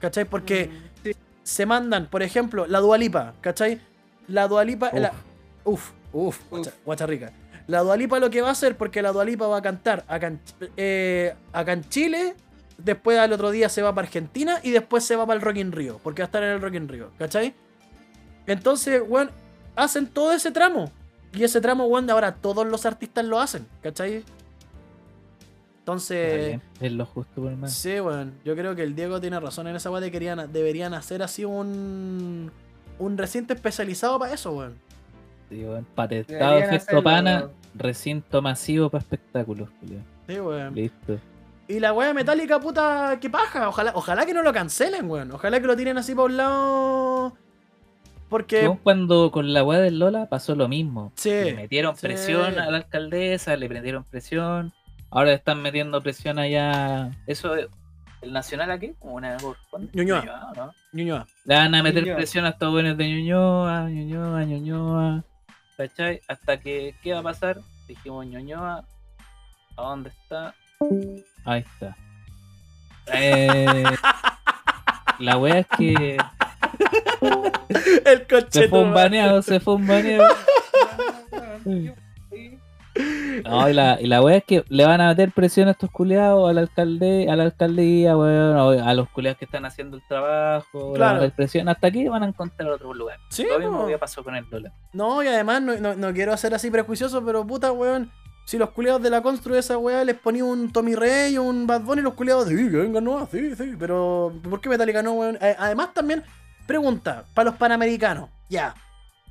¿Cachai? 0.00 0.24
Porque 0.24 0.70
Mm, 1.04 1.10
se 1.42 1.66
mandan, 1.66 2.06
por 2.06 2.22
ejemplo, 2.22 2.66
la 2.66 2.78
Dualipa, 2.80 3.34
¿cachai? 3.40 3.80
La 4.28 4.48
Dualipa... 4.48 4.90
Uf. 4.92 5.00
La, 5.00 5.12
uf, 5.64 5.90
uf, 6.12 6.38
guacha, 6.50 6.72
guacha 6.84 7.06
rica. 7.06 7.32
La 7.66 7.80
Dualipa 7.80 8.18
lo 8.18 8.30
que 8.30 8.40
va 8.40 8.48
a 8.48 8.52
hacer, 8.52 8.76
porque 8.76 9.02
la 9.02 9.12
Dualipa 9.12 9.46
va 9.46 9.58
a 9.58 9.62
cantar 9.62 10.04
acá 10.08 10.28
en, 10.28 10.40
eh, 10.76 11.34
acá 11.52 11.72
en 11.72 11.88
Chile, 11.88 12.34
después 12.84 13.18
al 13.18 13.32
otro 13.32 13.50
día 13.50 13.68
se 13.68 13.82
va 13.82 13.94
para 13.94 14.06
Argentina 14.06 14.58
y 14.62 14.70
después 14.70 15.04
se 15.04 15.16
va 15.16 15.26
para 15.26 15.36
el 15.36 15.42
Rock 15.42 15.56
in 15.56 15.72
Rio, 15.72 16.00
porque 16.02 16.22
va 16.22 16.24
a 16.24 16.28
estar 16.28 16.42
en 16.42 16.50
el 16.50 16.60
Rock 16.60 16.74
in 16.74 16.88
Rio, 16.88 17.10
¿cachai? 17.18 17.54
Entonces, 18.46 19.02
weón, 19.06 19.30
hacen 19.76 20.06
todo 20.06 20.32
ese 20.32 20.50
tramo. 20.50 20.90
Y 21.34 21.44
ese 21.44 21.60
tramo, 21.60 21.86
weón, 21.86 22.06
de 22.06 22.12
ahora 22.12 22.34
todos 22.34 22.66
los 22.66 22.84
artistas 22.84 23.24
lo 23.24 23.40
hacen, 23.40 23.66
¿cachai? 23.82 24.22
Entonces, 25.80 26.60
Es 26.80 26.92
lo 26.92 27.04
justo 27.06 27.42
por 27.42 27.56
más. 27.56 27.72
sí, 27.72 27.98
weón, 28.00 28.34
yo 28.44 28.54
creo 28.54 28.76
que 28.76 28.82
el 28.84 28.94
Diego 28.94 29.20
tiene 29.20 29.40
razón 29.40 29.66
en 29.66 29.74
esa 29.76 29.90
weá 29.90 30.00
de 30.00 30.08
que 30.08 30.12
querían, 30.12 30.52
deberían 30.52 30.94
hacer 30.94 31.22
así 31.22 31.44
un, 31.44 32.52
un 32.98 33.18
recinto 33.18 33.52
especializado 33.52 34.18
para 34.18 34.32
eso, 34.34 34.52
weón. 34.52 34.74
Sí, 35.48 35.64
weón. 35.64 35.84
Patentado 35.94 36.38
Deberían 36.54 36.68
efecto 36.74 36.84
hacerlo, 36.98 37.02
pana, 37.02 37.38
weón. 37.40 37.50
recinto 37.74 38.42
masivo 38.42 38.90
para 38.90 39.02
espectáculos, 39.02 39.70
culiao. 39.80 40.02
Sí, 40.28 40.38
weón. 40.40 40.74
Listo. 40.74 41.18
Y 41.68 41.80
la 41.80 41.92
weá 41.92 42.12
metálica, 42.12 42.60
puta, 42.60 43.18
que 43.20 43.30
paja. 43.30 43.68
Ojalá, 43.68 43.92
ojalá 43.94 44.26
que 44.26 44.34
no 44.34 44.42
lo 44.42 44.52
cancelen, 44.52 45.08
weón. 45.08 45.30
Ojalá 45.32 45.60
que 45.60 45.66
lo 45.66 45.76
tiren 45.76 45.96
así 45.96 46.14
para 46.14 46.24
un 46.26 46.36
lado. 46.36 47.32
Porque. 48.28 48.60
Según 48.62 48.78
cuando 48.78 49.30
con 49.30 49.52
la 49.52 49.62
weá 49.62 49.80
del 49.80 49.98
Lola 49.98 50.28
pasó 50.28 50.54
lo 50.54 50.68
mismo. 50.68 51.12
Sí. 51.16 51.30
Le 51.30 51.54
metieron 51.54 51.94
sí. 51.96 52.02
presión 52.02 52.58
a 52.58 52.70
la 52.70 52.76
alcaldesa, 52.78 53.56
le 53.56 53.68
prendieron 53.68 54.04
presión. 54.04 54.72
Ahora 55.10 55.28
le 55.30 55.34
están 55.34 55.62
metiendo 55.62 56.00
presión 56.02 56.38
allá. 56.38 57.10
Eso, 57.26 57.54
es- 57.54 57.68
¿el 58.22 58.32
nacional 58.32 58.70
aquí? 58.70 58.94
¿O 59.00 59.12
una 59.12 59.36
corresponde? 59.36 59.90
Ñuñoa. 59.92 60.52
¿no? 60.56 60.72
Ñuñoa. 60.92 61.26
Le 61.44 61.54
van 61.54 61.74
a 61.74 61.82
meter 61.82 62.02
Ñuñoa. 62.02 62.16
presión 62.16 62.44
a 62.46 62.50
estos 62.50 62.70
buenos 62.70 62.96
de 62.96 63.08
Ñuñoa, 63.08 63.88
Ñuñoa, 63.88 64.44
Ñuñoa. 64.44 65.24
¿Cachai? 65.76 66.20
Hasta 66.28 66.58
que, 66.58 66.94
¿qué 67.02 67.12
va 67.12 67.20
a 67.20 67.22
pasar? 67.22 67.60
Dijimos 67.88 68.24
Ñoñoa, 68.26 68.84
¿a 69.76 69.82
dónde 69.82 70.10
está? 70.10 70.54
Ahí 71.44 71.60
está. 71.60 71.96
Eh, 73.12 73.84
la 75.18 75.36
wea 75.38 75.58
es 75.58 75.66
que 75.76 76.16
El 78.04 78.26
coche. 78.28 78.46
se 78.50 78.68
fue 78.68 78.80
un 78.82 78.92
baneado, 78.94 79.42
se 79.42 79.60
fue 79.60 79.74
un 79.74 79.86
baneado. 79.86 80.28
No, 83.44 83.68
y 83.68 83.72
la, 83.72 83.98
y 84.00 84.06
la 84.06 84.20
wea 84.22 84.36
es 84.36 84.44
que 84.44 84.64
le 84.68 84.84
van 84.84 85.00
a 85.00 85.08
meter 85.08 85.32
presión 85.32 85.66
a 85.68 85.70
estos 85.70 85.90
culeados, 85.90 86.48
al 86.50 86.58
alcalde, 86.58 87.26
a 87.30 87.34
la 87.36 87.44
alcaldía, 87.44 88.16
weón, 88.16 88.80
a 88.80 88.94
los 88.94 89.08
culeados 89.08 89.38
que 89.38 89.46
están 89.46 89.64
haciendo 89.64 89.96
el 89.96 90.02
trabajo, 90.06 90.92
Claro. 90.92 91.12
a 91.18 91.20
meter 91.22 91.32
presión, 91.34 91.68
hasta 91.70 91.86
aquí 91.86 92.06
van 92.08 92.22
a 92.22 92.26
encontrar 92.26 92.70
otro 92.70 92.92
lugar. 92.92 93.18
Sí, 93.30 93.46
Lo 93.50 93.58
mismo 93.58 93.80
po. 93.82 93.86
que 93.86 93.96
pasó 93.98 94.22
con 94.22 94.36
el 94.36 94.48
dólar. 94.50 94.72
No, 94.92 95.22
y 95.22 95.28
además 95.28 95.62
no, 95.62 95.74
no- 95.76 95.94
no 95.94 96.12
quiero 96.12 96.32
hacer 96.34 96.54
así 96.54 96.70
prejuicioso, 96.70 97.24
pero 97.24 97.46
puta, 97.46 97.72
weón. 97.72 98.10
Si 98.44 98.58
los 98.58 98.70
culiados 98.70 99.02
de 99.02 99.10
la 99.10 99.22
constru 99.22 99.56
esa 99.56 99.78
weá 99.78 100.04
les 100.04 100.16
ponía 100.16 100.44
un 100.44 100.72
Tommy 100.72 100.94
Rey 100.94 101.36
o 101.38 101.44
un 101.44 101.66
Bad 101.66 101.82
Bunny, 101.82 102.02
los 102.02 102.14
culiados, 102.14 102.48
sí, 102.48 102.56
que 102.56 102.76
vengan 102.76 103.04
no, 103.04 103.28
sí, 103.30 103.54
sí. 103.56 103.74
Pero, 103.78 104.32
¿por 104.42 104.60
qué 104.60 104.68
Metallica 104.68 105.02
no, 105.02 105.12
weón? 105.12 105.38
Eh, 105.40 105.56
Además, 105.58 105.94
también, 105.94 106.22
pregunta, 106.66 107.24
para 107.34 107.50
los 107.50 107.58
panamericanos, 107.58 108.30
ya. 108.48 108.74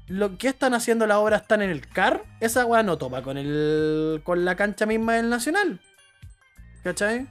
¿Lo 0.08 0.38
que 0.38 0.50
están 0.50 0.74
haciendo 0.74 1.08
la 1.08 1.20
obra 1.20 1.38
están 1.38 1.62
en 1.62 1.70
el 1.70 1.88
CAR? 1.88 2.24
Esa 2.40 2.66
weá 2.66 2.84
no 2.84 2.98
topa 2.98 3.22
con 3.22 3.38
el. 3.38 4.22
con 4.24 4.44
la 4.44 4.56
cancha 4.56 4.86
misma 4.86 5.14
del 5.14 5.30
Nacional. 5.30 5.80
¿Cachai? 6.84 7.28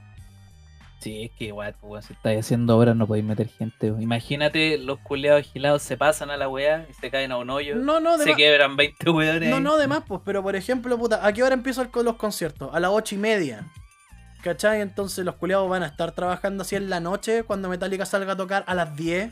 Sí, 1.01 1.23
es 1.23 1.31
que 1.31 1.45
igual, 1.45 1.75
pues, 1.81 2.05
si 2.05 2.13
estáis 2.13 2.39
haciendo 2.41 2.77
obras 2.77 2.95
no 2.95 3.07
podéis 3.07 3.25
meter 3.25 3.47
gente. 3.49 3.89
weón. 3.91 4.01
Imagínate, 4.03 4.77
los 4.77 4.99
culeados 4.99 5.43
gilados 5.47 5.81
se 5.81 5.97
pasan 5.97 6.29
a 6.29 6.37
la 6.37 6.47
weá 6.47 6.85
y 6.89 6.93
se 6.93 7.09
caen 7.09 7.31
a 7.31 7.37
un 7.37 7.49
hoyo. 7.49 7.75
No, 7.75 7.99
no, 7.99 8.17
de 8.19 8.23
se 8.23 8.29
más- 8.29 8.37
quebran 8.37 8.75
20 8.77 9.09
weones. 9.09 9.49
No, 9.49 9.59
no, 9.59 9.77
de 9.77 9.87
más, 9.87 10.03
pues, 10.07 10.21
pero 10.23 10.43
por 10.43 10.55
ejemplo, 10.55 10.97
puta, 10.99 11.25
¿a 11.25 11.33
qué 11.33 11.41
hora 11.43 11.55
empiezan 11.55 11.87
con 11.89 12.05
los 12.05 12.15
conciertos? 12.17 12.69
A 12.73 12.79
las 12.79 12.91
ocho 12.93 13.15
y 13.15 13.17
media. 13.17 13.65
¿Cachai? 14.43 14.81
Entonces 14.81 15.23
los 15.25 15.35
culiados 15.35 15.69
van 15.69 15.83
a 15.83 15.87
estar 15.87 16.13
trabajando 16.13 16.61
así 16.63 16.75
en 16.75 16.89
la 16.89 16.99
noche 16.99 17.43
cuando 17.43 17.67
Metallica 17.69 18.05
salga 18.05 18.33
a 18.33 18.37
tocar 18.37 18.63
a 18.67 18.73
las 18.73 18.95
10, 18.95 19.31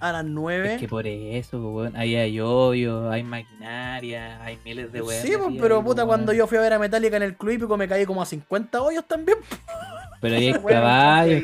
a 0.00 0.12
las 0.12 0.24
9. 0.24 0.74
Es 0.74 0.80
que 0.80 0.88
por 0.88 1.06
eso, 1.06 1.60
weón, 1.70 1.94
ahí 1.96 2.16
hay 2.16 2.40
hoyo, 2.40 3.10
hay 3.10 3.22
maquinaria, 3.22 4.42
hay 4.42 4.58
miles 4.64 4.90
de 4.92 5.02
weones. 5.02 5.22
Sí, 5.22 5.32
pues, 5.36 5.54
pero 5.60 5.76
ahí, 5.78 5.82
puta, 5.84 6.04
cuando 6.06 6.32
yo 6.32 6.46
fui 6.46 6.58
a 6.58 6.62
ver 6.62 6.72
a 6.72 6.78
Metallica 6.78 7.16
en 7.16 7.22
el 7.22 7.36
club 7.36 7.52
hípico 7.52 7.76
me 7.76 7.86
caí 7.86 8.04
como 8.06 8.22
a 8.22 8.26
50 8.26 8.80
hoyos 8.82 9.04
también. 9.06 9.38
Pero 10.20 10.36
ahí 10.36 10.48
hay 10.48 10.52
caballos, 10.68 11.42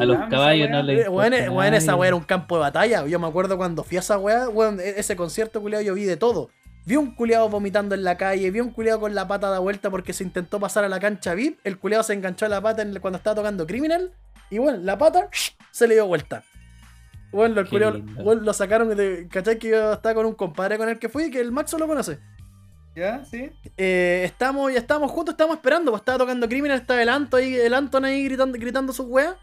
A 0.00 0.04
los 0.04 0.28
caballos 0.28 0.70
no 0.70 0.80
Eh, 0.90 1.08
Weón, 1.08 1.32
weón, 1.50 1.74
esa 1.74 1.96
weá 1.96 2.08
era 2.08 2.16
un 2.16 2.22
campo 2.24 2.56
de 2.56 2.60
batalla. 2.60 3.06
Yo 3.06 3.18
me 3.18 3.26
acuerdo 3.26 3.56
cuando 3.56 3.82
fui 3.84 3.96
a 3.96 4.00
esa 4.00 4.18
weá, 4.18 4.48
weón, 4.48 4.78
e- 4.80 4.94
ese 5.00 5.16
concierto 5.16 5.60
culiado 5.60 5.82
yo 5.82 5.94
vi 5.94 6.04
de 6.04 6.16
todo. 6.16 6.50
Vi 6.84 6.96
un 6.96 7.14
culiado 7.14 7.48
vomitando 7.48 7.94
en 7.94 8.02
la 8.02 8.16
calle, 8.16 8.50
vi 8.50 8.58
un 8.58 8.70
culiado 8.70 8.98
con 8.98 9.14
la 9.14 9.28
pata 9.28 9.48
da 9.50 9.60
vuelta 9.60 9.88
porque 9.88 10.12
se 10.12 10.24
intentó 10.24 10.58
pasar 10.58 10.84
a 10.84 10.88
la 10.88 10.98
cancha 10.98 11.34
VIP. 11.34 11.60
El 11.64 11.78
culiado 11.78 12.02
se 12.02 12.12
enganchó 12.12 12.46
a 12.46 12.48
la 12.48 12.60
pata 12.60 12.82
en 12.82 12.90
el- 12.90 13.00
cuando 13.00 13.18
estaba 13.18 13.36
tocando 13.36 13.66
Criminal. 13.66 14.12
Y 14.50 14.58
bueno, 14.58 14.78
la 14.82 14.98
pata 14.98 15.28
se 15.70 15.86
le 15.88 15.94
dio 15.94 16.06
vuelta. 16.06 16.42
Bueno, 17.32 17.60
el 17.60 17.68
lindo. 17.94 18.22
weón, 18.22 18.44
lo 18.44 18.52
sacaron 18.52 18.94
de. 18.96 19.26
¿Cachai? 19.28 19.58
Que 19.58 19.70
yo 19.70 19.92
estaba 19.94 20.14
con 20.14 20.26
un 20.26 20.34
compadre 20.34 20.76
con 20.78 20.88
el 20.88 20.98
que 20.98 21.08
fui, 21.08 21.30
que 21.30 21.40
el 21.40 21.50
Maxo 21.50 21.78
lo 21.78 21.86
conoce. 21.88 22.18
¿Ya? 22.94 23.24
¿Sí? 23.24 23.50
Eh, 23.78 24.22
estamos, 24.24 24.70
ya 24.70 24.78
estábamos 24.78 25.10
juntos, 25.10 25.32
estábamos 25.32 25.56
esperando, 25.56 25.90
pues 25.90 26.02
estaba 26.02 26.18
tocando 26.18 26.46
Criminal, 26.46 26.78
estaba 26.78 27.00
el 27.00 27.08
Anto 27.08 27.38
ahí, 27.38 27.54
el 27.54 27.72
Anton 27.72 28.04
ahí 28.04 28.22
gritando, 28.24 28.58
gritando 28.58 28.92
sus 28.92 29.06
weas. 29.06 29.34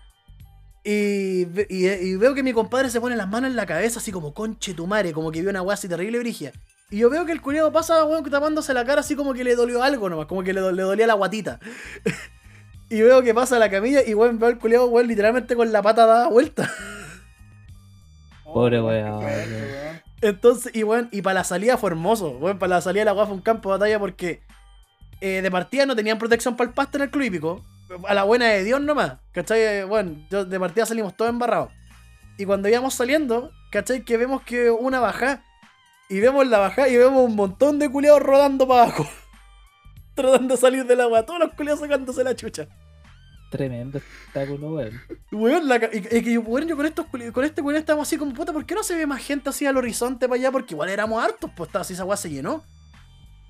Y, 0.84 1.46
ve- 1.46 1.68
y, 1.70 1.88
y 1.88 2.16
veo 2.16 2.34
que 2.36 2.44
mi 2.44 2.54
compadre 2.54 2.90
se 2.92 3.02
pone 3.02 3.16
las 3.16 3.28
manos 3.28 3.50
en 3.50 3.56
la 3.56 3.66
cabeza, 3.66 4.00
así 4.00 4.12
como 4.12 4.34
conche 4.36 4.74
tu 4.76 4.86
madre, 4.88 5.12
como 5.14 5.32
que 5.32 5.42
vio 5.42 5.50
una 5.50 5.62
wea 5.64 5.74
así 5.74 5.88
terrible 5.90 6.20
brigia. 6.20 6.54
Y 6.92 6.98
yo 7.00 7.10
veo 7.10 7.26
que 7.26 7.32
el 7.32 7.42
culiado 7.42 7.72
pasa, 7.72 8.04
weón, 8.06 8.24
tapándose 8.30 8.74
la 8.74 8.86
cara 8.86 9.02
así 9.02 9.16
como 9.16 9.34
que 9.34 9.44
le 9.44 9.56
dolió 9.56 9.82
algo 9.84 10.10
nomás, 10.10 10.28
como 10.28 10.44
que 10.44 10.54
le, 10.54 10.62
do- 10.62 10.72
le 10.72 10.84
dolía 10.84 11.08
la 11.08 11.16
guatita. 11.16 11.60
y 12.90 13.02
veo 13.02 13.22
que 13.24 13.34
pasa 13.34 13.56
a 13.58 13.60
la 13.60 13.70
camilla 13.70 14.02
y 14.06 14.14
weón, 14.14 14.38
veo 14.40 14.50
al 14.50 14.60
culiado, 14.60 14.86
weón, 14.88 15.08
literalmente 15.08 15.56
con 15.56 15.72
la 15.72 15.82
pata 15.82 16.06
dada 16.06 16.28
vuelta. 16.30 16.72
Pobre 18.54 18.80
Oh, 18.80 18.86
weón. 18.88 19.24
Entonces, 20.22 20.76
y 20.76 20.84
bueno, 20.84 21.08
y 21.12 21.22
para 21.22 21.36
la 21.36 21.44
salida 21.44 21.78
fue 21.78 21.90
hermoso, 21.92 22.32
weón, 22.32 22.60
para 22.60 22.76
la 22.76 22.82
salida 22.82 23.02
de 23.02 23.06
la 23.06 23.14
weá 23.14 23.26
fue 23.26 23.36
un 23.36 23.42
campo 23.42 23.70
de 23.70 23.78
batalla 23.80 24.00
porque 24.00 24.42
eh, 25.22 25.42
de 25.42 25.52
partida 25.52 25.86
no 25.86 25.96
tenían 25.96 26.18
protección 26.18 26.56
para 26.58 26.70
el 26.70 26.74
pasto 26.74 26.98
en 26.98 27.04
el 27.04 27.10
club 27.12 27.24
hípico. 27.24 27.66
A 28.08 28.14
la 28.14 28.24
buena 28.24 28.46
de 28.48 28.64
Dios 28.64 28.80
nomás, 28.82 29.14
¿cachai? 29.32 29.62
Eh, 29.62 29.84
Bueno, 29.84 30.16
yo- 30.30 30.46
de 30.46 30.60
partida 30.60 30.86
salimos 30.86 31.16
todos 31.18 31.30
embarrados. 31.30 31.72
Y 32.38 32.46
cuando 32.46 32.70
íbamos 32.70 32.94
saliendo, 32.94 33.52
¿cachai? 33.72 34.04
Que 34.06 34.18
vemos 34.18 34.44
que 34.44 34.70
una 34.70 35.00
baja. 35.00 35.44
Y 36.10 36.20
vemos 36.20 36.48
la 36.48 36.58
baja 36.60 36.88
y 36.88 36.98
vemos 36.98 37.24
un 37.26 37.36
montón 37.36 37.80
de 37.80 37.90
culiados 37.92 38.22
rodando 38.22 38.68
para 38.68 38.84
abajo. 38.84 39.08
Tratando 40.16 40.56
de 40.56 40.62
salir 40.62 40.86
del 40.86 41.02
agua. 41.02 41.26
Todos 41.26 41.40
los 41.40 41.54
culiados 41.54 41.80
sacándose 41.82 42.24
la 42.24 42.36
chucha. 42.36 42.68
Tremendo 43.50 43.98
espectáculo, 43.98 44.74
weón. 44.74 45.02
Weón, 45.32 45.68
la 45.68 45.78
y, 45.92 45.98
y 45.98 46.22
que, 46.22 46.38
weón, 46.38 46.68
yo 46.68 46.76
con, 46.78 46.86
estos, 46.86 47.08
con 47.08 47.44
este 47.44 47.62
culiado 47.62 47.80
estábamos 47.80 48.08
así 48.08 48.18
como, 48.18 48.34
puta, 48.34 48.54
¿por 48.54 48.66
qué 48.66 48.76
no 48.76 48.84
se 48.84 48.96
ve 48.96 49.08
más 49.08 49.24
gente 49.24 49.50
así 49.50 49.66
al 49.66 49.78
horizonte 49.78 50.28
para 50.28 50.40
allá? 50.40 50.52
Porque 50.52 50.76
igual 50.76 50.90
éramos 50.90 51.24
hartos, 51.24 51.50
pues 51.56 51.68
estaba 51.68 51.82
así, 51.82 51.94
esa 51.94 52.06
weá 52.06 52.18
se 52.18 52.30
llenó. 52.30 52.64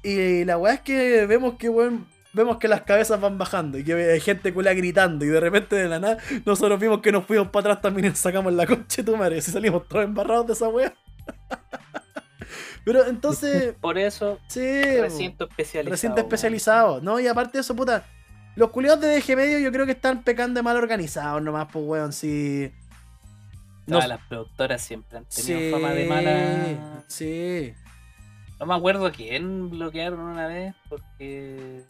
Y 0.01 0.45
la 0.45 0.57
weá 0.57 0.75
es 0.75 0.81
que 0.81 1.25
vemos 1.25 1.55
que, 1.55 1.67
weón, 1.67 2.07
vemos 2.31 2.57
que 2.57 2.69
las 2.69 2.81
cabezas 2.83 3.19
van 3.19 3.37
bajando 3.37 3.77
y 3.77 3.83
que 3.83 3.93
hay 3.93 4.19
gente 4.21 4.53
culia 4.53 4.73
gritando. 4.73 5.25
Y 5.25 5.27
de 5.27 5.39
repente 5.41 5.75
de 5.75 5.89
la 5.89 5.99
nada, 5.99 6.17
nosotros 6.45 6.79
vimos 6.79 7.01
que 7.01 7.11
nos 7.11 7.25
fuimos 7.25 7.49
para 7.49 7.71
atrás 7.71 7.81
también 7.81 8.05
y 8.05 8.09
nos 8.09 8.19
sacamos 8.19 8.53
la 8.53 8.65
concha 8.65 9.01
de 9.01 9.11
tu 9.11 9.17
madre. 9.17 9.41
Si 9.41 9.51
salimos 9.51 9.87
todos 9.87 10.05
embarrados 10.05 10.47
de 10.47 10.53
esa 10.53 10.69
weá. 10.69 10.93
Pero 12.85 13.05
entonces, 13.05 13.75
Por 13.81 13.97
eso, 13.97 14.39
sí. 14.47 14.61
recinto 14.99 15.47
especializado. 15.49 15.91
Recinto 15.91 16.15
weón. 16.15 16.25
especializado, 16.25 17.01
¿no? 17.01 17.19
Y 17.19 17.27
aparte 17.27 17.57
de 17.57 17.61
eso, 17.61 17.75
puta, 17.75 18.05
los 18.59 18.69
culiados 18.71 18.99
de 19.01 19.19
DG 19.19 19.35
Medio 19.35 19.59
yo 19.59 19.71
creo 19.71 19.85
que 19.85 19.93
están 19.93 20.23
pecando 20.23 20.59
de 20.59 20.63
mal 20.63 20.77
organizados 20.77 21.41
nomás, 21.41 21.67
pues, 21.71 21.83
weón, 21.85 22.13
si... 22.13 22.71
Todas 23.87 24.03
No- 24.03 24.07
las 24.09 24.19
productoras 24.27 24.81
siempre 24.81 25.17
han 25.17 25.25
tenido 25.25 25.59
Sí, 25.59 25.71
fama 25.71 25.93
de 25.93 26.05
mala. 26.05 27.03
Sí. 27.07 27.73
No 28.59 28.65
me 28.67 28.75
acuerdo 28.75 29.11
quién 29.11 29.69
bloquearon 29.69 30.19
una 30.19 30.45
vez 30.47 30.75
porque. 30.89 31.83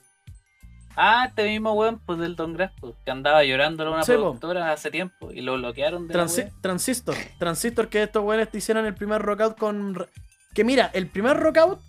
Ah, 0.96 1.26
este 1.28 1.46
mismo 1.48 1.74
weón, 1.74 2.00
pues 2.06 2.20
del 2.20 2.36
Don 2.36 2.54
Grass, 2.54 2.72
pues, 2.80 2.94
que 3.04 3.12
andaba 3.12 3.44
llorando 3.44 3.84
a 3.86 3.92
una 3.92 4.04
Sí, 4.04 4.12
po. 4.14 4.20
productora 4.20 4.72
hace 4.72 4.92
tiempo 4.92 5.32
y 5.32 5.42
lo 5.42 5.56
bloquearon 5.56 6.08
de 6.08 6.14
Transi-. 6.14 6.52
Transistor. 6.62 7.16
Transistor 7.38 7.88
que 7.90 8.04
estos 8.04 8.24
weones 8.24 8.50
te 8.52 8.60
hicieron 8.60 8.86
el 8.86 8.94
primer 8.94 9.22
rockout 9.22 9.58
con... 9.58 10.06
Que 10.54 10.64
mira, 10.64 10.90
el 10.94 11.08
primer 11.08 11.36
rockout 11.38 11.80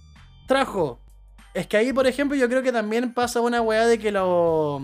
trajo... 0.48 0.98
Es 1.54 1.66
que 1.66 1.76
ahí, 1.76 1.92
por 1.92 2.06
ejemplo, 2.06 2.36
yo 2.36 2.48
creo 2.48 2.62
que 2.62 2.72
también 2.72 3.12
pasa 3.12 3.40
una 3.40 3.60
weá 3.60 3.86
de 3.86 3.98
que 3.98 4.12
los... 4.12 4.82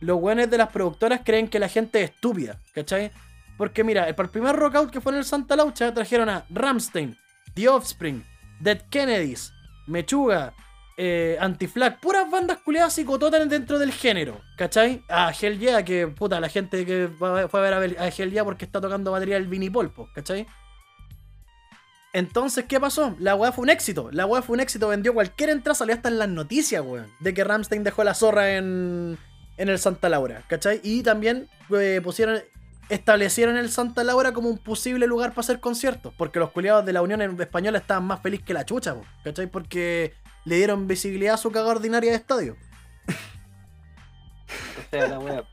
Los 0.00 0.20
weones 0.20 0.50
de 0.50 0.58
las 0.58 0.68
productoras 0.68 1.22
creen 1.24 1.48
que 1.48 1.58
la 1.58 1.70
gente 1.70 2.02
es 2.02 2.10
estúpida, 2.10 2.60
¿cachai? 2.74 3.10
Porque 3.56 3.82
mira, 3.82 4.06
el, 4.06 4.14
primer 4.14 4.54
rockout 4.54 4.90
que 4.90 5.00
fue 5.00 5.12
en 5.12 5.18
el 5.18 5.24
Santa 5.24 5.56
Laucha 5.56 5.94
trajeron 5.94 6.28
a 6.28 6.44
Ramstein, 6.50 7.16
The 7.54 7.68
Offspring, 7.68 8.22
Dead 8.60 8.82
Kennedys, 8.90 9.52
Mechuga, 9.86 10.52
eh, 10.98 11.36
Anti-Flag, 11.40 12.00
puras 12.00 12.30
bandas 12.30 12.58
culiadas 12.58 12.94
psicototas 12.94 13.48
dentro 13.48 13.78
del 13.78 13.92
género, 13.92 14.40
¿cachai? 14.56 15.02
A 15.08 15.30
Hell 15.30 15.58
Yeah, 15.58 15.84
que 15.84 16.06
puta, 16.06 16.40
la 16.40 16.48
gente 16.48 16.84
que 16.84 17.08
fue 17.18 17.28
a 17.28 17.80
ver 17.80 17.98
a, 17.98 18.08
Hell 18.08 18.30
Yeah 18.30 18.44
porque 18.44 18.64
está 18.64 18.80
tocando 18.80 19.12
batería 19.12 19.36
el 19.36 19.46
Vinny 19.46 19.70
Polpo, 19.70 20.08
¿cachai? 20.14 20.46
Entonces, 22.16 22.64
¿qué 22.66 22.80
pasó? 22.80 23.14
La 23.18 23.34
weá 23.34 23.52
fue 23.52 23.62
un 23.64 23.68
éxito. 23.68 24.08
La 24.10 24.24
weá 24.24 24.40
fue 24.40 24.54
un 24.54 24.60
éxito, 24.60 24.88
vendió 24.88 25.12
cualquier 25.12 25.50
entrada, 25.50 25.74
salió 25.74 25.94
hasta 25.94 26.08
en 26.08 26.18
las 26.18 26.30
noticias, 26.30 26.82
weón. 26.82 27.12
De 27.20 27.34
que 27.34 27.44
Ramstein 27.44 27.84
dejó 27.84 28.04
la 28.04 28.14
zorra 28.14 28.56
en, 28.56 29.18
en 29.58 29.68
el 29.68 29.78
Santa 29.78 30.08
Laura, 30.08 30.42
¿cachai? 30.48 30.80
Y 30.82 31.02
también 31.02 31.50
eh, 31.78 32.00
pusieron, 32.02 32.40
establecieron 32.88 33.58
el 33.58 33.70
Santa 33.70 34.02
Laura 34.02 34.32
como 34.32 34.48
un 34.48 34.56
posible 34.56 35.06
lugar 35.06 35.32
para 35.32 35.40
hacer 35.42 35.60
conciertos. 35.60 36.14
Porque 36.16 36.38
los 36.38 36.52
culiados 36.52 36.86
de 36.86 36.94
la 36.94 37.02
Unión 37.02 37.20
Española 37.38 37.76
estaban 37.76 38.04
más 38.04 38.22
felices 38.22 38.46
que 38.46 38.54
la 38.54 38.64
chucha, 38.64 38.94
po, 38.94 39.04
¿cachai? 39.22 39.46
Porque 39.46 40.14
le 40.46 40.56
dieron 40.56 40.88
visibilidad 40.88 41.34
a 41.34 41.36
su 41.38 41.50
caga 41.50 41.68
ordinaria 41.68 42.12
de 42.12 42.16
estadio. 42.16 42.56
O 44.48 44.90
sea, 44.90 45.08
la 45.08 45.18
wea. 45.18 45.44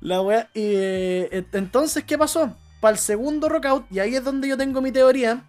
La 0.00 0.20
weá. 0.22 0.48
Y 0.54 0.60
eh, 0.64 1.28
ent- 1.32 1.54
entonces, 1.58 2.04
¿qué 2.04 2.16
pasó? 2.16 2.56
Para 2.80 2.92
el 2.92 2.98
segundo 2.98 3.48
rockout, 3.48 3.86
y 3.90 3.98
ahí 3.98 4.14
es 4.14 4.24
donde 4.24 4.48
yo 4.48 4.56
tengo 4.56 4.80
mi 4.80 4.92
teoría. 4.92 5.42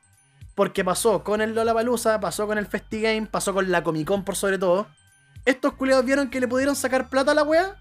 Porque 0.59 0.83
pasó 0.83 1.23
con 1.23 1.39
el 1.39 1.55
Lollapalooza, 1.55 2.19
pasó 2.19 2.45
con 2.45 2.57
el 2.57 2.65
Festigame, 2.65 3.27
pasó 3.27 3.53
con 3.53 3.71
la 3.71 3.81
Comic 3.81 4.05
Con 4.05 4.25
por 4.25 4.35
sobre 4.35 4.57
todo. 4.57 4.87
Estos 5.45 5.71
culiados 5.75 6.03
vieron 6.03 6.29
que 6.29 6.41
le 6.41 6.49
pudieron 6.49 6.75
sacar 6.75 7.07
plata 7.07 7.31
a 7.31 7.33
la 7.33 7.43
weá. 7.43 7.77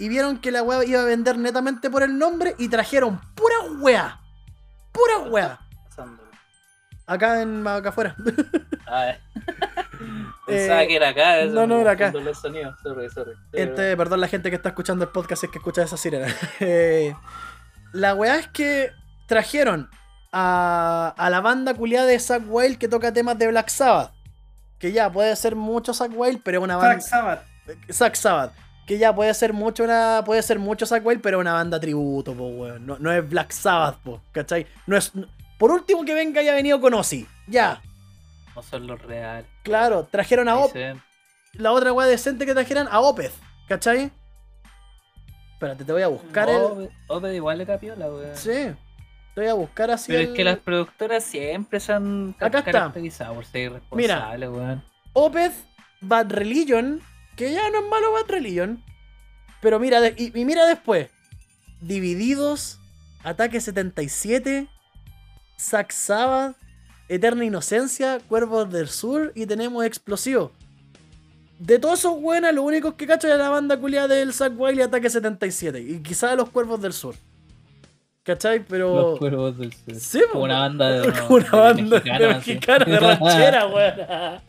Y 0.00 0.08
vieron 0.08 0.38
que 0.40 0.50
la 0.50 0.64
weá 0.64 0.84
iba 0.84 1.02
a 1.02 1.04
vender 1.04 1.38
netamente 1.38 1.88
por 1.88 2.02
el 2.02 2.18
nombre. 2.18 2.56
Y 2.58 2.68
trajeron 2.68 3.20
pura 3.36 3.54
weá. 3.78 4.18
Pura 4.90 5.18
weá. 5.30 5.60
pasando. 5.88 6.20
Acá 7.06 7.42
en 7.42 7.64
acá 7.64 7.90
afuera. 7.90 8.16
Ah, 8.88 9.10
eh. 9.10 9.20
Pensaba 10.46 10.82
Eh, 10.82 10.88
que 10.88 10.96
era 10.96 11.10
acá. 11.10 11.38
eso, 11.38 11.54
no, 11.54 11.64
no, 11.68 11.80
era 11.80 11.92
acá. 11.92 12.06
confundo 12.06 12.30
los 12.30 12.40
sonidos. 12.40 12.74
Sorry, 12.82 13.08
sorry. 13.08 13.32
Este, 13.52 13.96
perdón 13.96 14.20
la 14.20 14.26
gente 14.26 14.50
que 14.50 14.56
está 14.56 14.70
escuchando 14.70 15.04
el 15.04 15.10
podcast 15.10 15.44
es 15.44 15.50
que 15.50 15.58
escucha 15.58 15.84
esa 15.84 15.96
sirena. 15.96 16.26
Eh, 16.58 17.14
la 17.92 18.16
weá 18.16 18.34
es 18.40 18.48
que 18.48 18.90
trajeron 19.28 19.88
a, 20.38 21.14
a 21.16 21.30
la 21.30 21.40
banda 21.40 21.72
culiada 21.74 22.06
de 22.06 22.18
Zack 22.20 22.42
Wild 22.46 22.76
que 22.78 22.88
toca 22.88 23.12
temas 23.12 23.38
de 23.38 23.48
Black 23.48 23.68
Sabbath. 23.70 24.12
Que 24.78 24.92
ya 24.92 25.10
puede 25.10 25.34
ser 25.36 25.56
mucho 25.56 25.94
Zack 25.94 26.12
Wild, 26.14 26.42
pero 26.44 26.58
es 26.58 26.64
una 26.64 26.76
banda. 26.76 27.00
Zack 27.00 27.08
Sabbath. 27.10 27.42
Zack 27.90 28.14
Sabbath. 28.14 28.52
Que 28.86 28.98
ya 28.98 29.14
puede 29.14 29.32
ser 29.34 29.52
mucho 29.54 29.82
una. 29.84 30.22
Puede 30.24 30.42
ser 30.42 30.58
mucho 30.58 30.84
Zack 30.84 31.04
Wild, 31.06 31.20
pero 31.22 31.38
es 31.38 31.40
una 31.40 31.54
banda 31.54 31.80
tributo, 31.80 32.34
po, 32.34 32.48
weón. 32.48 32.84
No, 32.86 32.98
no 32.98 33.10
es 33.10 33.26
Black 33.28 33.50
Sabbath, 33.52 33.96
po, 34.02 34.20
¿cachai? 34.32 34.66
No 34.86 34.96
es. 34.96 35.10
por 35.58 35.70
último 35.72 36.04
que 36.04 36.14
venga 36.14 36.40
haya 36.42 36.52
venido 36.54 36.80
con 36.80 36.92
Ozzy. 36.94 37.26
Ya. 37.48 37.80
No 38.54 38.62
son 38.62 38.86
los 38.86 39.00
reales. 39.02 39.46
Claro, 39.62 40.04
trajeron 40.04 40.48
a 40.48 40.52
Ahí 40.54 40.62
Op 40.62 40.72
se 40.72 40.78
ven. 40.78 41.02
la 41.54 41.72
otra 41.72 41.92
weá 41.92 42.06
decente 42.06 42.44
que 42.46 42.52
trajeran 42.54 42.86
a 42.90 43.00
Opeth, 43.00 43.32
¿cachai? 43.68 44.10
Espérate, 45.54 45.84
te 45.84 45.92
voy 45.92 46.02
a 46.02 46.08
buscar 46.08 46.48
el. 46.50 46.56
Ope- 46.60 46.90
Ope 47.08 47.34
igual 47.34 47.58
le 47.58 47.66
capió 47.66 47.96
la 47.96 48.08
wea. 48.10 48.36
Sí. 48.36 48.74
Te 49.36 49.42
voy 49.42 49.50
a 49.50 49.54
buscar 49.54 49.90
así. 49.90 50.10
Pero 50.10 50.30
es 50.30 50.34
que 50.34 50.42
las 50.42 50.58
productoras 50.58 51.22
siempre 51.22 51.78
se 51.78 51.92
han 51.92 52.34
Acá 52.40 52.60
está. 52.60 52.72
caracterizado 52.72 53.34
por 53.34 53.44
ser 53.44 53.70
irresponsables, 53.70 54.48
weón. 54.48 54.82
Opeth 55.12 55.52
Bad 56.00 56.32
Religion. 56.32 57.00
Que 57.36 57.52
ya 57.52 57.68
no 57.68 57.80
es 57.84 57.88
malo 57.90 58.12
Bad 58.12 58.28
Religion. 58.30 58.82
Pero 59.60 59.78
mira, 59.78 60.00
y, 60.16 60.32
y 60.34 60.44
mira 60.46 60.64
después. 60.66 61.10
Divididos. 61.82 62.80
Ataque 63.24 63.60
77. 63.60 64.68
Zack 65.60 65.92
Sabbath. 65.92 66.56
Eterna 67.10 67.44
Inocencia. 67.44 68.20
Cuervos 68.26 68.70
del 68.72 68.88
Sur. 68.88 69.32
Y 69.34 69.44
tenemos 69.44 69.84
Explosivo. 69.84 70.50
de 71.58 71.78
todos 71.78 71.98
esos 71.98 72.14
weones, 72.18 72.54
los 72.54 72.64
únicos 72.64 72.94
que 72.94 73.06
cacho 73.06 73.28
es 73.28 73.36
la 73.38 73.50
banda 73.50 73.76
culiada 73.78 74.14
del 74.14 74.32
Zack 74.32 74.58
Wiley 74.58 74.80
Ataque 74.82 75.10
77. 75.10 75.78
Y 75.78 76.00
quizás 76.00 76.34
los 76.38 76.48
Cuervos 76.48 76.80
del 76.80 76.94
Sur. 76.94 77.14
¿Cachai? 78.26 78.60
Pero. 78.66 78.94
Los 79.12 79.18
cuervos 79.20 79.56
del 79.56 79.72
sur. 79.72 79.94
Sí, 79.94 80.20
Como 80.32 80.44
una 80.44 80.58
banda 80.60 80.90
de, 80.90 81.12
Como 81.22 81.36
una 81.36 81.44
de 81.44 81.50
banda 81.58 81.76
de 81.76 81.82
mexicanos, 81.84 82.36
así. 82.36 82.50
mexicanos 82.50 82.88
de 82.88 82.98
ranchera, 83.00 83.66
weón. 83.72 84.40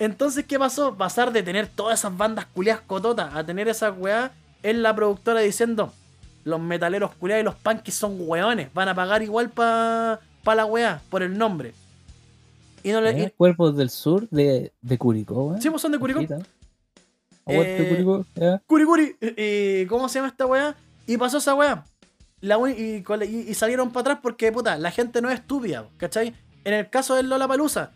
Entonces, 0.00 0.44
¿qué 0.44 0.58
pasó? 0.58 0.94
Pasar 0.96 1.32
de 1.32 1.42
tener 1.44 1.68
todas 1.68 2.00
esas 2.00 2.16
bandas 2.16 2.46
culiadas 2.46 2.82
cototas 2.86 3.32
a 3.34 3.44
tener 3.46 3.68
esa 3.68 3.92
weá 3.92 4.32
en 4.64 4.82
la 4.82 4.94
productora 4.96 5.40
diciendo 5.40 5.92
los 6.44 6.58
metaleros 6.58 7.14
culiados 7.14 7.42
y 7.42 7.44
los 7.44 7.54
punkies 7.54 7.94
son 7.94 8.16
weones, 8.18 8.68
van 8.74 8.88
a 8.88 8.94
pagar 8.96 9.22
igual 9.22 9.50
pa, 9.50 10.18
pa 10.42 10.54
la 10.56 10.64
weá, 10.64 11.00
por 11.08 11.22
el 11.22 11.38
nombre. 11.38 11.72
Y 12.82 12.90
no 12.90 13.00
le. 13.00 13.10
¿Eh? 13.10 13.24
y- 13.28 13.30
Cuerpos 13.36 13.76
del 13.76 13.90
sur 13.90 14.28
de, 14.30 14.72
de 14.80 14.98
Curicó, 14.98 15.44
weón. 15.44 15.62
sí, 15.62 15.70
pues 15.70 15.80
son 15.80 15.92
de 15.92 15.98
Curicó. 16.00 16.20
Eh, 17.46 17.86
Curicó, 17.88 18.26
ya. 18.34 18.60
Curi 18.66 18.84
Curi. 18.84 19.16
Y, 19.36 19.86
¿Cómo 19.86 20.08
se 20.08 20.18
llama 20.18 20.28
esta 20.28 20.46
weá? 20.46 20.74
Y 21.06 21.16
pasó 21.16 21.38
esa 21.38 21.54
weá. 21.54 21.84
La 22.42 22.58
y, 22.68 23.02
la- 23.02 23.54
salieron 23.54 23.90
para 23.92 24.00
atrás 24.02 24.18
porque, 24.22 24.52
puta, 24.52 24.76
la 24.76 24.90
gente 24.90 25.22
no 25.22 25.30
es 25.30 25.40
estúpida, 25.40 25.86
¿cachai? 25.96 26.34
En 26.64 26.74
el 26.74 26.90
caso 26.90 27.14
del 27.14 27.28
Lola 27.28 27.48
Palusa, 27.48 27.92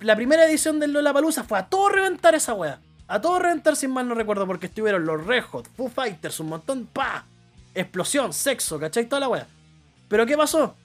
la 0.00 0.16
primera 0.16 0.46
edición 0.46 0.80
del 0.80 0.92
Lola 0.92 1.12
Palusa 1.12 1.44
fue 1.44 1.58
a 1.58 1.66
todo 1.68 1.88
reventar 1.90 2.34
esa 2.34 2.54
weá. 2.54 2.78
A 3.08 3.20
todo 3.20 3.40
reventar, 3.40 3.74
sin 3.74 3.90
mal 3.90 4.06
no 4.06 4.14
recuerdo, 4.14 4.46
porque 4.46 4.66
estuvieron 4.66 5.04
los 5.04 5.26
Red 5.26 5.42
Hot, 5.50 5.68
Foo 5.76 5.88
Fighters, 5.88 6.38
un 6.38 6.48
montón, 6.48 6.86
pa, 6.86 7.24
explosión, 7.74 8.32
sexo, 8.32 8.78
¿cachai? 8.78 9.06
Toda 9.06 9.20
la 9.20 9.28
weá. 9.28 9.46
Pero 10.08 10.24
¿qué 10.26 10.36
pasó? 10.36 10.76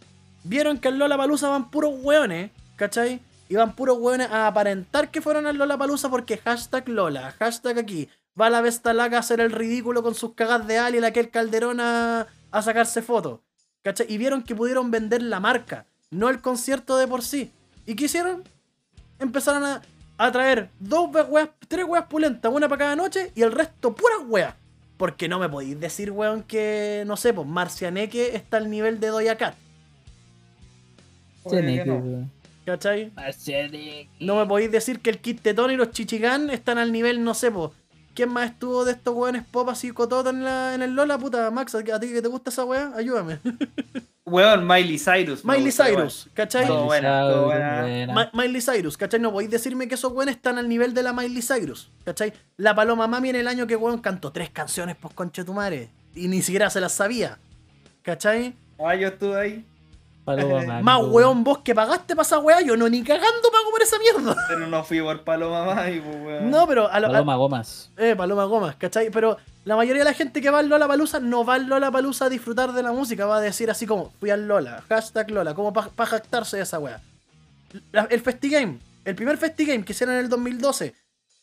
Vieron 0.44 0.80
que 0.80 0.88
al 0.88 0.98
Lola 0.98 1.18
Palusa 1.18 1.50
van 1.50 1.70
puros 1.70 1.94
weones, 2.02 2.50
¿cachai? 2.76 3.20
Iban 3.50 3.76
puros 3.76 4.00
weones 4.00 4.32
a 4.32 4.48
aparentar 4.48 5.12
que 5.12 5.22
fueron 5.22 5.46
al 5.46 5.58
Lola 5.58 5.78
Palusa 5.78 6.10
porque 6.10 6.38
hashtag 6.38 6.90
Lola, 6.90 7.36
hashtag 7.38 7.78
aquí. 7.78 8.10
Va 8.40 8.50
la 8.50 8.62
Vestalaca 8.62 9.18
a 9.18 9.20
hacer 9.20 9.40
el 9.40 9.52
ridículo 9.52 10.02
con 10.02 10.16
sus 10.16 10.34
cagas 10.34 10.66
de 10.68 10.80
Ali 10.80 10.98
y 11.00 11.04
aquel 11.06 11.30
Calderón 11.30 11.80
a, 11.80 12.28
a 12.58 12.62
sacarse 12.62 13.02
fotos. 13.02 13.40
¿Cachai? 13.84 14.08
Y 14.10 14.18
vieron 14.18 14.42
que 14.44 14.56
pudieron 14.56 14.90
vender 14.90 15.22
la 15.22 15.40
marca, 15.40 15.86
no 16.10 16.30
el 16.30 16.42
concierto 16.42 16.98
de 16.98 17.08
por 17.08 17.22
sí. 17.22 17.52
¿Y 17.86 17.96
qué 17.96 18.06
hicieron? 18.06 18.44
Empezaron 19.20 19.64
a, 19.64 19.82
a 20.18 20.32
traer 20.32 20.70
dos 20.80 21.10
we- 21.14 21.22
weas, 21.24 21.50
tres 21.68 21.86
weas 21.86 22.06
pulentas, 22.08 22.52
una 22.52 22.68
para 22.68 22.80
cada 22.80 22.96
noche 22.96 23.32
y 23.36 23.42
el 23.44 23.52
resto 23.52 23.94
puras 23.94 24.20
weas. 24.28 24.56
Porque 24.98 25.28
no 25.28 25.40
me 25.40 25.50
podéis 25.50 25.80
decir, 25.80 26.10
weón, 26.12 26.42
que, 26.44 27.04
no 27.06 27.18
sé, 27.18 27.34
pues 27.34 27.46
Marcianeque 27.48 28.36
está 28.36 28.58
al 28.58 28.70
nivel 28.70 29.00
de 29.00 29.08
Doya 29.08 29.38
Cat. 29.38 29.56
No. 31.46 31.52
weón. 31.52 32.32
¿Cachai? 32.66 33.12
Marcianeque. 33.16 34.10
No 34.20 34.38
me 34.38 34.46
podéis 34.48 34.72
decir 34.72 35.00
que 35.00 35.12
el 35.12 35.20
Kit 35.20 35.42
Tetón 35.42 35.70
y 35.72 35.76
los 35.76 35.92
Chichigán 35.92 36.50
están 36.50 36.78
al 36.80 36.92
nivel, 36.92 37.24
no 37.24 37.34
sé, 37.36 37.52
pues. 37.52 37.72
¿Quién 38.16 38.30
más 38.30 38.50
estuvo 38.52 38.86
de 38.86 38.94
estos 38.94 39.14
weones 39.14 39.44
pop 39.44 39.70
así 39.70 39.92
cototos 39.92 40.34
en, 40.34 40.44
la, 40.44 40.74
en 40.74 40.82
el 40.82 40.96
Lola? 40.96 41.18
Puta, 41.20 41.52
Max, 41.52 41.76
¿a 41.76 41.84
ti 41.84 41.92
a 41.92 42.00
ti 42.00 42.08
que 42.12 42.22
te 42.22 42.28
gusta 42.30 42.50
esa 42.50 42.64
wea? 42.66 42.92
Ayúdame. 42.96 43.40
Weón, 44.26 44.66
Miley 44.66 44.98
Cyrus. 44.98 45.46
Miley 45.46 45.66
gusta, 45.66 45.86
Cyrus, 45.86 46.30
¿cachai? 46.34 46.66
Todo 46.66 46.76
Miley 46.86 46.88
buena, 46.88 47.20
todo 47.22 47.30
Cyrus, 47.34 47.46
buena. 47.46 47.82
buena. 47.82 48.14
Ma- 48.14 48.32
Miley 48.34 48.62
Cyrus, 48.62 48.98
¿cachai? 48.98 49.20
No 49.20 49.32
podéis 49.32 49.52
decirme 49.52 49.88
que 49.88 49.94
esos 49.96 50.12
weones 50.14 50.36
están 50.38 50.58
al 50.58 50.68
nivel 50.68 50.96
de 50.96 51.04
la 51.04 51.14
Miley 51.14 51.44
Cyrus, 51.44 51.92
¿cachai? 52.06 52.34
La 52.58 52.74
Paloma 52.74 53.06
Mami 53.08 53.30
en 53.30 53.36
el 53.36 53.48
año 53.48 53.68
que 53.68 53.76
weón 53.76 54.00
cantó 54.00 54.32
tres 54.32 54.50
canciones, 54.50 54.96
pues 55.00 55.14
concha 55.14 55.44
de 55.44 55.46
tu 55.46 55.54
madre. 55.54 55.90
Y 56.16 56.28
ni 56.28 56.42
siquiera 56.42 56.72
se 56.72 56.82
las 56.82 56.94
sabía, 56.94 57.38
¿cachai? 58.02 58.56
weón. 58.80 58.92
Ah, 58.92 58.96
yo 58.96 59.10
estuve 59.10 59.40
ahí, 59.40 59.66
Paloma 60.26 60.62
Mango, 60.64 60.84
Más 60.84 61.02
weón 61.14 61.44
vos 61.44 61.60
que 61.60 61.76
pagaste 61.76 62.16
para 62.16 62.26
esa 62.26 62.40
weá, 62.40 62.60
yo 62.62 62.76
no 62.76 62.90
ni 62.90 63.04
cagando 63.04 63.50
pago 63.52 63.70
por 63.72 63.82
esa 63.82 63.98
mierda. 64.00 64.36
pero 64.48 64.68
no 64.68 64.84
fui 64.84 65.00
por 65.02 65.24
Paloma 65.24 65.76
pues, 65.76 66.04
weón. 66.04 66.50
No, 66.50 66.68
pero 66.68 66.90
a 66.92 67.00
lo, 67.00 67.08
a- 67.08 67.12
Paloma 67.12 67.36
Gomas. 67.36 67.92
Eh, 67.98 68.16
Paloma 68.18 68.46
Gomas, 68.46 68.76
¿cachai? 68.76 69.10
Pero 69.12 69.38
la 69.64 69.76
mayoría 69.76 70.04
de 70.04 70.10
la 70.10 70.14
gente 70.16 70.42
que 70.42 70.50
va 70.50 70.60
al 70.60 70.68
Lola 70.68 70.88
Palusa 70.88 71.20
no 71.20 71.46
va 71.46 71.54
al 71.56 71.68
Lola 71.68 71.92
Palusa 71.92 72.26
a 72.26 72.30
disfrutar 72.30 72.74
de 72.74 72.82
la 72.84 72.92
música, 72.92 73.26
va 73.28 73.38
a 73.38 73.42
decir 73.42 73.70
así 73.70 73.86
como, 73.86 74.12
fui 74.20 74.32
al 74.32 74.48
Lola, 74.48 74.84
hashtag 74.90 75.30
Lola, 75.32 75.54
como 75.54 75.72
para 75.72 76.10
jactarse 76.10 76.58
de 76.58 76.64
esa. 76.64 76.80
La- 77.92 78.08
el 78.10 78.20
FestiGame, 78.22 78.80
el 79.06 79.16
primer 79.16 79.38
FestiGame 79.38 79.86
que 79.86 79.94
hicieron 79.94 80.16
en 80.16 80.22
el 80.22 80.30
2012, 80.30 80.96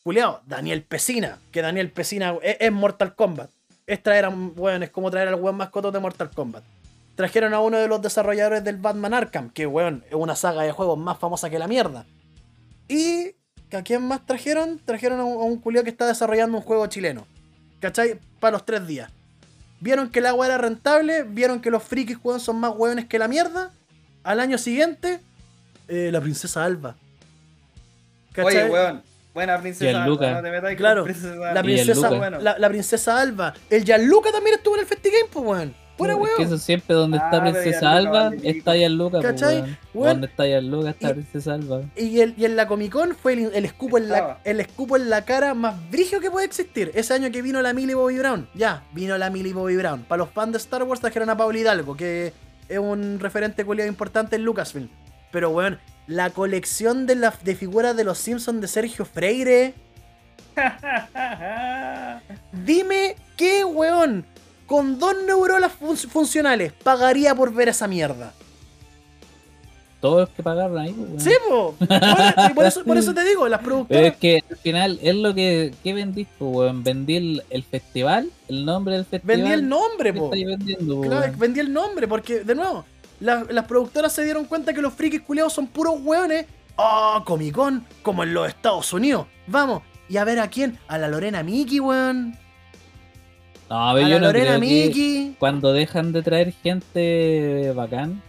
Juliado, 0.04 0.40
Daniel 0.46 0.82
Pesina, 0.82 1.38
que 1.52 1.62
Daniel 1.62 1.90
Pesina 1.92 2.34
es, 2.42 2.56
es 2.58 2.72
Mortal 2.72 3.14
Kombat. 3.14 3.50
Es 3.86 4.02
traer 4.02 4.24
a 4.24 4.28
un 4.30 4.52
weón, 4.56 4.82
es 4.82 4.90
como 4.90 5.10
traer 5.10 5.28
al 5.28 5.36
weón 5.36 5.56
mascoto 5.56 5.92
de 5.92 6.00
Mortal 6.00 6.30
Kombat. 6.30 6.64
Trajeron 7.14 7.52
a 7.52 7.60
uno 7.60 7.78
de 7.78 7.88
los 7.88 8.00
desarrolladores 8.00 8.64
del 8.64 8.76
Batman 8.76 9.12
Arkham, 9.12 9.50
que 9.50 9.66
weón, 9.66 10.04
es 10.08 10.14
una 10.14 10.34
saga 10.34 10.62
de 10.62 10.72
juegos 10.72 10.98
más 10.98 11.18
famosa 11.18 11.50
que 11.50 11.58
la 11.58 11.68
mierda. 11.68 12.06
Y 12.88 13.34
¿a 13.76 13.82
quién 13.82 14.06
más 14.06 14.24
trajeron? 14.26 14.80
Trajeron 14.84 15.20
a 15.20 15.24
un, 15.24 15.58
culiao 15.58 15.84
que 15.84 15.90
está 15.90 16.06
desarrollando 16.06 16.58
un 16.58 16.64
juego 16.64 16.86
chileno. 16.86 17.26
¿Cachai? 17.80 18.18
Para 18.40 18.52
los 18.52 18.64
tres 18.64 18.86
días. 18.86 19.10
Vieron 19.80 20.10
que 20.10 20.20
el 20.20 20.26
agua 20.26 20.46
era 20.46 20.58
rentable, 20.58 21.24
vieron 21.24 21.60
que 21.60 21.70
los 21.70 21.82
frikis 21.82 22.18
weón, 22.22 22.40
son 22.40 22.56
más 22.58 22.72
hueones 22.76 23.06
que 23.06 23.18
la 23.18 23.28
mierda. 23.28 23.72
Al 24.24 24.40
año 24.40 24.56
siguiente, 24.56 25.20
eh, 25.88 26.10
la 26.12 26.20
princesa 26.20 26.64
Alba. 26.64 26.96
Oye, 28.42 28.64
weón, 28.70 29.02
buena 29.34 29.60
princesa. 29.60 29.90
Gianluca. 29.90 30.30
No 30.30 30.42
te 30.42 30.50
metas 30.50 30.70
con 30.70 30.76
Claro, 30.76 31.04
princesa 31.04 31.34
La 31.34 31.50
Alba. 31.50 31.62
princesa, 31.62 32.30
la, 32.40 32.58
la 32.58 32.68
princesa 32.68 33.20
Alba. 33.20 33.54
El 33.68 33.84
Gianluca 33.84 34.30
también 34.30 34.56
estuvo 34.56 34.76
en 34.76 34.80
el 34.82 34.86
FestiGame, 34.86 35.28
pues, 35.30 35.44
weón. 35.44 35.81
Es 36.10 36.36
que 36.36 36.42
eso 36.42 36.58
siempre 36.58 36.94
donde 36.94 37.18
Ah, 37.18 37.24
está 37.24 37.40
Princesa 37.42 37.92
Alba, 37.92 38.24
vale 38.30 38.38
está 38.50 38.74
Gianluca, 38.76 39.20
pues, 39.20 39.32
¿Cachai? 39.32 39.54
weón. 39.60 39.78
Weón, 39.94 40.08
Donde 40.14 40.26
está 40.26 40.44
Gianluca, 40.46 40.90
está 40.90 41.10
y- 41.10 41.12
Princesa 41.14 41.54
Alba. 41.54 41.82
Y, 41.96 42.20
el, 42.20 42.34
y 42.36 42.44
en 42.44 42.56
la 42.56 42.66
Comic 42.66 42.92
Con 42.92 43.14
fue 43.14 43.32
el, 43.34 43.50
el 43.54 43.64
escupo 43.64 43.98
en 43.98 44.08
la, 44.08 44.38
el 44.44 44.60
escupo 44.60 44.96
en 44.96 45.10
la 45.10 45.24
cara 45.24 45.54
más 45.54 45.74
brigio 45.90 46.20
que 46.20 46.30
puede 46.30 46.46
existir. 46.46 46.90
Ese 46.94 47.14
año 47.14 47.30
que 47.30 47.42
vino 47.42 47.60
la 47.62 47.72
Millie 47.72 47.94
Bobby 47.94 48.18
Brown. 48.18 48.48
Ya, 48.54 48.82
vino 48.92 49.16
la 49.18 49.30
Millie 49.30 49.52
Bobby 49.52 49.76
Brown. 49.76 50.02
Para 50.08 50.18
los 50.18 50.30
fans 50.30 50.52
de 50.52 50.58
Star 50.58 50.82
Wars 50.82 51.00
trajeron 51.00 51.30
a 51.30 51.36
Paul 51.36 51.56
Hidalgo, 51.56 51.96
que 51.96 52.32
es 52.68 52.78
un 52.78 53.18
referente 53.20 53.64
culiado 53.64 53.88
importante 53.88 54.36
en 54.36 54.44
Lucasfilm. 54.44 54.88
Pero, 55.30 55.50
weón, 55.50 55.78
la 56.06 56.30
colección 56.30 57.06
de, 57.06 57.14
la, 57.16 57.32
de 57.42 57.54
figuras 57.54 57.96
de 57.96 58.04
los 58.04 58.18
Simpsons 58.18 58.60
de 58.60 58.68
Sergio 58.68 59.04
Freire. 59.04 59.74
Dime 62.52 63.16
qué, 63.36 63.64
weón, 63.64 64.26
con 64.72 64.98
dos 64.98 65.14
neuronas 65.26 65.70
fun- 65.72 65.98
funcionales 65.98 66.72
pagaría 66.72 67.34
por 67.34 67.52
ver 67.52 67.68
esa 67.68 67.86
mierda. 67.86 68.32
Todos 70.00 70.20
los 70.20 70.28
que 70.30 70.42
pagaron 70.42 70.78
ahí, 70.78 70.92
pues, 70.94 71.08
weón. 71.10 71.20
Sí, 71.20 71.30
po. 71.46 71.74
Por, 72.54 72.64
eso, 72.64 72.82
por 72.84 72.96
eso 72.96 73.12
te 73.12 73.22
digo, 73.22 73.46
las 73.48 73.60
Pero 73.60 73.70
productoras. 73.70 74.04
es 74.12 74.16
que 74.16 74.42
al 74.50 74.56
final 74.56 74.98
es 75.02 75.14
lo 75.14 75.34
que, 75.34 75.74
que 75.84 75.92
vendí, 75.92 76.24
pues, 76.38 76.50
weón. 76.56 76.82
Vendí 76.82 77.16
el, 77.16 77.42
el 77.50 77.62
festival, 77.62 78.30
el 78.48 78.64
nombre 78.64 78.94
del 78.94 79.04
festival. 79.04 79.36
Vendí 79.36 79.52
el 79.52 79.68
nombre, 79.68 80.12
¿Qué 80.14 80.18
po. 80.18 80.30
vendiendo, 80.30 80.96
pues, 80.96 81.10
Claro, 81.10 81.32
vendí 81.36 81.60
el 81.60 81.70
nombre, 81.72 82.08
porque, 82.08 82.40
de 82.40 82.54
nuevo, 82.54 82.84
la- 83.20 83.44
las 83.50 83.66
productoras 83.66 84.10
se 84.12 84.24
dieron 84.24 84.46
cuenta 84.46 84.72
que 84.72 84.80
los 84.80 84.94
frikis 84.94 85.20
culiados 85.20 85.52
son 85.52 85.66
puros 85.66 85.96
hueones. 86.02 86.46
Ah, 86.78 87.22
Comic 87.26 87.54
Con, 87.54 87.84
como 88.02 88.22
en 88.24 88.32
los 88.32 88.48
Estados 88.48 88.90
Unidos. 88.94 89.26
Vamos, 89.46 89.82
y 90.08 90.16
a 90.16 90.24
ver 90.24 90.40
a 90.40 90.48
quién, 90.48 90.78
a 90.88 90.96
la 90.96 91.08
Lorena 91.08 91.42
Mickey, 91.42 91.78
weón. 91.78 92.36
No, 93.72 93.78
a 93.78 93.90
A 93.90 93.94
ver, 93.94 94.02
la 94.04 94.08
yo 94.10 94.20
no 94.20 94.26
Lorena 94.26 94.58
Mickey. 94.58 95.34
cuando 95.38 95.72
dejan 95.72 96.12
de 96.12 96.22
traer 96.22 96.52
gente 96.52 97.72
bacán, 97.74 98.20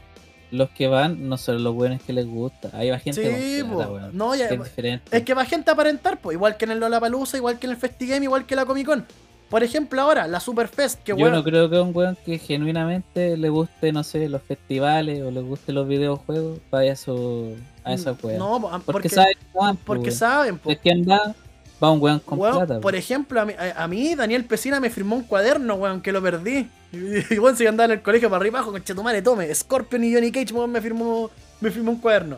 los 0.52 0.70
que 0.70 0.88
van 0.88 1.28
no 1.28 1.38
son 1.38 1.64
los 1.64 1.74
buenos 1.74 2.02
que 2.02 2.14
les 2.14 2.26
gusta. 2.28 2.70
Ahí 2.74 2.90
va 2.90 3.00
gente 3.00 3.22
Sí, 3.24 3.62
con 3.62 3.76
plata, 3.76 3.92
weón. 3.92 4.18
No, 4.18 4.36
ya- 4.36 4.46
es 4.48 4.64
diferente. 4.64 5.18
Es 5.18 5.24
que 5.24 5.34
va 5.34 5.44
gente 5.46 5.70
a 5.70 5.74
aparentar, 5.74 6.20
pues, 6.22 6.36
igual 6.36 6.56
que 6.56 6.66
en 6.66 6.72
el 6.72 6.80
Lollapalooza, 6.80 7.36
igual 7.38 7.60
que 7.60 7.66
en 7.68 7.72
el 7.72 7.78
Festigame, 7.78 8.24
igual 8.26 8.46
que 8.46 8.56
la 8.56 8.66
Comic 8.66 8.86
Con. 8.86 9.06
Por 9.50 9.64
ejemplo, 9.64 10.02
ahora, 10.02 10.28
la 10.28 10.40
Superfest, 10.40 11.04
que 11.04 11.14
Yo 11.16 11.30
no 11.30 11.44
creo 11.44 11.70
que 11.70 11.78
un 11.80 11.92
weón 11.96 12.18
que 12.26 12.40
genuinamente 12.40 13.36
le 13.38 13.50
guste, 13.50 13.92
no 13.92 14.04
sé, 14.04 14.28
los 14.30 14.42
festivales 14.42 15.22
o 15.22 15.30
le 15.30 15.42
guste 15.42 15.74
los 15.74 15.88
videojuegos, 15.88 16.60
vaya 16.72 16.94
a, 16.94 16.96
su, 16.96 17.56
a 17.84 17.94
esa. 17.94 18.14
Mm, 18.14 18.38
No, 18.38 18.62
po, 18.62 18.70
porque, 18.70 18.92
porque, 18.94 19.10
saben 19.10 19.38
porque 19.86 20.12
saben, 20.12 20.58
po. 20.58 20.72
Es 20.72 20.80
que 20.80 20.92
anda, 20.92 21.36
va 21.84 21.92
un 21.92 22.02
weón 22.02 22.20
con 22.20 22.40
Weón, 22.40 22.58
plata. 22.66 22.80
por 22.80 22.96
ejemplo, 22.96 23.42
a 23.42 23.46
mí, 23.46 23.54
a, 23.58 23.84
a 23.84 23.88
mí, 23.88 24.16
Daniel 24.16 24.46
Pesina 24.46 24.80
me 24.80 24.90
firmó 24.90 25.16
un 25.16 25.24
cuaderno, 25.24 25.76
weón, 25.76 26.02
que 26.02 26.12
lo 26.12 26.22
perdí. 26.22 26.70
Y 27.30 27.40
weón, 27.40 27.58
si 27.58 27.66
andaba 27.66 27.86
en 27.86 27.92
el 28.00 28.02
colegio 28.02 28.30
para 28.30 28.40
arriba 28.42 28.58
y 28.58 28.60
abajo, 28.60 28.72
con 28.72 28.84
Chetumare, 28.84 29.22
tome. 29.22 29.54
Scorpion 29.54 30.04
y 30.04 30.14
Johnny 30.14 30.32
Cage, 30.32 30.54
weón, 30.54 30.72
me 30.72 30.80
firmó, 30.82 31.30
me 31.60 31.72
firmó 31.72 31.92
un 31.92 32.00
cuaderno. 32.00 32.38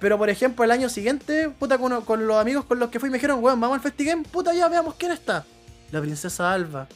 Pero 0.00 0.18
por 0.18 0.28
ejemplo, 0.28 0.64
el 0.64 0.70
año 0.70 0.88
siguiente, 0.88 1.48
puta, 1.48 1.78
con, 1.78 2.02
con 2.02 2.26
los 2.26 2.36
amigos 2.36 2.64
con 2.64 2.78
los 2.78 2.90
que 2.90 2.98
fui, 3.00 3.08
me 3.08 3.16
dijeron, 3.18 3.42
weón, 3.42 3.58
vamos 3.60 3.76
al 3.76 3.80
Festigame, 3.82 4.24
puta, 4.24 4.52
ya 4.52 4.68
veamos 4.68 4.94
quién 4.96 5.12
está. 5.12 5.44
La 5.92 6.00
princesa 6.00 6.52
Alba. 6.52 6.88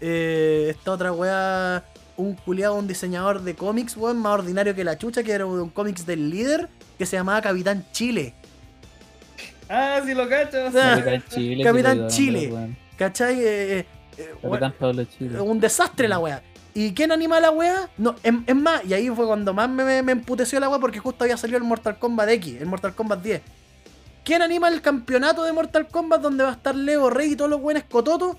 Eh, 0.00 0.68
esta 0.76 0.92
otra 0.92 1.12
weá, 1.12 1.84
un 2.16 2.34
culiado, 2.34 2.74
un 2.74 2.88
diseñador 2.88 3.42
de 3.42 3.54
cómics, 3.54 3.96
weón, 3.96 4.18
más 4.18 4.32
ordinario 4.32 4.74
que 4.74 4.82
la 4.82 4.98
chucha, 4.98 5.22
que 5.22 5.32
era 5.32 5.46
un 5.46 5.68
cómics 5.68 6.06
del 6.06 6.30
líder, 6.30 6.68
que 6.98 7.06
se 7.06 7.16
llamaba 7.16 7.40
Capitán 7.42 7.84
Chile. 7.92 8.34
Ah, 9.68 10.00
sí 10.04 10.14
lo 10.14 10.28
cacho. 10.28 10.58
Ah, 10.68 10.96
Capitán 10.96 11.24
Chile. 11.30 11.64
Capitán 11.64 12.08
Chile. 12.08 12.76
¿Cachai? 12.96 13.40
Eh, 13.40 13.78
eh, 13.78 13.86
eh, 14.18 14.34
Capitán 14.42 14.74
Pablo 14.78 15.04
Chile. 15.04 15.40
un 15.40 15.60
desastre 15.60 16.08
la 16.08 16.18
wea. 16.18 16.42
¿Y 16.74 16.92
quién 16.92 17.10
anima 17.10 17.40
la 17.40 17.50
wea? 17.50 17.88
No, 17.96 18.14
es, 18.22 18.34
es 18.46 18.54
más, 18.54 18.84
y 18.84 18.92
ahí 18.92 19.08
fue 19.08 19.26
cuando 19.26 19.54
más 19.54 19.68
me, 19.68 19.82
me, 19.84 20.02
me 20.02 20.12
emputeció 20.12 20.60
la 20.60 20.68
wea 20.68 20.78
porque 20.78 20.98
justo 20.98 21.24
había 21.24 21.36
salido 21.36 21.56
el 21.58 21.64
Mortal 21.64 21.98
Kombat 21.98 22.28
X, 22.30 22.60
el 22.60 22.66
Mortal 22.66 22.94
Kombat 22.94 23.22
10. 23.22 23.40
¿Quién 24.24 24.42
anima 24.42 24.68
el 24.68 24.82
campeonato 24.82 25.42
de 25.44 25.52
Mortal 25.52 25.88
Kombat 25.88 26.20
donde 26.20 26.44
va 26.44 26.50
a 26.50 26.52
estar 26.52 26.74
Leo 26.74 27.08
Rey 27.08 27.32
y 27.32 27.36
todos 27.36 27.50
los 27.50 27.60
buenos 27.60 27.84
cototos? 27.84 28.36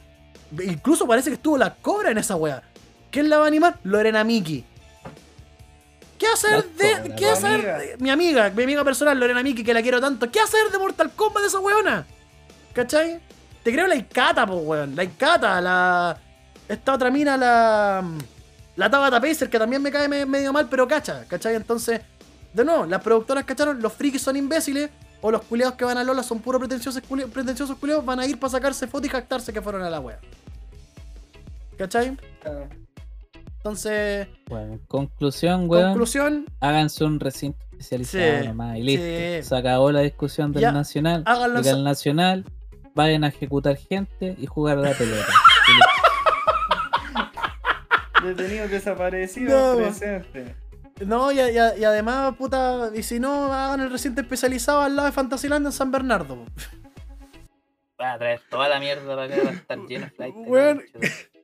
Incluso 0.64 1.08
parece 1.08 1.30
que 1.30 1.36
estuvo 1.36 1.58
la 1.58 1.76
cobra 1.76 2.12
en 2.12 2.18
esa 2.20 2.36
wea. 2.36 2.62
¿Quién 3.10 3.30
la 3.30 3.38
va 3.38 3.46
a 3.46 3.48
animar? 3.48 3.80
Lorena 3.84 4.24
Miki. 4.24 4.64
¿Qué 6.18 6.28
hacer 6.28 6.64
de. 6.72 7.16
¿Qué 7.16 7.30
hacer? 7.30 7.62
de- 7.62 7.98
Mi 8.00 8.10
amiga, 8.10 8.50
mi 8.50 8.64
amiga 8.64 8.84
personal, 8.84 9.20
Lorena 9.20 9.44
Miki, 9.44 9.64
que 9.64 9.74
la 9.74 9.82
quiero 9.82 10.00
tanto. 10.02 10.32
¿Qué 10.32 10.40
hacer 10.40 10.72
de 10.72 10.78
Mortal 10.80 11.12
Kombat 11.16 11.42
de 11.44 11.48
esa 11.48 11.60
weona? 11.60 12.06
¿Cachai? 12.74 13.20
Te 13.64 13.72
creo 13.72 13.86
la 13.88 13.96
Ikata, 13.96 14.46
po, 14.48 14.56
weón. 14.58 14.96
La 14.96 15.04
Ikata, 15.04 15.60
la. 15.62 16.18
Esta 16.68 16.94
otra 16.94 17.10
mina, 17.12 17.38
la. 17.38 18.04
La 18.76 18.90
Tabata 18.90 19.20
Pacer, 19.20 19.50
que 19.50 19.58
también 19.60 19.82
me 19.82 19.92
cae 19.92 20.08
me- 20.08 20.26
medio 20.26 20.54
mal, 20.54 20.68
pero 20.70 20.88
cacha, 20.88 21.26
¿cachai? 21.28 21.56
Entonces, 21.56 22.02
de 22.54 22.64
nuevo, 22.66 22.86
las 22.86 23.02
productoras 23.02 23.44
cacharon, 23.44 23.82
los 23.82 23.92
frikis 23.94 24.22
son 24.22 24.36
imbéciles, 24.38 24.90
o 25.22 25.32
los 25.32 25.42
culiados 25.44 25.74
que 25.76 25.84
van 25.86 25.98
a 25.98 26.04
Lola 26.04 26.22
son 26.22 26.40
puros 26.42 26.60
pretenciosos, 26.60 27.02
culi- 27.10 27.26
pretenciosos 27.26 27.76
culiados, 27.78 28.06
van 28.06 28.20
a 28.20 28.26
ir 28.28 28.40
para 28.40 28.52
sacarse 28.52 28.86
fotos 28.86 29.08
y 29.08 29.10
jactarse 29.10 29.52
que 29.52 29.62
fueron 29.64 29.82
a 29.82 29.90
la 29.90 30.00
wea. 30.00 30.20
¿Cachai? 31.78 32.18
Ah, 32.46 32.66
Entonces, 33.72 34.28
Bueno, 34.48 34.74
en 34.74 34.80
conclusión, 34.88 35.70
weón, 35.70 35.90
conclusión, 35.90 36.46
háganse 36.62 37.04
un 37.04 37.20
recinto 37.20 37.60
especializado 37.72 38.42
Sí, 38.44 38.48
nomás 38.48 38.78
y 38.78 38.84
listo. 38.84 39.06
sí. 39.06 39.44
Se 39.50 39.56
acabó 39.58 39.92
la 39.92 40.00
discusión 40.00 40.54
del 40.54 40.62
Ya, 40.62 40.72
nacional. 40.72 41.24
háganlo 41.26 41.60
el 41.60 41.84
nacional 41.84 42.46
vayan 42.96 43.26
a 43.26 43.28
ejecutar 43.28 43.76
gente 43.76 44.36
y 44.40 44.46
jugar 44.46 44.78
a 44.78 44.82
la 44.82 44.92
pelota. 44.94 45.28
Detenidos 48.24 48.72
desaparecidos 48.72 49.78
No. 49.78 49.84
presente. 49.84 50.56
No, 51.06 51.32
y, 51.32 51.40
y- 51.40 51.80
y 51.80 51.84
además, 51.84 52.36
puta, 52.38 52.90
y 52.96 53.04
si 53.04 53.20
no, 53.20 53.54
hagan 53.54 53.82
el 53.82 53.92
recinto 53.92 54.22
especializado 54.22 54.82
al 54.82 54.96
lado 54.96 55.06
de 55.08 55.12
Fantasyland 55.12 55.66
en 55.68 55.72
San 55.74 55.92
Bernardo. 55.92 56.44
Va 58.02 58.14
a 58.14 58.18
traer 58.18 58.42
toda 58.50 58.68
la 58.70 58.80
mierda 58.80 59.06
para 59.16 59.24
acá, 59.26 59.36
va 59.44 59.50
a 59.50 59.54
estar 59.54 59.78
lleno 59.88 60.06
de 60.06 60.12
flight. 60.12 60.36
Weón. 60.38 60.82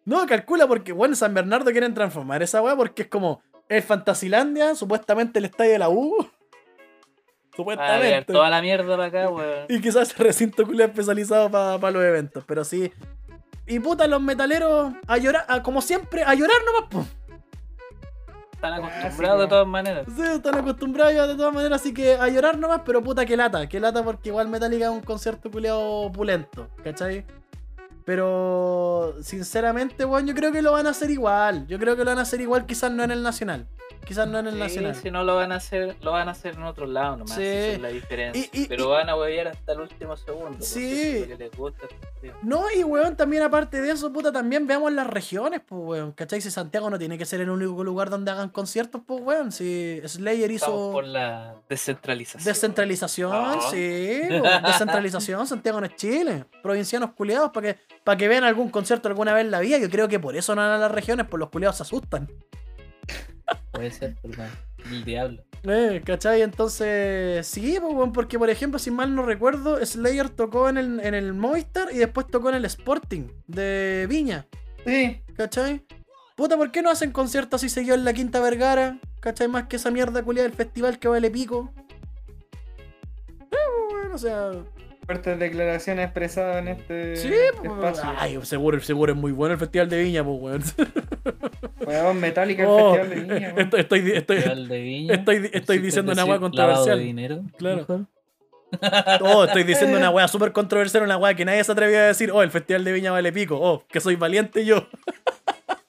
No, 0.05 0.25
calcula 0.25 0.67
porque, 0.67 0.91
bueno, 0.91 1.13
en 1.13 1.15
San 1.17 1.33
Bernardo 1.33 1.71
quieren 1.71 1.93
transformar 1.93 2.43
esa 2.43 2.61
weá 2.61 2.75
porque 2.75 3.03
es 3.03 3.07
como 3.07 3.41
el 3.69 3.81
Fantasylandia, 3.81 4.75
supuestamente 4.75 5.39
el 5.39 5.45
estadio 5.45 5.71
de 5.71 5.79
la 5.79 5.89
U. 5.89 6.27
Supuestamente. 7.55 8.33
toda 8.33 8.49
la 8.49 8.61
mierda 8.61 8.97
para 8.97 9.05
acá, 9.05 9.29
weón. 9.29 9.65
Y 9.69 9.79
quizás 9.79 10.11
el 10.17 10.25
recinto 10.25 10.65
culiao 10.65 10.87
especializado 10.87 11.49
para 11.51 11.91
los 11.91 12.03
eventos, 12.03 12.43
pero 12.47 12.63
sí. 12.63 12.91
Y 13.67 13.79
puta, 13.79 14.07
los 14.07 14.21
metaleros 14.21 14.93
a 15.07 15.17
llorar, 15.17 15.45
a- 15.47 15.61
como 15.63 15.81
siempre, 15.81 16.23
a 16.23 16.33
llorar 16.33 16.57
nomás, 16.65 16.89
po. 16.89 17.05
Están 18.53 18.79
Clásico. 18.81 18.87
acostumbrados 18.97 19.41
de 19.41 19.47
todas 19.47 19.67
maneras. 19.67 20.05
Sí, 20.15 20.21
están 20.23 20.55
acostumbrados 20.55 21.13
ya 21.13 21.27
de 21.27 21.35
todas 21.35 21.53
maneras, 21.53 21.81
así 21.81 21.93
que 21.93 22.15
a 22.15 22.27
llorar 22.29 22.57
nomás, 22.57 22.81
pero 22.85 23.03
puta 23.03 23.25
que 23.25 23.37
lata, 23.37 23.67
que 23.69 23.79
lata 23.79 24.03
porque 24.03 24.29
igual 24.29 24.47
Metallica 24.47 24.85
es 24.85 24.91
un 24.91 25.01
concierto 25.01 25.51
culiao 25.51 25.79
opulento, 26.07 26.69
¿cachai? 26.83 27.25
Pero 28.05 29.15
sinceramente, 29.21 30.05
weón, 30.05 30.27
yo 30.27 30.33
creo 30.35 30.51
que 30.51 30.61
lo 30.61 30.71
van 30.71 30.87
a 30.87 30.91
hacer 30.91 31.09
igual. 31.11 31.67
Yo 31.67 31.79
creo 31.79 31.95
que 31.95 32.03
lo 32.03 32.11
van 32.11 32.19
a 32.19 32.23
hacer 32.23 32.41
igual, 32.41 32.65
quizás 32.65 32.91
no 32.91 33.03
en 33.03 33.11
el 33.11 33.23
nacional. 33.23 33.67
Quizás 34.05 34.27
no 34.27 34.39
en 34.39 34.47
el 34.47 34.53
Sí, 34.55 34.59
nacional. 34.59 34.95
si 34.95 35.11
no 35.11 35.23
lo 35.23 35.37
van 35.37 35.53
a 35.53 35.55
hacer, 35.55 35.95
lo 36.01 36.11
van 36.11 36.27
a 36.27 36.31
hacer 36.31 36.55
en 36.55 36.63
otro 36.63 36.85
lado 36.85 37.15
nomás. 37.15 37.35
Sí. 37.35 37.41
Esa 37.43 37.67
es 37.75 37.81
la 37.81 37.87
diferencia. 37.87 38.49
Y- 38.51 38.63
y- 38.63 38.67
Pero 38.67 38.83
y- 38.83 38.87
van 38.89 39.09
a 39.09 39.15
huevear 39.15 39.47
hasta 39.47 39.71
el 39.71 39.79
último 39.79 40.17
segundo. 40.17 40.57
pues, 40.57 40.67
Sí. 40.67 40.91
eso 40.91 41.23
es 41.23 41.29
lo 41.29 41.37
que 41.37 41.43
les 41.45 41.51
gusta. 41.57 41.87
sí. 42.21 42.29
No, 42.41 42.65
y 42.77 42.83
weón, 42.83 43.15
también 43.15 43.43
aparte 43.43 43.81
de 43.81 43.91
eso, 43.91 44.11
puta, 44.11 44.33
también 44.33 44.67
veamos 44.67 44.91
las 44.91 45.07
regiones, 45.07 45.61
pues 45.65 45.81
weón. 45.85 46.11
¿Cachai? 46.11 46.41
Si 46.41 46.51
Santiago 46.51 46.89
no 46.89 46.99
tiene 46.99 47.17
que 47.17 47.23
ser 47.25 47.39
el 47.39 47.49
único 47.49 47.81
lugar 47.81 48.09
donde 48.09 48.29
hagan 48.31 48.49
conciertos, 48.49 49.01
pues 49.07 49.21
weón. 49.23 49.53
Si 49.53 50.01
Slayer 50.05 50.51
Estamos 50.51 50.75
hizo 50.75 50.91
por 50.91 51.05
la 51.05 51.55
descentralización. 51.69 52.43
descentralización, 52.43 53.31
Ah. 53.33 53.59
sí, 53.71 54.19
pues, 54.27 54.63
descentralización, 54.63 55.47
Santiago 55.47 55.79
no 55.79 55.85
es 55.85 55.95
Chile. 55.95 56.43
Provincianos 56.61 57.11
culiados 57.13 57.51
para 57.51 57.73
que, 57.73 57.79
para 58.03 58.17
que 58.17 58.27
vean 58.27 58.43
algún 58.43 58.69
concierto 58.69 59.07
alguna 59.07 59.33
vez 59.33 59.45
en 59.45 59.51
la 59.51 59.59
vida. 59.59 59.77
Yo 59.77 59.89
creo 59.89 60.07
que 60.07 60.19
por 60.19 60.35
eso 60.35 60.55
no 60.55 60.61
van 60.61 60.71
a 60.71 60.77
las 60.77 60.91
regiones, 60.91 61.27
pues 61.29 61.39
los 61.39 61.49
culiados 61.49 61.77
se 61.77 61.83
asustan. 61.83 62.29
Puede 63.71 63.91
ser, 63.91 64.15
perdón. 64.21 64.49
El 64.85 65.03
diablo. 65.03 65.43
Eh, 65.63 66.01
¿Cachai? 66.05 66.41
Entonces, 66.41 67.47
sí, 67.47 67.79
porque 68.13 68.37
por 68.37 68.49
ejemplo, 68.49 68.79
si 68.79 68.91
mal 68.91 69.15
no 69.15 69.23
recuerdo, 69.23 69.83
Slayer 69.83 70.29
tocó 70.29 70.67
en 70.67 70.77
el, 70.77 70.99
en 70.99 71.13
el 71.13 71.33
Movistar 71.33 71.87
y 71.93 71.97
después 71.97 72.27
tocó 72.27 72.49
en 72.49 72.55
el 72.55 72.65
Sporting 72.65 73.29
de 73.47 74.05
Viña. 74.09 74.45
Sí, 74.85 75.21
¿Cachai? 75.37 75.85
Puta, 76.35 76.57
¿por 76.57 76.71
qué 76.71 76.81
no 76.81 76.89
hacen 76.89 77.11
conciertos 77.11 77.61
así 77.61 77.69
seguidos 77.69 77.99
en 77.99 78.05
la 78.05 78.13
Quinta 78.13 78.41
Vergara? 78.41 78.99
¿Cachai? 79.21 79.47
Más 79.47 79.67
que 79.67 79.77
esa 79.77 79.91
mierda 79.91 80.23
culiada 80.23 80.49
del 80.49 80.57
festival 80.57 80.99
que 80.99 81.07
vale 81.07 81.31
pico. 81.31 81.71
Eh, 83.39 83.91
bueno, 83.91 84.15
o 84.15 84.17
sea. 84.17 84.51
Fuertes 85.05 85.39
declaraciones 85.39 86.05
expresadas 86.05 86.57
en 86.57 86.67
este 86.69 87.15
Sí, 87.17 87.29
pues. 87.57 87.71
espacio. 87.71 88.11
Ay, 88.17 88.39
seguro, 88.43 88.79
seguro 88.81 89.13
es 89.13 89.17
muy 89.19 89.31
bueno 89.31 89.53
el 89.53 89.59
festival 89.59 89.89
de 89.89 90.03
Viña, 90.03 90.23
pues, 90.23 90.37
weón. 90.41 90.63
Weón, 91.85 92.19
Metallica, 92.21 92.63
Oh, 92.67 92.95
el 92.95 93.01
Festival 93.01 93.27
de 93.27 93.35
Viña, 93.35 93.49
estoy, 93.57 93.79
estoy, 93.81 94.11
estoy, 94.11 94.35
Festival 94.37 94.67
de 94.69 94.81
Viña. 94.81 95.13
estoy- 95.15 95.35
estoy 95.35 95.51
Quisiste 95.51 95.81
diciendo 95.81 96.11
una 96.13 96.23
hueá 96.25 96.35
lavado 96.35 96.49
de 96.49 96.57
controversial. 96.57 96.99
dinero. 96.99 97.41
Claro. 97.57 97.77
mejor. 97.77 98.05
oh, 99.21 99.43
estoy 99.43 99.63
diciendo 99.63 99.97
una 99.97 100.09
weá 100.11 100.27
súper 100.27 100.51
controversial, 100.53 101.03
una 101.03 101.17
weá 101.17 101.33
que 101.35 101.45
nadie 101.45 101.63
se 101.63 101.71
atrevió 101.71 101.99
a 101.99 102.03
decir, 102.03 102.31
oh, 102.31 102.41
el 102.41 102.51
festival 102.51 102.83
de 102.85 102.91
Viña 102.93 103.11
vale 103.11 103.31
pico, 103.33 103.59
oh, 103.61 103.83
que 103.87 103.99
soy 103.99 104.15
valiente 104.15 104.63
yo. 104.65 104.87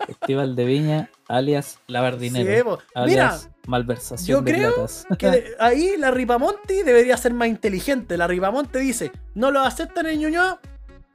Festival 0.07 0.55
de 0.57 0.65
Viña, 0.65 1.11
alias 1.29 1.79
lavar 1.87 2.19
dinero. 2.19 2.55
Sí, 2.57 2.63
po. 2.63 2.79
Mira, 3.07 3.29
alias 3.31 3.51
malversación 3.67 4.39
yo 4.39 4.43
de 4.43 4.53
creo 4.53 4.75
platas. 4.75 5.07
que 5.19 5.31
de- 5.31 5.45
ahí 5.59 5.95
la 5.99 6.11
Ripamonti 6.11 6.83
debería 6.83 7.17
ser 7.17 7.33
más 7.35 7.49
inteligente. 7.49 8.17
La 8.17 8.27
Ripamonti 8.27 8.79
dice, 8.79 9.11
no 9.35 9.51
lo 9.51 9.61
aceptan 9.61 10.07
en 10.07 10.21
Ñuñoa, 10.21 10.61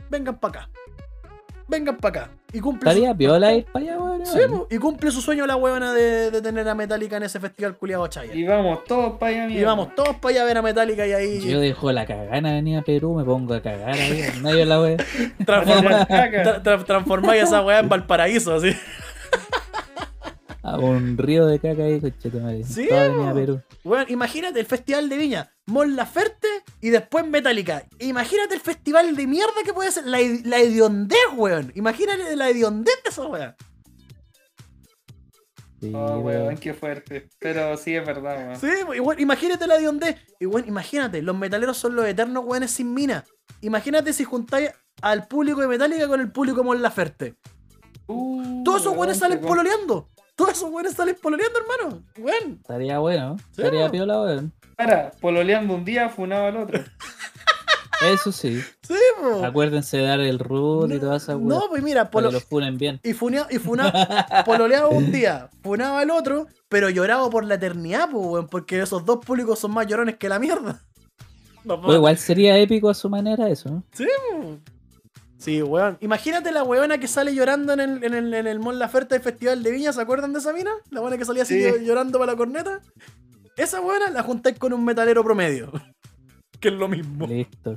vengan 0.09 0.38
para 0.39 0.61
acá. 0.61 0.69
Vengan 1.67 1.97
para 1.97 2.23
acá. 2.23 2.31
Y 2.51 2.61
cumple, 2.61 2.89
su, 2.91 2.97
Estaría 2.97 3.15
piola 3.15 3.53
ir 3.53 3.63
para 3.65 3.85
allá, 3.85 3.99
weón. 3.99 4.26
Sí, 4.26 4.39
y 4.71 4.77
cumple 4.80 5.11
su 5.11 5.21
sueño 5.21 5.45
la 5.45 5.55
huevona 5.55 5.93
de, 5.93 6.31
de 6.31 6.41
tener 6.41 6.67
a 6.67 6.73
Metallica 6.73 7.17
en 7.17 7.21
ese 7.23 7.39
festival 7.39 7.77
culiado 7.77 8.07
Chaya. 8.07 8.34
Y 8.34 8.43
vamos 8.43 8.84
todos 8.85 9.19
para 9.19 9.34
allá, 9.34 9.45
Y 9.45 9.47
mierda. 9.49 9.67
vamos 9.67 9.93
todos 9.93 10.15
para 10.15 10.31
allá 10.31 10.41
a 10.41 10.45
ver 10.45 10.57
a 10.57 10.61
Metallica 10.63 11.05
y 11.05 11.11
ahí 11.13 11.39
Yo 11.47 11.59
dejo 11.59 11.91
la 11.91 12.07
cagana 12.07 12.53
venir 12.53 12.80
a 12.80 12.81
Perú, 12.81 13.13
me 13.13 13.23
pongo 13.23 13.53
a 13.53 13.61
cagar 13.61 13.91
ahí 13.91 14.21
en 14.21 14.41
medio 14.41 14.57
de 14.57 14.65
la 14.65 14.81
wea. 14.81 14.97
transforma- 15.45 16.07
tra- 16.07 16.63
tra- 16.63 16.84
transformáis 16.85 17.43
esa 17.43 17.61
weá 17.61 17.80
en 17.81 17.89
Valparaíso, 17.89 18.55
así. 18.55 18.76
Un 20.77 21.17
río 21.17 21.45
de 21.45 21.59
caca 21.59 21.83
ahí, 21.83 21.99
conchetumare. 21.99 22.63
Sí, 22.63 22.87
Toda. 22.87 23.33
Perú. 23.33 23.61
Bueno, 23.83 24.05
imagínate 24.09 24.59
el 24.59 24.65
festival 24.65 25.09
de 25.09 25.17
Viña, 25.17 25.51
Mon 25.65 25.95
Laferte 25.95 26.47
y 26.81 26.89
después 26.89 27.25
Metallica. 27.27 27.83
Imagínate 27.99 28.55
el 28.55 28.61
festival 28.61 29.15
de 29.15 29.27
mierda 29.27 29.63
que 29.63 29.73
puede 29.73 29.91
ser 29.91 30.05
la, 30.05 30.19
la 30.43 30.57
hediondez, 30.59 31.17
weón. 31.35 31.71
Imagínate 31.75 32.35
la 32.35 32.49
hediondez 32.49 32.95
de 33.03 33.09
esa 33.09 33.25
weá. 33.27 33.55
Sí, 35.81 35.93
Oh, 35.95 36.19
weón, 36.19 36.57
qué 36.57 36.73
fuerte. 36.73 37.29
Pero 37.39 37.77
sí 37.77 37.95
es 37.95 38.05
verdad, 38.05 38.37
weón. 38.37 38.59
Sí, 38.59 38.67
y 38.95 38.99
bueno, 38.99 39.21
imagínate 39.21 39.65
la 39.65 39.77
hediondez. 39.77 40.17
Y 40.39 40.45
bueno, 40.45 40.67
imagínate, 40.67 41.21
los 41.21 41.37
metaleros 41.37 41.77
son 41.77 41.95
los 41.95 42.05
eternos 42.05 42.43
weones 42.45 42.71
sin 42.71 42.93
mina. 42.93 43.23
Imagínate 43.61 44.11
si 44.13 44.23
juntáis 44.25 44.71
al 45.01 45.27
público 45.27 45.61
de 45.61 45.67
Metallica 45.67 46.07
con 46.07 46.19
el 46.19 46.31
público 46.31 46.57
de 46.57 46.63
Mon 46.63 46.81
Laferte. 46.81 47.35
Uh, 48.07 48.63
Todos 48.63 48.81
esos 48.81 48.87
weón, 48.91 48.99
weones 48.99 49.19
salen 49.19 49.39
pololeando. 49.39 50.09
Todos 50.40 50.53
esos 50.53 50.70
weones 50.72 50.94
salen 50.94 51.18
pololeando, 51.22 51.60
hermano. 51.60 52.02
Weón. 52.18 52.53
Estaría 52.61 52.98
bueno, 52.99 53.36
Sí, 53.52 53.61
estaría 53.61 53.86
po. 53.88 53.91
piola, 53.91 54.22
weón. 54.22 54.53
Para, 54.78 55.11
pololeando 55.20 55.74
un 55.76 55.84
día, 55.84 56.07
funado 56.10 56.45
al 56.45 56.56
otro. 56.57 56.80
Eso 58.14 58.32
sí. 58.32 58.61
Sí, 58.82 58.94
po. 59.22 59.44
Acuérdense 59.45 59.98
de 59.98 60.03
dar 60.03 60.22
el 60.22 60.40
root 60.40 60.90
y 60.94 60.99
todas 60.99 61.24
esas 61.24 61.36
weas. 61.36 61.48
No, 61.48 61.68
pues 61.68 61.84
mira, 61.84 62.10
polo- 62.10 62.30
que 62.30 62.34
los 62.36 62.45
funen 62.45 62.78
bien. 62.78 63.02
Y 63.03 63.11
funea, 63.11 63.48
y 63.49 63.57
funa, 63.60 63.91
pololeaba 64.45 64.88
un 64.88 65.11
día, 65.11 65.49
funaba 65.61 66.02
el 66.02 66.10
otro, 66.10 66.48
pero 66.70 66.90
lloraba 66.90 67.30
por 67.30 67.44
la 67.44 67.56
eternidad, 67.56 68.10
pues, 68.10 68.26
weón, 68.26 68.48
porque 68.48 68.80
esos 68.82 69.03
dos 69.06 69.20
públicos 69.26 69.60
son 69.60 69.72
más 69.72 69.86
llorones 69.88 70.16
que 70.16 70.30
la 70.30 70.40
mierda. 70.40 70.80
No, 71.66 71.82
Pues 71.82 71.98
igual 71.98 72.18
sería 72.18 72.57
épico 72.57 72.90
a 72.90 72.94
su 72.94 73.10
manera 73.10 73.49
eso, 73.49 73.70
¿no? 73.70 73.84
Sí, 73.91 74.07
po. 74.32 74.57
Sí, 75.40 75.64
weón. 75.64 75.98
Imagínate 76.02 76.52
la 76.52 76.64
weona 76.64 76.98
que 76.99 77.07
sale 77.07 77.34
llorando 77.34 77.74
en 77.74 77.80
el, 77.80 78.03
en 78.03 78.14
el, 78.14 78.34
en 78.34 78.45
el 78.45 78.60
Mon 78.60 78.78
Laferte 78.78 79.16
del 79.16 79.24
Festival 79.24 79.64
de 79.64 79.72
Viña, 79.72 79.94
¿se 79.94 80.02
acuerdan 80.02 80.34
de 80.34 80.40
esa 80.40 80.52
mina? 80.53 80.72
La 80.91 80.99
weona 81.02 81.18
que 81.18 81.26
salía 81.26 81.44
así 81.44 81.64
Sí. 81.64 81.86
llorando 81.86 82.20
para 82.20 82.34
la 82.34 82.38
corneta. 82.38 82.82
Esa 83.56 83.80
weona 83.82 84.10
la 84.11 84.22
juntáis 84.22 84.60
con 84.60 84.74
un 84.74 84.84
metalero 84.86 85.24
promedio. 85.24 85.72
que 86.60 86.68
es 86.68 86.74
lo 86.74 86.88
mismo. 86.90 87.26
Listo. 87.26 87.76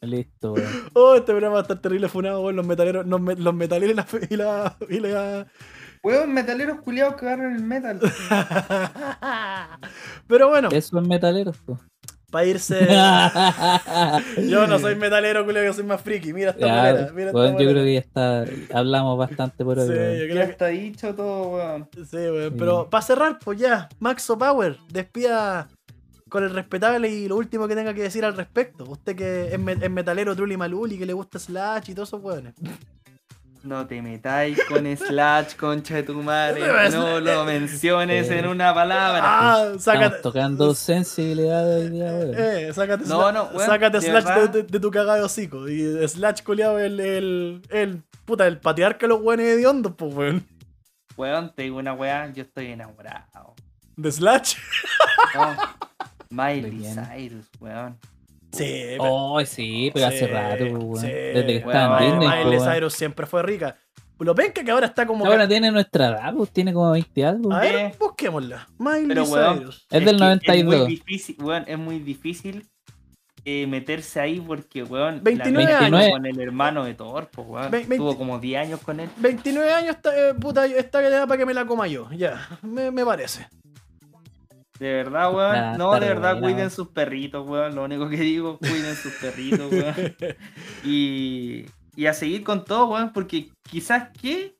Listo, 0.00 0.52
weón. 0.54 0.68
Oh, 0.94 1.14
este 1.14 1.32
programa 1.32 1.54
va 1.54 1.58
a 1.60 1.62
estar 1.62 1.80
terrible 1.80 2.08
funado, 2.08 2.40
weón. 2.42 2.56
Los 2.56 2.66
metaleros, 2.66 3.06
los, 3.06 3.20
me- 3.20 3.36
los 3.36 3.54
metaleros 3.54 3.92
y 3.92 3.96
la, 3.96 4.06
y 4.30 4.36
la, 4.36 4.76
y 4.88 5.00
la- 5.00 5.46
Weón, 6.02 6.32
metaleros 6.34 6.80
culiados 6.82 7.14
que 7.16 7.26
agarran 7.26 7.54
el 7.56 7.62
metal. 7.62 7.98
Pero 10.26 10.48
bueno, 10.48 10.68
Eso 10.70 10.98
es 10.98 11.06
metaleros, 11.08 11.56
pues. 11.64 11.78
Para 12.34 12.46
irse. 12.46 12.76
Yo 14.50 14.66
no 14.66 14.78
soy 14.80 14.96
metalero, 14.96 15.44
culeo, 15.44 15.64
yo 15.64 15.72
soy 15.72 15.84
más 15.84 16.00
friki. 16.00 16.32
Mira 16.32 16.50
esta 16.50 16.66
Ya, 16.66 16.74
manera. 16.74 17.12
Mira 17.14 17.26
esta 17.28 17.38
weón, 17.38 17.52
yo 17.58 17.70
creo 17.70 17.84
que 17.84 17.94
ya 17.94 18.00
está. 18.00 18.44
Hablamos 18.76 19.16
bastante 19.16 19.64
por 19.64 19.78
hoy, 19.78 19.86
Sí, 19.86 19.92
weón. 19.92 20.16
yo 20.18 20.24
Ya 20.26 20.32
creo 20.32 20.44
que. 20.46 20.50
está 20.52 20.66
dicho 20.66 21.14
todo, 21.14 21.48
weón. 21.50 21.88
Sí, 21.94 22.16
weón. 22.16 22.50
Sí. 22.50 22.56
Pero 22.58 22.90
para 22.90 23.02
cerrar, 23.02 23.38
pues 23.38 23.58
ya, 23.60 23.88
Maxo 24.00 24.36
Power, 24.36 24.78
despida 24.90 25.68
con 26.28 26.42
el 26.42 26.50
respetable 26.50 27.08
y 27.08 27.28
lo 27.28 27.36
último 27.36 27.68
que 27.68 27.76
tenga 27.76 27.94
que 27.94 28.02
decir 28.02 28.24
al 28.24 28.36
respecto. 28.36 28.82
Usted 28.88 29.14
que 29.14 29.54
es, 29.54 29.58
me- 29.60 29.72
es 29.80 29.90
metalero 29.90 30.34
Trulli 30.34 30.56
Maluli, 30.56 30.98
que 30.98 31.06
le 31.06 31.12
gusta 31.12 31.38
Slash 31.38 31.90
y 31.90 31.94
todos 31.94 32.08
esos 32.08 32.20
hueones. 32.20 32.54
No 33.64 33.86
te 33.86 34.02
metáis 34.02 34.62
con 34.68 34.84
Slash, 34.94 35.56
concha 35.56 35.94
de 35.96 36.02
tu 36.02 36.22
madre. 36.22 36.60
No 36.92 37.18
lo 37.18 37.44
menciones 37.46 38.30
en 38.30 38.46
una 38.46 38.74
palabra. 38.74 39.22
Ah, 39.24 39.56
Estamos 39.62 39.82
sácate. 39.84 40.22
tocando 40.22 40.74
sensibilidad 40.74 41.66
hoy 41.78 41.88
día, 41.88 42.12
weón. 42.12 42.34
Eh, 42.36 42.72
sácate, 42.74 43.04
No, 43.06 43.32
no, 43.32 43.44
weón, 43.44 43.66
sácate 43.66 44.00
de 44.00 44.06
Slash 44.06 44.24
de, 44.24 44.48
de- 44.48 44.62
de 44.64 44.80
tu 44.80 44.90
cagado 44.90 45.14
de 45.18 45.22
hocico. 45.24 45.66
Y 45.66 46.06
Slash 46.06 46.42
culiado 46.42 46.78
el, 46.78 47.00
el, 47.00 47.62
el, 47.70 48.02
puta, 48.26 48.46
el 48.46 48.58
patriarca 48.58 49.06
de 49.06 49.08
los 49.08 49.22
hueones 49.22 49.46
hediondos, 49.46 49.94
pues, 49.96 50.14
weón. 50.14 50.46
Weón, 51.16 51.50
te 51.54 51.62
digo 51.62 51.78
una 51.78 51.94
weá, 51.94 52.30
yo 52.34 52.42
estoy 52.42 52.66
enamorado. 52.66 53.54
De 53.96 54.12
Slash. 54.12 54.56
No. 55.34 55.50
¿De 55.50 55.56
Miley? 56.28 56.82
Cyrus, 56.94 57.46
weón. 57.60 57.98
Sí, 58.54 58.84
pero- 58.90 59.04
Oh, 59.04 59.44
sí, 59.44 59.90
pero 59.92 60.06
hace 60.06 60.18
Sí, 60.20 60.26
rato, 60.26 60.64
weón. 60.64 60.96
sí. 61.00 61.06
Desde 61.08 61.46
que 61.46 61.56
estaba 61.56 62.04
en 62.04 62.10
Disney, 62.20 62.28
Miley 62.28 62.58
weón. 62.58 62.72
Cyrus 62.74 62.94
siempre 62.94 63.26
fue 63.26 63.42
rica. 63.42 63.76
Lo 64.20 64.32
ven 64.34 64.52
que 64.52 64.70
ahora 64.70 64.86
está 64.86 65.06
como. 65.06 65.26
Ahora 65.26 65.46
tiene 65.46 65.70
nuestra 65.70 66.08
edad, 66.08 66.32
pues, 66.34 66.50
tiene 66.50 66.72
como 66.72 66.92
20 66.92 67.24
algo. 67.26 67.52
A 67.52 67.60
ver, 67.60 67.74
Eh. 67.74 67.94
busquémosla. 67.98 68.66
Miley 68.78 69.06
Pero, 69.08 69.24
weón, 69.24 69.58
Cyrus. 69.58 69.86
Es 69.90 70.04
del 70.04 70.16
que 70.16 70.24
92. 70.24 70.74
Es 70.74 70.80
muy 70.80 70.88
difícil, 70.88 71.36
weón, 71.40 71.64
es 71.66 71.78
muy 71.78 71.98
difícil 71.98 72.66
eh, 73.46 73.66
meterse 73.66 74.20
ahí 74.20 74.40
porque, 74.40 74.82
weón, 74.84 75.20
29 75.22 75.70
la 75.70 75.78
años. 75.80 76.10
con 76.12 76.24
el 76.24 76.40
hermano 76.40 76.84
de 76.84 76.94
Thor, 76.94 77.28
pues, 77.30 77.46
weón. 77.46 77.70
Ve- 77.70 77.78
20 77.80 77.96
Tuvo 77.98 78.16
como 78.16 78.38
10 78.38 78.58
años 78.62 78.80
con 78.80 79.00
él. 79.00 79.10
29 79.18 79.70
años, 79.70 79.96
está, 79.96 80.16
eh, 80.16 80.32
puta, 80.32 80.64
está 80.64 81.02
que 81.02 81.10
le 81.10 81.16
da 81.16 81.26
para 81.26 81.36
que 81.38 81.44
me 81.44 81.52
la 81.52 81.66
coma 81.66 81.86
yo. 81.86 82.08
Ya, 82.12 82.48
me, 82.62 82.90
me 82.90 83.04
parece. 83.04 83.46
De 84.84 84.92
verdad, 84.92 85.34
weón. 85.34 85.78
No, 85.78 85.94
de 85.94 86.00
verdad, 86.00 86.32
buena, 86.32 86.40
cuiden 86.46 86.70
sus 86.70 86.88
perritos, 86.88 87.48
weón. 87.48 87.74
Lo 87.74 87.84
único 87.84 88.06
que 88.06 88.18
digo, 88.18 88.58
cuiden 88.58 88.94
sus 88.94 89.14
perritos, 89.14 89.72
weón. 89.72 89.94
Y, 90.84 91.64
y 91.96 92.04
a 92.04 92.12
seguir 92.12 92.44
con 92.44 92.66
todo, 92.66 92.88
weón, 92.88 93.10
porque 93.14 93.48
quizás 93.62 94.10
qué, 94.20 94.58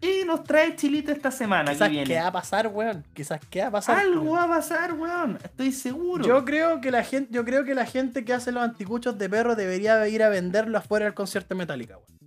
qué 0.00 0.24
nos 0.24 0.44
trae 0.44 0.76
Chilito 0.76 1.10
esta 1.10 1.32
semana 1.32 1.72
Quizás 1.72 1.88
que 1.88 1.92
viene. 1.94 2.06
qué 2.06 2.20
va 2.20 2.28
a 2.28 2.32
pasar, 2.32 2.68
weón. 2.68 3.04
Quizás 3.12 3.40
qué 3.50 3.62
va 3.62 3.66
a 3.66 3.70
pasar. 3.72 3.98
Algo 3.98 4.22
weón. 4.22 4.36
va 4.36 4.44
a 4.44 4.48
pasar, 4.58 4.92
weón. 4.92 5.36
Estoy 5.42 5.72
seguro. 5.72 6.24
Yo 6.24 6.44
creo 6.44 6.80
que 6.80 6.92
la 6.92 7.02
gente, 7.02 7.34
yo 7.34 7.44
creo 7.44 7.64
que 7.64 7.74
la 7.74 7.86
gente 7.86 8.24
que 8.24 8.34
hace 8.34 8.52
los 8.52 8.62
anticuchos 8.62 9.18
de 9.18 9.28
perro 9.28 9.56
debería 9.56 10.06
ir 10.06 10.22
a 10.22 10.28
venderlo 10.28 10.78
afuera 10.78 11.06
del 11.06 11.14
concierto 11.14 11.56
de 11.56 11.58
Metallica, 11.58 11.96
weón. 11.96 12.25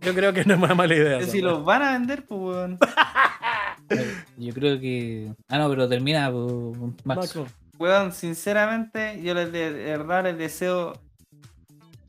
Yo 0.00 0.14
creo 0.14 0.32
que 0.32 0.44
no 0.44 0.54
es 0.54 0.62
una 0.62 0.74
mala 0.74 0.94
idea. 0.94 1.22
Si 1.22 1.40
los 1.40 1.64
van 1.64 1.82
a 1.82 1.92
vender, 1.92 2.24
pues, 2.24 2.40
weón. 2.40 2.78
Yo 4.38 4.54
creo 4.54 4.80
que. 4.80 5.34
Ah, 5.48 5.58
no, 5.58 5.68
pero 5.68 5.88
termina 5.88 6.30
pues, 6.30 7.04
Max. 7.04 7.38
Weón, 7.78 8.12
sinceramente, 8.12 9.22
yo 9.22 9.32
les 9.32 9.50
de, 9.52 9.72
de 9.72 9.84
verdad 9.84 10.24
les 10.24 10.38
deseo. 10.38 10.92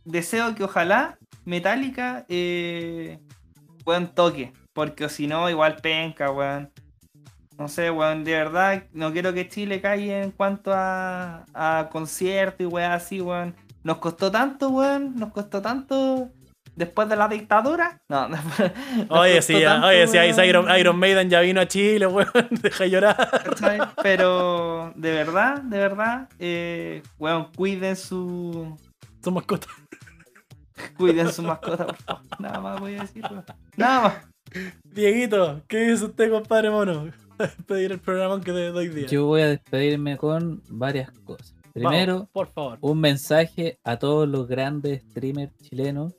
Deseo 0.04 0.54
que 0.54 0.64
ojalá 0.64 1.18
Metallica, 1.46 2.26
eh, 2.28 3.20
weón, 3.86 4.14
toque. 4.14 4.54
Porque 4.74 5.10
si 5.10 5.28
no, 5.28 5.50
igual 5.50 5.78
penca, 5.78 6.30
weón. 6.32 6.70
No 7.58 7.68
sé, 7.68 7.90
weón, 7.90 8.24
de 8.24 8.34
verdad, 8.34 8.84
no 8.94 9.12
quiero 9.12 9.34
que 9.34 9.48
Chile 9.48 9.82
caiga 9.82 10.22
en 10.22 10.32
cuanto 10.32 10.72
a, 10.74 11.46
a 11.54 11.90
concierto 11.92 12.64
y 12.64 12.66
weón 12.68 12.92
así, 12.92 13.22
weón. 13.22 13.56
Nos 13.84 13.98
costó 13.98 14.30
tanto, 14.30 14.70
weón, 14.70 15.16
nos 15.16 15.32
costó 15.32 15.62
tanto 15.62 16.32
después 16.86 17.08
de 17.10 17.16
la 17.16 17.28
dictadura. 17.28 18.02
No, 18.10 18.28
después- 18.30 18.72
Oye, 19.10 19.42
sí, 19.42 19.60
ya, 19.60 19.74
tanto, 19.74 19.88
oye, 19.88 20.08
sí. 20.08 20.18
Iron, 20.46 20.66
Iron 20.78 20.98
Maiden 21.00 21.30
ya 21.30 21.42
vino 21.42 21.62
a 21.62 21.68
Chile, 21.68 22.06
weón. 22.08 22.28
Deja 22.62 22.84
de 22.84 22.90
llorar. 22.90 23.30
Pero 24.04 24.92
de 24.96 25.12
verdad, 25.12 25.62
de 25.62 25.78
verdad, 25.78 26.30
eh, 26.40 27.04
weón, 27.20 27.48
cuiden 27.56 27.96
su. 27.96 28.78
Su 29.24 29.32
mascota. 29.32 29.68
Cuiden 30.98 31.32
su 31.32 31.44
mascota, 31.44 31.86
por 31.88 31.96
favor. 31.98 32.24
Nada 32.40 32.60
más 32.60 32.80
voy 32.80 32.96
a 32.96 33.02
decir, 33.02 33.24
weón. 33.30 33.46
Nada 33.78 34.02
más. 34.02 34.14
Dieguito, 34.84 35.62
¿qué 35.68 35.78
dice 35.92 36.06
usted, 36.06 36.30
compadre 36.32 36.70
mono? 36.70 37.10
Pedir 37.68 37.92
el 37.94 38.00
programa 38.00 38.40
que 38.42 38.52
te 38.52 38.68
doy 38.72 38.90
día. 38.90 39.08
Yo 39.08 39.26
voy 39.26 39.42
a 39.42 39.48
despedirme 39.48 40.18
con 40.18 40.62
varias 40.70 41.12
cosas. 41.24 41.56
Primero, 41.74 42.14
Vamos, 42.16 42.30
por 42.34 42.52
favor. 42.52 42.78
un 42.82 43.00
mensaje 43.00 43.80
a 43.86 43.98
todos 43.98 44.28
los 44.28 44.46
grandes 44.48 45.04
streamers 45.04 45.56
chilenos. 45.58 46.14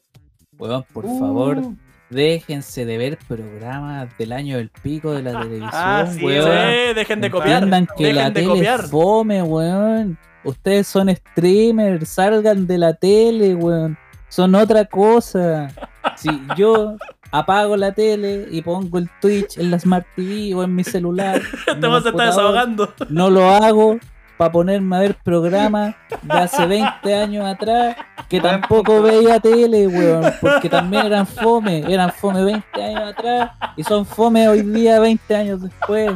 Weón, 0.63 0.85
por 0.93 1.05
favor, 1.05 1.59
Uh, 1.59 1.77
déjense 2.11 2.85
de 2.85 2.99
ver 2.99 3.19
programas 3.27 4.09
del 4.19 4.33
año 4.33 4.59
del 4.59 4.69
pico 4.69 5.13
de 5.13 5.23
la 5.23 5.33
televisión, 5.43 5.71
Ah, 5.73 6.07
sí, 6.11 6.25
weón. 6.25 6.45
Sí, 6.51 6.95
dejen 6.95 7.21
de 7.21 7.31
copiar. 7.31 7.65
Que 7.97 8.05
Dejen 8.05 8.17
la 8.17 8.25
de 8.31 8.41
tele 8.41 8.47
copiar. 8.49 8.83
fome, 8.83 9.43
weón. 9.43 10.19
Ustedes 10.45 10.87
son 10.87 11.09
streamers, 11.15 12.09
salgan 12.09 12.67
de 12.67 12.79
la 12.79 12.95
tele, 12.95 13.55
weón. 13.55 13.97
Son 14.29 14.55
otra 14.55 14.85
cosa. 14.85 15.69
Si 16.17 16.29
yo 16.57 16.97
apago 17.33 17.77
la 17.77 17.93
tele 17.93 18.47
y 18.51 18.61
pongo 18.63 18.99
el 18.99 19.09
Twitch 19.21 19.59
en 19.59 19.71
la 19.71 19.79
Smart 19.79 20.07
TV 20.17 20.55
o 20.55 20.63
en 20.65 20.75
mi 20.75 20.85
celular, 20.85 21.41
Te 21.81 21.87
vas 21.87 22.05
a 22.07 22.11
estar 22.11 22.27
desahogando. 22.27 22.93
no 23.09 23.31
lo 23.31 23.49
hago 23.51 23.99
para 24.37 24.53
ponerme 24.53 24.97
a 24.97 25.01
ver 25.01 25.15
programas 25.23 25.95
de 26.23 26.39
hace 26.39 26.67
20 26.67 27.15
años 27.15 27.47
atrás 27.47 27.97
que 28.29 28.41
tampoco 28.41 29.03
veía 29.03 29.39
tele, 29.41 29.87
weón, 29.87 30.33
porque 30.41 30.69
también 30.69 31.07
eran 31.07 31.27
fome, 31.27 31.85
eran 31.93 32.11
fome 32.11 32.43
20 32.43 32.83
años 32.83 33.13
atrás 33.13 33.51
y 33.77 33.85
son 33.85 34.07
fome 34.07 34.49
hoy 34.49 34.63
día 34.63 35.01
20 35.01 35.37
años 35.37 35.63
después. 35.63 36.13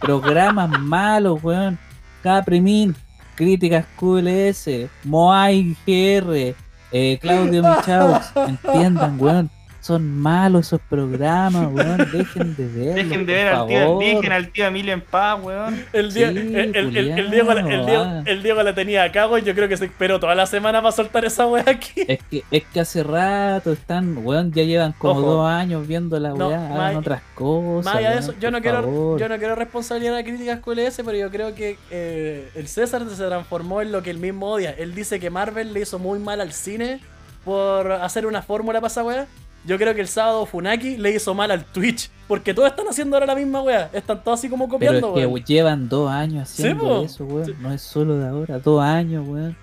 Programas 0.00 0.78
malos, 0.78 1.42
weón. 1.42 1.78
Caprimín, 2.22 2.94
Críticas 3.34 3.86
QLS, 3.98 4.90
Moai 5.04 5.76
GR, 5.86 6.54
eh, 6.92 7.18
Claudio 7.20 7.62
Michaux, 7.68 8.32
entiendan, 8.46 9.20
weón. 9.20 9.50
Son 9.84 10.02
malos 10.18 10.66
esos 10.68 10.80
programas, 10.88 11.68
weón. 11.72 11.98
Dejen 12.10 12.56
de 12.56 12.66
verlos, 12.68 12.94
Dejen 12.94 13.26
de 13.26 13.32
ver 13.34 13.48
al 13.48 13.66
tío, 13.66 13.98
dejen 13.98 14.32
al 14.32 14.48
tío 14.48 14.66
Emilio 14.66 14.94
en 14.94 15.02
paz, 15.02 15.38
weón. 15.42 15.84
El, 15.92 16.10
Die- 16.14 16.24
Sí, 16.32 16.38
el, 16.38 16.56
el- 16.56 16.56
el- 16.56 16.76
el 16.76 16.86
Julián, 16.86 17.30
Diego, 17.30 17.52
la- 17.52 17.60
el, 17.60 17.84
Diego, 17.86 18.04
el 18.24 18.42
Diego 18.42 18.62
la 18.62 18.74
tenía 18.74 19.02
acá, 19.04 19.26
güey. 19.26 19.44
Yo 19.44 19.54
creo 19.54 19.68
que 19.68 19.76
se 19.76 19.84
esperó 19.84 20.18
toda 20.18 20.34
la 20.34 20.46
semana 20.46 20.80
para 20.80 20.92
soltar 20.92 21.26
esa 21.26 21.46
wea 21.46 21.64
aquí. 21.66 22.02
Es 22.08 22.18
que, 22.30 22.42
es 22.50 22.64
que 22.64 22.80
hace 22.80 23.02
rato 23.02 23.72
están, 23.72 24.16
weón, 24.24 24.52
ya 24.52 24.62
llevan 24.62 24.92
como 24.92 25.20
Ojo. 25.20 25.30
dos 25.34 25.48
años 25.50 25.86
viendo 25.86 26.18
la 26.18 26.30
No, 26.30 26.48
weá, 26.48 26.66
hagan 26.74 26.96
otras 26.96 27.20
cosas. 27.34 27.84
Más 27.84 27.96
allá 27.96 28.12
de 28.12 28.18
eso, 28.20 28.32
yo 28.40 28.50
no, 28.50 28.62
quiero, 28.62 28.80
favor. 28.84 29.20
yo 29.20 29.28
no 29.28 29.36
quiero 29.38 29.54
responsabilidad 29.54 30.16
de 30.16 30.24
críticas 30.24 30.60
QLS, 30.60 31.02
pero 31.04 31.18
yo 31.18 31.30
creo 31.30 31.54
que 31.54 31.76
eh, 31.90 32.48
el 32.54 32.68
César 32.68 33.02
se 33.10 33.22
transformó 33.26 33.82
en 33.82 33.92
lo 33.92 34.02
que 34.02 34.08
él 34.08 34.18
mismo 34.18 34.48
odia. 34.50 34.70
Él 34.70 34.94
dice 34.94 35.20
que 35.20 35.28
Marvel 35.28 35.74
le 35.74 35.80
hizo 35.80 35.98
muy 35.98 36.18
mal 36.20 36.40
al 36.40 36.52
cine 36.54 37.00
por 37.44 37.92
hacer 37.92 38.24
una 38.24 38.40
fórmula 38.40 38.80
para 38.80 38.90
esa 38.90 39.04
wea. 39.04 39.26
Yo 39.66 39.78
creo 39.78 39.94
que 39.94 40.00
el 40.00 40.08
sábado 40.08 40.44
Funaki 40.46 40.96
le 40.96 41.14
hizo 41.14 41.34
mal 41.34 41.50
al 41.50 41.64
Twitch. 41.64 42.10
Porque 42.26 42.54
todos 42.54 42.70
están 42.70 42.86
haciendo 42.88 43.16
ahora 43.16 43.26
la 43.26 43.34
misma 43.34 43.62
wea. 43.62 43.90
Están 43.92 44.22
todos 44.22 44.38
así 44.40 44.48
como 44.48 44.64
Pero 44.64 44.92
copiando, 45.00 45.18
es 45.18 45.44
que 45.44 45.52
llevan 45.52 45.88
dos 45.88 46.10
años 46.10 46.50
haciendo 46.50 47.04
eso, 47.04 47.24
weón. 47.24 47.46
Sí. 47.46 47.54
No 47.60 47.72
es 47.72 47.82
solo 47.82 48.16
de 48.16 48.26
ahora, 48.26 48.58
dos 48.58 48.82
años, 48.82 49.26
weón. 49.28 49.56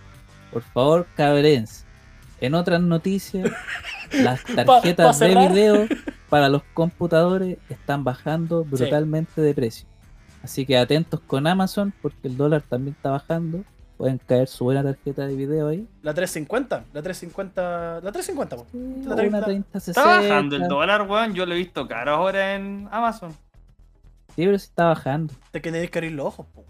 Por 0.52 0.61
favor, 0.61 1.07
cabrense. 1.15 1.86
En 2.40 2.53
otras 2.53 2.82
noticias, 2.82 3.49
las 4.11 4.44
tarjetas 4.44 5.19
pa 5.19 5.26
de 5.26 5.36
video 5.36 5.88
para 6.30 6.49
los 6.49 6.64
computadores 6.73 7.57
están 7.69 8.03
bajando 8.03 8.64
brutalmente 8.64 9.41
de 9.41 9.53
precio. 9.53 9.88
Así 10.44 10.65
que 10.65 10.78
atentos 10.78 11.19
con 11.26 11.45
Amazon, 11.48 11.94
porque 12.02 12.28
el 12.28 12.38
dólar 12.38 12.64
también 12.68 12.95
está 12.95 13.11
bajando. 13.11 13.64
Pueden 14.02 14.18
caer 14.18 14.48
su 14.48 14.64
buena 14.64 14.82
tarjeta 14.82 15.28
de 15.28 15.36
video 15.36 15.68
ahí. 15.68 15.88
La 16.02 16.15
350. 16.15 16.86
La 16.91 17.03
350. 17.03 17.99
La 18.02 18.11
350, 18.11 18.56
po. 18.56 18.65
La 18.73 19.14
O 19.14 19.15
30. 19.15 19.38
una 19.38 19.45
30, 19.45 19.78
Está 19.78 20.03
bajando 20.03 20.56
el 20.56 20.68
dólar, 20.68 21.03
weón. 21.03 21.36
Yo 21.36 21.45
lo 21.45 21.53
he 21.53 21.57
visto 21.57 21.88
caro 21.88 22.15
ahora 22.15 22.56
en 22.56 22.88
Amazon. 22.90 23.32
Sí, 24.36 24.38
pero 24.38 24.57
sí 24.57 24.65
está 24.65 24.86
bajando. 24.86 25.36
Te 25.52 25.61
que 25.61 25.72
tenéis 25.72 25.91
que 25.91 25.99
abrir 25.99 26.14
los 26.14 26.26
ojos, 26.26 26.48
po. 26.48 26.65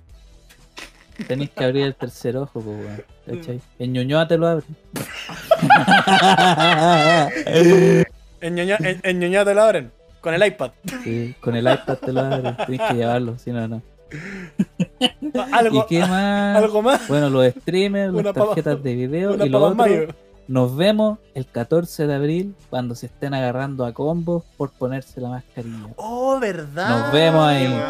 Tenéis 1.25 1.51
que 1.51 1.63
abrir 1.63 1.85
el 1.85 1.95
tercer 1.95 2.35
ojo, 2.35 2.59
pues, 2.59 2.65
weón. 2.65 3.01
¿Cachai? 3.25 3.61
En 3.79 3.93
Ñuñoa 3.93 4.27
te 4.27 4.37
lo 4.37 4.47
abren. 4.49 4.75
En 8.41 8.55
Ñoña, 8.55 8.75
en, 8.81 8.99
en 9.03 9.19
Ñoña 9.19 9.45
te 9.45 9.53
la 9.53 9.63
abren. 9.63 9.89
Con 10.19 10.33
el 10.33 10.45
iPad. 10.45 10.71
Sí, 11.01 11.33
con 11.39 11.55
el 11.55 11.63
iPad 11.63 11.95
te 11.95 12.11
lo 12.11 12.19
abren. 12.19 12.57
Tienes 12.67 12.89
que 12.89 12.93
llevarlo, 12.95 13.37
si 13.37 13.51
no, 13.51 13.69
no. 13.69 13.81
¿Y 15.71 15.85
qué 15.87 15.99
más? 16.05 16.57
algo 16.57 16.81
más. 16.81 17.07
Bueno, 17.07 17.29
los 17.29 17.47
streamers, 17.53 18.13
las 18.13 18.33
tarjetas 18.33 18.81
de 18.83 18.95
video 18.95 19.45
y 19.45 19.49
lo 19.49 19.61
otro. 19.63 19.75
mayo. 19.75 20.07
Nos 20.47 20.75
vemos 20.75 21.19
el 21.33 21.45
14 21.45 22.07
de 22.07 22.13
abril 22.13 22.55
cuando 22.69 22.93
se 22.95 23.05
estén 23.05 23.33
agarrando 23.33 23.85
a 23.85 23.93
combos 23.93 24.43
por 24.57 24.71
ponerse 24.71 25.21
la 25.21 25.29
mascarilla. 25.29 25.93
Oh, 25.95 26.39
verdad. 26.39 26.89
Nos 27.05 27.13
vemos 27.13 27.45
ahí. 27.47 27.81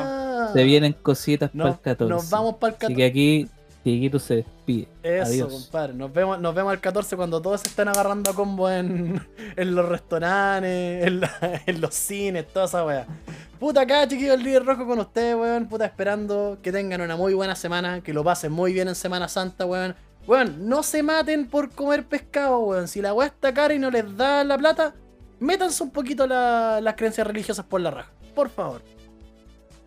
Se 0.54 0.64
vienen 0.64 0.94
cositas 0.94 1.50
No- 1.56 1.64
para 1.64 1.76
el 1.76 1.82
14. 1.82 2.14
Nos 2.14 2.30
vamos 2.30 2.56
para 2.56 2.70
el 2.72 2.76
Así 2.76 2.80
14. 2.94 2.96
que 2.98 3.06
aquí, 3.06 3.48
Tiguito 3.84 4.20
se 4.20 4.36
despide. 4.36 4.88
Eso, 5.02 5.26
Adiós. 5.26 5.52
compadre. 5.54 5.94
Nos 5.96 6.14
vemos, 6.14 6.40
nos 6.40 6.54
vemos 6.54 6.72
el 6.74 6.80
14 6.80 7.16
cuando 7.16 7.42
todos 7.42 7.62
se 7.62 7.68
estén 7.70 7.88
agarrando 7.88 8.30
a 8.30 8.36
combo 8.36 8.70
en, 8.70 9.20
en 9.56 9.74
los 9.76 9.90
restaurantes, 9.90 11.08
en, 11.08 11.20
la- 11.22 11.62
en 11.66 11.82
los 11.82 11.96
cines, 11.96 12.48
toda 12.48 12.66
esa 12.66 12.86
weá. 12.86 13.08
Puta 13.62 13.82
acá, 13.82 14.08
chiquillos, 14.08 14.34
el 14.38 14.44
líder 14.44 14.66
rojo 14.66 14.88
con 14.88 14.98
ustedes, 15.00 15.36
weón. 15.36 15.68
Puta, 15.68 15.86
esperando 15.86 16.58
que 16.64 16.72
tengan 16.72 17.00
una 17.00 17.16
muy 17.16 17.36
buena 17.36 17.56
semana, 17.56 18.02
que 18.02 18.12
lo 18.12 18.24
pasen 18.24 18.52
muy 18.52 18.74
bien 18.74 18.88
en 18.88 18.96
Semana 18.96 19.28
Santa, 19.28 19.66
weón. 19.68 19.96
Weón, 20.28 20.68
no 20.68 20.82
se 20.82 21.04
maten 21.04 21.48
por 21.48 21.70
comer 21.70 22.04
pescado, 22.08 22.58
weón. 22.60 22.88
Si 22.88 23.02
la 23.04 23.14
weá 23.14 23.28
está 23.28 23.54
cara 23.54 23.74
y 23.76 23.80
no 23.80 23.92
les 23.92 24.18
da 24.18 24.44
la 24.44 24.58
plata, 24.58 24.96
métanse 25.40 25.84
un 25.84 25.92
poquito 25.92 26.26
la- 26.26 26.80
las 26.82 26.96
creencias 26.96 27.26
religiosas 27.28 27.64
por 27.64 27.82
la 27.82 27.92
raja. 27.92 28.12
Por 28.34 28.50
favor. 28.50 28.82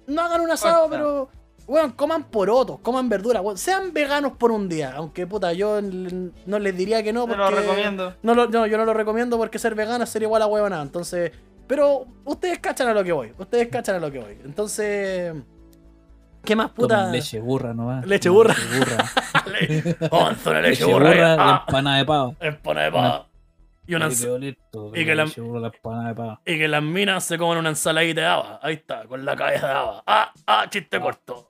No 0.06 0.22
hagan 0.22 0.40
un 0.40 0.50
asado, 0.52 0.88
pero. 0.88 1.28
Weón, 1.66 1.92
coman 1.92 2.24
porotos, 2.24 2.78
coman 2.80 3.08
verduras, 3.08 3.42
weón. 3.42 3.58
Sean 3.58 3.92
veganos 3.92 4.32
por 4.36 4.52
un 4.52 4.68
día. 4.68 4.92
Aunque, 4.96 5.26
puta, 5.26 5.52
yo 5.52 5.80
no 5.82 6.58
les 6.60 6.76
diría 6.76 7.02
que 7.02 7.12
no. 7.12 7.26
Porque 7.26 7.38
lo 7.42 7.50
recomiendo. 7.50 8.14
no, 8.22 8.34
lo- 8.36 8.46
no, 8.48 8.66
yo 8.68 8.76
no 8.78 8.84
lo 8.84 8.94
recomiendo 8.94 9.36
porque 9.36 9.58
ser 9.58 9.74
vegano 9.74 10.04
sería 10.06 10.26
igual 10.26 10.42
a 10.42 10.46
huevonada. 10.46 10.82
Entonces, 10.82 11.32
pero 11.66 12.06
ustedes 12.24 12.58
cachan 12.58 12.88
a 12.88 12.94
lo 12.94 13.02
que 13.04 13.12
voy. 13.12 13.32
Ustedes 13.38 13.68
cachan 13.68 13.96
a 13.96 13.98
lo 13.98 14.10
que 14.10 14.18
voy. 14.18 14.38
Entonces, 14.44 15.34
¿qué 16.44 16.56
más 16.56 16.70
puta? 16.70 16.96
Tomen 16.98 17.12
leche 17.12 17.40
burra 17.40 17.72
nomás. 17.74 18.06
Leche 18.06 18.28
burra. 18.28 18.54
Leche 18.54 18.78
burra. 19.94 20.08
Onza, 20.10 20.50
una 20.50 20.60
leche 20.60 20.84
burra 20.84 21.14
y 21.14 21.18
ah, 21.20 21.64
empanada 21.66 21.96
de 21.98 22.04
pavo. 22.04 22.36
empanada 22.40 22.86
de 22.86 22.92
pava. 22.92 23.28
Y, 23.86 23.94
una 23.94 24.08
bonito, 24.08 24.92
y 24.94 25.04
que 25.04 25.14
la- 25.14 25.26
burra, 25.26 25.68
de 26.08 26.14
pavo. 26.14 26.40
y 26.46 26.56
que 26.58 26.68
las 26.68 26.82
minas 26.82 27.22
se 27.24 27.36
coman 27.36 27.58
una 27.58 27.68
ensaladita 27.68 28.20
de 28.22 28.26
haba. 28.26 28.60
Ahí 28.62 28.74
está, 28.74 29.04
con 29.06 29.24
la 29.24 29.36
cabeza 29.36 29.66
de 29.68 29.72
haba. 29.74 30.02
Ah, 30.06 30.32
ah, 30.46 30.66
chiste 30.70 30.98
corto. 31.00 31.46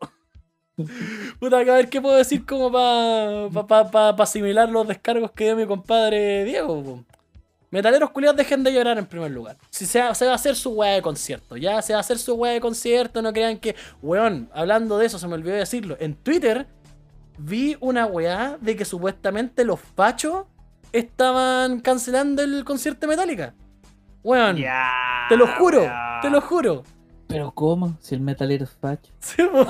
Puta, 1.39 1.59
a 1.59 1.63
ver 1.63 1.89
qué 1.89 2.01
puedo 2.01 2.17
decir 2.17 2.45
como 2.45 2.73
para 2.73 3.49
pa, 3.53 3.67
pa, 3.85 3.91
pa- 3.91 4.17
pa 4.17 4.23
asimilar 4.25 4.69
los 4.69 4.89
descargos 4.89 5.31
que 5.31 5.45
dio 5.45 5.57
mi 5.57 5.67
compadre 5.67 6.43
Diego. 6.45 6.83
po. 6.83 7.05
Metaleros 7.75 8.11
culiados 8.11 8.37
dejen 8.37 8.63
de 8.63 8.73
llorar 8.73 8.99
en 8.99 9.07
primer 9.07 9.33
lugar. 9.33 9.57
Si 9.69 9.85
se, 9.85 10.01
va- 10.01 10.15
se 10.15 10.27
va 10.27 10.31
a 10.33 10.35
hacer 10.37 10.55
su 10.55 10.71
weá 10.71 10.93
de 10.93 11.03
concierto, 11.03 11.57
ya 11.57 11.83
se 11.83 11.93
va 11.93 11.99
a 11.99 12.01
hacer 12.01 12.19
su 12.21 12.35
weá 12.35 12.53
de 12.53 12.61
concierto, 12.61 13.21
no 13.21 13.33
crean 13.33 13.59
que. 13.59 13.75
Weón, 14.01 14.49
hablando 14.55 14.97
de 14.97 15.07
eso, 15.07 15.19
se 15.19 15.27
me 15.27 15.35
olvidó 15.35 15.57
decirlo. 15.57 15.97
En 15.99 16.15
Twitter 16.15 16.69
vi 17.37 17.77
una 17.81 18.07
weá 18.07 18.59
de 18.61 18.77
que 18.77 18.85
supuestamente 18.85 19.65
los 19.65 19.81
fachos 19.81 20.45
estaban 20.93 21.81
cancelando 21.81 22.43
el 22.43 22.65
concierto 22.65 23.01
de 23.01 23.07
Metallica. 23.09 23.55
Weón, 24.23 24.57
Ya. 24.57 25.27
te 25.29 25.37
lo 25.37 25.49
juro, 25.49 25.91
te 26.23 26.31
lo 26.31 26.41
juro. 26.41 26.85
Pero 27.27 27.51
¿cómo? 27.53 27.97
Si 28.01 28.15
el 28.15 28.21
metalero 28.21 28.65
es 28.65 28.71
facho. 28.71 29.11
Sí, 29.19 29.43
po. 29.43 29.67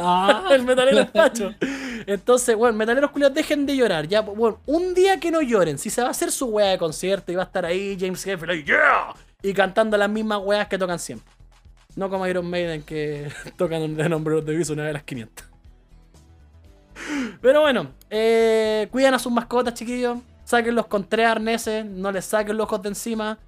el 0.52 0.62
metalero 0.64 1.00
es 1.00 1.10
facho. 1.10 1.54
Entonces, 2.06 2.56
bueno, 2.56 2.76
metaleros 2.76 3.10
culiados, 3.10 3.34
dejen 3.34 3.66
de 3.66 3.76
llorar. 3.76 4.06
Ya, 4.06 4.20
bueno, 4.20 4.60
un 4.66 4.94
día 4.94 5.20
que 5.20 5.30
no 5.30 5.42
lloren. 5.42 5.78
Si 5.78 5.90
se 5.90 6.02
va 6.02 6.08
a 6.08 6.10
hacer 6.10 6.30
su 6.30 6.46
wea 6.46 6.70
de 6.70 6.78
concierto 6.78 7.32
y 7.32 7.34
va 7.34 7.42
a 7.42 7.46
estar 7.46 7.64
ahí 7.64 7.96
James 7.98 8.26
Hetfield 8.26 8.64
yeah, 8.64 9.14
y 9.42 9.52
cantando 9.52 9.96
las 9.96 10.08
mismas 10.08 10.40
weas 10.42 10.68
que 10.68 10.78
tocan 10.78 10.98
siempre. 10.98 11.30
No 11.96 12.10
como 12.10 12.26
Iron 12.26 12.48
Maiden 12.48 12.82
que 12.82 13.30
tocan 13.56 13.96
de 13.96 14.08
nombre 14.08 14.40
de 14.42 14.56
viso 14.56 14.72
una 14.72 14.88
a 14.88 14.92
las 14.92 15.04
500. 15.04 15.46
Pero 17.40 17.60
bueno, 17.60 17.90
eh, 18.10 18.88
cuidan 18.90 19.14
a 19.14 19.18
sus 19.18 19.32
mascotas, 19.32 19.74
chiquillos. 19.74 20.18
Sáquenlos 20.44 20.86
con 20.86 21.08
tres 21.08 21.26
arneses, 21.26 21.84
no 21.86 22.12
les 22.12 22.24
saquen 22.26 22.56
los 22.56 22.64
ojos 22.64 22.82
de 22.82 22.90
encima. 22.90 23.38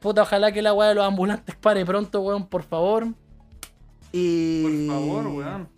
Puta, 0.00 0.22
ojalá 0.22 0.50
que 0.50 0.62
la 0.62 0.72
wea 0.72 0.88
de 0.88 0.94
los 0.94 1.04
ambulantes 1.04 1.54
pare 1.56 1.84
pronto, 1.84 2.20
weón, 2.20 2.46
por 2.46 2.62
favor. 2.62 3.06
Y. 4.12 4.86
Por 4.88 4.96
favor, 4.96 5.26
weón. 5.28 5.68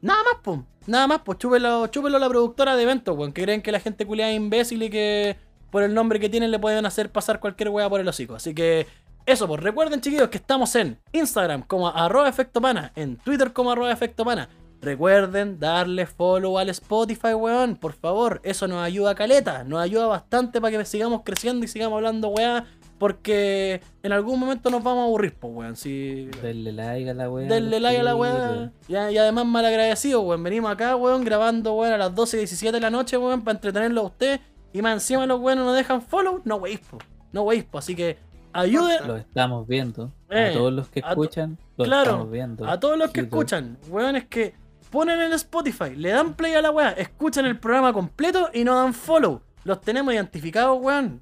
Nada 0.00 0.22
más, 0.22 0.40
pues. 0.42 0.60
Nada 0.86 1.06
más, 1.06 1.20
pues 1.24 1.38
chúpelo, 1.38 1.86
chúpelo 1.86 2.16
a 2.16 2.20
la 2.20 2.28
productora 2.28 2.76
de 2.76 2.82
eventos, 2.82 3.16
weón. 3.16 3.32
Que 3.32 3.42
creen 3.42 3.62
que 3.62 3.72
la 3.72 3.80
gente 3.80 4.06
culiada 4.06 4.30
es 4.30 4.36
imbécil 4.36 4.82
y 4.82 4.90
que 4.90 5.36
por 5.70 5.82
el 5.82 5.94
nombre 5.94 6.20
que 6.20 6.28
tienen 6.28 6.50
le 6.50 6.58
pueden 6.58 6.84
hacer 6.86 7.10
pasar 7.10 7.40
cualquier 7.40 7.68
weá 7.70 7.88
por 7.88 8.00
el 8.00 8.08
hocico. 8.08 8.34
Así 8.34 8.54
que, 8.54 8.86
eso, 9.26 9.46
pues. 9.46 9.60
Recuerden, 9.60 10.00
chiquillos, 10.00 10.28
que 10.28 10.38
estamos 10.38 10.74
en 10.76 10.98
Instagram 11.12 11.62
como 11.62 11.88
arroba 11.88 12.28
efectopana, 12.28 12.92
en 12.96 13.16
Twitter 13.16 13.52
como 13.52 13.70
arroba 13.70 13.92
efectopana. 13.92 14.48
Recuerden 14.80 15.60
darle 15.60 16.06
follow 16.06 16.58
al 16.58 16.68
Spotify, 16.70 17.34
weón. 17.34 17.76
Por 17.76 17.92
favor, 17.92 18.40
eso 18.42 18.66
nos 18.66 18.82
ayuda 18.82 19.12
a 19.12 19.14
caleta. 19.14 19.62
Nos 19.62 19.80
ayuda 19.80 20.06
bastante 20.06 20.60
para 20.60 20.76
que 20.76 20.84
sigamos 20.84 21.22
creciendo 21.24 21.64
y 21.64 21.68
sigamos 21.68 21.96
hablando, 21.98 22.28
weá. 22.28 22.66
Porque 23.02 23.80
en 24.04 24.12
algún 24.12 24.38
momento 24.38 24.70
nos 24.70 24.80
vamos 24.80 25.00
a 25.00 25.04
aburrir, 25.06 25.34
pues, 25.34 25.52
weón. 25.52 25.74
Si 25.74 26.26
Denle 26.40 26.70
like 26.70 27.10
a 27.10 27.14
la 27.14 27.28
weá. 27.28 27.48
Denle 27.48 27.80
like 27.80 27.98
a 27.98 28.02
la 28.04 28.14
weá. 28.14 28.70
Y, 28.86 28.92
y 28.92 29.18
además 29.18 29.44
mal 29.44 29.64
agradecido, 29.64 30.20
weón. 30.20 30.40
Venimos 30.44 30.70
acá, 30.70 30.94
weón, 30.94 31.24
grabando, 31.24 31.74
weón, 31.74 31.92
a 31.94 31.98
las 31.98 32.14
12 32.14 32.36
y 32.36 32.38
17 32.38 32.76
de 32.76 32.80
la 32.80 32.90
noche, 32.90 33.16
weón, 33.16 33.42
para 33.42 33.56
entretenerlo 33.56 34.02
a 34.02 34.04
usted. 34.04 34.40
Y 34.72 34.82
más 34.82 34.92
encima 34.92 35.26
los 35.26 35.40
weones 35.40 35.64
nos 35.64 35.74
dejan 35.74 36.00
follow. 36.00 36.42
No 36.44 36.54
weís, 36.58 36.78
po. 36.78 36.98
No 37.32 37.42
weís, 37.42 37.64
po. 37.64 37.78
Así 37.78 37.96
que 37.96 38.18
ayuden 38.52 39.04
Lo 39.08 39.16
estamos 39.16 39.66
viendo. 39.66 40.12
Eh, 40.30 40.50
a 40.50 40.52
todos 40.52 40.72
los 40.72 40.88
que 40.88 41.00
escuchan, 41.00 41.58
lo 41.76 41.84
claro, 41.84 42.10
estamos 42.10 42.30
viendo. 42.30 42.68
a 42.68 42.78
todos 42.78 42.96
los 42.96 43.10
que 43.10 43.22
YouTube. 43.22 43.36
escuchan, 43.40 43.78
weón, 43.88 44.14
es 44.14 44.26
que 44.26 44.54
ponen 44.90 45.20
en 45.20 45.32
Spotify, 45.32 45.96
le 45.96 46.10
dan 46.10 46.34
play 46.34 46.54
a 46.54 46.62
la 46.62 46.70
weá, 46.70 46.90
escuchan 46.92 47.46
el 47.46 47.58
programa 47.58 47.92
completo 47.92 48.48
y 48.54 48.62
no 48.62 48.76
dan 48.76 48.94
follow. 48.94 49.40
Los 49.64 49.80
tenemos 49.80 50.14
identificados, 50.14 50.78
weón. 50.80 51.20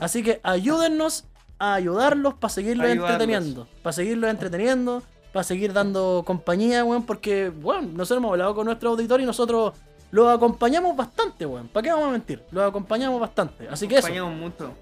Así 0.00 0.22
que 0.22 0.40
ayúdennos 0.42 1.24
a 1.58 1.74
ayudarlos 1.74 2.34
para 2.34 2.52
seguirlos 2.52 2.86
Ayudarlos. 2.86 3.10
entreteniendo. 3.10 3.68
Para 3.82 3.92
seguirlos 3.92 4.30
entreteniendo, 4.30 5.02
para 5.32 5.42
seguir 5.44 5.72
dando 5.72 6.22
compañía, 6.26 6.84
weón. 6.84 7.04
Porque, 7.04 7.50
weón, 7.62 7.94
nosotros 7.96 8.18
hemos 8.18 8.30
hablado 8.32 8.54
con 8.54 8.66
nuestro 8.66 8.90
auditor 8.90 9.20
y 9.20 9.24
nosotros 9.24 9.72
los 10.10 10.28
acompañamos 10.34 10.96
bastante, 10.96 11.44
weón. 11.46 11.68
¿Para 11.68 11.82
qué 11.84 11.90
vamos 11.90 12.08
a 12.08 12.12
mentir? 12.12 12.42
Los 12.50 12.68
acompañamos 12.68 13.20
bastante. 13.20 13.68
Así 13.68 13.88
que 13.88 13.96
eso, 13.98 14.06
Acompañamos 14.06 14.38
mucho. 14.40 14.72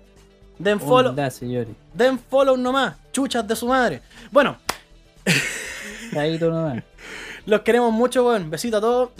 den 0.58 0.78
follow, 0.80 1.10
Humildad, 1.12 1.30
señores. 1.30 1.68
den 1.94 2.18
follow 2.18 2.56
nomás, 2.56 2.96
chuchas 3.12 3.46
de 3.46 3.56
su 3.56 3.66
madre. 3.68 4.02
Bueno, 4.30 4.56
Ahí 6.16 6.38
tú 6.38 6.50
nomás. 6.50 6.82
Los 7.46 7.60
queremos 7.60 7.92
mucho, 7.92 8.26
weón. 8.26 8.50
Besito 8.50 8.78
a 8.78 8.80
todos. 8.80 9.10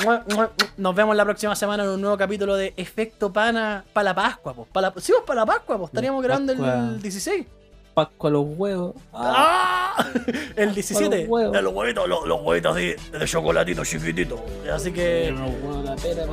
Nos 0.76 0.94
vemos 0.94 1.14
la 1.16 1.24
próxima 1.24 1.54
semana 1.54 1.84
en 1.84 1.90
un 1.90 2.00
nuevo 2.00 2.16
capítulo 2.16 2.56
de 2.56 2.74
Efecto 2.76 3.32
Pana 3.32 3.84
para 3.92 4.04
la 4.06 4.14
Pascua, 4.14 4.52
pues. 4.52 4.68
Para 4.72 4.88
la... 4.88 5.00
Sí, 5.00 5.12
pues 5.12 5.24
para 5.24 5.40
la 5.40 5.46
Pascua, 5.46 5.78
pues. 5.78 5.90
Estaríamos 5.90 6.22
grabando 6.22 6.52
Pascua. 6.52 6.74
el 6.74 7.00
16. 7.02 7.46
Pascua 7.94 8.28
los 8.30 8.44
huevos. 8.46 8.94
Ah, 9.14 9.94
¡Ah! 9.96 10.06
El 10.56 10.74
17. 10.74 11.20
los 11.20 11.28
huevos. 11.30 11.62
Los 11.62 11.72
huevitos, 11.72 12.06
los, 12.08 12.26
los 12.26 12.40
huevitos 12.42 12.76
de, 12.76 12.96
de 13.18 13.24
chocolatito 13.26 13.84
chiquitito. 13.84 14.44
Así 14.70 14.92
que. 14.92 15.32
unos 15.34 15.50
huevos 15.62 15.82
de 15.82 15.90
la 15.90 15.96
pera, 15.96 16.26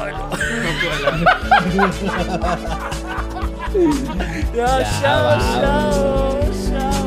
Ay, 0.00 0.12
no. 0.14 0.30
ya, 4.56 5.00
chao, 5.00 5.24
vamos. 5.24 6.68
chao. 6.70 6.99